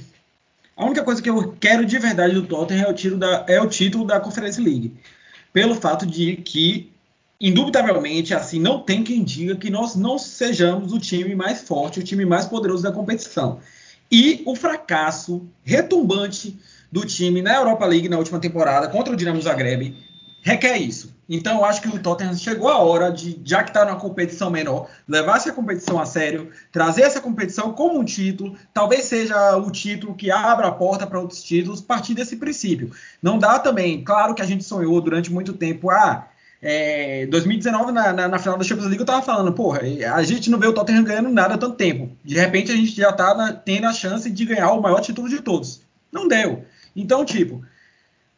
a 0.76 0.84
única 0.84 1.02
coisa 1.02 1.22
que 1.22 1.30
eu 1.30 1.56
quero 1.58 1.86
de 1.86 1.98
verdade 1.98 2.34
do 2.34 2.46
Tottenham 2.46 2.86
é 2.86 2.90
o, 2.90 3.16
da, 3.16 3.46
é 3.48 3.60
o 3.60 3.68
título 3.68 4.06
da 4.06 4.20
Conference 4.20 4.60
League. 4.60 4.94
Pelo 5.52 5.74
fato 5.74 6.06
de 6.06 6.36
que, 6.36 6.92
indubitavelmente, 7.40 8.34
assim, 8.34 8.58
não 8.58 8.80
tem 8.80 9.02
quem 9.02 9.22
diga 9.22 9.56
que 9.56 9.70
nós 9.70 9.94
não 9.94 10.18
sejamos 10.18 10.92
o 10.92 10.98
time 10.98 11.34
mais 11.34 11.62
forte, 11.62 12.00
o 12.00 12.04
time 12.04 12.24
mais 12.24 12.46
poderoso 12.46 12.82
da 12.82 12.92
competição. 12.92 13.60
E 14.10 14.42
o 14.46 14.54
fracasso 14.54 15.46
retumbante 15.64 16.58
do 16.90 17.04
time 17.04 17.42
na 17.42 17.54
Europa 17.56 17.84
League 17.86 18.08
na 18.08 18.18
última 18.18 18.38
temporada 18.38 18.88
contra 18.88 19.12
o 19.12 19.16
Dinamo 19.16 19.40
Zagreb 19.42 19.94
requer 20.46 20.78
isso. 20.78 21.12
Então, 21.28 21.56
eu 21.56 21.64
acho 21.64 21.82
que 21.82 21.88
o 21.88 21.98
Tottenham 21.98 22.36
chegou 22.36 22.68
a 22.68 22.78
hora 22.78 23.10
de, 23.10 23.40
já 23.44 23.64
que 23.64 23.70
está 23.70 23.84
numa 23.84 23.98
competição 23.98 24.48
menor, 24.48 24.88
levar 25.08 25.38
essa 25.38 25.52
competição 25.52 26.00
a 26.00 26.06
sério, 26.06 26.52
trazer 26.70 27.02
essa 27.02 27.20
competição 27.20 27.72
como 27.72 27.98
um 27.98 28.04
título, 28.04 28.56
talvez 28.72 29.06
seja 29.06 29.56
o 29.56 29.68
título 29.72 30.14
que 30.14 30.30
abra 30.30 30.68
a 30.68 30.72
porta 30.72 31.04
para 31.04 31.18
outros 31.18 31.42
títulos, 31.42 31.80
partir 31.80 32.14
desse 32.14 32.36
princípio. 32.36 32.92
Não 33.20 33.40
dá 33.40 33.58
também, 33.58 34.04
claro 34.04 34.36
que 34.36 34.42
a 34.42 34.46
gente 34.46 34.62
sonhou 34.62 35.00
durante 35.00 35.32
muito 35.32 35.52
tempo, 35.52 35.90
ah, 35.90 36.28
é, 36.62 37.26
2019, 37.26 37.92
na, 37.92 38.12
na, 38.12 38.28
na, 38.28 38.38
final 38.38 38.56
da 38.56 38.64
Champions 38.64 38.86
League, 38.86 39.00
eu 39.00 39.06
tava 39.06 39.22
falando, 39.22 39.52
porra, 39.52 39.80
a 40.14 40.22
gente 40.22 40.50
não 40.50 40.58
vê 40.58 40.66
o 40.66 40.72
Tottenham 40.72 41.04
ganhando 41.04 41.28
nada 41.28 41.54
há 41.54 41.58
tanto 41.58 41.76
tempo. 41.76 42.10
De 42.24 42.34
repente, 42.34 42.72
a 42.72 42.76
gente 42.76 42.94
já 42.96 43.12
tá 43.12 43.52
tendo 43.52 43.86
a 43.86 43.92
chance 43.92 44.30
de 44.30 44.44
ganhar 44.44 44.72
o 44.72 44.80
maior 44.80 45.00
título 45.00 45.28
de 45.28 45.40
todos. 45.40 45.82
Não 46.10 46.26
deu. 46.26 46.64
Então, 46.94 47.24
tipo, 47.24 47.62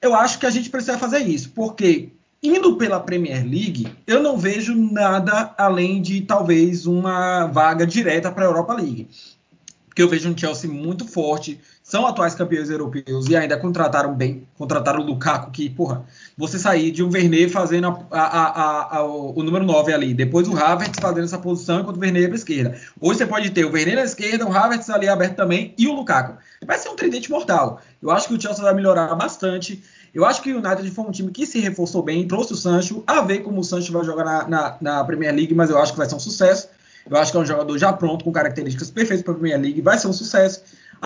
eu 0.03 0.15
acho 0.15 0.39
que 0.39 0.47
a 0.47 0.51
gente 0.51 0.69
precisa 0.69 0.99
fazer 0.99 1.21
isso, 1.21 1.51
porque 1.55 2.11
indo 2.43 2.77
pela 2.77 3.01
Premier 3.01 3.43
League, 3.43 3.89
eu 4.07 4.23
não 4.23 4.37
vejo 4.37 4.75
nada 4.75 5.55
além 5.57 6.01
de 6.01 6.21
talvez 6.21 6.87
uma 6.87 7.47
vaga 7.47 7.87
direta 7.87 8.31
para 8.31 8.45
a 8.45 8.49
Europa 8.49 8.75
League. 8.75 9.09
Eu 10.03 10.09
vejo 10.09 10.31
um 10.31 10.37
Chelsea 10.37 10.71
muito 10.71 11.07
forte, 11.07 11.61
são 11.83 12.07
atuais 12.07 12.35
campeões 12.35 12.71
europeus 12.71 13.29
e 13.29 13.37
ainda 13.37 13.57
contrataram 13.57 14.15
bem. 14.15 14.47
Contrataram 14.57 15.01
o 15.01 15.07
Lukaku, 15.07 15.51
que, 15.51 15.69
porra, 15.71 16.05
você 16.37 16.59
sair 16.59 16.91
de 16.91 17.03
um 17.03 17.11
Vernet 17.11 17.49
fazendo 17.51 17.89
a, 18.11 18.21
a, 18.21 18.99
a, 18.99 19.03
o 19.05 19.43
número 19.43 19.65
9 19.65 19.93
ali, 19.93 20.15
depois 20.15 20.47
o 20.47 20.57
Havertz 20.57 20.99
fazendo 21.01 21.25
essa 21.25 21.39
posição 21.39 21.81
enquanto 21.81 21.97
o 21.97 22.01
Vernet 22.01 22.27
para 22.27 22.35
a 22.35 22.39
esquerda. 22.39 22.79
Hoje 23.01 23.19
você 23.19 23.27
pode 23.27 23.51
ter 23.51 23.65
o 23.65 23.71
Vernet 23.71 23.97
na 23.97 24.05
esquerda, 24.05 24.47
o 24.47 24.53
Havertz 24.53 24.91
ali 24.91 25.09
aberto 25.09 25.37
também 25.37 25.75
e 25.79 25.87
o 25.89 25.95
Lukaku. 25.95 26.39
Vai 26.65 26.79
ser 26.79 26.89
um 26.91 26.97
tridente 26.97 27.31
mortal. 27.31 27.81
Eu 28.03 28.11
acho 28.11 28.29
que 28.29 28.35
o 28.35 28.41
Chelsea 28.41 28.63
vai 28.63 28.75
melhorar 28.75 29.15
bastante. 29.15 29.83
Eu 30.15 30.25
acho 30.25 30.43
que 30.43 30.53
o 30.53 30.59
United 30.59 30.91
foi 30.91 31.05
um 31.05 31.11
time 31.11 31.31
que 31.31 31.47
se 31.47 31.59
reforçou 31.61 32.03
bem, 32.03 32.27
trouxe 32.27 32.53
o 32.53 32.57
Sancho, 32.57 33.03
a 33.07 33.21
ver 33.21 33.41
como 33.41 33.61
o 33.61 33.65
Sancho 33.65 33.93
vai 33.93 34.05
jogar 34.05 34.25
na, 34.25 34.49
na, 34.49 34.77
na, 34.81 35.05
Premier 35.05 35.35
League, 35.35 35.55
mas 35.55 35.71
eu 35.71 35.79
acho 35.79 35.93
que 35.93 35.99
vai 35.99 36.09
ser 36.09 36.15
um 36.15 36.21
sucesso. 36.21 36.69
Eu 37.11 37.17
acho 37.17 37.31
que 37.31 37.39
é 37.39 37.41
um 37.41 37.47
jogador 37.47 37.79
já 37.79 37.93
pronto, 37.93 38.25
com 38.25 38.33
características 38.33 38.91
perfeitas 38.91 39.23
para 39.23 39.33
a 39.33 39.37
Premier 39.37 39.61
League, 39.61 39.81
vai 39.81 39.99
ser 39.99 40.09
um 40.09 40.13
sucesso. 40.13 40.63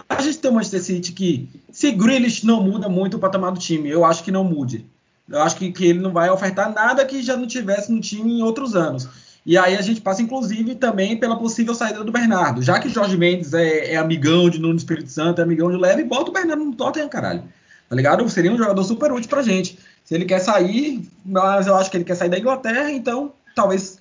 A 0.08 0.20
gente 0.22 0.38
tem 0.38 0.50
o 0.50 0.54
Manchester 0.54 0.82
City 0.82 1.12
que, 1.12 1.48
se 1.70 1.92
Grealish 1.92 2.44
não 2.44 2.62
muda 2.62 2.88
muito 2.88 3.16
o 3.16 3.20
patamar 3.20 3.52
do 3.52 3.60
time, 3.60 3.88
eu 3.88 4.04
acho 4.04 4.24
que 4.24 4.30
não 4.30 4.42
mude. 4.42 4.86
Eu 5.28 5.40
acho 5.42 5.56
que, 5.56 5.70
que 5.70 5.86
ele 5.86 6.00
não 6.00 6.12
vai 6.12 6.28
ofertar 6.30 6.72
nada 6.72 7.04
que 7.04 7.22
já 7.22 7.36
não 7.36 7.46
tivesse 7.46 7.92
no 7.92 8.00
time 8.00 8.38
em 8.38 8.42
outros 8.42 8.74
anos. 8.74 9.08
E 9.44 9.58
aí 9.58 9.76
a 9.76 9.82
gente 9.82 10.00
passa, 10.00 10.22
inclusive, 10.22 10.74
também 10.74 11.16
pela 11.16 11.36
possível 11.36 11.74
saída 11.74 12.02
do 12.02 12.12
Bernardo. 12.12 12.62
Já 12.62 12.78
que 12.78 12.88
Jorge 12.88 13.16
Mendes 13.16 13.52
é, 13.54 13.92
é 13.92 13.96
amigão 13.96 14.48
de 14.48 14.60
Nuno 14.60 14.76
Espírito 14.76 15.10
Santo, 15.10 15.40
é 15.40 15.44
amigão 15.44 15.70
de 15.70 15.76
Leve, 15.76 16.04
bota 16.04 16.30
o 16.30 16.34
Bernardo 16.34 16.64
no 16.64 16.74
Tottenham, 16.74 17.08
caralho 17.08 17.44
tá 17.92 17.96
ligado? 17.96 18.26
Seria 18.30 18.50
um 18.50 18.56
jogador 18.56 18.82
super 18.84 19.12
útil 19.12 19.28
pra 19.28 19.42
gente. 19.42 19.78
Se 20.02 20.14
ele 20.14 20.24
quer 20.24 20.38
sair, 20.38 21.06
mas 21.22 21.66
eu 21.66 21.76
acho 21.76 21.90
que 21.90 21.96
ele 21.98 22.04
quer 22.04 22.14
sair 22.14 22.30
da 22.30 22.38
Inglaterra, 22.38 22.90
então 22.90 23.34
talvez 23.54 23.98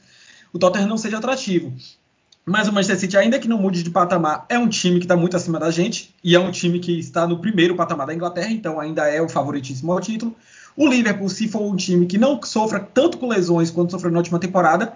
o 0.54 0.60
Tottenham 0.60 0.88
não 0.88 0.98
seja 0.98 1.18
atrativo. 1.18 1.74
Mas 2.46 2.68
o 2.68 2.74
Manchester 2.74 3.00
City, 3.00 3.18
ainda 3.18 3.38
que 3.38 3.48
não 3.48 3.58
mude 3.58 3.84
de 3.84 3.90
patamar, 3.90 4.46
é 4.50 4.58
um 4.58 4.68
time 4.68 5.00
que 5.00 5.06
está 5.06 5.16
muito 5.16 5.38
acima 5.38 5.60
da 5.60 5.70
gente 5.70 6.14
e 6.24 6.36
é 6.36 6.40
um 6.40 6.52
time 6.52 6.80
que 6.80 6.98
está 6.98 7.28
no 7.28 7.40
primeiro 7.40 7.76
patamar 7.76 8.08
da 8.08 8.14
Inglaterra, 8.14 8.52
então 8.52 8.80
ainda 8.80 9.08
é 9.08 9.22
o 9.22 9.30
favoritíssimo 9.30 9.92
ao 9.92 10.02
título. 10.02 10.36
O 10.76 10.88
Liverpool, 10.88 11.30
se 11.30 11.48
for 11.48 11.62
um 11.62 11.76
time 11.76 12.08
que 12.08 12.18
não 12.18 12.42
sofra 12.42 12.80
tanto 12.80 13.18
com 13.18 13.28
lesões 13.28 13.70
quanto 13.70 13.92
sofreu 13.92 14.12
na 14.12 14.20
última 14.20 14.40
temporada, 14.40 14.94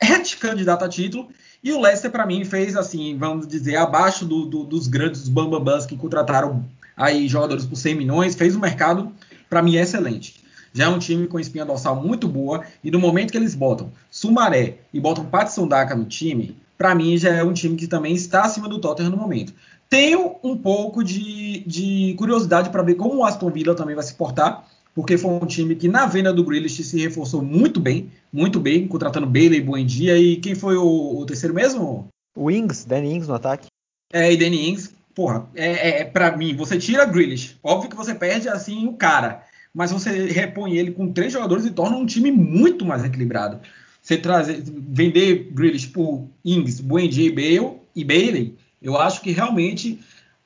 é 0.00 0.18
de 0.18 0.36
candidato 0.36 0.84
a 0.84 0.88
título. 0.88 1.28
E 1.62 1.72
o 1.72 1.80
Leicester, 1.80 2.10
para 2.10 2.24
mim, 2.24 2.44
fez 2.44 2.74
assim, 2.74 3.18
vamos 3.18 3.46
dizer, 3.46 3.76
abaixo 3.76 4.24
do, 4.24 4.46
do, 4.46 4.64
dos 4.64 4.88
grandes 4.88 5.28
bambambãs 5.28 5.84
que 5.84 5.96
contrataram 5.96 6.64
aí 6.96 7.28
jogadores 7.28 7.66
por 7.66 7.76
100 7.76 7.94
milhões, 7.94 8.34
fez 8.34 8.56
um 8.56 8.60
mercado, 8.60 9.12
para 9.48 9.60
mim, 9.60 9.76
excelente. 9.76 10.39
Já 10.72 10.84
é 10.84 10.88
um 10.88 10.98
time 10.98 11.26
com 11.26 11.40
espinha 11.40 11.64
dorsal 11.64 11.96
muito 11.96 12.28
boa, 12.28 12.64
e 12.82 12.90
no 12.90 12.98
momento 12.98 13.32
que 13.32 13.38
eles 13.38 13.54
botam 13.54 13.90
Sumaré 14.10 14.78
e 14.92 15.00
botam 15.00 15.24
Patson 15.24 15.66
Daka 15.66 15.94
no 15.94 16.04
time, 16.04 16.56
para 16.78 16.94
mim 16.94 17.16
já 17.18 17.34
é 17.34 17.42
um 17.42 17.52
time 17.52 17.76
que 17.76 17.86
também 17.86 18.14
está 18.14 18.44
acima 18.44 18.68
do 18.68 18.80
Tottenham 18.80 19.10
no 19.10 19.16
momento. 19.16 19.52
Tenho 19.88 20.36
um 20.42 20.56
pouco 20.56 21.02
de, 21.02 21.64
de 21.66 22.14
curiosidade 22.16 22.70
para 22.70 22.82
ver 22.82 22.94
como 22.94 23.16
o 23.16 23.24
Aston 23.24 23.50
Villa 23.50 23.74
também 23.74 23.94
vai 23.94 24.04
se 24.04 24.14
portar, 24.14 24.64
porque 24.94 25.18
foi 25.18 25.32
um 25.32 25.46
time 25.46 25.74
que 25.74 25.88
na 25.88 26.06
venda 26.06 26.32
do 26.32 26.44
Grealish 26.44 26.84
se 26.84 26.98
reforçou 27.00 27.42
muito 27.42 27.80
bem, 27.80 28.10
muito 28.32 28.60
bem, 28.60 28.86
contratando 28.86 29.26
Bailey, 29.26 29.60
Buendia 29.60 30.16
e 30.16 30.36
quem 30.36 30.54
foi 30.54 30.76
o, 30.76 31.18
o 31.18 31.26
terceiro 31.26 31.54
mesmo? 31.54 32.08
O 32.36 32.50
Ings, 32.50 32.84
Danny 32.84 33.12
Ings 33.12 33.28
no 33.28 33.34
ataque. 33.34 33.66
É, 34.12 34.32
e 34.32 34.36
Danny 34.36 34.70
Ings, 34.70 34.92
porra, 35.14 35.48
é, 35.54 35.66
é, 35.66 36.00
é 36.00 36.04
para 36.04 36.36
mim, 36.36 36.54
você 36.54 36.78
tira 36.78 37.04
Grealish, 37.04 37.58
óbvio 37.62 37.90
que 37.90 37.96
você 37.96 38.14
perde 38.14 38.48
assim 38.48 38.86
o 38.86 38.92
cara, 38.92 39.44
mas 39.74 39.92
você 39.92 40.26
repõe 40.26 40.76
ele 40.76 40.90
com 40.90 41.12
três 41.12 41.32
jogadores 41.32 41.64
e 41.64 41.70
torna 41.70 41.96
um 41.96 42.06
time 42.06 42.30
muito 42.30 42.84
mais 42.84 43.04
equilibrado. 43.04 43.60
Você 44.02 44.16
trazer, 44.16 44.62
vender 44.64 45.50
Grealish 45.52 45.88
por 45.88 46.26
Ings, 46.44 46.80
Buendia 46.80 47.26
e 47.26 47.30
Bale 47.30 47.76
e 47.94 48.04
Bailey, 48.04 48.56
eu 48.82 48.96
acho 48.96 49.20
que 49.20 49.30
realmente 49.30 50.00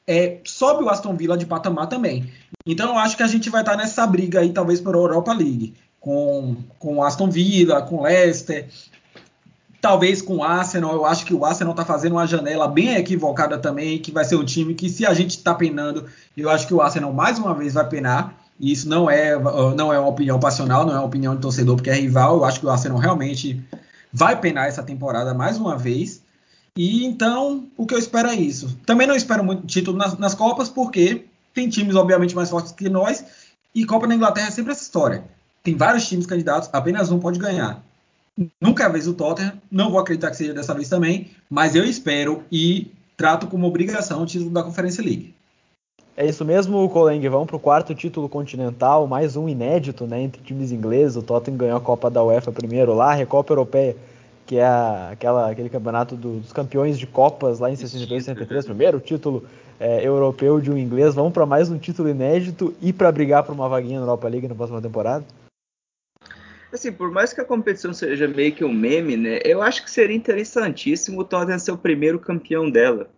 é, 0.07 0.39
sobe 0.45 0.85
o 0.85 0.89
Aston 0.89 1.17
Villa 1.17 1.37
de 1.37 1.47
patamar 1.47 1.87
também. 1.87 2.31
Então 2.67 2.91
eu 2.91 2.99
acho 2.99 3.17
que 3.17 3.23
a 3.23 3.29
gente 3.29 3.51
vai 3.51 3.63
estar 3.63 3.77
nessa 3.77 4.07
briga 4.07 4.41
aí, 4.41 4.53
talvez, 4.53 4.81
para 4.81 4.97
a 4.97 5.01
Europa 5.01 5.33
League, 5.33 5.75
com, 6.01 6.57
com 6.79 7.03
Aston 7.03 7.31
Villa, 7.31 7.83
com 7.83 8.03
Leicester, 8.03 8.69
talvez 9.81 10.21
com 10.21 10.37
o 10.37 10.43
Arsenal. 10.43 10.95
Eu 10.95 11.05
acho 11.05 11.25
que 11.25 11.35
o 11.35 11.45
Arsenal 11.45 11.73
está 11.73 11.85
fazendo 11.85 12.13
uma 12.13 12.27
janela 12.27 12.67
bem 12.67 12.95
equivocada 12.95 13.59
também, 13.59 13.99
que 13.99 14.11
vai 14.11 14.25
ser 14.25 14.37
um 14.37 14.45
time 14.45 14.75
que, 14.75 14.89
se 14.89 15.07
a 15.07 15.15
gente 15.15 15.31
está 15.31 15.55
penando, 15.55 16.07
eu 16.37 16.49
acho 16.51 16.67
que 16.67 16.75
o 16.75 16.81
Arsenal 16.81 17.13
mais 17.13 17.39
uma 17.39 17.55
vez 17.55 17.75
vai 17.75 17.89
penar. 17.89 18.35
E 18.59 18.73
isso 18.73 18.89
não 18.89 19.11
é, 19.11 19.37
não 19.75 19.93
é 19.93 19.99
uma 19.99 20.09
opinião 20.09 20.39
passional, 20.39 20.87
não 20.87 20.95
é 20.95 20.97
uma 20.97 21.07
opinião 21.07 21.35
de 21.35 21.43
torcedor, 21.43 21.77
porque 21.77 21.91
é 21.91 21.95
rival. 21.95 22.37
Eu 22.37 22.45
acho 22.45 22.61
que 22.61 22.67
o 22.67 22.71
Arsenal 22.71 22.99
realmente 22.99 23.63
vai 24.13 24.41
penar 24.41 24.69
essa 24.69 24.83
temporada 24.83 25.35
mais 25.35 25.59
uma 25.59 25.77
vez. 25.77 26.23
E 26.77 27.05
então, 27.05 27.67
o 27.77 27.87
que 27.87 27.95
eu 27.95 27.99
espero 27.99 28.29
é 28.29 28.35
isso. 28.35 28.79
Também 28.87 29.07
não 29.07 29.15
espero 29.15 29.45
muito 29.45 29.67
título 29.67 29.97
nas, 29.97 30.17
nas 30.19 30.35
Copas, 30.35 30.69
porque 30.69 31.25
tem 31.53 31.69
times, 31.69 31.95
obviamente, 31.95 32.35
mais 32.35 32.51
fortes 32.51 32.73
que 32.73 32.89
nós. 32.89 33.25
E 33.75 33.85
Copa 33.85 34.07
na 34.07 34.15
Inglaterra 34.15 34.49
é 34.49 34.51
sempre 34.51 34.73
essa 34.73 34.83
história. 34.83 35.25
Tem 35.63 35.77
vários 35.77 36.07
times 36.07 36.27
candidatos, 36.27 36.69
apenas 36.73 37.11
um 37.11 37.19
pode 37.19 37.39
ganhar. 37.39 37.83
Nunca 38.61 38.83
é 38.83 38.87
a 38.87 38.89
vez 38.89 39.07
o 39.07 39.15
Tottenham, 39.15 39.53
não 39.71 39.91
vou 39.91 40.01
acreditar 40.01 40.31
que 40.31 40.37
seja 40.37 40.53
dessa 40.53 40.75
vez 40.75 40.89
também, 40.89 41.31
mas 41.49 41.75
eu 41.75 41.85
espero 41.85 42.43
e 42.51 42.91
trato 43.17 43.47
como 43.47 43.67
obrigação 43.67 44.23
o 44.23 44.27
título 44.27 44.51
da 44.51 44.63
Conferência 44.63 45.03
League. 45.03 45.35
É 46.17 46.25
isso 46.25 46.45
mesmo, 46.45 46.89
Coleng. 46.91 47.29
Vamos 47.29 47.49
para 47.49 47.57
o 47.57 47.61
quarto 47.61 47.93
título 47.93 48.29
continental, 48.29 49.05
mais 49.05 49.37
um 49.37 49.49
inédito 49.49 50.07
né, 50.07 50.23
entre 50.23 50.41
times 50.43 50.71
ingleses. 50.71 51.17
O 51.17 51.23
Tottenham 51.23 51.57
ganhou 51.57 51.77
a 51.77 51.81
Copa 51.81 52.09
da 52.09 52.23
UEFA 52.23 52.53
primeiro 52.53 52.95
lá, 52.95 53.11
a 53.11 53.15
Recopa 53.15 53.53
Europeia, 53.53 53.97
que 54.47 54.59
é 54.59 54.65
a, 54.65 55.11
aquela, 55.11 55.51
aquele 55.51 55.69
campeonato 55.69 56.15
do, 56.15 56.39
dos 56.39 56.53
campeões 56.53 57.01
de 57.01 57.07
Copas 57.07 57.59
lá 57.59 57.69
em 57.69 57.75
62 57.75 58.23
e 58.23 58.25
63. 58.27 58.65
Primeiro 58.65 59.01
título 59.01 59.45
é, 59.81 60.07
europeu 60.07 60.61
de 60.61 60.71
um 60.71 60.79
inglês. 60.79 61.17
Vamos 61.17 61.33
para 61.33 61.45
mais 61.45 61.69
um 61.69 61.79
título 61.79 62.09
inédito 62.09 62.73
e 62.81 62.93
para 62.93 63.11
brigar 63.11 63.43
por 63.43 63.53
uma 63.53 63.69
vaguinha 63.69 63.99
na 63.99 64.07
Europa 64.07 64.29
League 64.29 64.47
na 64.47 64.55
próxima 64.55 64.81
temporada? 64.81 65.25
Assim, 66.73 66.93
por 66.93 67.11
mais 67.11 67.33
que 67.33 67.41
a 67.41 67.45
competição 67.45 67.93
seja 67.93 68.29
meio 68.29 68.53
que 68.53 68.65
um 68.65 68.73
meme, 68.73 69.17
né? 69.17 69.41
Eu 69.45 69.61
acho 69.61 69.83
que 69.83 69.91
seria 69.91 70.17
interessantíssimo 70.17 71.21
o 71.21 71.25
Tottenham 71.25 71.59
ser 71.59 71.73
o 71.73 71.79
primeiro 71.79 72.21
campeão 72.21 72.71
dela. 72.71 73.09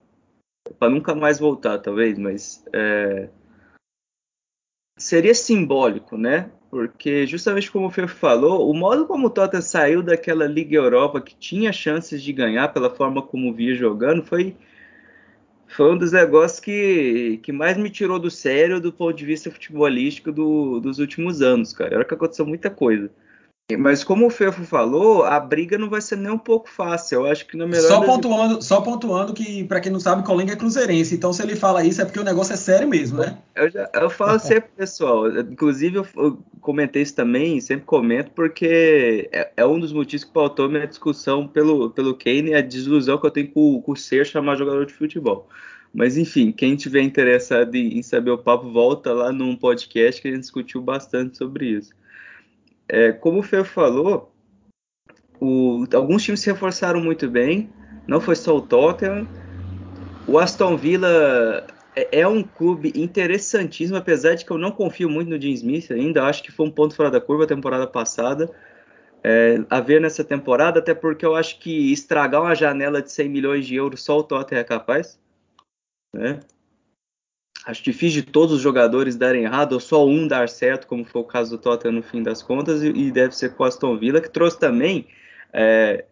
Para 0.78 0.90
nunca 0.90 1.14
mais 1.14 1.38
voltar, 1.38 1.78
talvez, 1.78 2.18
mas. 2.18 2.64
É... 2.72 3.28
Seria 4.98 5.34
simbólico, 5.34 6.16
né? 6.16 6.50
Porque, 6.70 7.26
justamente 7.26 7.70
como 7.70 7.86
o 7.86 7.90
Fê 7.90 8.08
falou, 8.08 8.68
o 8.68 8.74
modo 8.74 9.06
como 9.06 9.26
o 9.26 9.30
Tottenham 9.30 9.62
saiu 9.62 10.02
daquela 10.02 10.46
Liga 10.46 10.76
Europa 10.76 11.20
que 11.20 11.36
tinha 11.36 11.72
chances 11.72 12.22
de 12.22 12.32
ganhar 12.32 12.68
pela 12.72 12.90
forma 12.90 13.22
como 13.22 13.54
via 13.54 13.74
jogando 13.74 14.24
foi, 14.24 14.56
foi 15.68 15.92
um 15.92 15.98
dos 15.98 16.12
negócios 16.12 16.60
que, 16.60 17.38
que 17.42 17.52
mais 17.52 17.76
me 17.76 17.90
tirou 17.90 18.18
do 18.18 18.30
sério 18.30 18.80
do 18.80 18.92
ponto 18.92 19.16
de 19.16 19.24
vista 19.24 19.50
futebolístico 19.50 20.32
do, 20.32 20.80
dos 20.80 20.98
últimos 20.98 21.42
anos, 21.42 21.72
cara. 21.72 21.96
Era 21.96 22.04
que 22.04 22.14
aconteceu 22.14 22.46
muita 22.46 22.70
coisa. 22.70 23.10
Mas 23.76 24.04
como 24.04 24.26
o 24.26 24.30
Fefo 24.30 24.62
falou, 24.62 25.24
a 25.24 25.40
briga 25.40 25.76
não 25.76 25.90
vai 25.90 26.00
ser 26.00 26.14
nem 26.14 26.30
um 26.30 26.38
pouco 26.38 26.70
fácil. 26.70 27.16
Eu 27.16 27.26
acho 27.26 27.44
que 27.48 27.56
na 27.56 27.66
melhor. 27.66 27.88
Só 27.88 28.00
pontuando, 28.00 28.62
só 28.62 28.80
pontuando 28.80 29.34
que, 29.34 29.64
para 29.64 29.80
quem 29.80 29.90
não 29.90 29.98
sabe, 29.98 30.24
Colenga 30.24 30.52
é 30.52 30.56
cruzeirense. 30.56 31.16
Então, 31.16 31.32
se 31.32 31.42
ele 31.42 31.56
fala 31.56 31.84
isso, 31.84 32.00
é 32.00 32.04
porque 32.04 32.20
o 32.20 32.24
negócio 32.24 32.52
é 32.52 32.56
sério 32.56 32.86
mesmo, 32.86 33.18
né? 33.18 33.36
Eu, 33.56 33.68
já, 33.68 33.90
eu 33.92 34.08
falo 34.08 34.38
sempre, 34.38 34.70
pessoal. 34.76 35.28
Inclusive, 35.40 35.96
eu, 35.96 36.06
eu, 36.16 36.38
comentei 36.60 37.02
isso 37.02 37.16
também, 37.16 37.60
sempre 37.60 37.84
comento, 37.86 38.30
porque 38.36 39.28
é, 39.32 39.50
é, 39.56 39.66
um 39.66 39.80
dos 39.80 39.92
motivos 39.92 40.22
que 40.22 40.32
pautou 40.32 40.68
minha 40.68 40.86
discussão 40.86 41.48
pelo, 41.48 41.90
pelo 41.90 42.14
Kane, 42.14 42.54
a 42.54 42.60
desilusão 42.60 43.18
que 43.18 43.26
eu 43.26 43.30
tenho 43.32 43.50
com, 43.50 43.82
com 43.82 43.92
o 43.92 43.96
ser 43.96 44.24
chamar 44.26 44.54
jogador 44.54 44.86
de 44.86 44.94
futebol. 44.94 45.48
Mas 45.92 46.16
enfim, 46.16 46.52
quem 46.52 46.76
tiver 46.76 47.00
interessado 47.00 47.74
em 47.74 48.02
saber 48.02 48.30
o 48.30 48.38
papo, 48.38 48.70
volta 48.70 49.12
lá 49.12 49.32
num 49.32 49.56
podcast 49.56 50.22
que 50.22 50.28
a 50.28 50.30
gente 50.30 50.42
discutiu 50.42 50.80
bastante 50.80 51.36
sobre 51.36 51.66
isso. 51.66 51.90
É, 52.88 53.12
como 53.12 53.40
o 53.40 53.42
Fer 53.42 53.64
falou, 53.64 54.32
o, 55.40 55.84
alguns 55.94 56.22
times 56.22 56.40
se 56.40 56.50
reforçaram 56.50 57.00
muito 57.00 57.28
bem, 57.28 57.70
não 58.06 58.20
foi 58.20 58.36
só 58.36 58.56
o 58.56 58.60
Tottenham. 58.60 59.26
O 60.26 60.38
Aston 60.38 60.76
Villa 60.76 61.66
é, 61.94 62.20
é 62.20 62.28
um 62.28 62.42
clube 62.42 62.92
interessantíssimo, 62.94 63.96
apesar 63.96 64.34
de 64.34 64.44
que 64.44 64.50
eu 64.50 64.58
não 64.58 64.70
confio 64.70 65.08
muito 65.08 65.30
no 65.30 65.40
Jim 65.40 65.52
Smith 65.52 65.90
ainda. 65.90 66.24
Acho 66.24 66.42
que 66.42 66.52
foi 66.52 66.66
um 66.66 66.70
ponto 66.70 66.94
fora 66.94 67.10
da 67.10 67.20
curva 67.20 67.44
a 67.44 67.48
temporada 67.48 67.86
passada. 67.86 68.50
É, 69.24 69.56
a 69.68 69.80
ver 69.80 70.00
nessa 70.00 70.22
temporada, 70.22 70.78
até 70.78 70.94
porque 70.94 71.26
eu 71.26 71.34
acho 71.34 71.58
que 71.58 71.92
estragar 71.92 72.42
uma 72.42 72.54
janela 72.54 73.02
de 73.02 73.10
100 73.10 73.28
milhões 73.28 73.66
de 73.66 73.74
euros 73.74 74.04
só 74.04 74.18
o 74.18 74.22
Tottenham 74.22 74.60
é 74.60 74.64
capaz. 74.64 75.18
Né? 76.14 76.38
Acho 77.66 77.82
difícil 77.82 78.22
de 78.22 78.28
todos 78.28 78.54
os 78.54 78.62
jogadores 78.62 79.16
darem 79.16 79.42
errado, 79.42 79.72
ou 79.72 79.80
só 79.80 80.06
um 80.06 80.28
dar 80.28 80.48
certo, 80.48 80.86
como 80.86 81.04
foi 81.04 81.20
o 81.20 81.24
caso 81.24 81.56
do 81.56 81.58
Tottenham 81.60 81.96
no 81.96 82.02
fim 82.02 82.22
das 82.22 82.40
contas, 82.40 82.82
e, 82.82 82.88
e 82.90 83.10
deve 83.10 83.36
ser 83.36 83.54
com 83.54 83.64
o 83.64 83.66
Aston 83.66 83.98
Villa, 83.98 84.20
que 84.20 84.30
trouxe 84.30 84.58
também 84.58 85.06
é, 85.52 86.04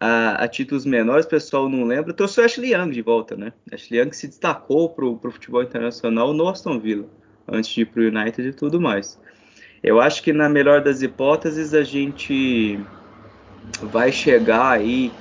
a, 0.00 0.42
a, 0.42 0.48
títulos 0.48 0.86
menores, 0.86 1.26
o 1.26 1.28
pessoal 1.28 1.68
não 1.68 1.84
lembra, 1.84 2.14
trouxe 2.14 2.40
o 2.40 2.44
Ashley 2.44 2.72
Young 2.72 2.90
de 2.90 3.02
volta, 3.02 3.36
né? 3.36 3.52
Ashley 3.70 4.00
Young 4.00 4.12
se 4.12 4.26
destacou 4.26 4.88
para 4.88 5.04
o 5.04 5.30
futebol 5.30 5.62
internacional 5.62 6.32
no 6.32 6.48
Aston 6.48 6.80
Villa, 6.80 7.06
antes 7.46 7.70
de 7.70 7.82
ir 7.82 7.84
para 7.84 8.02
o 8.02 8.06
United 8.06 8.48
e 8.48 8.52
tudo 8.52 8.80
mais. 8.80 9.20
Eu 9.82 10.00
acho 10.00 10.22
que 10.22 10.32
na 10.32 10.48
melhor 10.48 10.80
das 10.80 11.02
hipóteses 11.02 11.74
a 11.74 11.82
gente 11.82 12.80
vai 13.82 14.10
chegar 14.10 14.70
aí 14.70 15.12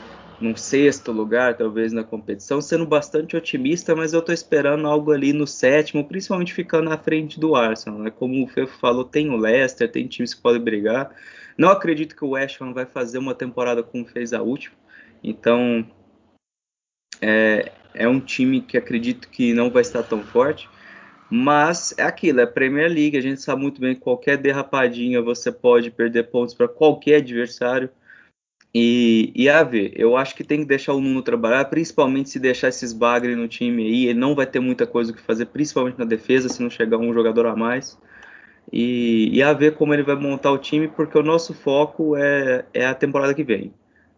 num 0.41 0.55
sexto 0.55 1.11
lugar, 1.11 1.55
talvez, 1.55 1.93
na 1.93 2.03
competição, 2.03 2.59
sendo 2.59 2.85
bastante 2.85 3.37
otimista, 3.37 3.95
mas 3.95 4.11
eu 4.11 4.19
estou 4.19 4.33
esperando 4.33 4.87
algo 4.87 5.11
ali 5.11 5.31
no 5.31 5.45
sétimo, 5.45 6.03
principalmente 6.03 6.53
ficando 6.53 6.89
na 6.89 6.97
frente 6.97 7.39
do 7.39 7.55
Arsenal. 7.55 7.99
Né? 7.99 8.09
Como 8.09 8.43
o 8.43 8.47
Fefo 8.47 8.77
falou, 8.79 9.03
tem 9.03 9.29
o 9.29 9.37
Leicester, 9.37 9.89
tem 9.89 10.07
times 10.07 10.33
que 10.33 10.41
podem 10.41 10.61
brigar. 10.61 11.11
Não 11.57 11.69
acredito 11.69 12.15
que 12.15 12.25
o 12.25 12.31
West 12.31 12.59
Ham 12.59 12.73
vai 12.73 12.85
fazer 12.85 13.19
uma 13.19 13.35
temporada 13.35 13.83
como 13.83 14.05
fez 14.05 14.33
a 14.33 14.41
última, 14.41 14.75
então 15.23 15.85
é, 17.21 17.71
é 17.93 18.07
um 18.07 18.19
time 18.19 18.61
que 18.61 18.77
acredito 18.77 19.29
que 19.29 19.53
não 19.53 19.69
vai 19.69 19.81
estar 19.81 20.03
tão 20.03 20.23
forte. 20.23 20.67
Mas 21.29 21.93
é 21.97 22.03
aquilo, 22.03 22.41
é 22.41 22.45
Premier 22.45 22.91
League, 22.91 23.15
a 23.15 23.21
gente 23.21 23.41
sabe 23.41 23.61
muito 23.61 23.79
bem 23.79 23.95
que 23.95 24.01
qualquer 24.01 24.37
derrapadinha 24.37 25.21
você 25.21 25.49
pode 25.49 25.89
perder 25.89 26.23
pontos 26.23 26.53
para 26.53 26.67
qualquer 26.67 27.17
adversário. 27.17 27.89
E, 28.73 29.33
e 29.35 29.49
a 29.49 29.63
ver, 29.63 29.91
eu 29.95 30.15
acho 30.15 30.33
que 30.33 30.45
tem 30.45 30.59
que 30.59 30.65
deixar 30.65 30.93
o 30.93 31.01
Nuno 31.01 31.21
trabalhar, 31.21 31.65
principalmente 31.65 32.29
se 32.29 32.39
deixar 32.39 32.69
esses 32.69 32.93
bagre 32.93 33.35
no 33.35 33.47
time 33.47 33.83
aí, 33.83 34.05
ele 34.07 34.19
não 34.19 34.33
vai 34.33 34.45
ter 34.45 34.61
muita 34.61 34.87
coisa 34.87 35.11
o 35.11 35.15
que 35.15 35.21
fazer, 35.21 35.47
principalmente 35.47 35.99
na 35.99 36.05
defesa, 36.05 36.47
se 36.47 36.63
não 36.63 36.69
chegar 36.69 36.97
um 36.97 37.13
jogador 37.13 37.47
a 37.47 37.55
mais. 37.55 37.97
E, 38.71 39.29
e 39.33 39.43
a 39.43 39.51
ver 39.51 39.75
como 39.75 39.93
ele 39.93 40.03
vai 40.03 40.15
montar 40.15 40.51
o 40.51 40.57
time, 40.57 40.87
porque 40.87 41.17
o 41.17 41.23
nosso 41.23 41.53
foco 41.53 42.15
é, 42.15 42.63
é 42.73 42.85
a 42.85 42.95
temporada 42.95 43.33
que 43.33 43.43
vem. 43.43 43.73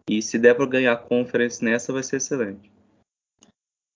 E 0.08 0.22
se 0.22 0.38
der 0.38 0.54
para 0.54 0.66
ganhar 0.66 0.92
a 0.92 0.96
conference 0.96 1.64
nessa, 1.64 1.92
vai 1.92 2.04
ser 2.04 2.16
excelente. 2.16 2.70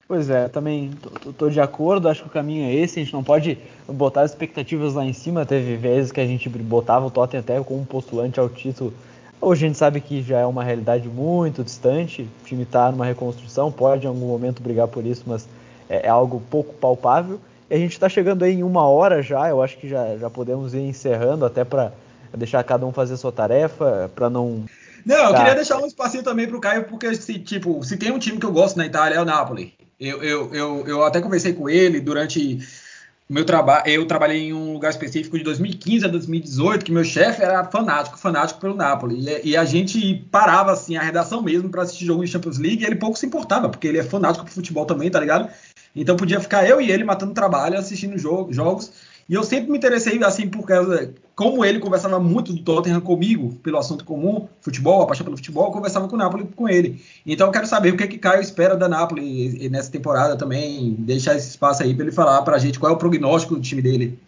Pois 0.09 0.31
é, 0.31 0.49
também 0.49 0.91
tô, 1.37 1.51
de 1.51 1.61
acordo, 1.61 2.09
acho 2.09 2.23
que 2.23 2.29
o 2.29 2.33
caminho 2.33 2.65
é 2.65 2.75
esse, 2.75 2.99
a 2.99 3.05
gente 3.05 3.13
não 3.13 3.23
pode 3.23 3.59
botar 3.87 4.23
as 4.23 4.31
expectativas 4.31 4.95
lá 4.95 5.05
em 5.05 5.13
cima, 5.13 5.45
teve 5.45 5.77
vezes 5.77 6.11
que 6.11 6.19
a 6.19 6.27
gente 6.27 6.49
botava 6.49 7.05
o 7.05 7.11
Tottenham 7.11 7.43
até 7.43 7.63
como 7.63 7.85
postulante 7.85 8.41
ao 8.41 8.49
título 8.49 8.93
Hoje 9.41 9.64
a 9.64 9.68
gente 9.68 9.78
sabe 9.78 10.01
que 10.01 10.20
já 10.20 10.41
é 10.41 10.47
uma 10.47 10.64
realidade 10.64 11.09
muito 11.09 11.62
distante, 11.62 12.22
o 12.22 12.45
time 12.45 12.64
está 12.64 12.91
numa 12.91 13.05
reconstrução, 13.05 13.70
pode 13.70 14.05
em 14.05 14.09
algum 14.09 14.26
momento 14.26 14.61
brigar 14.61 14.89
por 14.89 15.07
isso, 15.07 15.22
mas 15.26 15.49
é, 15.89 16.07
é 16.07 16.09
algo 16.09 16.43
pouco 16.51 16.74
palpável. 16.74 17.41
E 17.70 17.74
a 17.74 17.78
gente 17.78 17.93
está 17.93 18.09
chegando 18.09 18.45
aí 18.45 18.55
em 18.55 18.62
uma 18.64 18.84
hora 18.89 19.22
já, 19.22 19.49
eu 19.49 19.62
acho 19.62 19.76
que 19.78 19.89
já, 19.89 20.16
já 20.16 20.28
podemos 20.28 20.74
ir 20.74 20.80
encerrando 20.80 21.45
até 21.45 21.64
para 21.64 21.93
deixar 22.36 22.64
cada 22.64 22.84
um 22.84 22.93
fazer 22.93 23.14
a 23.14 23.16
sua 23.16 23.30
tarefa, 23.30 24.11
para 24.14 24.28
não. 24.28 24.64
Não, 25.07 25.26
eu 25.26 25.30
tá. 25.30 25.39
queria 25.39 25.55
deixar 25.55 25.78
um 25.78 25.86
espacinho 25.86 26.24
também 26.24 26.49
para 26.49 26.57
o 26.57 26.61
Caio, 26.61 26.84
porque 26.84 27.14
se, 27.14 27.39
tipo, 27.39 27.82
se 27.84 27.97
tem 27.97 28.11
um 28.11 28.18
time 28.18 28.39
que 28.39 28.47
eu 28.47 28.53
gosto 28.53 28.76
na 28.76 28.86
Itália 28.86 29.16
é 29.16 29.20
o 29.20 29.24
Napoli. 29.24 29.72
Eu, 30.01 30.22
eu, 30.22 30.55
eu, 30.55 30.86
eu 30.86 31.05
até 31.05 31.20
conversei 31.20 31.53
com 31.53 31.68
ele 31.68 32.01
durante 32.01 32.59
meu 33.29 33.45
trabalho, 33.45 33.87
eu 33.87 34.07
trabalhei 34.07 34.49
em 34.49 34.53
um 34.55 34.72
lugar 34.72 34.91
específico 34.91 35.37
de 35.37 35.45
2015 35.45 36.07
a 36.07 36.09
2018, 36.09 36.85
que 36.85 36.91
meu 36.91 37.05
chefe 37.05 37.43
era 37.43 37.62
fanático, 37.64 38.18
fanático 38.18 38.59
pelo 38.59 38.74
Napoli. 38.74 39.20
E, 39.20 39.51
e, 39.51 39.57
a 39.57 39.66
gente 39.66 40.26
parava 40.31 40.72
assim 40.72 40.97
a 40.97 41.03
redação 41.03 41.43
mesmo 41.43 41.68
para 41.68 41.83
assistir 41.83 42.07
jogo 42.07 42.24
de 42.24 42.31
Champions 42.31 42.57
League, 42.57 42.83
e 42.83 42.87
ele 42.87 42.97
pouco 42.97 43.18
se 43.18 43.26
importava, 43.26 43.68
porque 43.68 43.87
ele 43.87 43.99
é 43.99 44.03
fanático 44.03 44.47
pro 44.47 44.55
futebol 44.55 44.87
também, 44.87 45.11
tá 45.11 45.20
ligado? 45.20 45.51
Então 45.95 46.16
podia 46.16 46.41
ficar 46.41 46.66
eu 46.66 46.81
e 46.81 46.91
ele 46.91 47.05
matando 47.05 47.35
trabalho, 47.35 47.79
assistindo 47.79 48.16
jogo, 48.16 48.53
jogos. 48.53 48.93
E 49.29 49.35
eu 49.35 49.43
sempre 49.43 49.70
me 49.70 49.76
interessei, 49.76 50.22
assim, 50.24 50.49
por 50.49 50.66
causa. 50.66 51.12
Como 51.37 51.64
ele 51.64 51.79
conversava 51.79 52.18
muito 52.18 52.53
do 52.53 52.62
Tottenham 52.62 53.01
comigo, 53.01 53.55
pelo 53.62 53.79
assunto 53.79 54.05
comum, 54.05 54.49
futebol, 54.61 55.03
a 55.03 55.07
paixão 55.07 55.24
pelo 55.24 55.37
futebol, 55.37 55.66
eu 55.66 55.72
conversava 55.72 56.09
com 56.09 56.16
o 56.16 56.18
Napoli 56.18 56.49
com 56.57 56.68
ele. 56.68 57.05
Então 57.26 57.47
eu 57.47 57.53
quero 57.53 57.66
saber 57.66 57.93
o 57.93 57.97
que, 57.97 58.05
é 58.05 58.07
que 58.07 58.18
Caio 58.18 58.41
espera 58.41 58.74
da 58.74 58.89
Napoli 58.89 59.68
nessa 59.68 59.93
temporada 59.93 60.37
também, 60.37 60.97
deixar 60.99 61.37
esse 61.37 61.51
espaço 61.51 61.83
aí 61.83 61.95
para 61.95 62.05
ele 62.05 62.12
falar 62.12 62.43
para 62.43 62.57
a 62.57 62.59
gente 62.59 62.81
qual 62.81 62.91
é 62.91 62.95
o 62.95 62.99
prognóstico 62.99 63.55
do 63.55 63.61
time 63.61 63.83
dele. 63.83 64.18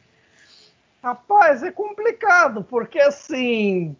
Rapaz, 1.03 1.63
é 1.63 1.73
complicado, 1.73 2.63
porque 2.63 3.01
assim, 3.01 3.97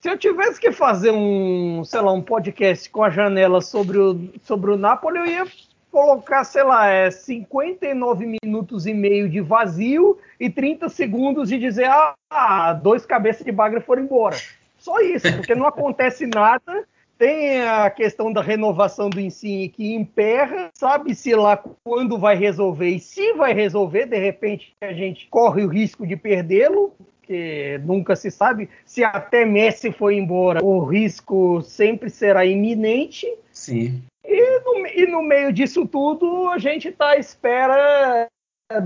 se 0.00 0.10
eu 0.10 0.18
tivesse 0.18 0.60
que 0.60 0.72
fazer 0.72 1.12
um, 1.12 1.84
sei 1.84 2.00
lá, 2.00 2.12
um 2.12 2.20
podcast 2.20 2.90
com 2.90 3.04
a 3.04 3.08
janela 3.08 3.60
sobre 3.60 3.96
o, 3.96 4.28
sobre 4.42 4.72
o 4.72 4.76
Napoli, 4.76 5.18
eu 5.18 5.26
ia 5.26 5.46
colocar, 5.90 6.44
sei 6.44 6.62
lá, 6.62 6.88
é 6.88 7.10
59 7.10 8.38
minutos 8.42 8.86
e 8.86 8.94
meio 8.94 9.28
de 9.28 9.40
vazio 9.40 10.18
e 10.38 10.48
30 10.48 10.88
segundos 10.88 11.48
de 11.48 11.58
dizer, 11.58 11.88
ah, 12.30 12.72
dois 12.72 13.04
cabeças 13.04 13.44
de 13.44 13.52
bagre 13.52 13.80
foram 13.80 14.02
embora. 14.02 14.36
Só 14.78 14.98
isso, 15.00 15.30
porque 15.36 15.54
não 15.54 15.66
acontece 15.66 16.26
nada. 16.26 16.84
Tem 17.18 17.60
a 17.62 17.90
questão 17.90 18.32
da 18.32 18.40
renovação 18.40 19.10
do 19.10 19.20
ensino 19.20 19.70
que 19.70 19.92
emperra, 19.92 20.70
sabe-se 20.72 21.34
lá 21.34 21.62
quando 21.84 22.18
vai 22.18 22.34
resolver 22.34 22.88
e 22.88 22.98
se 22.98 23.34
vai 23.34 23.52
resolver, 23.52 24.06
de 24.06 24.16
repente 24.16 24.72
a 24.80 24.94
gente 24.94 25.28
corre 25.28 25.62
o 25.62 25.68
risco 25.68 26.06
de 26.06 26.16
perdê-lo, 26.16 26.94
que 27.30 27.80
nunca 27.84 28.16
se 28.16 28.28
sabe. 28.28 28.68
Se 28.84 29.04
até 29.04 29.44
Messi 29.44 29.92
foi 29.92 30.16
embora, 30.16 30.64
o 30.64 30.80
risco 30.80 31.62
sempre 31.62 32.10
será 32.10 32.44
iminente. 32.44 33.32
Sim. 33.52 34.02
E 34.24 34.60
no, 34.64 34.86
e 34.88 35.06
no 35.06 35.22
meio 35.22 35.52
disso 35.52 35.86
tudo, 35.86 36.48
a 36.48 36.58
gente 36.58 36.88
está 36.88 37.10
à 37.10 37.16
espera 37.16 38.26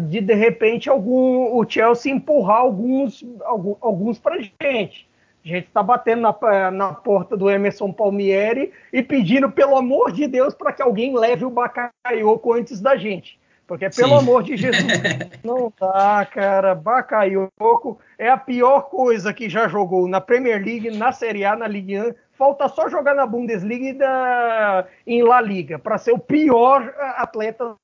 de 0.08 0.20
de 0.20 0.34
repente 0.34 0.90
algum 0.90 1.56
o 1.56 1.64
Chelsea 1.66 2.12
empurrar 2.12 2.58
alguns, 2.58 3.24
alguns, 3.44 3.78
alguns 3.80 4.18
para 4.18 4.38
gente. 4.38 5.08
A 5.42 5.48
gente 5.48 5.66
está 5.66 5.82
batendo 5.82 6.20
na, 6.20 6.70
na 6.70 6.92
porta 6.92 7.38
do 7.38 7.48
Emerson 7.48 7.92
Palmieri 7.92 8.72
e 8.92 9.02
pedindo, 9.02 9.50
pelo 9.50 9.76
amor 9.76 10.12
de 10.12 10.26
Deus, 10.26 10.52
para 10.52 10.72
que 10.72 10.82
alguém 10.82 11.16
leve 11.16 11.46
o 11.46 11.50
Bakayoko 11.50 12.52
antes 12.52 12.78
da 12.78 12.94
gente. 12.94 13.38
Porque, 13.66 13.88
pelo 13.88 14.10
Sim. 14.10 14.18
amor 14.18 14.42
de 14.42 14.56
Jesus, 14.56 14.84
não 15.42 15.72
dá, 15.80 16.26
cara. 16.30 16.74
Bakayoko 16.74 17.98
é 18.18 18.28
a 18.28 18.36
pior 18.36 18.82
coisa 18.82 19.32
que 19.32 19.48
já 19.48 19.68
jogou 19.68 20.06
na 20.06 20.20
Premier 20.20 20.62
League, 20.62 20.90
na 20.90 21.12
Série 21.12 21.44
A, 21.44 21.56
na 21.56 21.66
Ligue 21.66 21.98
1. 21.98 22.14
Falta 22.32 22.68
só 22.68 22.88
jogar 22.88 23.14
na 23.14 23.26
Bundesliga 23.26 23.86
e 23.86 23.92
da, 23.92 24.86
em 25.06 25.22
La 25.22 25.40
Liga, 25.40 25.78
para 25.78 25.98
ser 25.98 26.12
o 26.12 26.18
pior 26.18 26.92
atleta 27.16 27.74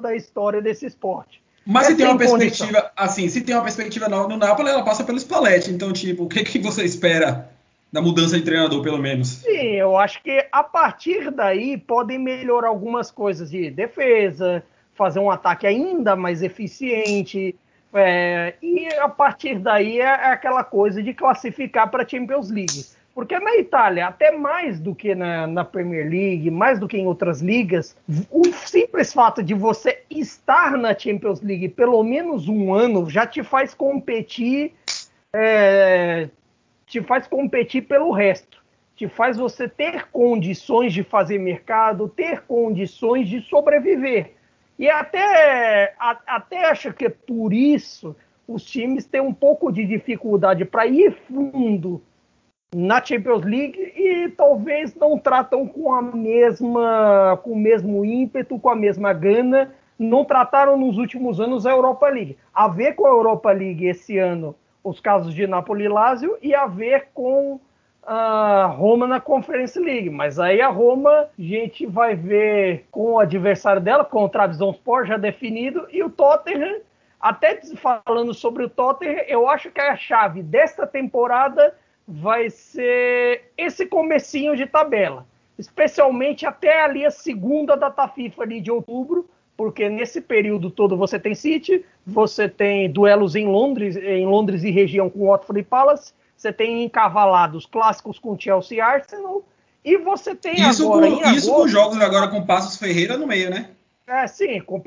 da 0.00 0.16
história 0.16 0.60
desse 0.60 0.86
esporte. 0.86 1.42
Mas 1.64 1.86
é 1.86 1.90
se 1.90 1.96
tem 1.96 2.06
uma 2.06 2.18
perspectiva, 2.18 2.66
condição. 2.66 2.90
assim, 2.96 3.28
se 3.28 3.40
tem 3.42 3.54
uma 3.54 3.62
perspectiva 3.62 4.08
no, 4.08 4.28
no 4.28 4.36
Napoli, 4.36 4.70
ela 4.70 4.82
passa 4.82 5.04
pelo 5.04 5.18
Spalletti. 5.20 5.70
Então, 5.70 5.92
tipo, 5.92 6.24
o 6.24 6.28
que, 6.28 6.42
que 6.42 6.58
você 6.58 6.82
espera 6.84 7.48
da 7.92 8.00
mudança 8.00 8.36
de 8.36 8.44
treinador, 8.44 8.82
pelo 8.82 8.98
menos? 8.98 9.28
Sim, 9.28 9.74
eu 9.76 9.96
acho 9.96 10.22
que 10.22 10.44
a 10.50 10.64
partir 10.64 11.30
daí 11.30 11.76
podem 11.76 12.18
melhorar 12.18 12.68
algumas 12.68 13.10
coisas 13.10 13.50
de 13.50 13.70
defesa, 13.70 14.64
fazer 14.94 15.18
um 15.18 15.30
ataque 15.30 15.66
ainda 15.66 16.14
mais 16.16 16.42
eficiente. 16.42 17.54
É, 17.94 18.54
e 18.62 18.86
a 18.94 19.08
partir 19.08 19.58
daí 19.58 20.00
é, 20.00 20.04
é 20.04 20.32
aquela 20.32 20.64
coisa 20.64 21.02
de 21.02 21.12
classificar 21.12 21.90
para 21.90 22.04
a 22.04 22.08
Champions 22.08 22.50
League. 22.50 22.86
Porque 23.14 23.38
na 23.38 23.56
Itália, 23.56 24.06
até 24.06 24.30
mais 24.30 24.80
do 24.80 24.94
que 24.94 25.14
na, 25.14 25.46
na, 25.46 25.64
Premier 25.64 26.08
League, 26.08 26.50
mais 26.50 26.78
do 26.78 26.88
que 26.88 26.96
em 26.96 27.06
outras 27.06 27.42
ligas, 27.42 27.94
o 28.30 28.44
simples 28.52 29.12
fato 29.12 29.42
de 29.42 29.52
você 29.52 30.02
estar 30.08 30.78
na 30.78 30.98
Champions 30.98 31.42
League 31.42 31.68
pelo 31.68 32.02
menos 32.02 32.48
um 32.48 32.72
ano 32.72 33.08
já 33.10 33.26
te 33.26 33.42
faz 33.42 33.74
competir, 33.74 34.72
é, 35.30 36.30
te 36.86 37.02
faz 37.02 37.26
competir 37.26 37.82
pelo 37.82 38.12
resto. 38.12 38.62
Te 38.96 39.06
faz 39.08 39.36
você 39.36 39.68
ter 39.68 40.06
condições 40.10 40.92
de 40.94 41.02
fazer 41.02 41.38
mercado, 41.38 42.08
ter 42.08 42.42
condições 42.42 43.28
de 43.28 43.42
sobreviver. 43.42 44.32
E 44.82 44.90
até, 44.90 45.94
a, 45.96 46.18
até 46.26 46.64
acho 46.64 46.92
que 46.92 47.08
por 47.08 47.52
isso 47.52 48.16
os 48.48 48.64
times 48.64 49.06
têm 49.06 49.20
um 49.20 49.32
pouco 49.32 49.70
de 49.70 49.86
dificuldade 49.86 50.64
para 50.64 50.88
ir 50.88 51.12
fundo 51.28 52.02
na 52.74 53.00
Champions 53.00 53.44
League 53.44 53.78
e 53.78 54.28
talvez 54.30 54.92
não 54.96 55.16
tratam 55.16 55.68
com 55.68 55.94
a 55.94 56.02
mesma, 56.02 57.38
com 57.44 57.52
o 57.52 57.56
mesmo 57.56 58.04
ímpeto, 58.04 58.58
com 58.58 58.70
a 58.70 58.74
mesma 58.74 59.12
gana, 59.12 59.72
não 59.96 60.24
trataram 60.24 60.76
nos 60.76 60.98
últimos 60.98 61.38
anos 61.38 61.64
a 61.64 61.70
Europa 61.70 62.08
League. 62.08 62.36
A 62.52 62.66
ver 62.66 62.96
com 62.96 63.06
a 63.06 63.10
Europa 63.10 63.52
League 63.52 63.86
esse 63.86 64.18
ano 64.18 64.52
os 64.82 64.98
casos 64.98 65.32
de 65.32 65.46
Napoli 65.46 65.84
e 65.84 65.88
Lazio 65.88 66.36
e 66.42 66.56
a 66.56 66.66
ver 66.66 67.10
com 67.14 67.60
a 68.02 68.66
Roma 68.66 69.06
na 69.06 69.20
Conference 69.20 69.78
League. 69.78 70.10
Mas 70.10 70.38
aí 70.38 70.60
a 70.60 70.68
Roma, 70.68 71.10
a 71.10 71.28
gente 71.38 71.86
vai 71.86 72.14
ver 72.14 72.86
com 72.90 73.12
o 73.12 73.18
adversário 73.18 73.80
dela, 73.80 74.04
com 74.04 74.24
o 74.24 74.28
Trabzonspor 74.28 75.06
já 75.06 75.16
definido, 75.16 75.86
e 75.90 76.02
o 76.02 76.10
Tottenham, 76.10 76.80
até 77.20 77.60
falando 77.76 78.34
sobre 78.34 78.64
o 78.64 78.68
Tottenham, 78.68 79.22
eu 79.28 79.48
acho 79.48 79.70
que 79.70 79.80
a 79.80 79.96
chave 79.96 80.42
desta 80.42 80.86
temporada 80.86 81.74
vai 82.06 82.50
ser 82.50 83.52
esse 83.56 83.86
comecinho 83.86 84.56
de 84.56 84.66
tabela, 84.66 85.24
especialmente 85.56 86.44
até 86.44 86.82
ali 86.82 87.06
a 87.06 87.10
segunda 87.10 87.76
data 87.76 88.08
FIFA 88.08 88.42
ali 88.42 88.60
de 88.60 88.72
outubro, 88.72 89.28
porque 89.56 89.88
nesse 89.88 90.20
período 90.20 90.70
todo 90.70 90.96
você 90.96 91.18
tem 91.18 91.34
City, 91.34 91.84
você 92.04 92.48
tem 92.48 92.90
duelos 92.90 93.36
em 93.36 93.46
Londres, 93.46 93.96
em 93.96 94.26
Londres 94.26 94.64
e 94.64 94.70
região 94.70 95.08
com 95.08 95.28
Watford 95.28 95.60
e 95.60 95.64
Palace, 95.64 96.12
você 96.42 96.52
tem 96.52 96.82
encavalados 96.82 97.66
clássicos 97.66 98.18
com 98.18 98.36
Chelsea 98.36 98.78
e 98.78 98.80
Arsenal, 98.80 99.44
e 99.84 99.96
você 99.96 100.34
tem 100.34 100.54
isso 100.68 100.84
agora 100.84 101.08
com, 101.08 101.16
Isso 101.16 101.50
agosto, 101.50 101.52
com 101.52 101.68
jogos 101.68 102.00
agora 102.00 102.28
com 102.28 102.44
Passos 102.44 102.76
Ferreira 102.76 103.16
no 103.16 103.26
meio, 103.26 103.48
né? 103.48 103.70
É, 104.06 104.26
sim, 104.26 104.60
com, 104.60 104.82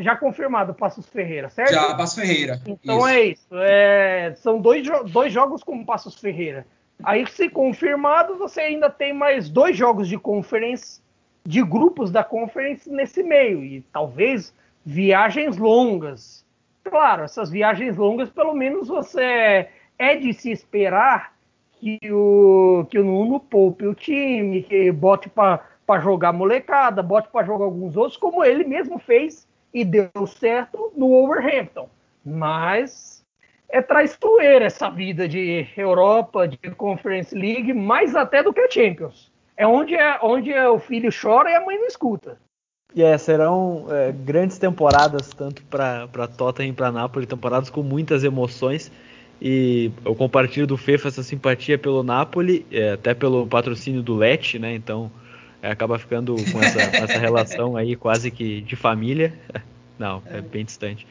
já 0.00 0.14
confirmado 0.14 0.74
Passos 0.74 1.08
Ferreira, 1.08 1.48
certo? 1.48 1.72
Já, 1.72 1.94
Passos 1.94 2.14
Ferreira. 2.14 2.60
Então 2.66 2.98
isso. 2.98 3.08
é 3.08 3.20
isso. 3.22 3.48
É, 3.52 4.34
são 4.36 4.60
dois, 4.60 4.86
dois 5.10 5.32
jogos 5.32 5.62
com 5.62 5.84
Passos 5.84 6.14
Ferreira. 6.16 6.66
Aí, 7.02 7.26
se 7.26 7.48
confirmado, 7.48 8.36
você 8.36 8.60
ainda 8.60 8.90
tem 8.90 9.12
mais 9.12 9.48
dois 9.48 9.76
jogos 9.76 10.08
de 10.08 10.18
conference, 10.18 11.00
de 11.46 11.62
grupos 11.62 12.10
da 12.10 12.22
conference 12.22 12.90
nesse 12.90 13.22
meio. 13.22 13.64
E 13.64 13.80
talvez 13.92 14.52
viagens 14.84 15.56
longas. 15.56 16.44
Claro, 16.84 17.22
essas 17.22 17.50
viagens 17.50 17.96
longas, 17.96 18.28
pelo 18.28 18.54
menos 18.54 18.88
você 18.88 19.68
é 19.98 20.16
de 20.16 20.32
se 20.32 20.50
esperar 20.50 21.34
que 21.72 21.98
o, 22.10 22.86
que 22.90 22.98
o 22.98 23.04
Nuno 23.04 23.40
poupe 23.40 23.86
o 23.86 23.94
time, 23.94 24.62
que 24.62 24.90
bote 24.92 25.28
para 25.28 26.00
jogar 26.00 26.32
molecada, 26.32 27.02
bote 27.02 27.28
para 27.28 27.46
jogar 27.46 27.64
alguns 27.64 27.96
outros, 27.96 28.16
como 28.16 28.44
ele 28.44 28.64
mesmo 28.64 28.98
fez 28.98 29.46
e 29.72 29.84
deu 29.84 30.10
certo 30.26 30.92
no 30.96 31.08
Wolverhampton. 31.08 31.88
Mas 32.24 33.24
é 33.68 33.82
traiçoeira 33.82 34.64
essa 34.64 34.90
vida 34.90 35.28
de 35.28 35.66
Europa, 35.76 36.48
de 36.48 36.58
Conference 36.70 37.34
League, 37.34 37.72
mais 37.72 38.16
até 38.16 38.42
do 38.42 38.52
que 38.52 38.60
a 38.60 38.70
Champions. 38.70 39.30
É 39.56 39.66
onde, 39.66 39.94
é, 39.94 40.18
onde 40.22 40.52
é 40.52 40.68
o 40.68 40.78
filho 40.78 41.10
chora 41.10 41.50
e 41.50 41.54
a 41.54 41.64
mãe 41.64 41.78
não 41.78 41.86
escuta. 41.86 42.38
E 42.94 43.02
é, 43.02 43.18
serão 43.18 43.86
é, 43.90 44.12
grandes 44.12 44.58
temporadas, 44.58 45.28
tanto 45.34 45.62
para 45.64 46.28
Tottenham 46.36 46.70
e 46.70 46.72
para 46.72 46.90
Napoli, 46.90 47.26
temporadas 47.26 47.68
com 47.68 47.82
muitas 47.82 48.24
emoções. 48.24 48.90
E 49.40 49.90
eu 50.04 50.14
compartilho 50.14 50.66
do 50.66 50.76
Fefa 50.76 51.08
essa 51.08 51.22
simpatia 51.22 51.78
pelo 51.78 52.02
Napoli, 52.02 52.66
é, 52.72 52.92
até 52.92 53.14
pelo 53.14 53.46
patrocínio 53.46 54.02
do 54.02 54.16
Lecce, 54.16 54.58
né? 54.58 54.74
Então 54.74 55.10
é, 55.62 55.70
acaba 55.70 55.98
ficando 55.98 56.34
com 56.52 56.60
essa, 56.60 56.80
essa, 57.04 57.18
relação 57.18 57.76
aí 57.76 57.94
quase 57.94 58.30
que 58.30 58.60
de 58.60 58.74
família. 58.74 59.32
Não, 59.98 60.22
é, 60.26 60.38
é 60.38 60.40
bem 60.40 60.64
distante. 60.64 61.06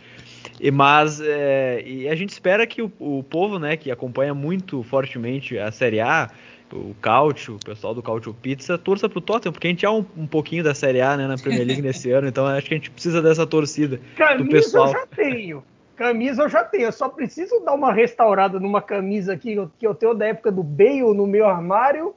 E, 0.60 0.72
mas 0.72 1.22
é, 1.22 1.84
e 1.86 2.08
a 2.08 2.16
gente 2.16 2.30
espera 2.30 2.66
que 2.66 2.82
o, 2.82 2.92
o, 3.00 3.24
povo, 3.24 3.60
né, 3.60 3.78
que 3.78 3.92
acompanha 3.92 4.34
muito 4.34 4.82
fortemente 4.84 5.58
a 5.58 5.72
Série 5.72 6.00
A, 6.00 6.30
o 6.72 6.94
Cautio, 7.02 7.56
o 7.56 7.66
pessoal 7.66 7.94
do 7.94 8.02
Cautio 8.02 8.34
Pizza, 8.34 8.78
torça 8.78 9.08
pro 9.08 9.22
Tottenham, 9.22 9.54
porque 9.54 9.68
a 9.68 9.70
gente 9.70 9.86
é 9.86 9.90
um, 9.90 10.06
um 10.18 10.28
pouquinho 10.28 10.64
da 10.64 10.74
Série 10.74 11.02
A 11.02 11.16
né, 11.16 11.28
na 11.28 11.38
Premier 11.38 11.66
League 11.66 11.82
nesse 11.84 12.12
ano, 12.12 12.28
então 12.28 12.46
acho 12.46 12.68
que 12.68 12.74
a 12.74 12.78
gente 12.78 12.92
precisa 12.92 13.22
dessa 13.22 13.46
torcida 13.46 14.00
camisa 14.16 14.44
do 14.44 14.50
pessoal. 14.50 14.88
eu 14.88 14.94
já 14.94 15.06
tenho. 15.08 15.64
Camisa 15.98 16.44
eu 16.44 16.50
já 16.50 16.64
tenho, 16.64 16.84
eu 16.84 16.92
só 16.92 17.10
preciso 17.10 17.60
dar 17.62 17.74
uma 17.74 17.92
restaurada 17.92 18.60
numa 18.60 18.82
camisa 18.82 19.34
aqui 19.34 19.58
que 19.80 19.88
eu 19.88 19.96
tenho 19.96 20.14
da 20.14 20.28
época 20.28 20.52
do 20.52 20.62
Bale 20.62 21.02
no 21.16 21.26
meu 21.26 21.48
armário 21.48 22.14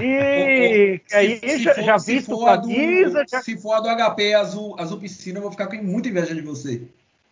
e 0.00 1.00
aí 1.12 1.38
se, 1.40 1.58
já, 1.58 1.74
for, 1.74 1.82
já 1.82 1.96
visto 1.96 2.44
camisa. 2.44 3.24
Do, 3.24 3.30
já... 3.30 3.42
Se 3.42 3.56
for 3.58 3.72
a 3.72 3.80
do 3.80 3.88
HP 3.88 4.34
azul, 4.34 4.76
azul 4.78 5.00
piscina, 5.00 5.38
eu 5.38 5.42
vou 5.42 5.50
ficar 5.50 5.66
com 5.66 5.76
muita 5.76 6.08
inveja 6.08 6.34
de 6.34 6.40
você. 6.40 6.82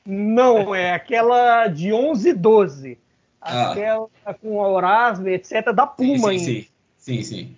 Não, 0.04 0.74
é 0.74 0.92
aquela 0.92 1.68
de 1.68 1.92
11 1.92 2.28
e 2.28 2.32
12. 2.34 2.98
Ah. 3.40 3.70
Aquela 3.70 4.08
com 4.42 4.62
a 4.62 4.68
Orasme, 4.68 5.32
etc. 5.32 5.72
Da 5.72 5.86
Puma 5.86 6.30
sim, 6.30 6.38
sim, 6.38 6.50
ainda. 6.50 6.66
Sim, 6.66 6.66
sim, 6.98 7.22
sim. 7.22 7.56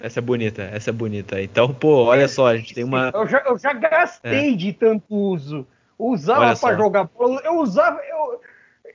Essa 0.00 0.20
é 0.20 0.22
bonita, 0.22 0.62
essa 0.62 0.90
é 0.90 0.92
bonita. 0.92 1.40
Então, 1.40 1.72
pô, 1.72 2.04
olha 2.04 2.28
só, 2.28 2.48
a 2.48 2.56
gente 2.56 2.74
tem 2.74 2.84
uma. 2.84 3.10
Eu 3.14 3.26
já, 3.26 3.38
eu 3.46 3.58
já 3.58 3.72
gastei 3.72 4.52
é. 4.52 4.56
de 4.56 4.72
tanto 4.72 5.14
uso. 5.14 5.66
Usava 5.98 6.54
para 6.54 6.76
jogar 6.76 7.04
bola. 7.04 7.40
Eu 7.44 7.56
usava. 7.58 8.00
Eu, 8.00 8.40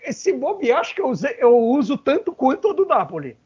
esse 0.03 0.31
Bob 0.33 0.71
acho 0.71 0.95
que 0.95 1.01
eu, 1.01 1.09
usei, 1.09 1.35
eu 1.37 1.57
uso 1.57 1.97
tanto 1.97 2.33
quanto 2.33 2.69
o 2.69 2.73
do 2.73 2.85
Napoli. 2.85 3.37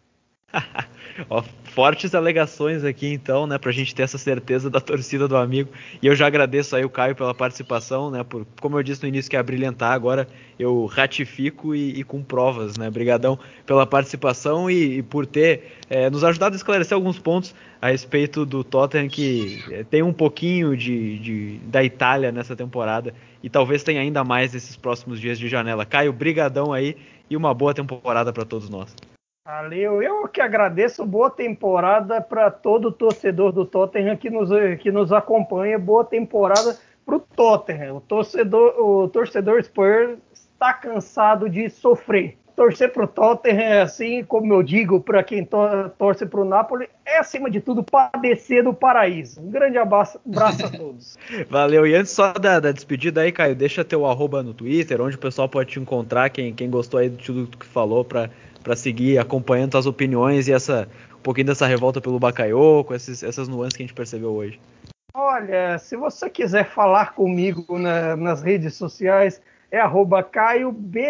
Ó, 1.30 1.44
fortes 1.64 2.16
alegações 2.16 2.84
aqui 2.84 3.08
então, 3.08 3.46
né, 3.46 3.58
pra 3.58 3.72
gente 3.72 3.94
ter 3.94 4.04
essa 4.04 4.18
certeza 4.18 4.70
da 4.70 4.80
torcida 4.80 5.28
do 5.28 5.36
amigo. 5.36 5.70
E 6.02 6.08
eu 6.08 6.16
já 6.16 6.28
agradeço 6.28 6.76
aí 6.76 6.86
o 6.86 6.90
Caio 6.90 7.16
pela 7.16 7.34
participação, 7.34 8.10
né, 8.10 8.24
por, 8.24 8.46
como 8.62 8.78
eu 8.78 8.84
disse 8.84 9.04
no 9.04 9.10
início 9.10 9.30
que 9.30 9.36
é 9.38 9.44
brilhantar, 9.44 9.92
agora 9.92 10.28
eu 10.58 10.86
ratifico 10.86 11.76
e, 11.76 12.00
e 12.00 12.04
com 12.04 12.24
provas, 12.24 12.78
né, 12.78 12.90
brigadão 12.90 13.38
pela 13.66 13.86
participação 13.86 14.70
e, 14.70 15.00
e 15.00 15.04
por 15.04 15.26
ter 15.26 15.78
é, 15.90 16.10
nos 16.10 16.24
ajudado 16.24 16.54
a 16.54 16.58
esclarecer 16.58 16.96
alguns 16.96 17.20
pontos 17.20 17.54
a 17.82 17.90
respeito 17.90 18.46
do 18.46 18.64
Tottenham 18.64 19.08
que 19.08 19.64
é, 19.72 19.84
tem 19.84 20.02
um 20.02 20.14
pouquinho 20.14 20.76
de, 20.76 21.20
de, 21.20 21.58
da 21.66 21.84
Itália 21.84 22.32
nessa 22.32 22.56
temporada 22.56 23.14
e 23.44 23.50
talvez 23.50 23.84
tenha 23.84 24.02
ainda 24.02 24.24
mais 24.24 24.54
nesses 24.54 24.76
próximos 24.76 25.20
dias 25.20 25.38
de 25.38 25.48
janela. 25.48 25.86
Caio, 25.86 26.12
brigadão 26.12 26.74
aí 26.74 26.96
e 27.30 27.38
uma 27.38 27.54
boa 27.54 27.74
temporada 27.74 28.34
para 28.34 28.46
todos 28.46 28.70
nós. 28.70 28.96
Valeu, 29.48 30.04
eu 30.04 30.28
que 30.28 30.42
agradeço. 30.42 31.06
Boa 31.06 31.30
temporada 31.30 32.20
para 32.20 32.52
todo 32.52 32.92
torcedor 32.92 33.54
do 33.54 33.64
Tottenham 33.66 34.18
que 34.18 34.30
nos, 34.30 34.50
que 34.82 34.92
nos 34.92 35.14
acompanha. 35.14 35.80
Boa 35.80 36.04
temporada 36.04 36.78
para 37.06 37.16
o 37.16 37.20
Tottenham. 37.22 37.96
O 37.96 38.02
torcedor, 38.02 38.78
o 38.78 39.08
torcedor 39.08 39.64
Spurs 39.64 40.18
está 40.34 40.74
cansado 40.74 41.50
de 41.50 41.70
sofrer. 41.70 42.38
Torcer 42.58 42.92
para 42.92 43.06
o 43.06 43.08
Tottenham 43.08 43.62
é 43.62 43.82
assim, 43.82 44.22
como 44.22 44.54
eu 44.54 44.62
digo 44.62 45.00
para 45.00 45.24
quem 45.24 45.46
to 45.46 45.58
torce 45.98 46.26
para 46.26 46.42
o 46.42 46.44
Napoli, 46.44 46.90
é 47.06 47.20
acima 47.20 47.50
de 47.50 47.62
tudo 47.62 47.82
padecer 47.82 48.66
do 48.66 48.74
paraíso. 48.74 49.40
Um 49.40 49.50
grande 49.50 49.78
abraço, 49.78 50.20
abraço 50.28 50.66
a 50.66 50.70
todos. 50.70 51.18
Valeu. 51.50 51.88
E 51.88 51.96
antes 51.96 52.12
só 52.12 52.34
da, 52.34 52.60
da, 52.60 52.74
despedida 52.74 53.22
aí, 53.22 53.32
Caio, 53.32 53.56
deixa 53.56 53.86
teu 53.86 54.06
arroba 54.06 54.44
no 54.44 54.54
Twitter, 54.54 55.00
onde 55.00 55.16
o 55.16 55.20
pessoal 55.20 55.48
pode 55.48 55.70
te 55.70 55.80
encontrar, 55.80 56.30
quem, 56.32 56.54
quem 56.54 56.70
gostou 56.70 57.00
aí 57.00 57.10
de 57.10 57.24
tudo 57.24 57.58
que 57.58 57.66
falou, 57.66 58.04
para 58.04 58.30
para 58.68 58.76
seguir 58.76 59.18
acompanhando 59.18 59.78
as 59.78 59.86
opiniões 59.86 60.50
e 60.50 60.52
essa 60.52 60.90
um 61.18 61.22
pouquinho 61.22 61.48
dessa 61.48 61.66
revolta 61.66 62.02
pelo 62.02 62.20
Bakayoko, 62.20 62.94
essas, 62.94 63.24
essas 63.24 63.48
nuances 63.48 63.78
que 63.78 63.84
a 63.84 63.86
gente 63.86 63.96
percebeu 63.96 64.34
hoje. 64.34 64.60
Olha, 65.14 65.80
se 65.80 65.96
você 65.96 66.30
quiser 66.30 66.66
falar 66.66 67.14
comigo 67.14 67.80
na, 67.80 68.18
nas 68.18 68.44
redes 68.44 68.74
sociais, 68.76 69.42
é 69.72 69.80
arroba 69.80 70.22
CaiobTNCRT. 70.22 71.06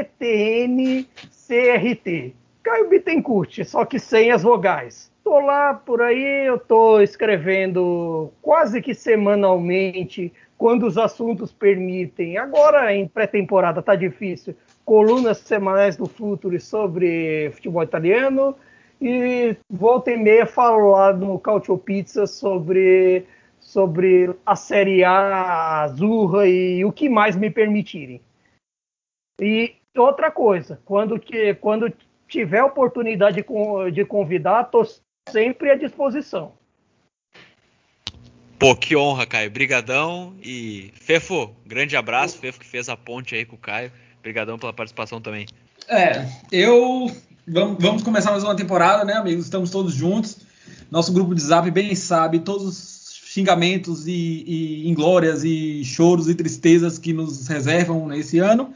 Caio 2.61 2.89
Bittencourt, 2.89 3.63
só 3.65 3.83
que 3.85 3.97
sem 3.97 4.29
as 4.29 4.43
vogais. 4.43 5.11
Tô 5.23 5.39
lá 5.39 5.73
por 5.73 5.99
aí, 5.99 6.45
eu 6.45 6.59
tô 6.59 7.01
escrevendo 7.01 8.31
quase 8.39 8.83
que 8.83 8.93
semanalmente, 8.93 10.31
quando 10.59 10.85
os 10.85 10.95
assuntos 10.95 11.51
permitem. 11.51 12.37
Agora 12.37 12.93
em 12.93 13.07
pré-temporada 13.07 13.81
tá 13.81 13.95
difícil, 13.95 14.55
colunas 14.87 15.39
semanais 15.39 15.97
do 15.97 16.05
Futuri 16.05 16.61
sobre 16.61 17.51
futebol 17.51 17.83
italiano 17.83 18.55
e 19.01 19.53
volta 19.69 20.11
e 20.11 20.15
meia 20.15 20.45
falo 20.45 20.91
lá 20.91 21.11
no 21.11 21.37
Cautio 21.37 21.77
Pizza 21.77 22.25
sobre, 22.25 23.25
sobre 23.59 24.33
a 24.45 24.55
Série 24.55 25.03
A, 25.03 25.81
Azurra 25.81 26.47
e 26.47 26.85
o 26.85 26.91
que 26.93 27.09
mais 27.09 27.35
me 27.35 27.51
permitirem. 27.51 28.21
E 29.41 29.75
outra 29.93 30.31
coisa, 30.31 30.79
quando, 30.85 31.19
que, 31.19 31.53
quando 31.55 31.91
tiver 32.25 32.63
oportunidade 32.63 33.43
de, 33.43 33.91
de 33.91 34.05
convidar, 34.05 34.63
estou 34.63 34.87
sempre 35.27 35.69
à 35.69 35.75
disposição. 35.75 36.53
Pô, 38.57 38.73
que 38.73 38.95
honra, 38.95 39.27
Caio. 39.27 39.51
Brigadão 39.51 40.33
e 40.41 40.93
Fefo, 40.95 41.53
grande 41.65 41.97
abraço. 41.97 42.39
Fefo 42.39 42.59
que 42.59 42.65
fez 42.65 42.87
a 42.87 42.95
ponte 42.95 43.35
aí 43.35 43.45
com 43.45 43.57
o 43.57 43.59
Caio. 43.59 43.91
Obrigadão 44.27 44.59
pela 44.59 44.73
participação 44.73 45.21
também. 45.21 45.45
É, 45.87 46.27
eu. 46.51 47.09
Vamos, 47.47 47.77
vamos 47.79 48.03
começar 48.03 48.29
mais 48.29 48.43
uma 48.43 48.57
temporada, 48.57 49.05
né, 49.05 49.13
amigos? 49.13 49.45
Estamos 49.45 49.69
todos 49.69 49.93
juntos. 49.93 50.39
Nosso 50.91 51.13
grupo 51.13 51.33
de 51.33 51.41
zap 51.41 51.71
bem 51.71 51.95
sabe 51.95 52.39
todos 52.39 52.67
os 52.67 53.21
xingamentos 53.25 54.05
e, 54.05 54.43
e 54.45 54.89
inglórias 54.89 55.45
e 55.45 55.81
choros 55.85 56.27
e 56.27 56.35
tristezas 56.35 56.99
que 56.99 57.13
nos 57.13 57.47
reservam 57.47 58.05
nesse 58.05 58.37
ano. 58.39 58.73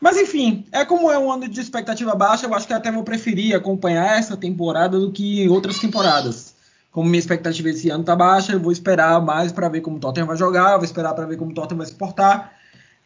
Mas 0.00 0.16
enfim, 0.16 0.64
é 0.72 0.86
como 0.86 1.10
é 1.10 1.18
um 1.18 1.30
ano 1.30 1.46
de 1.46 1.60
expectativa 1.60 2.14
baixa, 2.14 2.46
eu 2.46 2.54
acho 2.54 2.66
que 2.66 2.72
até 2.72 2.90
vou 2.90 3.02
preferir 3.02 3.54
acompanhar 3.54 4.18
essa 4.18 4.38
temporada 4.38 4.98
do 4.98 5.12
que 5.12 5.46
outras 5.50 5.78
temporadas. 5.78 6.54
Como 6.90 7.10
minha 7.10 7.20
expectativa 7.20 7.68
esse 7.68 7.90
ano 7.90 8.04
tá 8.04 8.16
baixa, 8.16 8.52
eu 8.52 8.60
vou 8.60 8.72
esperar 8.72 9.20
mais 9.20 9.52
para 9.52 9.68
ver 9.68 9.82
como 9.82 9.98
o 9.98 10.00
Tottenham 10.00 10.28
vai 10.28 10.36
jogar, 10.38 10.76
vou 10.76 10.84
esperar 10.86 11.12
para 11.12 11.26
ver 11.26 11.36
como 11.36 11.50
o 11.50 11.54
Tottenham 11.54 11.76
vai 11.76 11.86
se 11.86 11.94
portar. 11.94 12.57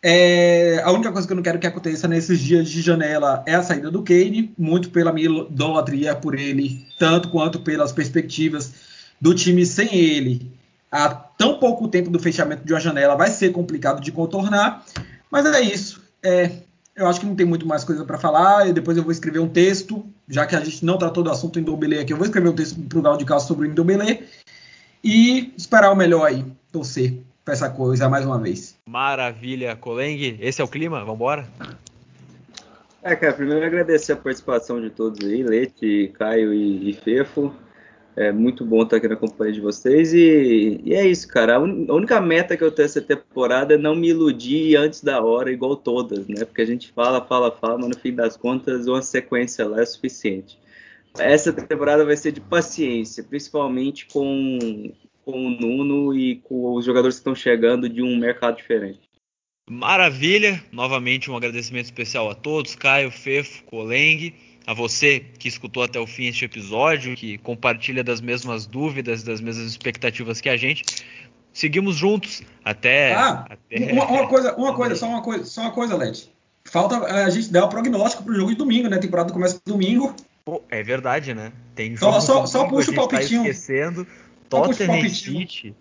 É, 0.05 0.83
a 0.83 0.91
única 0.91 1.13
coisa 1.13 1.29
que 1.29 1.33
eu 1.33 1.37
não 1.37 1.45
quero 1.45 1.61
que 1.61 1.67
aconteça 1.67 2.09
nesses 2.09 2.41
dias 2.41 2.69
de 2.69 2.83
janela 2.83 3.45
é 3.47 3.55
a 3.55 3.63
saída 3.63 3.89
do 3.89 4.03
Kane, 4.03 4.53
muito 4.59 4.91
pela 4.91 5.13
minha 5.13 5.29
idolatria 5.29 6.17
por 6.17 6.35
ele, 6.35 6.85
tanto 6.99 7.29
quanto 7.31 7.61
pelas 7.61 7.93
perspectivas 7.93 8.73
do 9.21 9.33
time 9.33 9.65
sem 9.65 9.95
ele. 9.95 10.51
Há 10.91 11.09
tão 11.09 11.61
pouco 11.61 11.87
tempo 11.87 12.11
do 12.11 12.19
fechamento 12.19 12.65
de 12.65 12.73
uma 12.73 12.81
janela 12.81 13.15
vai 13.15 13.31
ser 13.31 13.53
complicado 13.53 14.03
de 14.03 14.11
contornar, 14.11 14.85
mas 15.31 15.47
é 15.47 15.61
isso. 15.61 16.03
É, 16.21 16.51
eu 16.97 17.07
acho 17.07 17.21
que 17.21 17.27
não 17.27 17.37
tem 17.37 17.47
muito 17.47 17.67
mais 17.67 17.85
coisa 17.85 18.05
para 18.05 18.19
falar. 18.19 18.69
E 18.69 18.73
depois 18.73 18.97
eu 18.97 19.03
vou 19.05 19.13
escrever 19.13 19.39
um 19.39 19.49
texto, 19.49 20.05
já 20.29 20.45
que 20.47 20.57
a 20.57 20.61
gente 20.61 20.85
não 20.85 20.99
tratou 20.99 21.23
do 21.23 21.31
assunto 21.31 21.61
Indombele 21.61 22.01
aqui, 22.01 22.13
eu 22.13 22.17
vou 22.17 22.27
escrever 22.27 22.49
um 22.49 22.55
texto 22.55 22.79
para 22.81 22.99
o 22.99 23.03
Galo 23.03 23.17
de 23.17 23.25
Calço 23.25 23.47
sobre 23.47 23.69
o 23.69 23.71
Indombele 23.71 24.27
e 25.03 25.55
esperar 25.57 25.93
o 25.93 25.97
melhor 25.97 26.27
aí, 26.27 26.45
torcer 26.71 27.23
para 27.45 27.55
essa 27.55 27.71
coisa 27.71 28.09
mais 28.09 28.25
uma 28.25 28.39
vez. 28.39 28.79
Maravilha, 28.87 29.77
Coleng. 29.77 30.39
Esse 30.41 30.61
é 30.61 30.65
o 30.65 30.69
clima? 30.69 31.05
Vambora? 31.05 31.47
É, 33.03 33.17
cara, 33.17 33.33
primeiro 33.33 33.65
agradecer 33.67 34.13
a 34.13 34.17
participação 34.17 34.81
de 34.81 34.89
todos 34.91 35.27
aí, 35.27 35.43
Leite, 35.43 36.13
Caio 36.15 36.55
e, 36.55 36.91
e 36.91 36.93
Fefo. 36.93 37.53
É 38.15 38.31
muito 38.31 38.65
bom 38.65 38.83
estar 38.83 38.99
aqui 38.99 39.09
na 39.09 39.17
companhia 39.17 39.55
de 39.55 39.61
vocês. 39.61 40.13
E, 40.13 40.81
e 40.85 40.95
é 40.95 41.05
isso, 41.07 41.27
cara. 41.27 41.57
A, 41.57 41.59
un, 41.59 41.87
a, 41.89 41.95
única 41.95 42.21
meta 42.21 42.57
que 42.57 42.63
eu 42.63 42.71
tenho 42.71 42.87
essa 42.87 43.01
temporada 43.01 43.75
é 43.75 43.79
não 43.79 43.97
me 43.97 44.11
iludir 44.11 44.77
antes 44.77 45.03
da 45.03 45.21
hora, 45.21 45.51
igual 45.51 45.75
todas, 45.77 46.29
né? 46.29 46.45
Porque 46.45 46.63
a 46.63 46.67
gente 46.67 46.93
fala, 46.93 47.25
fala, 47.25 47.51
fala, 47.51 47.79
mas 47.79 47.89
no 47.89 47.99
fim 47.99 48.15
das 48.15 48.37
contas, 48.37 48.87
uma 48.87 49.03
sequência 49.03 49.67
lá 49.67 49.81
é 49.81 49.87
suficiente. 49.87 50.59
Essa 51.19 51.53
temporada 51.53 52.05
vai 52.05 52.17
ser 52.17 52.33
de 52.33 52.41
paciência, 52.41 53.25
principalmente 53.25 54.07
com 54.07 54.93
com 55.25 55.47
o 55.47 55.51
Nuno 55.51 56.17
e 56.17 56.37
com 56.37 56.75
os 56.75 56.85
jogadores 56.85 57.17
que 57.17 57.21
estão 57.21 57.35
chegando 57.35 57.89
de 57.89 58.03
um 58.03 58.17
mercado 58.17 58.57
diferente. 58.57 59.01
Maravilha! 59.71 60.63
Novamente 60.73 61.31
um 61.31 61.37
agradecimento 61.37 61.85
especial 61.85 62.29
a 62.31 62.35
todos, 62.35 62.75
Caio, 62.75 63.11
Fefo, 63.11 63.63
Coleng, 63.65 64.35
a 64.67 64.75
você 64.75 65.21
que 65.21 65.49
escutou 65.49 65.83
até 65.83 65.99
o 65.99 66.07
fim 66.07 66.27
este 66.27 66.45
episódio, 66.45 67.17
que 67.17 67.39
compartilha 67.39 68.03
das 68.03 68.21
mesmas 68.21 68.67
dúvidas, 68.67 69.23
das 69.23 69.41
mesmas 69.41 69.67
expectativas 69.67 70.41
que 70.41 70.49
a 70.49 70.57
gente. 70.57 70.85
Seguimos 71.53 71.97
juntos 71.97 72.43
até. 72.65 73.15
Ah, 73.15 73.47
até... 73.49 73.93
Uma, 73.93 74.07
uma, 74.07 74.27
coisa, 74.27 74.55
uma 74.57 74.75
coisa, 74.75 74.97
só 74.97 75.07
uma 75.07 75.23
coisa, 75.23 75.45
só 75.45 75.61
uma 75.63 75.71
coisa, 75.71 75.97
Led. 75.97 76.31
Falta 76.65 76.97
a 76.97 77.29
gente 77.29 77.53
dar 77.53 77.65
o 77.65 77.69
prognóstico 77.69 78.23
para 78.23 78.33
o 78.33 78.37
jogo 78.37 78.51
de 78.51 78.57
domingo, 78.57 78.89
né? 78.89 78.97
A 78.97 79.01
temporada 79.01 79.33
começa 79.33 79.61
domingo. 79.67 80.15
Pô, 80.45 80.63
é 80.71 80.83
verdade, 80.83 81.35
né? 81.35 81.53
Tem 81.75 81.95
jogo 81.95 82.21
só, 82.21 82.21
só, 82.21 82.47
só 82.47 82.69
puxa 82.69 82.91
o 82.91 82.95
tá 82.95 83.01
palpitinho. 83.01 83.43
Tá 83.43 83.49
esquecendo. 83.51 84.07
Tottenham 84.53 85.09
City. 85.09 85.75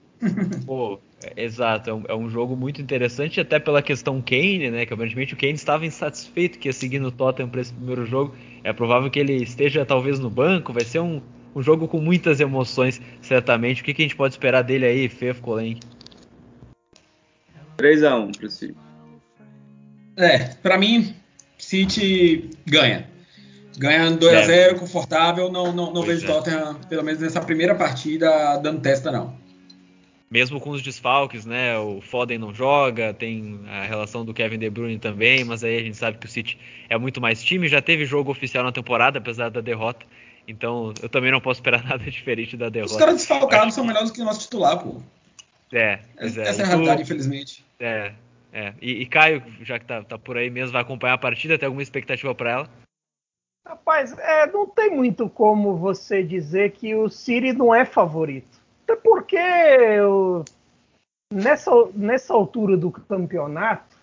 Pô, 0.65 0.99
é, 1.23 1.43
exato, 1.43 1.89
é 1.89 1.93
um, 1.93 2.03
é 2.09 2.15
um, 2.15 2.29
jogo 2.29 2.55
muito 2.55 2.81
interessante, 2.81 3.39
até 3.39 3.59
pela 3.59 3.81
questão 3.81 4.21
Kane, 4.21 4.69
né? 4.69 4.85
Que 4.85 4.93
aparentemente 4.93 5.33
o 5.33 5.37
Kane 5.37 5.53
estava 5.53 5.85
insatisfeito 5.85 6.59
que 6.59 6.69
ia 6.69 6.73
seguir 6.73 6.99
no 6.99 7.11
Tottenham 7.11 7.49
para 7.49 7.61
esse 7.61 7.73
primeiro 7.73 8.05
jogo. 8.05 8.35
É 8.63 8.71
provável 8.71 9.09
que 9.09 9.19
ele 9.19 9.33
esteja 9.33 9.85
talvez 9.85 10.19
no 10.19 10.29
banco. 10.29 10.71
Vai 10.71 10.83
ser 10.83 10.99
um, 10.99 11.21
um 11.55 11.61
jogo 11.61 11.87
com 11.87 11.99
muitas 11.99 12.39
emoções, 12.39 13.01
certamente. 13.21 13.81
O 13.81 13.85
que, 13.85 13.93
que 13.93 14.01
a 14.03 14.05
gente 14.05 14.15
pode 14.15 14.33
esperar 14.33 14.61
dele 14.61 14.85
aí, 14.85 15.09
Fefo 15.09 15.41
Colen? 15.41 15.79
3x1 17.77 18.37
pro 18.37 18.49
City. 18.49 18.75
É, 20.17 20.39
para 20.61 20.77
mim, 20.77 21.15
City 21.57 22.49
ganha. 22.65 23.10
Ganhando 23.81 24.27
2x0, 24.27 24.77
confortável, 24.77 25.51
não, 25.51 25.73
não, 25.73 25.91
não 25.91 26.03
vejo 26.03 26.23
é. 26.23 26.27
Tottenham, 26.27 26.75
pelo 26.87 27.03
menos 27.03 27.19
nessa 27.19 27.41
primeira 27.41 27.73
partida, 27.73 28.55
dando 28.57 28.79
testa, 28.79 29.11
não. 29.11 29.35
Mesmo 30.29 30.61
com 30.61 30.69
os 30.69 30.83
desfalques, 30.83 31.47
né? 31.47 31.75
O 31.79 31.99
Foden 31.99 32.37
não 32.37 32.53
joga, 32.53 33.11
tem 33.11 33.59
a 33.67 33.81
relação 33.81 34.23
do 34.23 34.35
Kevin 34.35 34.59
De 34.59 34.69
Bruyne 34.69 34.99
também, 34.99 35.43
mas 35.43 35.63
aí 35.63 35.77
a 35.77 35.81
gente 35.81 35.97
sabe 35.97 36.19
que 36.19 36.27
o 36.27 36.29
City 36.29 36.59
é 36.89 36.95
muito 36.95 37.19
mais 37.19 37.43
time. 37.43 37.67
Já 37.67 37.81
teve 37.81 38.05
jogo 38.05 38.29
oficial 38.29 38.63
na 38.63 38.71
temporada, 38.71 39.17
apesar 39.17 39.49
da 39.49 39.61
derrota. 39.61 40.05
Então 40.47 40.93
eu 41.01 41.09
também 41.09 41.31
não 41.31 41.41
posso 41.41 41.59
esperar 41.59 41.83
nada 41.89 42.03
diferente 42.03 42.55
da 42.55 42.69
derrota. 42.69 42.93
Os 42.93 42.99
caras 42.99 43.15
desfalcados 43.15 43.67
Acho... 43.69 43.75
são 43.77 43.83
melhores 43.83 44.11
do 44.11 44.13
que 44.13 44.21
o 44.21 44.25
nosso 44.25 44.41
titular, 44.41 44.77
pô. 44.77 45.01
É, 45.73 46.01
essa 46.17 46.39
é, 46.39 46.45
é 46.45 46.61
a 46.61 46.67
realidade, 46.67 47.01
infelizmente. 47.01 47.65
É, 47.79 48.11
é. 48.53 48.73
E, 48.79 49.01
e, 49.01 49.05
Caio, 49.07 49.41
já 49.63 49.79
que 49.79 49.85
tá, 49.85 50.03
tá 50.03 50.19
por 50.19 50.37
aí 50.37 50.51
mesmo, 50.51 50.71
vai 50.71 50.83
acompanhar 50.83 51.15
a 51.15 51.17
partida, 51.17 51.57
tem 51.57 51.65
alguma 51.65 51.81
expectativa 51.81 52.35
para 52.35 52.51
ela? 52.51 52.80
Rapaz, 53.65 54.17
é, 54.17 54.47
não 54.47 54.67
tem 54.67 54.95
muito 54.95 55.29
como 55.29 55.77
você 55.77 56.23
dizer 56.23 56.71
que 56.71 56.95
o 56.95 57.09
Siri 57.09 57.53
não 57.53 57.73
é 57.73 57.85
favorito. 57.85 58.59
Até 58.83 58.95
porque 58.95 59.37
eu, 59.37 60.43
nessa, 61.31 61.71
nessa 61.93 62.33
altura 62.33 62.75
do 62.75 62.91
campeonato, 62.91 63.95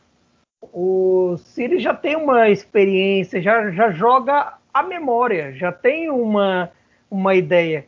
o 0.72 1.36
Siri 1.39 1.78
já 1.78 1.94
tem 1.94 2.16
uma 2.16 2.48
experiência, 2.48 3.43
já, 3.43 3.70
já 3.70 3.90
joga 3.90 4.59
a 4.72 4.82
memória, 4.82 5.52
já 5.52 5.72
tem 5.72 6.10
uma, 6.10 6.70
uma 7.10 7.35
ideia. 7.35 7.86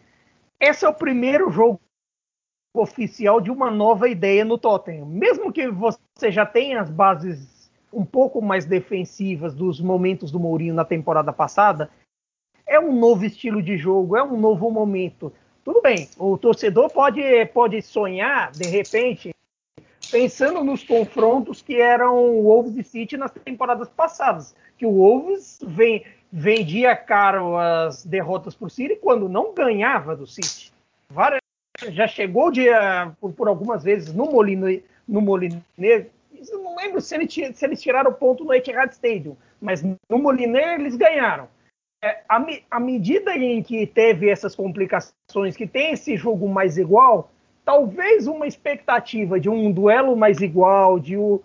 Esse 0.60 0.84
é 0.84 0.88
o 0.88 0.94
primeiro 0.94 1.50
jogo 1.50 1.80
oficial 2.74 3.40
de 3.40 3.50
uma 3.50 3.70
nova 3.70 4.08
ideia 4.08 4.44
no 4.44 4.58
Tottenham. 4.58 5.06
Mesmo 5.06 5.52
que 5.52 5.68
você 5.68 6.30
já 6.30 6.44
tenha 6.44 6.80
as 6.80 6.90
bases 6.90 7.59
um 7.92 8.04
pouco 8.04 8.40
mais 8.40 8.64
defensivas 8.64 9.54
dos 9.54 9.80
momentos 9.80 10.30
do 10.30 10.38
Mourinho 10.38 10.74
na 10.74 10.84
temporada 10.84 11.32
passada, 11.32 11.90
é 12.66 12.78
um 12.78 12.98
novo 12.98 13.24
estilo 13.24 13.62
de 13.62 13.76
jogo, 13.76 14.16
é 14.16 14.22
um 14.22 14.38
novo 14.38 14.70
momento. 14.70 15.32
Tudo 15.64 15.82
bem, 15.82 16.08
o 16.18 16.38
torcedor 16.38 16.90
pode, 16.90 17.20
pode 17.46 17.82
sonhar, 17.82 18.52
de 18.52 18.68
repente, 18.68 19.34
pensando 20.10 20.64
nos 20.64 20.84
confrontos 20.84 21.60
que 21.60 21.80
eram 21.80 22.16
o 22.16 22.42
Wolves 22.44 22.76
e 22.76 22.84
City 22.84 23.16
nas 23.16 23.32
temporadas 23.32 23.88
passadas, 23.88 24.54
que 24.78 24.86
o 24.86 24.92
Wolves 24.92 25.58
vem, 25.66 26.04
vendia 26.32 26.94
caro 26.96 27.56
as 27.56 28.04
derrotas 28.04 28.54
para 28.54 28.66
o 28.66 28.70
City 28.70 28.96
quando 28.96 29.28
não 29.28 29.52
ganhava 29.52 30.16
do 30.16 30.26
City. 30.26 30.72
Várias, 31.08 31.40
já 31.88 32.06
chegou 32.06 32.50
de, 32.50 32.66
por, 33.20 33.32
por, 33.32 33.48
algumas 33.48 33.82
vezes 33.82 34.14
no 34.14 34.26
Molino, 34.26 34.66
no 35.06 35.20
Moliné, 35.20 36.06
eu 36.48 36.62
não 36.62 36.76
lembro 36.76 37.00
se, 37.00 37.14
ele, 37.14 37.28
se 37.28 37.64
eles 37.64 37.82
tiraram 37.82 38.12
ponto 38.12 38.44
no 38.44 38.54
Etihad 38.54 38.92
Stadium, 38.92 39.36
mas 39.60 39.82
no 39.82 40.18
Moliné 40.18 40.76
eles 40.76 40.96
ganharam. 40.96 41.48
É, 42.02 42.22
a, 42.28 42.42
a 42.70 42.80
medida 42.80 43.36
em 43.36 43.62
que 43.62 43.86
teve 43.86 44.30
essas 44.30 44.54
complicações, 44.54 45.56
que 45.56 45.66
tem 45.66 45.92
esse 45.92 46.16
jogo 46.16 46.48
mais 46.48 46.78
igual, 46.78 47.30
talvez 47.64 48.26
uma 48.26 48.46
expectativa 48.46 49.38
de 49.38 49.50
um 49.50 49.70
duelo 49.70 50.16
mais 50.16 50.40
igual, 50.40 50.98
de, 50.98 51.16
o, 51.16 51.42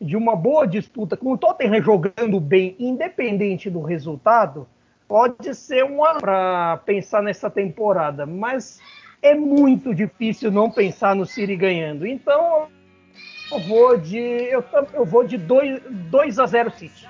de 0.00 0.16
uma 0.16 0.36
boa 0.36 0.66
disputa, 0.66 1.16
com 1.16 1.32
o 1.32 1.38
Tottenham 1.38 1.82
jogando 1.82 2.38
bem, 2.38 2.76
independente 2.78 3.68
do 3.68 3.82
resultado, 3.82 4.68
pode 5.08 5.54
ser 5.54 5.84
uma 5.84 6.18
para 6.18 6.76
pensar 6.84 7.22
nessa 7.22 7.50
temporada, 7.50 8.26
mas 8.26 8.80
é 9.20 9.34
muito 9.34 9.92
difícil 9.92 10.52
não 10.52 10.70
pensar 10.70 11.16
no 11.16 11.26
City 11.26 11.56
ganhando. 11.56 12.06
Então 12.06 12.68
eu 13.50 13.58
vou 13.60 13.96
de 13.96 14.18
eu, 14.18 14.64
eu 14.92 15.04
vou 15.04 15.26
de 15.26 15.36
2, 15.36 15.80
2 15.88 16.38
a 16.38 16.46
0 16.46 16.70
City. 16.70 17.08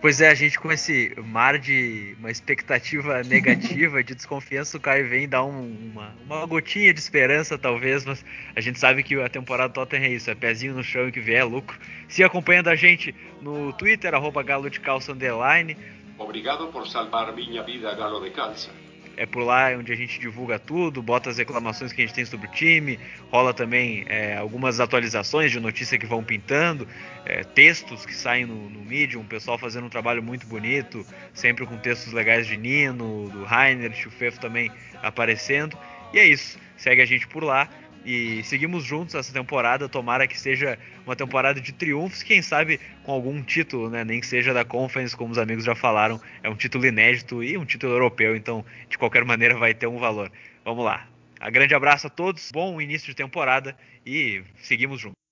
Pois 0.00 0.20
é, 0.20 0.28
a 0.28 0.34
gente 0.34 0.60
com 0.60 0.70
esse 0.70 1.14
mar 1.16 1.58
de 1.58 2.14
uma 2.18 2.30
expectativa 2.30 3.22
negativa, 3.24 4.04
de 4.04 4.14
desconfiança, 4.14 4.76
o 4.76 4.80
Caio 4.80 5.08
vem 5.08 5.26
dar 5.26 5.44
um, 5.44 5.90
uma, 5.92 6.14
uma 6.26 6.46
gotinha 6.46 6.92
de 6.92 7.00
esperança, 7.00 7.56
talvez, 7.56 8.04
mas 8.04 8.22
a 8.54 8.60
gente 8.60 8.78
sabe 8.78 9.02
que 9.02 9.18
a 9.18 9.30
temporada 9.30 9.70
do 9.70 9.74
Tottenham 9.74 10.04
é 10.04 10.10
isso, 10.10 10.30
é 10.30 10.34
pezinho 10.34 10.74
no 10.74 10.84
chão 10.84 11.08
e 11.08 11.12
que 11.12 11.20
vier 11.20 11.40
é 11.40 11.44
lucro. 11.44 11.78
Se 12.06 12.22
acompanhando 12.22 12.68
a 12.68 12.76
gente 12.76 13.14
no 13.40 13.72
Twitter, 13.72 14.14
arroba 14.14 14.42
galo 14.42 14.68
de 14.68 14.78
calça 14.78 15.12
underline. 15.12 15.74
Obrigado 16.18 16.66
por 16.68 16.86
salvar 16.86 17.34
minha 17.34 17.62
vida, 17.62 17.94
galo 17.94 18.22
de 18.22 18.30
calça 18.30 18.83
é 19.16 19.26
por 19.26 19.42
lá 19.42 19.70
onde 19.78 19.92
a 19.92 19.96
gente 19.96 20.18
divulga 20.18 20.58
tudo, 20.58 21.02
bota 21.02 21.30
as 21.30 21.38
reclamações 21.38 21.92
que 21.92 22.02
a 22.02 22.06
gente 22.06 22.14
tem 22.14 22.24
sobre 22.24 22.46
o 22.46 22.50
time, 22.50 22.98
rola 23.30 23.52
também 23.52 24.04
é, 24.08 24.36
algumas 24.36 24.80
atualizações 24.80 25.50
de 25.50 25.60
notícia 25.60 25.98
que 25.98 26.06
vão 26.06 26.22
pintando, 26.22 26.86
é, 27.24 27.44
textos 27.44 28.04
que 28.04 28.14
saem 28.14 28.46
no, 28.46 28.68
no 28.70 28.84
Medium, 28.84 29.22
o 29.22 29.24
pessoal 29.24 29.58
fazendo 29.58 29.86
um 29.86 29.90
trabalho 29.90 30.22
muito 30.22 30.46
bonito, 30.46 31.06
sempre 31.32 31.66
com 31.66 31.76
textos 31.78 32.12
legais 32.12 32.46
de 32.46 32.56
Nino, 32.56 33.28
do 33.30 33.44
Rainer, 33.44 33.92
o 34.06 34.10
Fefo 34.10 34.40
também 34.40 34.70
aparecendo. 35.02 35.76
E 36.12 36.18
é 36.18 36.26
isso, 36.26 36.58
segue 36.76 37.02
a 37.02 37.06
gente 37.06 37.26
por 37.26 37.42
lá. 37.42 37.68
E 38.04 38.42
seguimos 38.44 38.84
juntos 38.84 39.14
essa 39.14 39.32
temporada. 39.32 39.88
Tomara 39.88 40.26
que 40.26 40.38
seja 40.38 40.78
uma 41.06 41.16
temporada 41.16 41.60
de 41.60 41.72
triunfos, 41.72 42.22
quem 42.22 42.42
sabe 42.42 42.78
com 43.02 43.12
algum 43.12 43.42
título, 43.42 43.88
né? 43.88 44.04
Nem 44.04 44.20
que 44.20 44.26
seja 44.26 44.52
da 44.52 44.64
Conference, 44.64 45.16
como 45.16 45.32
os 45.32 45.38
amigos 45.38 45.64
já 45.64 45.74
falaram. 45.74 46.20
É 46.42 46.50
um 46.50 46.56
título 46.56 46.86
inédito 46.86 47.42
e 47.42 47.56
um 47.56 47.64
título 47.64 47.92
europeu, 47.92 48.36
então 48.36 48.64
de 48.88 48.98
qualquer 48.98 49.24
maneira 49.24 49.56
vai 49.56 49.72
ter 49.72 49.86
um 49.86 49.98
valor. 49.98 50.30
Vamos 50.64 50.84
lá. 50.84 51.08
Um 51.42 51.50
grande 51.50 51.74
abraço 51.74 52.06
a 52.06 52.10
todos, 52.10 52.50
bom 52.52 52.80
início 52.80 53.08
de 53.08 53.14
temporada 53.14 53.76
e 54.04 54.42
seguimos 54.56 55.00
juntos. 55.00 55.23